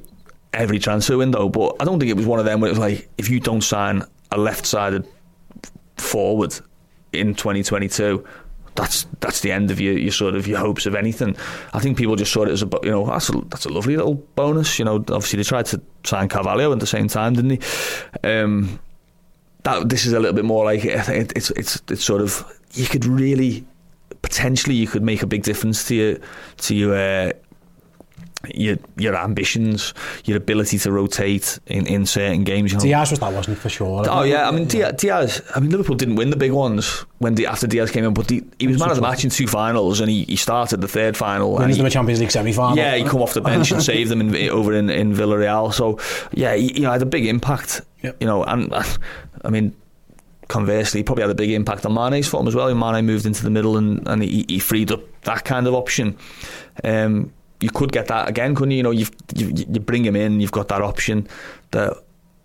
every 0.54 0.80
transfer 0.80 1.18
window, 1.18 1.50
but 1.50 1.76
I 1.80 1.86
don't 1.86 2.00
think 2.00 2.10
it 2.10 2.18
was 2.18 2.26
one 2.26 2.40
of 2.40 2.46
them 2.46 2.62
where 2.62 2.70
it 2.70 2.72
was 2.72 2.80
like 2.80 3.10
if 3.18 3.30
you 3.30 3.40
don't 3.40 3.62
sign 3.62 4.04
a 4.32 4.38
left-sided 4.38 5.08
forward 5.98 6.60
in 7.12 7.36
2022 7.36 8.26
that's 8.76 9.06
that's 9.20 9.42
the 9.42 9.52
end 9.52 9.72
of 9.72 9.80
your, 9.80 9.98
your 9.98 10.12
sort 10.12 10.36
of 10.36 10.48
your 10.48 10.60
hopes 10.60 10.86
of 10.86 10.96
anything. 10.96 11.36
I 11.74 11.80
think 11.80 11.98
people 11.98 12.16
just 12.16 12.32
saw 12.34 12.44
it 12.44 12.50
as 12.50 12.64
a 12.64 12.70
you 12.84 12.92
know 12.92 13.06
that's 13.06 13.30
a 13.30 13.34
that's 13.50 13.66
a 13.66 13.70
lovely 13.70 13.96
little 13.96 14.16
bonus. 14.16 14.80
You 14.80 14.86
know, 14.86 14.96
obviously 14.96 15.38
they 15.38 15.44
tried 15.44 15.66
to 15.68 15.82
sign 16.04 16.30
Carvalho 16.30 16.72
at 16.72 16.80
the 16.80 16.88
same 16.88 17.08
time, 17.08 17.34
didn't 17.34 17.60
they? 17.60 18.40
Um, 18.42 18.80
that 19.64 19.90
this 19.90 20.06
is 20.06 20.14
a 20.14 20.20
little 20.20 20.36
bit 20.36 20.46
more 20.46 20.66
like 20.66 20.86
it, 20.86 21.32
it's 21.36 21.50
it's 21.52 21.82
it's 21.90 22.04
sort 22.04 22.22
of 22.22 22.60
you 22.74 22.86
could 22.86 23.06
really 23.06 23.66
potentially 24.22 24.76
you 24.76 24.88
could 24.88 25.04
make 25.04 25.22
a 25.22 25.28
big 25.28 25.44
difference 25.44 25.88
to 25.88 25.96
your 25.96 26.18
to 26.58 26.76
your 26.76 26.96
uh, 26.96 27.32
your 28.54 28.78
your 28.98 29.16
ambitions, 29.16 29.94
your 30.26 30.38
ability 30.38 30.78
to 30.80 30.92
rotate 30.92 31.60
in, 31.68 31.86
in 31.88 32.06
certain 32.06 32.44
games. 32.44 32.72
You 32.72 32.78
know. 32.78 32.84
Diaz 32.84 33.12
was 33.12 33.20
that, 33.20 33.32
wasn't 33.32 33.58
he, 33.58 33.62
for 33.62 33.70
sure? 33.70 34.04
Oh 34.10 34.24
yeah, 34.24 34.48
I 34.48 34.52
mean 34.52 34.68
Diaz, 34.68 34.96
Diaz. 34.98 35.42
I 35.56 35.60
mean 35.60 35.70
Liverpool 35.70 35.96
didn't 35.96 36.16
win 36.16 36.30
the 36.30 36.36
big 36.36 36.52
ones 36.52 37.06
when 37.20 37.36
the, 37.36 37.48
after 37.48 37.68
Diaz 37.68 37.92
came 37.92 38.04
in, 38.04 38.14
but 38.14 38.30
he, 38.30 38.44
he 38.60 38.68
was 38.68 38.80
man 38.80 38.90
of 38.90 38.98
the 38.98 39.02
match 39.02 39.24
in 39.24 39.30
two 39.30 39.48
finals, 39.48 40.02
and 40.02 40.10
he, 40.10 40.26
he 40.26 40.36
started 40.36 40.82
the 40.82 40.88
third 40.88 41.16
final. 41.16 41.56
and 41.56 41.66
Wins 41.66 41.76
he, 41.76 41.82
them 41.82 41.88
a 41.88 41.90
Champions 41.90 42.20
League 42.20 42.32
semi-final. 42.32 42.78
yeah, 42.78 42.96
he 42.96 43.04
come 43.06 43.22
off 43.22 43.34
the 43.34 43.42
bench 43.42 43.72
and 43.72 43.82
saved 43.94 44.12
them 44.12 44.22
in, 44.22 44.50
over 44.50 44.74
in, 44.74 44.90
in 44.90 45.14
Villarreal. 45.14 45.74
So 45.74 46.00
yeah, 46.34 46.54
he, 46.56 46.74
you 46.74 46.82
know, 46.82 46.92
had 46.92 47.02
a 47.02 47.06
big 47.08 47.26
impact. 47.26 47.82
You 48.02 48.28
know, 48.28 48.44
and 48.44 48.74
uh, 48.74 48.84
I 49.44 49.50
mean, 49.50 49.76
conversely, 50.48 51.00
he 51.00 51.04
probably 51.04 51.24
had 51.24 51.32
a 51.32 51.36
big 51.36 51.52
impact 51.52 51.86
on 51.86 51.94
Mane's 51.94 52.28
form 52.28 52.48
as 52.48 52.56
well. 52.56 52.74
Mane 52.74 53.06
moved 53.06 53.26
into 53.26 53.44
the 53.44 53.50
middle 53.50 53.78
and, 53.78 54.08
and 54.08 54.24
he, 54.24 54.46
he 54.48 54.60
freed 54.60 54.92
up 54.92 55.02
that 55.22 55.46
kind 55.46 55.68
of 55.68 55.74
option. 55.74 56.18
Um, 56.84 57.34
you 57.60 57.70
could 57.70 57.92
get 57.92 58.08
that 58.08 58.28
again, 58.28 58.56
couldn't 58.56 58.72
you? 58.72 58.78
You 58.78 58.84
know, 58.84 58.92
you 58.92 59.08
you 59.36 59.80
bring 59.80 60.06
him 60.06 60.16
in, 60.16 60.42
you've 60.42 60.52
got 60.52 60.68
that 60.70 60.82
option 60.82 61.28
that. 61.72 61.98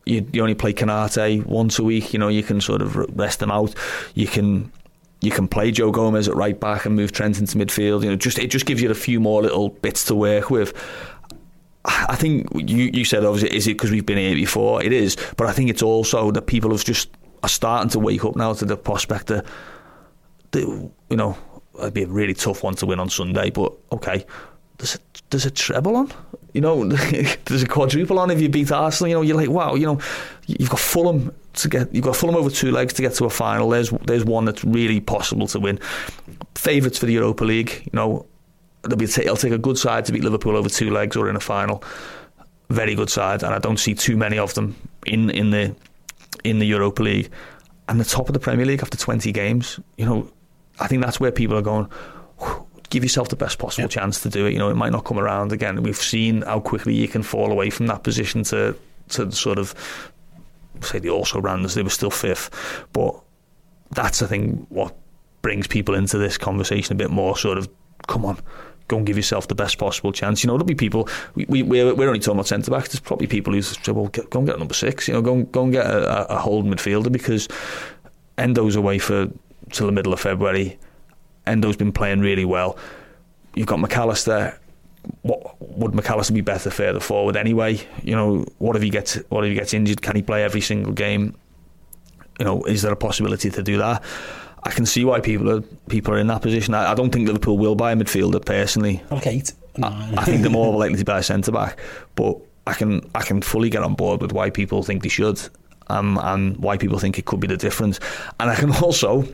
You, 0.06 0.26
you 0.32 0.40
only 0.40 0.54
play 0.54 0.72
Konate 0.72 1.44
once 1.44 1.78
a 1.78 1.84
week. 1.84 2.14
You 2.14 2.18
know 2.18 2.28
you 2.28 2.42
can 2.42 2.62
sort 2.62 2.80
of 2.80 2.96
rest 2.96 3.40
them 3.40 3.50
out. 3.50 3.74
You 4.14 4.26
can 4.26 4.72
you 5.20 5.30
can 5.30 5.48
play 5.48 5.70
Joe 5.70 5.90
Gomez 5.90 6.28
at 6.28 6.34
right 6.34 6.58
back 6.58 6.86
and 6.86 6.94
move 6.94 7.12
Trent 7.12 7.38
into 7.38 7.58
midfield. 7.58 8.04
You 8.04 8.10
know, 8.10 8.16
just 8.16 8.38
it 8.38 8.48
just 8.48 8.66
gives 8.66 8.80
you 8.80 8.90
a 8.90 8.94
few 8.94 9.20
more 9.20 9.42
little 9.42 9.68
bits 9.68 10.04
to 10.06 10.14
work 10.14 10.48
with. 10.48 10.72
I 11.84 12.16
think 12.16 12.48
you 12.54 12.90
you 12.92 13.04
said 13.04 13.24
obviously 13.24 13.56
is 13.56 13.66
it 13.66 13.74
because 13.74 13.90
we've 13.90 14.04
been 14.04 14.18
here 14.18 14.34
before? 14.34 14.82
It 14.82 14.92
is, 14.92 15.16
but 15.36 15.46
I 15.46 15.52
think 15.52 15.70
it's 15.70 15.82
also 15.82 16.30
that 16.32 16.42
people 16.42 16.70
have 16.70 16.84
just 16.84 17.10
are 17.42 17.48
starting 17.48 17.88
to 17.90 17.98
wake 17.98 18.24
up 18.24 18.36
now 18.36 18.52
to 18.52 18.64
the 18.64 18.76
prospect 18.76 19.28
that, 19.28 19.46
that 20.50 20.60
you 20.62 21.16
know 21.16 21.36
it'd 21.78 21.94
be 21.94 22.02
a 22.02 22.08
really 22.08 22.34
tough 22.34 22.62
one 22.62 22.74
to 22.74 22.86
win 22.86 23.00
on 23.00 23.08
Sunday, 23.08 23.50
but 23.50 23.72
okay, 23.92 24.24
there's 24.78 24.96
a, 24.96 24.98
there's 25.30 25.46
a 25.46 25.50
treble 25.50 25.96
on. 25.96 26.12
You 26.52 26.60
know, 26.60 26.84
there's 27.44 27.62
a 27.62 27.68
quadruple 27.68 28.18
on 28.18 28.30
if 28.30 28.40
you 28.40 28.48
beat 28.48 28.72
Arsenal. 28.72 29.08
You 29.08 29.14
know, 29.14 29.22
you're 29.22 29.36
like, 29.36 29.50
wow, 29.50 29.74
you 29.74 29.86
know, 29.86 30.00
you've 30.46 30.70
got 30.70 30.80
Fulham 30.80 31.32
to 31.54 31.68
get, 31.68 31.94
you've 31.94 32.04
got 32.04 32.16
Fulham 32.16 32.36
over 32.36 32.50
two 32.50 32.72
legs 32.72 32.94
to 32.94 33.02
get 33.02 33.14
to 33.14 33.24
a 33.24 33.30
final. 33.30 33.68
There's 33.68 33.90
there's 34.06 34.24
one 34.24 34.44
that's 34.44 34.64
really 34.64 35.00
possible 35.00 35.46
to 35.48 35.60
win. 35.60 35.78
Favourites 36.54 36.98
for 36.98 37.06
the 37.06 37.12
Europa 37.12 37.44
League. 37.44 37.82
You 37.84 37.96
know, 37.96 38.26
they'll 38.88 38.98
be 38.98 39.04
it'll 39.04 39.36
take 39.36 39.52
a 39.52 39.58
good 39.58 39.78
side 39.78 40.04
to 40.06 40.12
beat 40.12 40.24
Liverpool 40.24 40.56
over 40.56 40.68
two 40.68 40.90
legs 40.90 41.16
or 41.16 41.28
in 41.28 41.36
a 41.36 41.40
final. 41.40 41.82
Very 42.70 42.94
good 42.94 43.10
side, 43.10 43.42
and 43.42 43.54
I 43.54 43.58
don't 43.58 43.78
see 43.78 43.94
too 43.94 44.16
many 44.16 44.38
of 44.38 44.54
them 44.54 44.76
in 45.06 45.30
in 45.30 45.50
the 45.50 45.74
in 46.44 46.58
the 46.58 46.66
Europa 46.66 47.02
League. 47.02 47.30
And 47.88 47.98
the 47.98 48.04
top 48.04 48.28
of 48.28 48.34
the 48.34 48.40
Premier 48.40 48.66
League 48.66 48.82
after 48.82 48.98
20 48.98 49.32
games. 49.32 49.80
You 49.96 50.04
know, 50.04 50.30
I 50.78 50.88
think 50.88 51.02
that's 51.02 51.18
where 51.18 51.32
people 51.32 51.56
are 51.56 51.62
going 51.62 51.88
give 52.90 53.02
yourself 53.02 53.28
the 53.28 53.36
best 53.36 53.58
possible 53.58 53.84
yeah. 53.84 53.88
chance 53.88 54.20
to 54.22 54.28
do 54.28 54.46
it. 54.46 54.52
You 54.52 54.58
know, 54.58 54.70
it 54.70 54.76
might 54.76 54.92
not 54.92 55.04
come 55.04 55.18
around 55.18 55.52
again. 55.52 55.82
We've 55.82 55.96
seen 55.96 56.42
how 56.42 56.60
quickly 56.60 56.94
you 56.94 57.08
can 57.08 57.22
fall 57.22 57.50
away 57.50 57.70
from 57.70 57.86
that 57.86 58.02
position 58.02 58.42
to 58.44 58.76
to 59.10 59.32
sort 59.32 59.58
of 59.58 59.74
say 60.82 60.98
they 60.98 61.08
also 61.08 61.40
ran 61.40 61.64
as 61.64 61.74
they 61.74 61.82
were 61.82 61.90
still 61.90 62.10
fifth, 62.10 62.50
but 62.92 63.18
that's 63.90 64.22
I 64.22 64.26
think 64.26 64.66
what 64.68 64.94
brings 65.42 65.66
people 65.66 65.94
into 65.94 66.18
this 66.18 66.36
conversation 66.36 66.92
a 66.92 66.96
bit 66.96 67.10
more. 67.10 67.36
Sort 67.36 67.58
of, 67.58 67.68
come 68.06 68.24
on. 68.24 68.38
Go 68.88 68.96
and 68.96 69.06
give 69.06 69.16
yourself 69.16 69.48
the 69.48 69.54
best 69.54 69.78
possible 69.78 70.12
chance. 70.12 70.42
You 70.42 70.48
know, 70.48 70.54
there'll 70.54 70.66
be 70.66 70.74
people. 70.74 71.08
We, 71.34 71.44
we 71.46 71.62
we're, 71.62 71.94
we're 71.94 72.08
only 72.08 72.20
talking 72.20 72.38
about 72.38 72.46
centre 72.48 72.70
backs. 72.70 72.88
There's 72.88 73.00
probably 73.00 73.26
people 73.26 73.52
who 73.52 73.62
say, 73.62 73.92
"Well, 73.92 74.06
get, 74.08 74.30
go 74.30 74.40
and 74.40 74.48
get 74.48 74.58
number 74.58 74.74
six. 74.74 75.08
You 75.08 75.14
know, 75.14 75.22
go 75.22 75.34
and, 75.34 75.52
go 75.52 75.64
and 75.64 75.72
get 75.72 75.86
a, 75.86 76.34
a 76.34 76.38
hold 76.38 76.64
midfielder 76.66 77.12
because 77.12 77.48
Endo's 78.38 78.76
away 78.76 78.98
for 78.98 79.28
till 79.70 79.86
the 79.86 79.92
middle 79.92 80.12
of 80.12 80.20
February. 80.20 80.78
Endo's 81.46 81.76
been 81.76 81.92
playing 81.92 82.20
really 82.20 82.44
well. 82.44 82.78
You've 83.54 83.66
got 83.66 83.80
Mac 83.80 83.96
Allister. 83.96 84.58
What 85.22 85.60
would 85.60 85.94
Mac 85.94 86.10
Allister 86.10 86.34
be 86.34 86.40
better 86.40 86.70
further 86.70 87.00
forward 87.00 87.36
anyway? 87.36 87.80
You 88.02 88.14
know, 88.14 88.44
what 88.58 88.76
if 88.76 88.82
he 88.82 88.90
gets 88.90 89.16
what 89.28 89.44
if 89.44 89.50
he 89.50 89.54
gets 89.54 89.74
injured? 89.74 90.02
Can 90.02 90.16
he 90.16 90.22
play 90.22 90.44
every 90.44 90.60
single 90.60 90.92
game? 90.92 91.34
You 92.38 92.44
know, 92.44 92.62
is 92.64 92.82
there 92.82 92.92
a 92.92 92.96
possibility 92.96 93.50
to 93.50 93.62
do 93.62 93.78
that? 93.78 94.02
I 94.62 94.70
can 94.70 94.86
see 94.86 95.04
why 95.04 95.20
people 95.20 95.50
are 95.50 95.60
people 95.88 96.14
are 96.14 96.18
in 96.18 96.26
that 96.28 96.42
position. 96.42 96.74
I, 96.74 96.92
I 96.92 96.94
don't 96.94 97.10
think 97.10 97.26
Liverpool 97.26 97.58
will 97.58 97.74
buy 97.74 97.92
a 97.92 97.96
midfielder 97.96 98.44
personally. 98.44 99.02
Okay, 99.12 99.42
I, 99.82 100.14
I 100.18 100.24
think 100.24 100.42
they're 100.42 100.50
more 100.50 100.72
likely 100.78 100.98
to 100.98 101.04
buy 101.04 101.18
a 101.18 101.22
centre 101.22 101.52
back, 101.52 101.78
but 102.14 102.38
I 102.66 102.74
can 102.74 103.08
I 103.14 103.22
can 103.22 103.42
fully 103.42 103.70
get 103.70 103.82
on 103.82 103.94
board 103.94 104.20
with 104.20 104.32
why 104.32 104.50
people 104.50 104.82
think 104.82 105.02
they 105.02 105.08
should, 105.08 105.40
um, 105.88 106.18
and 106.22 106.56
why 106.58 106.76
people 106.76 106.98
think 106.98 107.18
it 107.18 107.24
could 107.24 107.40
be 107.40 107.46
the 107.46 107.56
difference. 107.56 108.00
And 108.40 108.50
I 108.50 108.54
can 108.54 108.72
also 108.82 109.26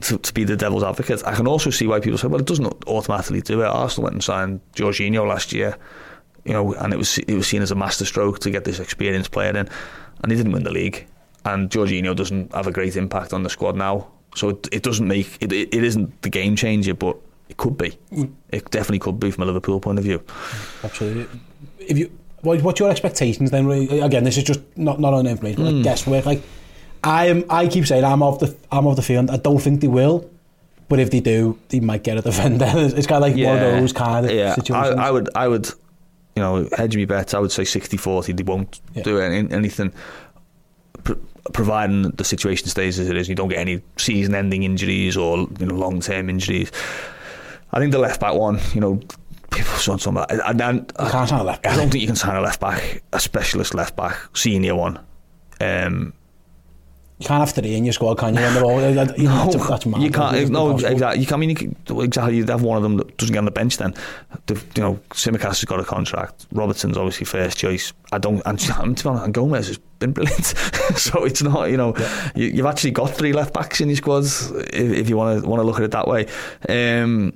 to, 0.00 0.18
to, 0.18 0.34
be 0.34 0.44
the 0.44 0.56
devil's 0.56 0.82
advocate, 0.82 1.22
I 1.26 1.34
can 1.34 1.46
also 1.46 1.70
see 1.70 1.86
why 1.86 2.00
people 2.00 2.18
say, 2.18 2.26
well, 2.26 2.40
it 2.40 2.46
doesn't 2.46 2.66
automatically 2.88 3.40
do 3.40 3.60
it. 3.62 3.66
Arsenal 3.66 4.04
went 4.04 4.14
and 4.14 4.24
signed 4.24 4.60
Jorginho 4.74 5.26
last 5.28 5.52
year, 5.52 5.76
you 6.44 6.52
know, 6.52 6.74
and 6.74 6.92
it 6.92 6.96
was 6.96 7.18
it 7.18 7.34
was 7.34 7.46
seen 7.46 7.62
as 7.62 7.70
a 7.70 7.74
masterstroke 7.74 8.40
to 8.40 8.50
get 8.50 8.64
this 8.64 8.80
experienced 8.80 9.30
player 9.30 9.50
in, 9.50 9.68
and 10.22 10.32
he 10.32 10.36
didn't 10.36 10.52
win 10.52 10.64
the 10.64 10.72
league. 10.72 11.06
And 11.44 11.70
Jorginho 11.70 12.14
doesn't 12.14 12.54
have 12.54 12.66
a 12.66 12.72
great 12.72 12.96
impact 12.96 13.32
on 13.32 13.42
the 13.42 13.50
squad 13.50 13.76
now, 13.76 14.08
so 14.34 14.50
it, 14.50 14.68
it 14.72 14.82
doesn't 14.82 15.06
make 15.06 15.36
it, 15.40 15.52
it. 15.52 15.74
It 15.74 15.84
isn't 15.84 16.22
the 16.22 16.30
game 16.30 16.56
changer, 16.56 16.94
but 16.94 17.16
it 17.48 17.56
could 17.56 17.76
be. 17.76 17.98
Mm. 18.10 18.32
It 18.50 18.70
definitely 18.70 19.00
could 19.00 19.20
be 19.20 19.30
from 19.30 19.42
a 19.42 19.46
Liverpool 19.46 19.80
point 19.80 19.98
of 19.98 20.04
view. 20.04 20.22
Absolutely. 20.82 21.26
If 21.78 21.98
you, 21.98 22.18
what, 22.40 22.62
what's 22.62 22.80
your 22.80 22.90
expectations 22.90 23.50
then? 23.50 23.70
Again, 23.70 24.24
this 24.24 24.36
is 24.36 24.44
just 24.44 24.60
not 24.76 25.00
not 25.00 25.14
on 25.14 25.26
information, 25.26 25.62
but 25.62 25.70
mm. 25.70 25.76
like 25.76 25.84
guesswork. 25.84 26.26
Like 26.26 26.42
I 27.04 27.26
am. 27.26 27.44
I 27.50 27.68
keep 27.68 27.86
saying 27.86 28.04
I'm 28.04 28.22
of 28.22 28.38
the. 28.38 28.56
I'm 28.70 28.86
of 28.86 28.96
the 28.96 29.02
feeling. 29.02 29.30
I 29.30 29.36
don't 29.36 29.58
think 29.58 29.80
they 29.80 29.88
will, 29.88 30.30
but 30.88 30.98
if 30.98 31.10
they 31.10 31.20
do, 31.20 31.58
they 31.68 31.80
might 31.80 32.04
get 32.04 32.18
a 32.18 32.22
defender. 32.22 32.70
It's 32.74 33.06
kind 33.06 33.22
of 33.24 33.30
like 33.30 33.36
yeah, 33.36 33.48
one 33.48 33.62
of 33.62 33.80
those 33.80 33.92
kind 33.92 34.26
of 34.26 34.32
yeah. 34.32 34.54
situations. 34.54 34.98
I, 34.98 35.08
I 35.08 35.10
would. 35.10 35.28
I 35.34 35.48
would. 35.48 35.68
You 36.34 36.40
know, 36.40 36.66
hedge 36.74 36.96
me 36.96 37.04
bets. 37.04 37.34
I 37.34 37.38
would 37.40 37.52
say 37.52 37.64
60-40. 37.64 38.34
They 38.34 38.42
won't 38.42 38.80
yeah. 38.94 39.02
do 39.02 39.18
any, 39.18 39.52
anything, 39.52 39.92
providing 41.52 42.10
the 42.10 42.24
situation 42.24 42.68
stays 42.68 42.98
as 42.98 43.08
it 43.08 43.16
is. 43.16 43.28
You 43.28 43.34
don't 43.34 43.48
get 43.48 43.58
any 43.58 43.82
season-ending 43.96 44.62
injuries 44.62 45.16
or 45.16 45.48
you 45.58 45.66
know 45.66 45.74
long-term 45.74 46.30
injuries. 46.30 46.70
I 47.72 47.78
think 47.78 47.92
the 47.92 47.98
left 47.98 48.20
back 48.20 48.34
one. 48.34 48.60
You 48.74 48.80
know, 48.80 49.00
people 49.50 49.72
are 49.72 49.78
talking 49.78 50.12
about. 50.12 50.30
I, 50.30 50.36
I, 50.36 50.50
I, 50.50 51.10
can't 51.10 51.28
sign 51.28 51.40
a 51.40 51.44
left 51.44 51.62
back. 51.62 51.72
I 51.72 51.76
don't 51.76 51.90
think 51.90 52.00
you 52.02 52.06
can 52.06 52.16
sign 52.16 52.36
a 52.36 52.40
left 52.40 52.60
back, 52.60 53.02
a 53.12 53.20
specialist 53.20 53.74
left 53.74 53.96
back, 53.96 54.16
senior 54.36 54.74
one. 54.74 54.98
Um, 55.60 56.12
You 57.22 57.28
can't 57.28 57.46
have 57.46 57.54
three 57.54 57.76
in 57.76 57.84
your 57.84 57.92
squad, 57.92 58.18
can 58.18 58.34
you? 58.34 58.40
When 58.40 58.54
they're 58.54 58.64
all, 58.64 58.78
that, 58.80 59.16
you 59.16 59.28
know, 59.28 59.44
No, 59.44 59.52
that's, 59.52 59.68
that's 59.68 59.86
mad. 59.86 60.02
you 60.02 60.10
can't. 60.10 60.50
No, 60.50 60.72
exactly. 60.72 61.20
You 61.20 61.26
can't. 61.26 61.32
I 61.32 61.36
mean, 61.36 61.50
you 61.50 61.54
can, 61.54 61.76
exactly. 62.00 62.36
You'd 62.36 62.48
have 62.48 62.62
one 62.62 62.76
of 62.76 62.82
them 62.82 62.96
that 62.96 63.16
doesn't 63.16 63.32
get 63.32 63.38
on 63.38 63.44
the 63.44 63.52
bench. 63.52 63.76
Then, 63.76 63.94
the, 64.46 64.54
you 64.74 64.82
know, 64.82 64.98
Tsimikas 65.10 65.42
has 65.42 65.64
got 65.64 65.78
a 65.78 65.84
contract. 65.84 66.46
Robertson's 66.50 66.96
obviously 66.96 67.24
first 67.24 67.56
choice. 67.56 67.92
I 68.10 68.18
don't. 68.18 68.42
And, 68.44 68.60
and 68.78 68.98
to 68.98 69.04
be 69.04 69.08
honest, 69.08 69.24
and 69.24 69.34
Gomez 69.34 69.68
has 69.68 69.78
been 70.00 70.10
brilliant. 70.12 70.44
so 70.96 71.24
it's 71.24 71.42
not. 71.44 71.70
You 71.70 71.76
know, 71.76 71.94
you, 72.34 72.48
you've 72.48 72.66
actually 72.66 72.90
got 72.90 73.10
three 73.10 73.32
left 73.32 73.54
backs 73.54 73.80
in 73.80 73.88
your 73.88 73.96
squads 73.96 74.50
if, 74.50 74.72
if 74.74 75.08
you 75.08 75.16
want 75.16 75.44
to 75.44 75.48
want 75.48 75.60
to 75.60 75.64
look 75.64 75.76
at 75.76 75.84
it 75.84 75.92
that 75.92 76.08
way. 76.08 76.26
Um, 76.68 77.34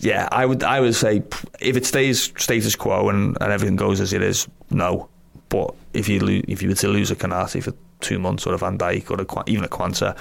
yeah, 0.00 0.30
I 0.32 0.46
would. 0.46 0.62
I 0.62 0.80
would 0.80 0.94
say 0.94 1.22
if 1.60 1.76
it 1.76 1.84
stays 1.84 2.32
status 2.38 2.74
quo 2.74 3.10
and, 3.10 3.36
and 3.38 3.52
everything 3.52 3.76
goes 3.76 4.00
as 4.00 4.14
it 4.14 4.22
is, 4.22 4.48
no. 4.70 5.10
But 5.56 5.74
if 5.94 6.08
you 6.08 6.20
lo- 6.20 6.42
if 6.46 6.62
you 6.62 6.68
were 6.68 6.74
to 6.74 6.88
lose 6.88 7.10
a 7.10 7.16
Konate 7.16 7.62
for 7.62 7.72
two 8.00 8.18
months 8.18 8.46
or 8.46 8.52
a 8.52 8.58
Van 8.58 8.76
Dijk 8.76 9.10
or 9.10 9.22
a, 9.22 9.50
even 9.50 9.64
a 9.64 9.68
Quansah, 9.68 10.14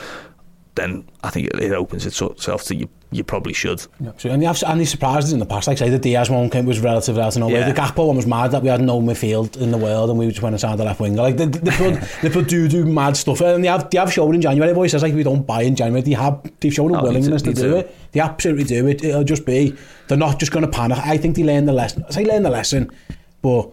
then 0.76 1.06
I 1.24 1.30
think 1.30 1.48
it, 1.48 1.60
it 1.60 1.74
opens 1.74 2.06
itself 2.06 2.64
to 2.66 2.76
you. 2.76 2.88
You 3.12 3.24
probably 3.24 3.52
should. 3.54 3.86
Yeah, 4.00 4.12
so, 4.18 4.30
and, 4.30 4.44
have, 4.44 4.62
and 4.66 4.80
these 4.80 4.92
surprises 4.92 5.34
in 5.34 5.40
the 5.40 5.46
past, 5.46 5.68
like 5.68 5.76
I 5.78 5.86
say, 5.86 5.90
the 5.90 6.00
Diaz 6.00 6.30
one 6.30 6.50
came, 6.50 6.66
was 6.66 6.80
relatively 6.80 7.22
out 7.22 7.36
of 7.36 7.40
nowhere. 7.40 7.60
Yeah. 7.60 7.72
The 7.72 7.80
Gakpo 7.80 8.08
one 8.08 8.16
was 8.16 8.26
mad 8.26 8.52
that 8.52 8.62
we 8.62 8.70
had 8.70 8.82
no 8.82 9.02
midfield 9.02 9.58
in 9.58 9.72
the 9.72 9.78
world 9.78 10.10
and 10.10 10.20
we 10.20 10.28
just 10.28 10.42
went 10.42 10.54
and 10.54 10.60
signed 10.60 10.80
the 10.80 10.84
left 10.84 11.00
winger. 11.00 11.22
Like, 11.22 11.38
they, 11.38 11.46
they, 11.46 11.72
put, 11.72 12.02
they 12.22 12.30
put 12.30 12.48
do 12.50 12.68
do 12.68 12.86
mad 12.86 13.16
stuff. 13.16 13.42
And 13.42 13.64
they 13.64 13.70
have, 13.70 13.90
they 13.90 13.98
have 13.98 14.12
shown 14.12 14.36
in 14.36 14.42
January, 14.42 14.74
boys, 14.74 14.92
says 14.92 15.04
like 15.04 15.14
we 15.14 15.24
don't 15.24 15.46
buy 15.46 15.62
in 15.64 15.76
January. 15.76 16.02
They 16.02 16.12
have, 16.12 16.42
they've 16.60 16.74
shown 16.74 16.94
a 16.94 16.98
oh, 16.98 17.02
they 17.02 17.08
willingness 17.08 17.42
to 17.44 17.54
do 17.54 17.62
do. 17.62 17.76
it. 17.78 17.96
They 18.12 18.20
absolutely 18.20 18.66
do 18.66 18.88
it. 18.88 19.04
It'll 19.04 19.24
just 19.24 19.46
be, 19.46 19.76
they're 20.08 20.18
not 20.18 20.40
just 20.40 20.52
going 20.52 20.66
to 20.66 20.72
panic. 20.72 20.98
I 20.98 21.18
think 21.18 21.36
they 21.36 21.44
learned 21.44 21.68
the 21.68 21.74
lesson. 21.74 22.04
I 22.08 22.12
say 22.12 22.26
learn 22.26 22.44
the 22.44 22.50
lesson, 22.50 22.92
but 23.42 23.72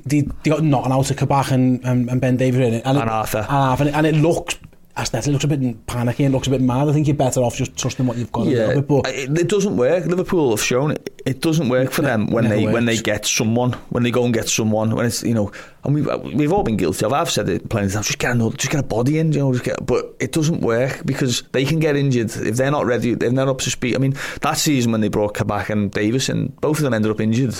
di, 0.00 0.22
di 0.42 0.50
got 0.50 0.62
not 0.62 0.86
an 0.86 0.92
out 0.92 1.10
of 1.10 1.16
Kabach 1.16 1.50
and, 1.50 1.84
and, 1.84 2.08
and 2.10 2.20
Ben 2.20 2.36
David 2.36 2.62
in 2.62 2.74
it. 2.74 2.82
And, 2.84 2.98
and 2.98 3.08
it, 3.08 3.12
Arthur. 3.12 3.38
And 3.38 3.48
Arthur. 3.48 3.88
And 3.88 4.06
it 4.06 4.14
looks 4.16 4.56
as 4.96 5.12
it 5.12 5.30
looks 5.32 5.44
a 5.44 5.48
bit 5.48 5.86
panicky, 5.86 6.24
it 6.24 6.30
looks 6.30 6.46
a 6.46 6.50
bit 6.50 6.60
mad. 6.60 6.88
I 6.88 6.92
think 6.92 7.08
you're 7.08 7.16
better 7.16 7.40
off 7.40 7.56
just 7.56 7.76
trusting 7.76 8.06
what 8.06 8.16
you've 8.16 8.30
got 8.30 8.46
yeah. 8.46 8.68
little 8.68 8.82
bit. 8.82 9.02
But 9.02 9.06
it, 9.08 9.38
it 9.38 9.48
doesn't 9.48 9.76
work. 9.76 10.06
Liverpool 10.06 10.50
have 10.50 10.62
shown 10.62 10.92
it, 10.92 11.22
it 11.26 11.40
doesn't 11.40 11.68
work 11.68 11.90
for 11.90 12.02
them 12.02 12.28
when 12.28 12.48
they 12.48 12.64
works. 12.64 12.74
when 12.74 12.84
they 12.84 12.96
get 12.96 13.26
someone, 13.26 13.72
when 13.90 14.04
they 14.04 14.12
go 14.12 14.24
and 14.24 14.32
get 14.32 14.48
someone, 14.48 14.94
when 14.94 15.06
it's 15.06 15.24
you 15.24 15.34
know, 15.34 15.50
and 15.82 15.94
we've 15.94 16.06
we've 16.34 16.52
all 16.52 16.62
been 16.62 16.76
guilty 16.76 17.04
of. 17.04 17.12
I've 17.12 17.30
said 17.30 17.48
it 17.48 17.68
plenty 17.68 17.88
of 17.88 17.92
times. 17.94 18.06
Just 18.06 18.20
get 18.20 18.30
another, 18.30 18.56
just 18.56 18.70
get 18.70 18.80
a 18.80 18.86
body 18.86 19.18
in, 19.18 19.32
you 19.32 19.40
know. 19.40 19.52
Just 19.52 19.64
get, 19.64 19.84
but 19.84 20.14
it 20.20 20.30
doesn't 20.30 20.60
work 20.60 21.04
because 21.04 21.42
they 21.50 21.64
can 21.64 21.80
get 21.80 21.96
injured 21.96 22.30
if 22.30 22.56
they're 22.56 22.70
not 22.70 22.86
ready, 22.86 23.12
if 23.12 23.18
they're 23.18 23.32
not 23.32 23.48
up 23.48 23.58
to 23.62 23.70
speed. 23.70 23.96
I 23.96 23.98
mean, 23.98 24.14
that 24.42 24.58
season 24.58 24.92
when 24.92 25.00
they 25.00 25.08
brought 25.08 25.34
Kabak 25.34 25.70
and 25.70 25.90
Davis, 25.90 26.28
and 26.28 26.54
both 26.60 26.78
of 26.78 26.84
them 26.84 26.94
ended 26.94 27.10
up 27.10 27.20
injured. 27.20 27.56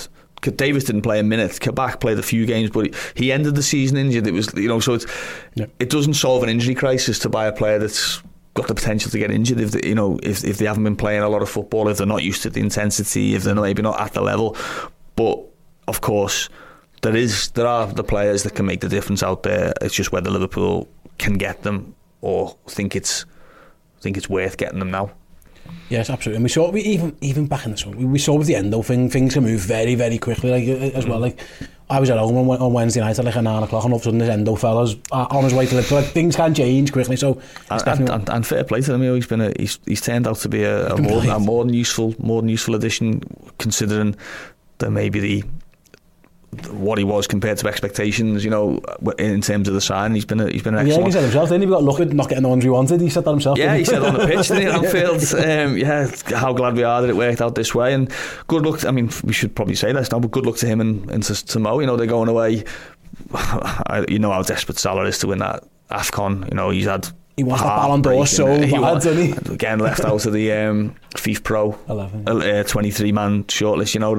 Davies 0.51 0.85
didn't 0.85 1.03
play 1.03 1.19
a 1.19 1.23
minute. 1.23 1.61
Kabak 1.61 2.01
played 2.01 2.19
a 2.19 2.23
few 2.23 2.47
games, 2.47 2.71
but 2.71 2.95
he- 3.15 3.33
ended 3.33 3.55
the 3.57 3.63
season 3.63 3.97
injured. 3.97 4.27
It 4.27 4.33
was 4.33 4.53
you 4.55 4.69
know 4.69 4.81
so 4.81 4.95
it's 4.95 5.07
it 5.79 5.91
doesn't 5.91 6.15
solve 6.15 6.43
an 6.43 6.49
injury 6.49 6.75
crisis 6.75 7.19
to 7.21 7.29
buy 7.29 7.47
a 7.47 7.53
player 7.53 7.79
that's 7.79 8.23
got 8.55 8.69
the 8.69 8.75
potential 8.75 9.11
to 9.11 9.19
get 9.19 9.33
injured 9.33 9.59
if 9.59 9.73
they, 9.73 9.89
you 9.89 9.95
know 9.95 10.19
if 10.23 10.45
if 10.45 10.59
they 10.59 10.67
haven't 10.67 10.85
been 10.85 10.97
playing 10.97 11.23
a 11.23 11.29
lot 11.29 11.43
of 11.43 11.49
football, 11.49 11.89
if 11.89 11.99
they're 11.99 12.07
not 12.07 12.23
used 12.23 12.43
to 12.43 12.51
the 12.51 12.61
intensity, 12.61 13.35
if 13.35 13.43
they're 13.43 13.55
maybe 13.55 13.83
not 13.83 14.01
at 14.01 14.13
the 14.13 14.21
level. 14.21 14.57
But 15.17 15.41
of 15.89 16.01
course, 16.01 16.49
there 17.03 17.17
is 17.17 17.51
there 17.51 17.67
are 17.67 17.87
the 17.87 18.05
players 18.05 18.43
that 18.45 18.55
can 18.55 18.67
make 18.67 18.81
the 18.81 18.89
difference 18.89 19.23
out 19.23 19.43
there. 19.43 19.73
It's 19.81 19.95
just 19.95 20.13
whether 20.13 20.31
Liverpool 20.31 20.89
can 21.19 21.35
get 21.35 21.63
them 21.63 21.95
or 22.21 22.57
think 22.69 22.97
it's 22.97 23.25
think 24.01 24.17
it's 24.17 24.29
worth 24.29 24.57
getting 24.57 24.79
them 24.79 24.91
now. 24.91 25.11
Yes, 25.91 26.11
absolutely. 26.11 26.37
And 26.37 26.45
we 26.45 26.49
saw 26.49 26.71
we 26.71 26.81
even 26.83 27.17
even 27.21 27.47
back 27.47 27.67
in 27.67 27.73
the 27.73 27.77
summer, 27.79 27.97
we, 27.97 28.05
we 28.05 28.19
saw 28.19 28.35
with 28.35 28.47
the 28.47 28.57
Endo 28.57 28.83
thing, 28.83 29.11
things 29.11 29.35
can 29.35 29.45
move 29.45 29.61
very, 29.61 29.95
very 29.95 30.19
quickly. 30.19 30.51
Like 30.51 30.65
uh, 30.67 30.97
as 30.97 31.07
well, 31.07 31.19
like 31.19 31.39
I 31.91 32.01
was 32.01 32.09
at 32.09 32.19
home 32.19 32.37
on, 32.37 32.59
on 32.61 32.73
Wednesday 32.73 33.01
night 33.01 33.19
at 33.19 33.25
like 33.25 33.35
nine 33.37 33.63
o'clock, 33.63 33.85
and 33.85 33.93
all 33.93 33.99
of 33.99 34.03
a 34.03 34.05
sudden 34.05 34.19
this 34.19 34.31
Endo 34.31 34.57
fella's 34.57 34.97
uh, 35.13 35.27
on 35.31 35.45
his 35.45 35.53
way 35.53 35.67
to 35.67 35.75
Liverpool. 35.75 35.99
Like 35.99 36.11
things 36.11 36.37
can 36.37 36.55
change 36.55 36.91
quickly. 36.93 37.17
So 37.17 37.35
And, 37.35 37.43
and, 37.71 37.85
definitely 37.85 38.15
and, 38.15 38.29
and 38.31 38.47
fair 38.47 38.65
play 38.65 38.81
to 38.81 38.95
him. 38.95 39.03
you 39.03 39.11
know, 39.11 39.15
He's 39.15 39.27
been 39.27 39.43
a, 39.43 39.53
he's 39.59 39.79
he's 39.85 40.01
turned 40.01 40.27
out 40.27 40.39
to 40.39 40.49
be 40.49 40.65
a, 40.65 40.95
a 40.95 41.01
more, 41.01 41.23
a 41.23 41.39
more 41.39 41.65
than 41.65 41.75
useful 41.75 42.15
more 42.19 42.41
than 42.41 42.49
useful 42.49 42.75
addition, 42.75 43.21
considering 43.59 44.17
that 44.79 44.91
maybe 44.91 45.21
the 45.21 45.45
what 46.71 46.99
he 46.99 47.05
was 47.05 47.27
compared 47.27 47.59
to 47.59 47.69
expectations. 47.69 48.45
You 48.45 48.51
know, 48.51 48.81
in 49.19 49.41
terms 49.41 49.69
of 49.69 49.75
the 49.75 49.81
sign, 49.81 50.15
he's 50.15 50.25
been 50.25 50.41
a, 50.41 50.51
he's 50.51 50.63
been 50.63 50.75
an 50.75 50.87
yeah, 50.87 50.95
excellent. 50.95 51.07
he 51.07 51.13
said 51.13 51.23
himself. 51.23 51.49
Then 51.49 51.61
he 51.61 51.67
got 51.67 51.83
lucky 51.83 52.05
not 52.07 52.29
getting 52.29 52.43
the 52.43 52.49
ones 52.49 52.65
we 52.65 52.71
wanted. 52.71 53.01
He 53.01 53.11
said 53.11 53.25
that 53.25 53.31
himself. 53.31 53.59
Yeah, 53.59 53.77
he 53.77 53.85
said 53.85 54.03
on 54.03 54.15
the 54.15 54.27
pitch, 54.27 54.49
didn't 54.49 54.63
he, 54.63 54.69
Anfield? 54.99 55.45
Um, 55.45 55.77
yeah, 55.77 56.11
how 56.39 56.53
glad 56.53 56.75
we 56.77 56.83
are 56.83 57.01
that 57.03 57.11
it 57.11 57.17
worked 57.17 57.41
out 57.41 57.55
this 57.55 57.75
way. 57.75 57.95
And 57.95 58.11
good 58.47 58.65
luck. 58.65 58.81
To, 58.81 58.89
I 58.89 58.91
mean, 58.91 59.11
we 59.23 59.33
should 59.33 59.55
probably 59.55 59.75
say 59.75 59.93
this 59.93 60.11
now, 60.11 60.19
but 60.19 60.31
good 60.31 60.47
luck 60.47 60.57
to 60.57 60.67
him 60.67 60.81
and, 60.81 61.11
and 61.11 61.23
to, 61.25 61.47
to 61.47 61.59
Mo. 61.59 61.81
You 61.81 61.87
know, 61.87 61.97
they're 61.97 62.07
going 62.07 62.29
away. 62.29 62.65
I, 63.35 64.05
you 64.09 64.19
know 64.19 64.33
how 64.33 64.43
desperate 64.43 64.79
Salah 64.79 65.05
is 65.05 65.19
to 65.21 65.29
win 65.29 65.39
that 65.39 65.65
AFCON. 65.91 66.49
You 66.51 66.55
know, 66.57 66.71
he's 66.71 66.87
had. 66.87 67.09
He 67.37 67.43
wants 67.43 67.65
that 67.65 67.77
Ballon 67.77 68.01
d'Or 68.01 68.27
so 68.29 68.47
heartbreaking- 68.47 68.81
bad, 68.81 68.81
wa- 68.81 68.95
doesn't 68.95 69.17
he? 69.49 69.53
Again, 69.55 69.79
left 69.81 70.05
out 70.05 70.25
of 70.25 70.33
the 70.33 70.53
um, 70.53 70.95
FIFA 71.17 71.43
Pro 71.43 71.79
11. 71.89 72.29
uh, 72.29 72.63
23 72.63 73.11
man 73.11 73.43
shortlist. 73.45 73.95
You 73.95 74.01
know, 74.01 74.15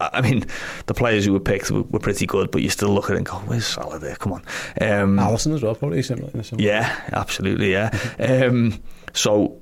I 0.00 0.20
mean, 0.20 0.44
the 0.86 0.94
players 0.94 1.24
who 1.24 1.32
were 1.32 1.40
picked 1.40 1.70
were, 1.70 1.82
were 1.82 1.98
pretty 1.98 2.26
good, 2.26 2.50
but 2.50 2.62
you 2.62 2.70
still 2.70 2.90
look 2.90 3.10
at 3.10 3.14
it 3.14 3.18
and 3.18 3.26
go, 3.26 3.36
"Where's 3.38 3.66
Salah 3.66 3.98
there? 3.98 4.16
Come 4.16 4.32
on." 4.32 4.42
Um, 4.80 5.16
Alisson 5.18 5.54
as 5.54 5.62
well, 5.62 5.74
probably 5.74 6.02
similar. 6.02 6.30
similar- 6.42 6.66
yeah, 6.66 7.00
absolutely, 7.12 7.72
yeah. 7.72 7.90
um, 8.18 8.80
so 9.12 9.60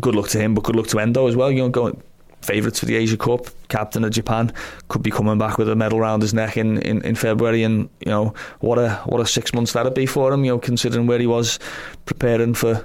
good 0.00 0.14
luck 0.14 0.28
to 0.28 0.40
him, 0.40 0.54
but 0.54 0.64
good 0.64 0.76
luck 0.76 0.86
to 0.88 0.98
Endo 0.98 1.26
as 1.26 1.36
well. 1.36 1.50
You 1.50 1.62
know, 1.62 1.68
going 1.68 2.00
favourites 2.42 2.80
for 2.80 2.86
the 2.86 2.96
Asia 2.96 3.16
Cup, 3.16 3.46
captain 3.68 4.04
of 4.04 4.10
Japan, 4.10 4.52
could 4.88 5.02
be 5.02 5.10
coming 5.10 5.38
back 5.38 5.58
with 5.58 5.68
a 5.68 5.76
medal 5.76 6.00
round 6.00 6.22
his 6.22 6.34
neck 6.34 6.56
in, 6.56 6.78
in, 6.82 7.00
in 7.02 7.14
February, 7.14 7.62
and 7.62 7.88
you 8.00 8.10
know 8.10 8.34
what 8.60 8.78
a 8.78 8.94
what 9.06 9.20
a 9.20 9.26
six 9.26 9.54
months 9.54 9.72
that'd 9.72 9.94
be 9.94 10.06
for 10.06 10.32
him. 10.32 10.44
You 10.44 10.52
know, 10.52 10.58
considering 10.58 11.06
where 11.06 11.18
he 11.18 11.26
was 11.26 11.58
preparing 12.04 12.54
for 12.54 12.84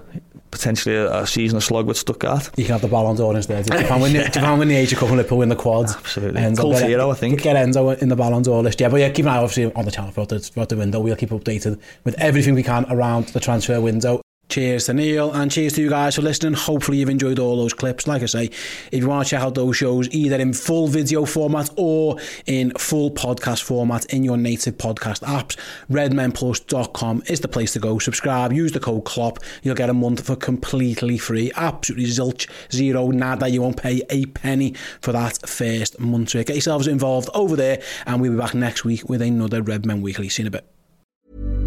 potentially 0.51 0.95
a, 0.95 1.21
a 1.21 1.27
season 1.27 1.57
of 1.57 1.63
slog 1.63 1.87
with 1.87 1.97
Stuttgart. 1.97 2.49
You 2.57 2.65
can 2.65 2.73
have 2.73 2.81
the 2.81 2.87
Ballon 2.87 3.15
d'Or 3.15 3.35
instead. 3.35 3.69
If 3.69 3.81
you 3.81 3.87
can 3.87 4.01
win, 4.01 4.15
yeah. 4.15 4.21
if 4.21 4.35
you 4.35 4.41
can 4.41 4.59
win 4.59 4.67
the 4.67 4.75
Asia 4.75 4.95
Cup 4.95 5.09
and 5.09 5.17
Liverpool 5.17 5.39
win 5.39 5.49
the 5.49 5.55
quads. 5.55 5.95
Absolutely. 5.95 6.41
Enzo, 6.41 6.61
Cool 6.61 6.71
get, 6.73 6.89
hero, 6.89 7.11
I 7.11 7.13
think. 7.13 7.41
Get 7.41 7.55
Enzo 7.55 7.97
in 7.97 8.09
the 8.09 8.15
Ballon 8.15 8.43
d'Or 8.43 8.63
list. 8.63 8.79
Yeah, 8.79 8.89
but 8.89 8.99
yeah, 8.99 9.09
keep 9.09 9.25
an 9.25 9.31
eye 9.31 9.37
obviously 9.37 9.73
on 9.73 9.85
the 9.85 9.91
channel 9.91 10.11
throughout 10.11 10.29
the, 10.29 10.39
throughout 10.39 10.69
the 10.69 10.77
window. 10.77 10.99
We'll 10.99 11.15
keep 11.15 11.29
updated 11.29 11.79
with 12.03 12.15
everything 12.15 12.55
we 12.55 12.63
can 12.63 12.85
around 12.89 13.27
the 13.29 13.39
transfer 13.39 13.79
window. 13.81 14.21
Cheers 14.49 14.85
to 14.85 14.93
Neil 14.93 15.33
and 15.33 15.51
cheers 15.51 15.73
to 15.73 15.81
you 15.81 15.89
guys 15.89 16.15
for 16.15 16.21
listening. 16.21 16.53
Hopefully 16.53 16.99
you've 16.99 17.09
enjoyed 17.09 17.37
all 17.37 17.57
those 17.57 17.73
clips. 17.73 18.07
Like 18.07 18.23
I 18.23 18.27
say, 18.27 18.45
if 18.45 19.03
you 19.03 19.07
want 19.07 19.27
to 19.27 19.29
check 19.29 19.41
out 19.41 19.55
those 19.55 19.75
shows 19.75 20.07
either 20.11 20.37
in 20.37 20.53
full 20.53 20.87
video 20.87 21.25
format 21.25 21.69
or 21.75 22.17
in 22.45 22.71
full 22.71 23.11
podcast 23.11 23.63
format 23.63 24.05
in 24.05 24.23
your 24.23 24.37
native 24.37 24.77
podcast 24.77 25.19
apps, 25.23 25.57
redmenplus.com 25.91 27.23
is 27.27 27.41
the 27.41 27.49
place 27.49 27.73
to 27.73 27.79
go. 27.79 27.99
Subscribe, 27.99 28.53
use 28.53 28.71
the 28.71 28.79
code 28.79 29.03
KLOPP. 29.03 29.43
You'll 29.63 29.75
get 29.75 29.89
a 29.89 29.93
month 29.93 30.25
for 30.25 30.37
completely 30.37 31.17
free. 31.17 31.51
Absolutely 31.57 32.05
zilch, 32.05 32.49
zero, 32.71 33.09
nada. 33.09 33.49
You 33.49 33.61
won't 33.61 33.77
pay 33.77 34.01
a 34.09 34.27
penny 34.27 34.75
for 35.01 35.11
that 35.11 35.47
first 35.47 35.99
month. 35.99 36.29
So 36.29 36.43
get 36.43 36.55
yourselves 36.55 36.87
involved 36.87 37.29
over 37.33 37.57
there 37.57 37.81
and 38.05 38.21
we'll 38.21 38.31
be 38.31 38.37
back 38.37 38.53
next 38.53 38.85
week 38.85 39.09
with 39.09 39.21
another 39.21 39.61
Redmen 39.61 40.01
Weekly. 40.01 40.29
See 40.29 40.43
you 40.43 40.47
in 40.47 40.55
a 40.55 40.61
bit. 40.61 41.66